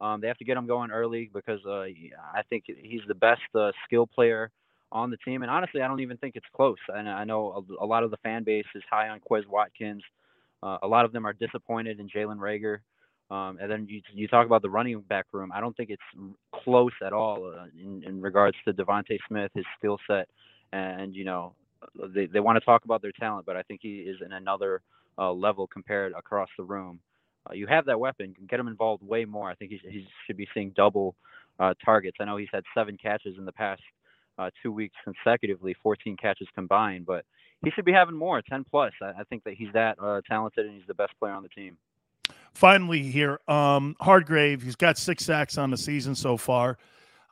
Um, 0.00 0.20
they 0.20 0.28
have 0.28 0.38
to 0.38 0.44
get 0.44 0.56
him 0.56 0.66
going 0.66 0.90
early 0.90 1.30
because 1.32 1.60
uh, 1.66 1.80
I 1.80 2.42
think 2.48 2.64
he's 2.66 3.00
the 3.08 3.14
best 3.14 3.40
uh, 3.54 3.72
skill 3.86 4.06
player 4.06 4.50
on 4.92 5.10
the 5.10 5.16
team. 5.18 5.42
And 5.42 5.50
honestly, 5.50 5.82
I 5.82 5.88
don't 5.88 6.00
even 6.00 6.16
think 6.18 6.36
it's 6.36 6.46
close. 6.54 6.78
And 6.88 7.08
I 7.08 7.24
know 7.24 7.64
a, 7.80 7.84
a 7.84 7.86
lot 7.86 8.04
of 8.04 8.10
the 8.10 8.18
fan 8.18 8.44
base 8.44 8.66
is 8.74 8.82
high 8.90 9.08
on 9.08 9.20
Quez 9.20 9.46
Watkins. 9.46 10.02
Uh, 10.62 10.78
a 10.82 10.86
lot 10.86 11.04
of 11.04 11.12
them 11.12 11.26
are 11.26 11.32
disappointed 11.32 11.98
in 11.98 12.08
Jalen 12.08 12.38
Reagor. 12.38 12.78
Um, 13.28 13.58
and 13.60 13.70
then 13.70 13.86
you, 13.88 14.00
you 14.14 14.28
talk 14.28 14.46
about 14.46 14.62
the 14.62 14.70
running 14.70 15.00
back 15.00 15.26
room. 15.32 15.50
I 15.52 15.60
don't 15.60 15.76
think 15.76 15.90
it's 15.90 16.32
close 16.54 16.92
at 17.04 17.12
all 17.12 17.52
uh, 17.52 17.66
in, 17.76 18.04
in 18.04 18.20
regards 18.20 18.56
to 18.66 18.72
DeVonta 18.72 19.18
Smith, 19.26 19.50
his 19.54 19.64
skill 19.78 19.98
set, 20.08 20.28
and 20.72 21.14
you 21.14 21.24
know 21.24 21.54
they, 22.14 22.26
they 22.26 22.40
want 22.40 22.56
to 22.56 22.64
talk 22.64 22.84
about 22.84 23.02
their 23.02 23.12
talent, 23.12 23.46
but 23.46 23.56
I 23.56 23.62
think 23.62 23.80
he 23.82 23.98
is 23.98 24.16
in 24.24 24.32
another 24.32 24.82
uh, 25.18 25.32
level 25.32 25.66
compared 25.66 26.12
across 26.12 26.48
the 26.56 26.64
room. 26.64 27.00
Uh, 27.48 27.54
you 27.54 27.66
have 27.66 27.86
that 27.86 28.00
weapon, 28.00 28.34
get 28.48 28.58
him 28.58 28.68
involved 28.68 29.02
way 29.02 29.24
more. 29.24 29.48
I 29.48 29.54
think 29.54 29.70
he, 29.70 29.80
he 29.88 30.06
should 30.26 30.36
be 30.36 30.48
seeing 30.52 30.72
double 30.76 31.14
uh, 31.60 31.74
targets. 31.84 32.16
I 32.20 32.24
know 32.24 32.36
he's 32.36 32.48
had 32.52 32.64
seven 32.74 32.96
catches 32.96 33.38
in 33.38 33.44
the 33.44 33.52
past 33.52 33.82
uh, 34.38 34.50
two 34.62 34.72
weeks 34.72 34.96
consecutively, 35.04 35.74
14 35.82 36.16
catches 36.16 36.48
combined, 36.54 37.06
but 37.06 37.24
he 37.62 37.70
should 37.70 37.84
be 37.84 37.92
having 37.92 38.16
more, 38.16 38.42
10 38.42 38.64
plus. 38.68 38.92
I, 39.00 39.20
I 39.20 39.24
think 39.28 39.44
that 39.44 39.54
he's 39.54 39.72
that 39.74 39.96
uh, 40.00 40.20
talented 40.28 40.66
and 40.66 40.74
he's 40.74 40.86
the 40.86 40.94
best 40.94 41.12
player 41.18 41.32
on 41.32 41.42
the 41.42 41.48
team 41.48 41.78
finally 42.56 43.02
here, 43.02 43.38
um, 43.46 43.94
Hargrave, 44.00 44.62
he's 44.62 44.76
got 44.76 44.98
six 44.98 45.24
sacks 45.24 45.58
on 45.58 45.70
the 45.70 45.76
season 45.76 46.14
so 46.14 46.36
far. 46.36 46.78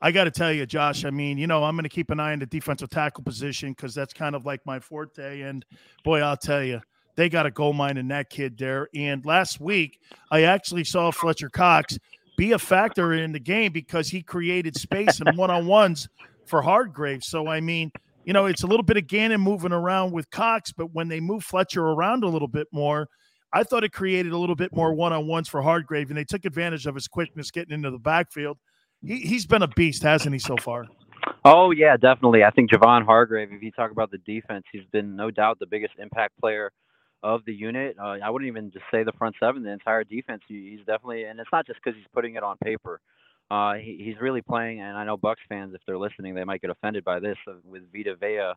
I 0.04 0.12
got 0.12 0.24
to 0.24 0.30
tell 0.30 0.52
you, 0.52 0.66
Josh, 0.66 1.06
I 1.06 1.10
mean, 1.10 1.38
you 1.38 1.46
know, 1.46 1.64
I'm 1.64 1.76
going 1.76 1.84
to 1.84 1.88
keep 1.88 2.10
an 2.10 2.20
eye 2.20 2.34
on 2.34 2.38
the 2.38 2.44
defensive 2.44 2.90
tackle 2.90 3.24
position 3.24 3.70
because 3.70 3.94
that's 3.94 4.12
kind 4.12 4.34
of 4.34 4.44
like 4.44 4.60
my 4.66 4.78
forte. 4.78 5.40
And 5.40 5.64
boy, 6.04 6.20
I'll 6.20 6.36
tell 6.36 6.62
you, 6.62 6.82
they 7.16 7.30
got 7.30 7.46
a 7.46 7.50
gold 7.50 7.76
mine 7.76 7.96
in 7.96 8.08
that 8.08 8.28
kid 8.28 8.58
there. 8.58 8.90
And 8.94 9.24
last 9.24 9.62
week, 9.62 9.98
I 10.30 10.42
actually 10.42 10.84
saw 10.84 11.10
Fletcher 11.10 11.48
Cox 11.48 11.96
be 12.36 12.52
a 12.52 12.58
factor 12.58 13.14
in 13.14 13.32
the 13.32 13.40
game 13.40 13.72
because 13.72 14.10
he 14.10 14.20
created 14.20 14.76
space 14.76 15.22
and 15.22 15.38
one 15.38 15.50
on 15.50 15.64
ones 15.66 16.06
for 16.44 16.60
Hargrave. 16.60 17.24
So, 17.24 17.48
I 17.48 17.62
mean, 17.62 17.90
you 18.26 18.34
know, 18.34 18.44
it's 18.44 18.62
a 18.62 18.66
little 18.66 18.84
bit 18.84 18.98
of 18.98 19.06
Gannon 19.06 19.40
moving 19.40 19.72
around 19.72 20.12
with 20.12 20.28
Cox, 20.28 20.70
but 20.70 20.92
when 20.92 21.08
they 21.08 21.20
move 21.20 21.44
Fletcher 21.44 21.82
around 21.82 22.24
a 22.24 22.28
little 22.28 22.46
bit 22.46 22.68
more, 22.72 23.08
I 23.54 23.62
thought 23.62 23.84
it 23.84 23.92
created 23.94 24.32
a 24.32 24.38
little 24.38 24.56
bit 24.56 24.76
more 24.76 24.92
one 24.92 25.14
on 25.14 25.26
ones 25.26 25.48
for 25.48 25.62
Hargrave, 25.62 26.10
and 26.10 26.18
they 26.18 26.24
took 26.24 26.44
advantage 26.44 26.84
of 26.84 26.94
his 26.94 27.08
quickness 27.08 27.50
getting 27.50 27.72
into 27.72 27.90
the 27.90 27.98
backfield. 27.98 28.58
He, 29.06 29.20
he's 29.20 29.46
been 29.46 29.62
a 29.62 29.68
beast, 29.68 30.02
hasn't 30.02 30.32
he, 30.34 30.38
so 30.38 30.56
far? 30.56 30.86
Oh, 31.44 31.70
yeah, 31.70 31.96
definitely. 31.96 32.44
I 32.44 32.50
think 32.50 32.70
Javon 32.70 33.04
Hargrave, 33.04 33.50
if 33.52 33.62
you 33.62 33.70
talk 33.70 33.90
about 33.90 34.10
the 34.10 34.18
defense, 34.18 34.64
he's 34.72 34.84
been 34.92 35.16
no 35.16 35.30
doubt 35.30 35.58
the 35.58 35.66
biggest 35.66 35.94
impact 35.98 36.38
player 36.40 36.72
of 37.22 37.44
the 37.46 37.52
unit. 37.54 37.96
Uh, 37.98 38.16
I 38.24 38.30
wouldn't 38.30 38.48
even 38.48 38.70
just 38.70 38.84
say 38.90 39.04
the 39.04 39.12
front 39.12 39.36
seven, 39.40 39.62
the 39.62 39.70
entire 39.70 40.04
defense. 40.04 40.42
He's 40.48 40.80
definitely, 40.80 41.24
and 41.24 41.40
it's 41.40 41.48
not 41.52 41.66
just 41.66 41.80
because 41.82 41.96
he's 41.96 42.08
putting 42.14 42.34
it 42.36 42.42
on 42.42 42.56
paper. 42.58 43.00
uh, 43.50 43.74
he, 43.74 44.00
he's 44.04 44.20
really 44.20 44.42
playing. 44.42 44.80
And 44.80 44.96
I 44.96 45.04
know 45.04 45.16
Bucs 45.16 45.36
fans, 45.48 45.74
if 45.74 45.80
they're 45.86 45.98
listening, 45.98 46.34
they 46.34 46.44
might 46.44 46.60
get 46.60 46.70
offended 46.70 47.04
by 47.04 47.20
this 47.20 47.36
uh, 47.48 47.54
with 47.64 47.82
Vita 47.92 48.16
Vea 48.16 48.52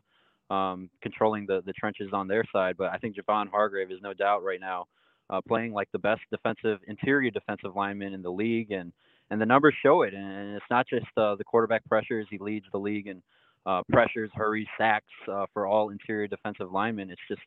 um, 0.50 0.88
controlling 1.02 1.46
the 1.46 1.62
the 1.66 1.72
trenches 1.72 2.10
on 2.12 2.28
their 2.28 2.44
side. 2.52 2.76
But 2.78 2.92
I 2.92 2.98
think 2.98 3.16
Javon 3.16 3.50
Hargrave 3.50 3.90
is 3.90 4.00
no 4.02 4.14
doubt 4.14 4.42
right 4.42 4.60
now 4.60 4.86
uh, 5.30 5.40
playing 5.46 5.72
like 5.72 5.88
the 5.92 5.98
best 5.98 6.22
defensive 6.30 6.78
interior 6.86 7.30
defensive 7.30 7.76
lineman 7.76 8.14
in 8.14 8.22
the 8.22 8.30
league, 8.30 8.70
and 8.70 8.92
and 9.30 9.40
the 9.40 9.46
numbers 9.46 9.74
show 9.82 10.02
it. 10.02 10.14
And 10.14 10.56
it's 10.56 10.64
not 10.70 10.86
just 10.88 11.06
uh, 11.16 11.34
the 11.36 11.44
quarterback 11.44 11.84
pressures; 11.88 12.26
he 12.30 12.38
leads 12.38 12.66
the 12.72 12.78
league 12.78 13.06
in 13.06 13.22
uh, 13.66 13.82
pressures, 13.90 14.30
hurries, 14.34 14.66
sacks 14.78 15.06
uh, 15.30 15.46
for 15.52 15.66
all 15.66 15.90
interior 15.90 16.26
defensive 16.26 16.72
linemen. 16.72 17.10
It's 17.10 17.20
just 17.28 17.42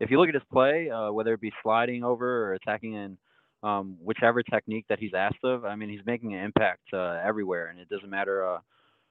if 0.00 0.10
you 0.10 0.18
look 0.18 0.28
at 0.28 0.34
his 0.34 0.42
play, 0.52 0.90
uh, 0.90 1.12
whether 1.12 1.34
it 1.34 1.40
be 1.40 1.52
sliding 1.62 2.02
over 2.04 2.46
or 2.46 2.54
attacking 2.54 2.94
in 2.94 3.18
um, 3.62 3.96
whichever 4.02 4.42
technique 4.42 4.86
that 4.88 4.98
he's 4.98 5.12
asked 5.14 5.44
of, 5.44 5.64
I 5.64 5.76
mean, 5.76 5.88
he's 5.88 6.04
making 6.06 6.34
an 6.34 6.44
impact 6.44 6.82
uh, 6.92 7.18
everywhere, 7.24 7.68
and 7.68 7.78
it 7.78 7.88
doesn't 7.88 8.08
matter 8.08 8.46
uh, 8.46 8.58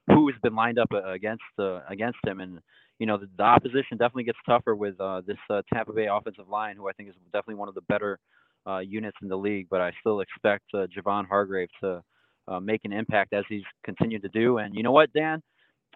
who 0.08 0.28
has 0.28 0.36
been 0.42 0.54
lined 0.54 0.78
up 0.78 0.90
against 0.92 1.42
against 1.88 2.18
him. 2.26 2.40
And 2.40 2.60
you 2.98 3.06
know, 3.06 3.18
the, 3.18 3.28
the 3.36 3.44
opposition 3.44 3.98
definitely 3.98 4.24
gets 4.24 4.38
tougher 4.48 4.74
with 4.74 4.96
this 5.26 5.38
Tampa 5.72 5.92
Bay 5.92 6.08
offensive 6.10 6.48
line, 6.48 6.76
who 6.76 6.88
I 6.88 6.92
think 6.92 7.10
is 7.10 7.14
definitely 7.26 7.56
one 7.56 7.68
of 7.68 7.74
the 7.74 7.82
better 7.82 8.18
units 8.82 9.16
in 9.22 9.28
the 9.28 9.36
league. 9.36 9.68
But 9.70 9.80
I 9.80 9.92
still 10.00 10.20
expect 10.20 10.64
Javon 10.74 11.28
Hargrave 11.28 11.68
to 11.82 12.02
uh, 12.48 12.60
make 12.60 12.82
an 12.84 12.92
impact 12.92 13.32
as 13.32 13.44
he's 13.48 13.64
continued 13.84 14.22
to 14.22 14.28
do. 14.28 14.58
And 14.58 14.74
you 14.74 14.82
know 14.82 14.92
what, 14.92 15.12
Dan? 15.12 15.42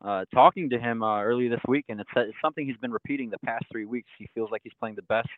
Uh, 0.03 0.25
talking 0.33 0.71
to 0.71 0.79
him 0.79 1.03
uh, 1.03 1.23
earlier 1.23 1.51
this 1.51 1.61
week, 1.69 1.85
and 1.89 2.01
it's, 2.01 2.11
it's 2.17 2.37
something 2.43 2.67
he's 2.67 2.77
been 2.79 2.93
repeating 2.93 3.29
the 3.29 3.39
past 3.41 3.65
three 3.71 3.85
weeks. 3.85 4.09
He 4.19 4.27
feels 4.35 4.51
like 4.51 4.63
he's 4.65 4.73
playing 4.81 4.97
the 4.97 5.03
best 5.03 5.29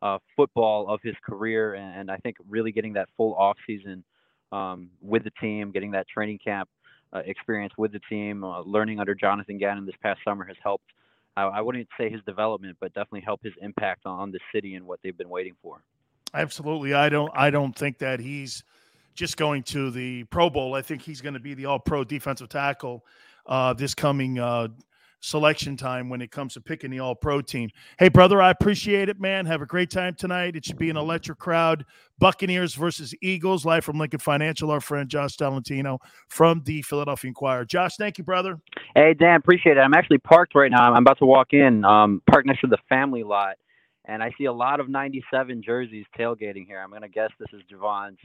uh, 0.00 0.18
football 0.34 0.88
of 0.88 1.00
his 1.02 1.14
career, 1.22 1.74
and, 1.74 2.00
and 2.00 2.10
I 2.10 2.16
think 2.18 2.36
really 2.48 2.72
getting 2.72 2.94
that 2.94 3.08
full 3.16 3.34
off 3.34 3.56
season 3.66 4.04
um, 4.50 4.88
with 5.02 5.24
the 5.24 5.32
team, 5.40 5.72
getting 5.72 5.90
that 5.90 6.08
training 6.08 6.38
camp 6.42 6.68
uh, 7.12 7.20
experience 7.24 7.74
with 7.76 7.92
the 7.92 8.00
team, 8.08 8.44
uh, 8.44 8.60
learning 8.62 8.98
under 8.98 9.14
Jonathan 9.14 9.58
Gannon 9.58 9.84
this 9.84 9.96
past 10.02 10.20
summer 10.24 10.44
has 10.44 10.56
helped. 10.62 10.90
I, 11.36 11.42
I 11.42 11.60
wouldn't 11.60 11.88
say 11.98 12.10
his 12.10 12.22
development, 12.24 12.76
but 12.80 12.94
definitely 12.94 13.22
help 13.22 13.42
his 13.42 13.54
impact 13.60 14.06
on 14.06 14.30
the 14.30 14.40
city 14.54 14.74
and 14.74 14.86
what 14.86 15.00
they've 15.02 15.16
been 15.16 15.28
waiting 15.28 15.54
for. 15.62 15.82
Absolutely, 16.34 16.94
I 16.94 17.08
don't. 17.08 17.30
I 17.34 17.50
don't 17.50 17.74
think 17.74 17.98
that 17.98 18.20
he's 18.20 18.62
just 19.18 19.36
going 19.36 19.64
to 19.64 19.90
the 19.90 20.22
Pro 20.24 20.48
Bowl. 20.48 20.74
I 20.74 20.82
think 20.82 21.02
he's 21.02 21.20
going 21.20 21.34
to 21.34 21.40
be 21.40 21.54
the 21.54 21.66
All 21.66 21.80
Pro 21.80 22.04
defensive 22.04 22.48
tackle 22.48 23.04
uh, 23.46 23.72
this 23.72 23.94
coming 23.94 24.38
uh, 24.38 24.68
selection 25.20 25.76
time 25.76 26.08
when 26.08 26.20
it 26.20 26.30
comes 26.30 26.54
to 26.54 26.60
picking 26.60 26.90
the 26.90 27.00
all 27.00 27.14
pro 27.14 27.40
team. 27.40 27.70
Hey, 27.98 28.08
brother, 28.08 28.40
I 28.40 28.50
appreciate 28.50 29.08
it, 29.08 29.20
man. 29.20 29.46
Have 29.46 29.62
a 29.62 29.66
great 29.66 29.90
time 29.90 30.14
tonight. 30.14 30.54
It 30.54 30.64
should 30.64 30.78
be 30.78 30.90
an 30.90 30.96
electric 30.96 31.38
crowd. 31.38 31.84
Buccaneers 32.20 32.74
versus 32.74 33.12
Eagles, 33.20 33.64
live 33.64 33.84
from 33.84 33.98
Lincoln 33.98 34.20
Financial. 34.20 34.70
Our 34.70 34.80
friend 34.80 35.08
Josh 35.08 35.36
Tolentino 35.36 35.98
from 36.28 36.62
the 36.64 36.82
Philadelphia 36.82 37.30
Inquirer. 37.30 37.64
Josh, 37.64 37.96
thank 37.96 38.18
you, 38.18 38.24
brother. 38.24 38.60
Hey, 38.94 39.14
Dan, 39.14 39.36
appreciate 39.36 39.76
it. 39.76 39.80
I'm 39.80 39.94
actually 39.94 40.18
parked 40.18 40.54
right 40.54 40.70
now. 40.70 40.92
I'm 40.92 41.02
about 41.02 41.18
to 41.18 41.26
walk 41.26 41.52
in, 41.52 41.84
um, 41.84 42.22
parked 42.30 42.46
next 42.46 42.60
to 42.60 42.68
the 42.68 42.78
family 42.88 43.24
lot, 43.24 43.56
and 44.04 44.22
I 44.22 44.30
see 44.38 44.44
a 44.44 44.52
lot 44.52 44.78
of 44.78 44.88
97 44.88 45.62
jerseys 45.64 46.06
tailgating 46.16 46.66
here. 46.66 46.80
I'm 46.80 46.90
going 46.90 47.02
to 47.02 47.08
guess 47.08 47.30
this 47.40 47.48
is 47.52 47.62
Javon's. 47.72 48.18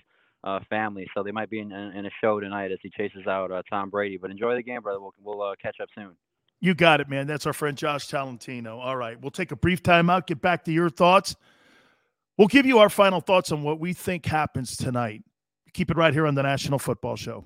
Uh, 0.44 0.60
family, 0.70 1.08
so 1.16 1.24
they 1.24 1.32
might 1.32 1.50
be 1.50 1.60
in, 1.60 1.72
in, 1.72 2.06
a 2.06 2.10
show 2.22 2.38
tonight 2.42 2.70
as 2.70 2.78
he 2.82 2.90
chases 2.90 3.26
out 3.28 3.50
uh, 3.50 3.62
Tom 3.70 3.90
Brady. 3.90 4.18
But 4.18 4.30
enjoy 4.30 4.56
the 4.56 4.62
game, 4.62 4.82
brother. 4.82 5.00
We'll, 5.00 5.14
we'll 5.24 5.42
uh, 5.42 5.56
catch 5.62 5.78
up 5.82 5.88
soon. 5.96 6.18
You 6.60 6.74
got 6.74 7.00
it, 7.02 7.10
man. 7.10 7.28
That's 7.28 7.46
our 7.46 7.54
friend 7.54 7.78
Josh 7.78 8.08
Tolentino. 8.08 8.80
All 8.80 8.96
right. 8.96 9.20
We'll 9.20 9.32
take 9.32 9.52
a 9.52 9.56
brief 9.56 9.84
time 9.84 10.10
out, 10.10 10.28
get 10.28 10.42
back 10.42 10.64
to 10.66 10.72
your 10.72 10.90
thoughts. 10.90 11.36
We'll 12.38 12.48
give 12.48 12.66
you 12.66 12.80
our 12.80 12.90
final 12.90 13.22
thoughts 13.22 13.52
on 13.52 13.64
what 13.64 13.80
we 13.80 13.94
think 13.94 14.26
happens 14.26 14.76
tonight. 14.78 15.24
Keep 15.74 15.92
it 15.92 15.98
right 15.98 16.14
here 16.14 16.26
on 16.26 16.36
the 16.36 16.44
National 16.44 16.80
Football 16.80 17.16
Show. 17.16 17.46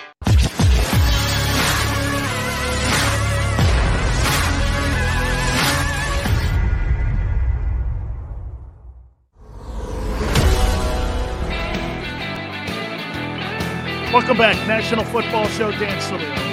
Welcome 14.13 14.35
back, 14.37 14.67
National 14.67 15.05
Football 15.05 15.47
Show. 15.47 15.71
Dan 15.71 15.97
Sileo. 16.01 16.51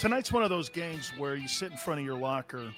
Tonight's 0.00 0.32
one 0.32 0.42
of 0.42 0.50
those 0.50 0.68
games 0.68 1.12
where 1.16 1.36
you 1.36 1.46
sit 1.46 1.70
in 1.70 1.78
front 1.78 2.00
of 2.00 2.04
your 2.04 2.18
locker 2.18 2.72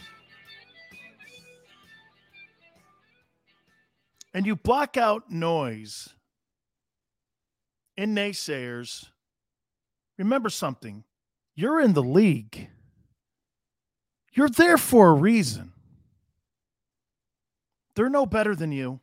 and 4.35 4.45
you 4.45 4.55
block 4.55 4.99
out 4.99 5.31
noise 5.31 6.11
and 7.97 8.15
naysayers, 8.15 9.07
remember 10.19 10.51
something. 10.51 11.05
You're 11.55 11.81
in 11.81 11.95
the 11.95 12.03
league. 12.03 12.69
You're 14.33 14.49
there 14.49 14.79
for 14.79 15.09
a 15.09 15.15
reason. 15.15 15.73
They're 17.95 18.09
no 18.09 18.27
better 18.27 18.55
than 18.55 18.71
you. 18.71 19.01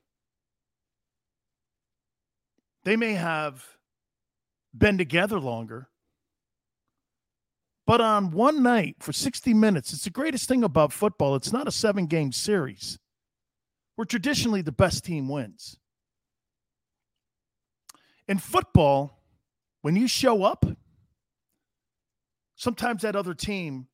They 2.84 2.96
may 2.96 3.14
have 3.14 3.66
been 4.74 4.98
together 4.98 5.40
longer. 5.40 5.90
But 7.86 8.02
on 8.02 8.32
one 8.32 8.64
night 8.64 8.96
for 9.00 9.14
60 9.14 9.54
minutes, 9.54 9.94
it's 9.94 10.06
the 10.06 10.10
greatest 10.10 10.48
thing 10.48 10.64
about 10.64 10.94
football. 10.94 11.36
It's 11.36 11.52
not 11.52 11.68
a 11.68 11.72
seven 11.72 12.08
game 12.08 12.32
series 12.32 12.98
where 13.96 14.06
traditionally 14.06 14.62
the 14.62 14.72
best 14.72 15.06
team 15.06 15.28
wins. 15.30 15.78
In 18.28 18.40
football, 18.40 19.22
when 19.82 19.96
you 19.96 20.08
show 20.08 20.44
up, 20.44 20.66
sometimes 22.56 23.04
that 23.04 23.16
other 23.16 23.36
team 23.36 23.88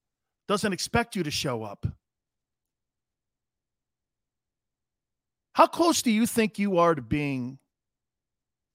doesn't 0.52 0.74
expect 0.74 1.16
you 1.16 1.24
to 1.24 1.32
show 1.32 1.64
up. 1.64 1.88
How 5.54 5.66
close 5.66 6.02
do 6.02 6.12
you 6.12 6.28
think 6.28 6.60
you 6.60 6.78
are 6.78 6.94
to 6.94 7.02
being 7.02 7.58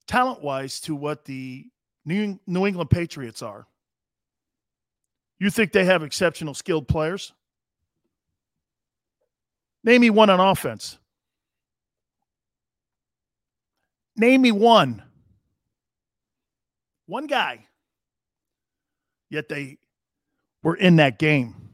talent 0.07 0.41
wise 0.41 0.79
to 0.81 0.95
what 0.95 1.25
the 1.25 1.67
New, 2.03 2.39
New 2.47 2.65
England 2.65 2.89
Patriots 2.89 3.43
are? 3.43 3.67
You 5.37 5.51
think 5.51 5.71
they 5.71 5.85
have 5.85 6.01
exceptional 6.01 6.55
skilled 6.55 6.87
players? 6.87 7.31
Name 9.83 10.01
me 10.01 10.09
one 10.09 10.31
on 10.31 10.39
offense. 10.39 10.97
Name 14.15 14.41
me 14.41 14.51
one. 14.51 15.03
One 17.05 17.27
guy. 17.27 17.67
Yet 19.29 19.47
they 19.47 19.77
were 20.63 20.75
in 20.75 20.95
that 20.95 21.19
game. 21.19 21.66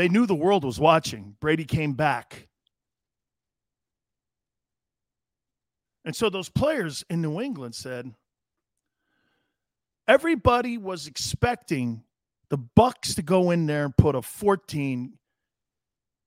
They 0.00 0.08
knew 0.08 0.24
the 0.24 0.34
world 0.34 0.64
was 0.64 0.80
watching. 0.80 1.36
Brady 1.42 1.66
came 1.66 1.92
back. 1.92 2.48
And 6.06 6.16
so 6.16 6.30
those 6.30 6.48
players 6.48 7.04
in 7.10 7.20
New 7.20 7.38
England 7.38 7.74
said, 7.74 8.14
everybody 10.08 10.78
was 10.78 11.06
expecting 11.06 12.02
the 12.48 12.56
Bucs 12.56 13.14
to 13.16 13.22
go 13.22 13.50
in 13.50 13.66
there 13.66 13.84
and 13.84 13.94
put 13.94 14.14
a 14.14 14.22
14 14.22 15.18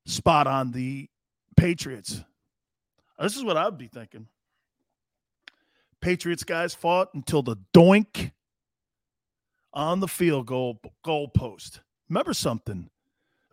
spot 0.06 0.46
on 0.46 0.72
the 0.72 1.10
Patriots. 1.58 2.24
This 3.20 3.36
is 3.36 3.44
what 3.44 3.58
I'd 3.58 3.80
be 3.80 3.88
thinking. 3.88 4.28
Patriots 6.00 6.44
guys 6.44 6.76
fought 6.76 7.12
until 7.16 7.42
the 7.42 7.58
doink 7.76 8.34
on 9.74 10.00
the 10.00 10.08
field 10.08 10.46
goal 10.46 10.80
goal 11.04 11.28
post. 11.28 11.80
Remember 12.08 12.36
something? 12.36 12.92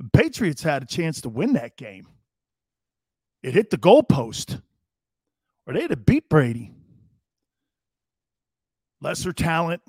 The 0.00 0.08
Patriots 0.08 0.62
had 0.62 0.82
a 0.82 0.86
chance 0.86 1.20
to 1.20 1.28
win 1.28 1.52
that 1.52 1.76
game. 1.76 2.08
It 3.42 3.52
hit 3.52 3.68
the 3.68 3.76
goal 3.76 4.02
post, 4.02 4.58
or 5.66 5.74
they'd 5.74 5.90
have 5.90 6.06
beat 6.06 6.30
Brady. 6.30 6.72
Lesser 9.02 9.34
talent, 9.34 9.82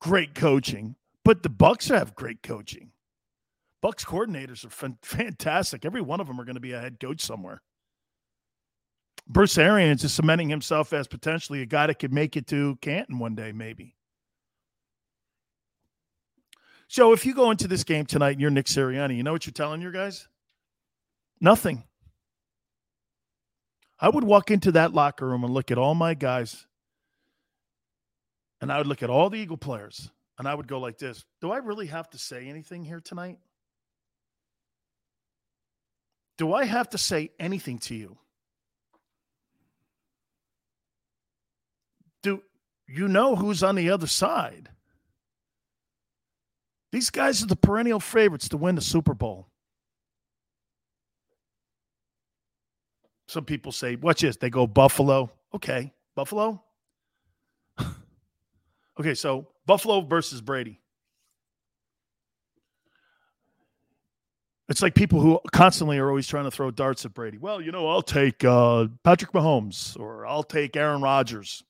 great 0.00 0.34
coaching, 0.34 0.96
but 1.24 1.44
the 1.44 1.48
Bucs 1.48 1.88
have 1.96 2.16
great 2.16 2.42
coaching. 2.42 2.90
Bucs 3.84 4.04
coordinators 4.04 4.64
are 4.64 4.94
fantastic. 5.02 5.84
Every 5.84 6.00
one 6.00 6.20
of 6.20 6.26
them 6.26 6.40
are 6.40 6.44
going 6.44 6.56
to 6.56 6.60
be 6.60 6.72
a 6.72 6.80
head 6.80 6.98
coach 6.98 7.20
somewhere. 7.20 7.62
Bruce 9.28 9.58
Arians 9.58 10.02
is 10.02 10.12
cementing 10.12 10.48
himself 10.48 10.92
as 10.92 11.06
potentially 11.06 11.62
a 11.62 11.66
guy 11.66 11.86
that 11.86 12.00
could 12.00 12.12
make 12.12 12.36
it 12.36 12.48
to 12.48 12.76
Canton 12.82 13.20
one 13.20 13.36
day, 13.36 13.52
maybe. 13.52 13.94
So 16.92 17.14
if 17.14 17.24
you 17.24 17.32
go 17.32 17.50
into 17.50 17.68
this 17.68 17.84
game 17.84 18.04
tonight 18.04 18.32
and 18.32 18.40
you're 18.42 18.50
Nick 18.50 18.66
Sirianni, 18.66 19.16
you 19.16 19.22
know 19.22 19.32
what 19.32 19.46
you're 19.46 19.54
telling 19.54 19.80
your 19.80 19.92
guys? 19.92 20.28
Nothing. 21.40 21.84
I 23.98 24.10
would 24.10 24.24
walk 24.24 24.50
into 24.50 24.72
that 24.72 24.92
locker 24.92 25.26
room 25.26 25.42
and 25.42 25.54
look 25.54 25.70
at 25.70 25.78
all 25.78 25.94
my 25.94 26.12
guys 26.12 26.66
and 28.60 28.70
I 28.70 28.76
would 28.76 28.86
look 28.86 29.02
at 29.02 29.08
all 29.08 29.30
the 29.30 29.38
Eagle 29.38 29.56
players 29.56 30.10
and 30.38 30.46
I 30.46 30.54
would 30.54 30.68
go 30.68 30.80
like 30.80 30.98
this 30.98 31.24
Do 31.40 31.50
I 31.50 31.56
really 31.58 31.86
have 31.86 32.10
to 32.10 32.18
say 32.18 32.46
anything 32.46 32.84
here 32.84 33.00
tonight? 33.00 33.38
Do 36.36 36.52
I 36.52 36.66
have 36.66 36.90
to 36.90 36.98
say 36.98 37.30
anything 37.40 37.78
to 37.78 37.94
you? 37.94 38.18
Do 42.22 42.42
you 42.86 43.08
know 43.08 43.34
who's 43.34 43.62
on 43.62 43.76
the 43.76 43.88
other 43.88 44.06
side? 44.06 44.68
These 46.92 47.10
guys 47.10 47.42
are 47.42 47.46
the 47.46 47.56
perennial 47.56 48.00
favorites 48.00 48.48
to 48.50 48.58
win 48.58 48.74
the 48.74 48.82
Super 48.82 49.14
Bowl. 49.14 49.48
Some 53.26 53.46
people 53.46 53.72
say, 53.72 53.96
watch 53.96 54.20
this. 54.20 54.36
They 54.36 54.50
go 54.50 54.66
Buffalo. 54.66 55.32
Okay, 55.54 55.92
Buffalo. 56.14 56.62
Okay, 59.00 59.14
so 59.14 59.48
Buffalo 59.64 60.02
versus 60.02 60.42
Brady. 60.42 60.78
It's 64.68 64.82
like 64.82 64.94
people 64.94 65.18
who 65.20 65.40
constantly 65.50 65.98
are 65.98 66.10
always 66.10 66.28
trying 66.28 66.44
to 66.44 66.50
throw 66.50 66.70
darts 66.70 67.06
at 67.06 67.14
Brady. 67.14 67.38
Well, 67.38 67.62
you 67.62 67.72
know, 67.72 67.88
I'll 67.88 68.02
take 68.02 68.44
uh, 68.44 68.88
Patrick 69.02 69.32
Mahomes 69.32 69.98
or 69.98 70.26
I'll 70.26 70.42
take 70.42 70.76
Aaron 70.76 71.00
Rodgers. 71.00 71.64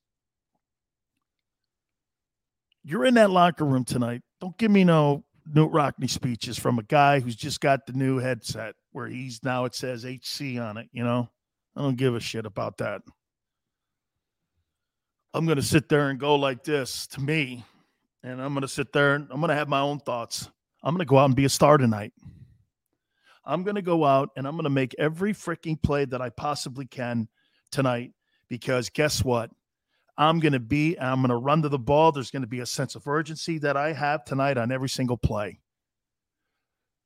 You're 2.82 3.05
in 3.05 3.15
that 3.15 3.31
locker 3.31 3.65
room 3.65 3.85
tonight. 3.85 4.23
Don't 4.43 4.59
give 4.59 4.73
me 4.73 4.82
no 4.82 5.23
Knute 5.48 5.73
Rockne 5.73 6.10
speeches 6.10 6.59
from 6.59 6.81
a 6.81 6.82
guy 6.82 7.20
who's 7.20 7.36
just 7.36 7.60
got 7.60 7.86
the 7.86 7.93
new 7.93 8.19
headset 8.19 8.74
where 8.90 9.06
he's 9.06 9.39
now 9.44 9.66
it 9.66 9.74
says 9.77 10.05
HC 10.05 10.59
on 10.59 10.78
it. 10.78 10.89
You 10.90 11.05
know, 11.05 11.31
I 11.77 11.81
don't 11.81 11.97
give 11.97 12.16
a 12.16 12.20
shit 12.20 12.44
about 12.44 12.78
that. 12.78 13.02
I'm 15.32 15.47
going 15.47 15.59
to 15.59 15.62
sit 15.62 15.89
there 15.89 16.10
and 16.10 16.19
go 16.19 16.35
like 16.35 16.64
this 16.64 17.06
to 17.09 17.20
me. 17.20 17.64
And 18.24 18.43
I'm 18.43 18.52
going 18.52 18.62
to 18.62 18.69
sit 18.69 18.93
there 18.93 19.14
and 19.14 19.28
I'm 19.31 19.39
going 19.39 19.51
to 19.51 19.55
have 19.55 19.69
my 19.69 19.81
own 19.81 20.01
thoughts. 20.01 20.51
I'm 20.82 20.93
going 20.93 21.06
to 21.06 21.09
go 21.09 21.19
out 21.19 21.27
and 21.27 21.36
be 21.36 21.44
a 21.44 21.48
star 21.48 21.78
tonight. 21.78 22.12
I'm 23.44 23.62
going 23.62 23.77
to 23.77 23.82
go 23.82 24.05
out 24.05 24.31
and 24.36 24.44
I'm 24.44 24.55
going 24.55 24.64
to 24.64 24.70
make 24.70 24.93
every 24.98 25.35
freaking 25.35 25.81
play 25.81 26.05
that 26.06 26.20
I 26.20 26.31
possibly 26.31 26.86
can 26.86 27.28
tonight 27.70 28.10
because 28.48 28.90
guess 28.90 29.23
what? 29.23 29.51
I'm 30.16 30.40
going 30.40 30.52
to 30.52 30.60
be, 30.60 30.98
I'm 30.98 31.20
going 31.20 31.30
to 31.30 31.36
run 31.36 31.62
to 31.62 31.68
the 31.68 31.78
ball. 31.78 32.12
There's 32.12 32.30
going 32.30 32.43
to 32.43 32.48
be 32.48 32.60
a 32.60 32.66
sense 32.66 32.94
of 32.94 33.06
urgency 33.09 33.59
that 33.59 33.76
I 33.76 33.93
have 33.93 34.24
tonight 34.24 34.59
on 34.59 34.70
every 34.70 34.89
single 34.89 35.16
play. 35.16 35.59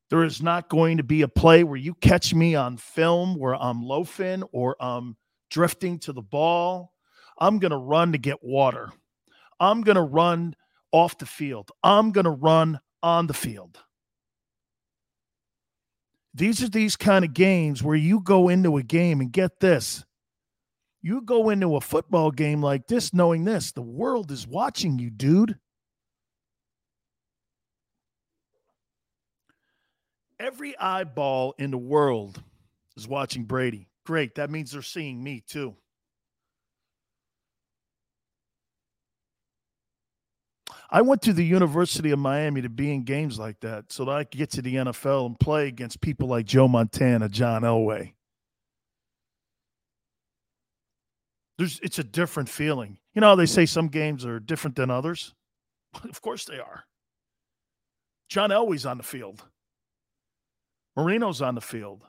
There 0.09 0.23
is 0.23 0.41
not 0.41 0.69
going 0.69 0.97
to 0.97 1.03
be 1.03 1.21
a 1.21 1.27
play 1.27 1.63
where 1.63 1.77
you 1.77 1.93
catch 1.95 2.33
me 2.33 2.55
on 2.55 2.77
film 2.77 3.37
where 3.37 3.55
I'm 3.55 3.81
loafing 3.81 4.43
or 4.51 4.75
I'm 4.79 5.17
drifting 5.49 5.99
to 5.99 6.13
the 6.13 6.21
ball 6.21 6.93
I'm 7.39 7.59
going 7.59 7.71
to 7.71 7.77
run 7.77 8.11
to 8.13 8.17
get 8.17 8.43
water. 8.43 8.89
I'm 9.59 9.81
going 9.81 9.95
to 9.95 10.01
run 10.01 10.55
off 10.91 11.17
the 11.17 11.25
field. 11.25 11.71
I'm 11.83 12.11
going 12.11 12.25
to 12.25 12.31
run 12.31 12.79
on 13.03 13.27
the 13.27 13.33
field. 13.33 13.79
These 16.33 16.61
are 16.61 16.69
these 16.69 16.95
kind 16.95 17.25
of 17.25 17.33
games 17.33 17.81
where 17.81 17.95
you 17.95 18.19
go 18.19 18.49
into 18.49 18.77
a 18.77 18.83
game 18.83 19.21
and 19.21 19.31
get 19.31 19.59
this. 19.59 20.03
You 21.07 21.21
go 21.21 21.51
into 21.51 21.77
a 21.77 21.79
football 21.79 22.31
game 22.31 22.61
like 22.61 22.87
this 22.87 23.13
knowing 23.13 23.45
this 23.45 23.71
the 23.71 23.81
world 23.81 24.29
is 24.29 24.45
watching 24.45 24.99
you, 24.99 25.09
dude. 25.09 25.57
Every 30.37 30.77
eyeball 30.77 31.55
in 31.57 31.71
the 31.71 31.77
world 31.77 32.43
is 32.97 33.07
watching 33.07 33.45
Brady. 33.45 33.87
Great. 34.05 34.35
That 34.35 34.49
means 34.49 34.71
they're 34.71 34.81
seeing 34.81 35.23
me 35.23 35.41
too. 35.47 35.77
I 40.91 41.03
went 41.03 41.21
to 41.21 41.31
the 41.31 41.45
University 41.45 42.11
of 42.11 42.19
Miami 42.19 42.63
to 42.63 42.69
be 42.69 42.93
in 42.93 43.05
games 43.05 43.39
like 43.39 43.61
that 43.61 43.93
so 43.93 44.03
that 44.03 44.11
I 44.11 44.23
could 44.25 44.37
get 44.37 44.51
to 44.51 44.61
the 44.61 44.75
NFL 44.75 45.27
and 45.27 45.39
play 45.39 45.69
against 45.69 46.01
people 46.01 46.27
like 46.27 46.45
Joe 46.45 46.67
Montana, 46.67 47.29
John 47.29 47.61
Elway. 47.61 48.11
There's, 51.57 51.79
it's 51.81 51.99
a 51.99 52.03
different 52.03 52.49
feeling. 52.49 52.99
You 53.13 53.21
know, 53.21 53.35
they 53.35 53.45
say 53.45 53.65
some 53.65 53.87
games 53.87 54.25
are 54.25 54.39
different 54.39 54.75
than 54.75 54.91
others. 54.91 55.33
of 56.03 56.21
course 56.21 56.45
they 56.45 56.59
are. 56.59 56.85
John 58.29 58.49
Elway's 58.49 58.85
on 58.85 58.97
the 58.97 59.03
field. 59.03 59.43
Marino's 60.95 61.41
on 61.41 61.55
the 61.55 61.61
field. 61.61 62.03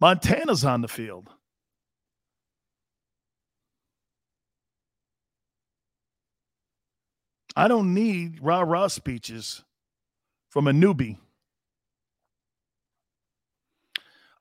Montana's 0.00 0.64
on 0.64 0.80
the 0.80 0.88
field. 0.88 1.28
I 7.54 7.68
don't 7.68 7.92
need 7.94 8.38
rah 8.40 8.60
rah 8.60 8.88
speeches 8.88 9.62
from 10.48 10.66
a 10.66 10.72
newbie. 10.72 11.18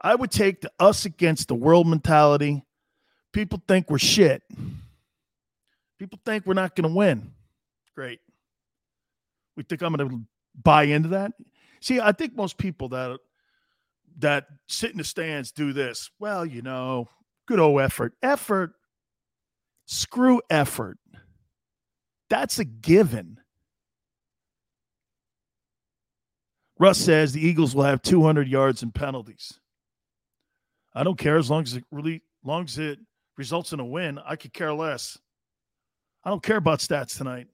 I 0.01 0.15
would 0.15 0.31
take 0.31 0.61
the 0.61 0.71
us 0.79 1.05
against 1.05 1.49
the 1.49 1.55
world 1.55 1.87
mentality, 1.87 2.63
People 3.31 3.61
think 3.67 3.89
we're 3.89 3.99
shit. 3.99 4.43
People 5.99 6.19
think 6.25 6.45
we're 6.45 6.53
not 6.53 6.75
going 6.75 6.89
to 6.89 6.95
win. 6.95 7.33
Great. 7.95 8.19
We 9.55 9.63
think 9.63 9.81
I'm 9.81 9.93
going 9.93 10.09
to 10.09 10.21
buy 10.61 10.83
into 10.83 11.09
that. 11.09 11.33
See, 11.81 11.99
I 11.99 12.11
think 12.11 12.35
most 12.35 12.57
people 12.57 12.89
that 12.89 13.19
that 14.19 14.47
sit 14.67 14.91
in 14.91 14.97
the 14.97 15.03
stands 15.03 15.51
do 15.51 15.73
this. 15.73 16.09
Well, 16.19 16.45
you 16.45 16.61
know, 16.61 17.07
good 17.47 17.59
old 17.59 17.81
effort. 17.81 18.13
Effort. 18.21 18.73
Screw 19.85 20.41
effort. 20.49 20.97
That's 22.29 22.59
a 22.59 22.65
given. 22.65 23.39
Russ 26.77 26.97
says 26.97 27.33
the 27.33 27.45
Eagles 27.45 27.75
will 27.75 27.83
have 27.83 28.01
200 28.01 28.47
yards 28.47 28.83
and 28.83 28.93
penalties. 28.93 29.59
I 30.93 31.03
don't 31.03 31.17
care 31.17 31.37
as 31.37 31.49
long 31.49 31.63
as 31.63 31.75
it 31.75 31.83
really, 31.91 32.23
long 32.43 32.63
as 32.63 32.77
it 32.77 32.99
results 33.39 33.71
in 33.71 33.79
a 33.79 33.85
win. 33.85 34.19
I 34.23 34.35
could 34.35 34.53
care 34.53 34.73
less. 34.73 35.17
I 36.25 36.29
don't 36.29 36.43
care 36.43 36.57
about 36.57 36.79
stats 36.79 37.17
tonight. 37.17 37.47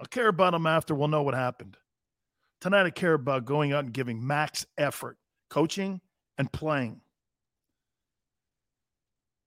I'll 0.00 0.06
care 0.06 0.28
about 0.28 0.52
them 0.52 0.64
after 0.64 0.94
we'll 0.94 1.08
know 1.08 1.24
what 1.24 1.34
happened. 1.34 1.76
Tonight, 2.60 2.86
I 2.86 2.90
care 2.90 3.14
about 3.14 3.44
going 3.44 3.72
out 3.72 3.84
and 3.84 3.92
giving 3.92 4.24
max 4.24 4.64
effort, 4.78 5.18
coaching 5.50 6.00
and 6.38 6.50
playing. 6.52 7.00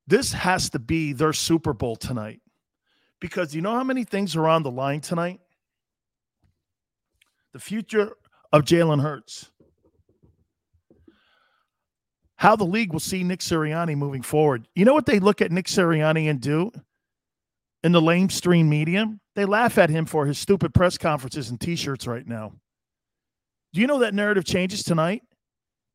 This 0.08 0.34
has 0.34 0.70
to 0.72 0.80
be 0.80 1.14
their 1.14 1.32
Super 1.32 1.72
Bowl 1.74 1.96
tonight 1.96 2.42
because 3.22 3.56
you 3.56 3.62
know 3.62 3.72
how 3.72 3.86
many 3.86 4.04
things 4.04 4.36
are 4.36 4.48
on 4.48 4.64
the 4.64 4.72
line 4.72 5.00
tonight? 5.00 5.40
The 7.54 7.60
future 7.60 8.18
of 8.52 8.64
Jalen 8.64 9.02
Hurts. 9.02 9.52
How 12.42 12.56
the 12.56 12.64
league 12.64 12.92
will 12.92 13.00
see 13.00 13.24
Nick 13.24 13.42
Sirianni 13.42 13.96
moving 13.96 14.24
forward. 14.24 14.68
You 14.74 14.84
know 14.84 14.96
what 14.96 15.06
they 15.06 15.20
look 15.20 15.44
at 15.44 15.52
Nick 15.52 15.68
Sirianni 15.68 16.28
and 16.28 16.42
do 16.42 16.72
in 17.84 17.92
the 17.92 18.02
lamestream 18.02 18.66
media? 18.66 19.16
They 19.36 19.46
laugh 19.46 19.78
at 19.78 19.92
him 19.92 20.08
for 20.08 20.26
his 20.26 20.40
stupid 20.40 20.74
press 20.74 20.98
conferences 20.98 21.52
and 21.52 21.62
t 21.62 21.76
shirts 21.76 22.08
right 22.08 22.26
now. 22.26 22.54
Do 23.74 23.80
you 23.80 23.86
know 23.86 24.00
that 24.00 24.16
narrative 24.16 24.44
changes 24.44 24.82
tonight? 24.82 25.22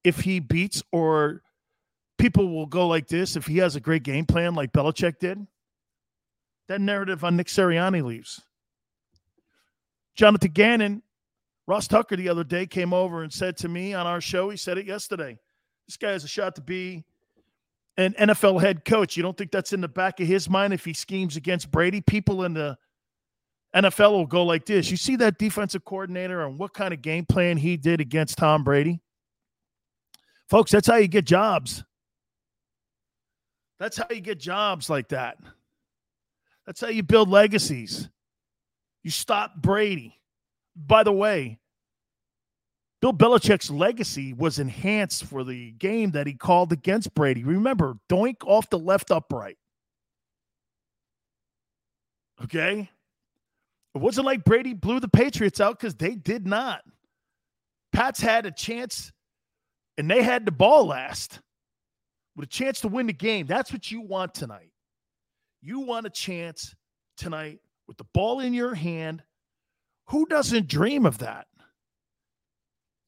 If 0.05 0.21
he 0.21 0.39
beats 0.39 0.85
or 0.93 1.43
people 2.17 2.49
will 2.55 2.67
go 2.67 2.87
like 2.87 3.09
this 3.09 3.35
if 3.35 3.45
he 3.49 3.59
has 3.59 3.75
a 3.75 3.81
great 3.81 4.05
game 4.05 4.25
plan 4.25 4.55
like 4.55 4.73
Belichick 4.73 5.19
did. 5.19 5.45
That 6.69 6.81
narrative 6.81 7.25
on 7.25 7.37
Nick 7.37 7.49
Sirianni 7.49 8.05
leaves. 8.05 8.41
Jonathan 10.15 10.53
Gannon, 10.53 11.03
Ross 11.67 11.89
Tucker 11.89 12.15
the 12.15 12.29
other 12.29 12.45
day 12.45 12.67
came 12.67 12.93
over 12.93 13.25
and 13.25 13.33
said 13.33 13.57
to 13.57 13.69
me 13.69 13.95
on 13.95 14.07
our 14.07 14.21
show, 14.21 14.49
he 14.49 14.57
said 14.57 14.79
it 14.79 14.87
yesterday. 14.87 15.41
This 15.87 15.97
guy 15.97 16.11
has 16.11 16.25
a 16.25 16.29
shot 16.29 16.57
to 16.57 16.61
be 16.61 17.05
an 17.97 18.15
NFL 18.19 18.61
head 18.61 18.85
coach. 18.85 19.17
You 19.17 19.23
don't 19.23 19.37
think 19.37 19.51
that's 19.51 19.73
in 19.73 19.81
the 19.81 19.89
back 19.89 20.21
of 20.21 20.27
his 20.27 20.51
mind 20.51 20.73
if 20.73 20.85
he 20.85 20.93
schemes 20.93 21.37
against 21.37 21.71
Brady? 21.71 22.01
People 22.01 22.45
in 22.45 22.55
the 22.55 22.77
NFL 23.75 24.13
will 24.13 24.27
go 24.27 24.45
like 24.45 24.67
this. 24.67 24.91
You 24.91 24.97
see 24.97 25.17
that 25.17 25.39
defensive 25.39 25.85
coordinator 25.85 26.45
and 26.45 26.59
what 26.59 26.75
kind 26.75 26.93
of 26.93 27.03
game 27.03 27.27
plan 27.27 27.57
he 27.57 27.77
did 27.77 28.01
against 28.01 28.39
Tom 28.39 28.65
Brady? 28.65 29.01
Folks, 30.49 30.71
that's 30.71 30.87
how 30.87 30.97
you 30.97 31.09
get 31.09 31.25
jobs. 31.25 31.85
That's 33.79 33.97
how 33.97 34.07
you 34.11 34.21
get 34.21 34.39
jobs 34.39 34.89
like 34.89 35.09
that. 35.09 35.39
That's 36.67 36.81
how 36.81 36.89
you 36.89 37.03
build 37.03 37.29
legacies. 37.29 38.09
You 39.03 39.11
stop 39.11 39.57
Brady. 39.57 40.15
By 40.75 41.03
the 41.03 41.13
way, 41.13 41.59
Bill 43.01 43.13
Belichick's 43.13 43.71
legacy 43.71 44.33
was 44.33 44.59
enhanced 44.59 45.25
for 45.25 45.45
the 45.45 45.73
game 45.73 46.13
that 46.13 46.27
he 46.27 46.35
called 46.35 46.73
against 46.73 47.15
Brady. 47.15 47.45
Remember, 47.45 47.99
doink 48.09 48.37
off 48.45 48.71
the 48.71 48.79
left 48.79 49.11
upright. 49.11 49.59
Okay? 52.43 52.91
It 53.95 53.99
wasn't 53.99 54.27
like 54.27 54.45
Brady 54.45 54.75
blew 54.75 55.01
the 55.01 55.09
Patriots 55.09 55.61
out 55.61 55.79
because 55.79 55.95
they 55.95 56.15
did 56.15 56.47
not. 56.47 56.83
Pats 57.93 58.21
had 58.21 58.47
a 58.47 58.51
chance 58.51 59.13
and 59.99 60.11
they 60.11 60.23
had 60.23 60.45
the 60.45 60.53
ball 60.53 60.87
last 60.87 61.41
with 62.35 62.45
a 62.47 62.51
chance 62.51 62.81
to 62.81 62.89
win 62.89 63.07
the 63.07 63.13
game. 63.13 63.47
That's 63.47 63.73
what 63.73 63.91
you 63.91 64.03
want 64.03 64.35
tonight. 64.35 64.71
You 65.63 65.81
want 65.81 66.07
a 66.07 66.11
chance 66.11 66.75
tonight 67.17 67.61
with 67.89 67.97
the 67.97 68.05
ball 68.13 68.41
in 68.41 68.53
your 68.53 68.75
hand. 68.75 69.23
Who 70.09 70.27
doesn't 70.27 70.69
dream 70.69 71.07
of 71.07 71.19
that? 71.19 71.47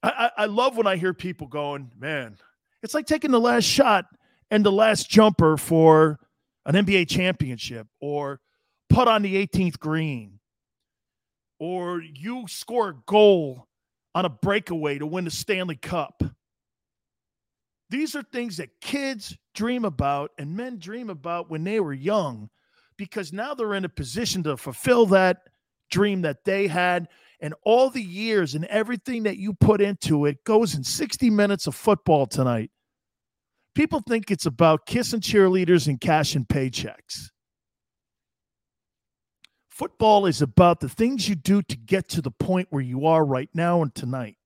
I, 0.03 0.31
I, 0.37 0.45
love 0.47 0.77
when 0.77 0.87
I 0.87 0.97
hear 0.97 1.13
people 1.13 1.49
going, 1.49 1.91
man, 1.99 2.37
it's 2.83 2.95
like 2.95 3.07
taking 3.07 3.33
the 3.33 3.41
last 3.41 3.65
shot 3.65 4.05
and 4.51 4.65
the 4.65 4.73
last 4.73 5.11
jumper 5.11 5.57
for 5.57 6.21
an 6.67 6.75
NBA 6.75 7.09
championship 7.09 7.89
or 8.01 8.41
put 8.89 9.09
on 9.09 9.23
the 9.23 9.47
18th 9.47 9.79
green 9.79 10.39
or 11.59 12.01
you 12.01 12.47
score 12.49 12.91
a 12.91 12.97
goal 13.07 13.67
on 14.15 14.25
a 14.25 14.29
breakaway 14.29 14.99
to 14.99 15.07
win 15.07 15.25
the 15.25 15.31
Stanley 15.31 15.77
Cup. 15.77 16.23
These 17.91 18.15
are 18.15 18.23
things 18.23 18.59
that 18.59 18.81
kids 18.81 19.37
dream 19.55 19.85
about 19.85 20.33
and 20.39 20.57
men 20.57 20.79
dream 20.79 21.11
about 21.11 21.51
when 21.51 21.65
they 21.65 21.81
were 21.81 21.93
young 21.93 22.51
because 22.97 23.33
now 23.33 23.55
they're 23.55 23.75
in 23.75 23.85
a 23.85 23.89
position 23.89 24.43
to 24.43 24.57
fulfill 24.57 25.07
that 25.07 25.49
dream 25.91 26.23
that 26.23 26.45
they 26.45 26.67
had. 26.67 27.09
And 27.41 27.55
all 27.63 27.89
the 27.91 28.03
years 28.03 28.55
and 28.55 28.65
everything 28.65 29.23
that 29.25 29.37
you 29.37 29.55
put 29.55 29.81
into 29.81 30.27
it 30.27 30.43
goes 30.45 30.75
in 30.75 30.83
60 30.83 31.31
minutes 31.31 31.67
of 31.67 31.75
football 31.75 32.27
tonight. 32.27 32.71
People 33.75 34.03
think 34.07 34.31
it's 34.31 34.47
about 34.47 34.87
kissing 34.87 35.21
cheerleaders 35.21 35.87
and 35.87 36.01
cashing 36.01 36.45
paychecks. 36.45 37.31
Football 39.69 40.27
is 40.27 40.43
about 40.43 40.81
the 40.81 40.89
things 40.89 41.29
you 41.29 41.37
do 41.37 41.63
to 41.63 41.77
get 41.77 42.09
to 42.09 42.21
the 42.21 42.33
point 42.33 42.67
where 42.71 42.83
you 42.83 43.07
are 43.07 43.25
right 43.25 43.49
now 43.55 43.83
and 43.83 43.95
tonight. 43.95 44.37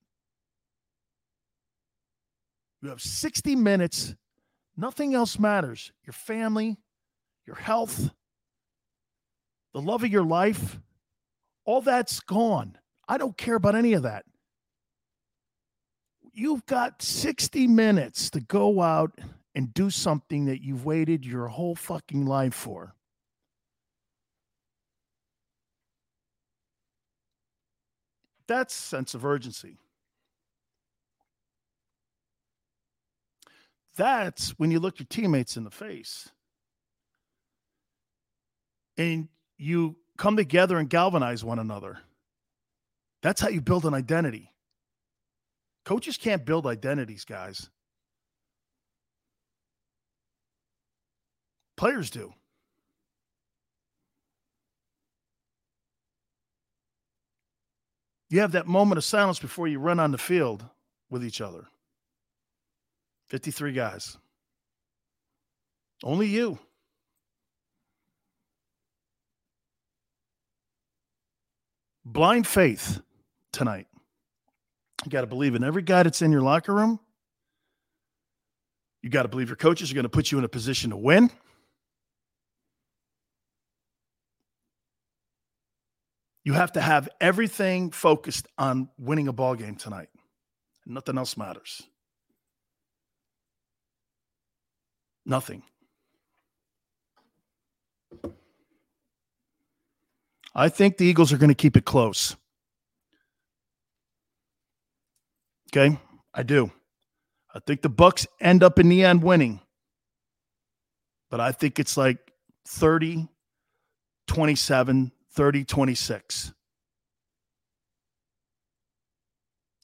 You 2.82 2.90
have 2.90 3.00
60 3.00 3.56
minutes. 3.56 4.14
Nothing 4.76 5.14
else 5.14 5.38
matters. 5.38 5.92
Your 6.04 6.12
family, 6.12 6.76
your 7.46 7.56
health, 7.56 8.10
the 9.72 9.80
love 9.80 10.04
of 10.04 10.10
your 10.10 10.24
life, 10.24 10.78
all 11.64 11.80
that's 11.80 12.20
gone. 12.20 12.76
I 13.12 13.18
don't 13.18 13.36
care 13.36 13.56
about 13.56 13.74
any 13.74 13.92
of 13.92 14.04
that. 14.04 14.24
You've 16.32 16.64
got 16.64 17.02
60 17.02 17.66
minutes 17.66 18.30
to 18.30 18.40
go 18.40 18.80
out 18.80 19.18
and 19.54 19.74
do 19.74 19.90
something 19.90 20.46
that 20.46 20.62
you've 20.62 20.86
waited 20.86 21.26
your 21.26 21.48
whole 21.48 21.74
fucking 21.74 22.24
life 22.24 22.54
for. 22.54 22.94
That's 28.46 28.72
sense 28.72 29.12
of 29.12 29.26
urgency. 29.26 29.76
That's 33.94 34.58
when 34.58 34.70
you 34.70 34.80
look 34.80 34.98
your 34.98 35.06
teammates 35.10 35.58
in 35.58 35.64
the 35.64 35.70
face 35.70 36.30
and 38.96 39.28
you 39.58 39.96
come 40.16 40.38
together 40.38 40.78
and 40.78 40.88
galvanize 40.88 41.44
one 41.44 41.58
another. 41.58 41.98
That's 43.22 43.40
how 43.40 43.48
you 43.48 43.60
build 43.60 43.84
an 43.86 43.94
identity. 43.94 44.52
Coaches 45.84 46.16
can't 46.16 46.44
build 46.44 46.66
identities, 46.66 47.24
guys. 47.24 47.70
Players 51.76 52.10
do. 52.10 52.32
You 58.28 58.40
have 58.40 58.52
that 58.52 58.66
moment 58.66 58.98
of 58.98 59.04
silence 59.04 59.38
before 59.38 59.68
you 59.68 59.78
run 59.78 60.00
on 60.00 60.10
the 60.10 60.18
field 60.18 60.64
with 61.10 61.24
each 61.24 61.40
other. 61.40 61.66
53 63.28 63.72
guys. 63.72 64.16
Only 66.02 66.28
you. 66.28 66.58
Blind 72.04 72.46
faith 72.46 73.00
tonight. 73.52 73.86
You 75.04 75.10
got 75.10 75.22
to 75.22 75.26
believe 75.26 75.54
in 75.54 75.64
every 75.64 75.82
guy 75.82 76.02
that's 76.02 76.22
in 76.22 76.32
your 76.32 76.42
locker 76.42 76.74
room. 76.74 77.00
You 79.02 79.10
got 79.10 79.22
to 79.22 79.28
believe 79.28 79.48
your 79.48 79.56
coaches 79.56 79.90
are 79.90 79.94
going 79.94 80.04
to 80.04 80.08
put 80.08 80.30
you 80.30 80.38
in 80.38 80.44
a 80.44 80.48
position 80.48 80.90
to 80.90 80.96
win. 80.96 81.30
You 86.44 86.54
have 86.54 86.72
to 86.72 86.80
have 86.80 87.08
everything 87.20 87.90
focused 87.90 88.46
on 88.58 88.88
winning 88.98 89.28
a 89.28 89.32
ball 89.32 89.54
game 89.54 89.76
tonight. 89.76 90.08
Nothing 90.86 91.18
else 91.18 91.36
matters. 91.36 91.82
Nothing. 95.24 95.62
I 100.54 100.68
think 100.68 100.96
the 100.96 101.06
Eagles 101.06 101.32
are 101.32 101.38
going 101.38 101.48
to 101.48 101.54
keep 101.54 101.76
it 101.76 101.84
close. 101.84 102.36
Okay? 105.74 105.98
I 106.34 106.42
do. 106.42 106.70
I 107.54 107.60
think 107.66 107.82
the 107.82 107.90
Bucs 107.90 108.26
end 108.40 108.62
up 108.62 108.78
in 108.78 108.88
the 108.88 109.04
end 109.04 109.22
winning. 109.22 109.60
but 111.30 111.40
I 111.40 111.50
think 111.50 111.78
it's 111.78 111.96
like 111.96 112.18
30, 112.68 113.26
27, 114.26 115.12
30, 115.32 115.64
26. 115.64 116.52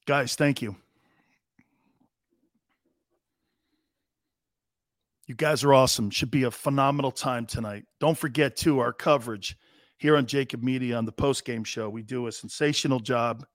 Guys, 0.07 0.35
thank 0.35 0.61
you. 0.61 0.77
You 5.27 5.35
guys 5.35 5.65
are 5.65 5.73
awesome. 5.73 6.11
Should 6.11 6.31
be 6.31 6.43
a 6.43 6.51
phenomenal 6.51 7.11
time 7.11 7.47
tonight. 7.47 7.85
Don't 7.99 8.17
forget, 8.17 8.57
too, 8.57 8.79
our 8.81 8.93
coverage 8.93 9.57
here 9.99 10.17
on 10.19 10.27
JAKIB 10.27 10.63
Media 10.63 10.97
on 10.97 11.07
the 11.07 11.13
post 11.13 11.47
game 11.47 11.65
show. 11.65 11.89
We 11.89 12.03
do 12.03 12.27
a 12.27 12.33
sensational 12.33 13.01
job. 13.01 13.47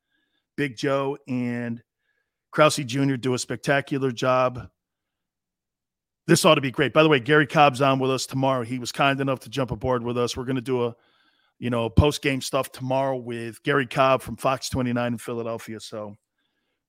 Big 0.57 0.77
Joe 0.77 1.17
and 1.27 1.81
Krause 2.53 2.75
Jr. 2.85 3.15
do 3.15 3.33
a 3.33 3.39
spectacular 3.39 4.11
job. 4.11 4.69
This 6.27 6.45
ought 6.45 6.55
to 6.55 6.61
be 6.61 6.71
great. 6.71 6.93
By 6.93 7.03
the 7.03 7.09
way, 7.09 7.19
Gary 7.19 7.47
Cobb's 7.47 7.81
on 7.81 7.99
with 7.99 8.11
us 8.11 8.25
tomorrow. 8.25 8.63
He 8.63 8.79
was 8.79 8.91
kind 8.91 9.19
enough 9.19 9.39
to 9.41 9.49
jump 9.49 9.71
aboard 9.71 10.03
with 10.03 10.17
us. 10.17 10.37
We're 10.37 10.45
going 10.45 10.55
to 10.55 10.61
do 10.61 10.85
a, 10.85 10.95
you 11.59 11.69
know, 11.69 11.89
post 11.89 12.21
game 12.21 12.41
stuff 12.41 12.71
tomorrow 12.71 13.17
with 13.17 13.61
Gary 13.63 13.87
Cobb 13.87 14.21
from 14.21 14.37
Fox 14.37 14.69
29 14.69 15.13
in 15.13 15.17
Philadelphia. 15.17 15.79
So 15.79 16.15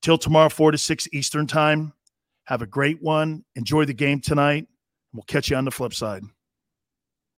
till 0.02 0.18
tomorrow, 0.18 0.50
4 0.50 0.72
to 0.72 0.78
6 0.78 1.08
Eastern 1.12 1.46
time. 1.46 1.94
Have 2.44 2.60
a 2.60 2.66
great 2.66 3.02
one. 3.02 3.42
Enjoy 3.56 3.86
the 3.86 3.94
game 3.94 4.20
tonight. 4.20 4.68
We'll 5.14 5.22
catch 5.22 5.48
you 5.48 5.56
on 5.56 5.64
the 5.64 5.70
flip 5.70 5.94
side. 5.94 6.22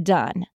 done. 0.00 0.46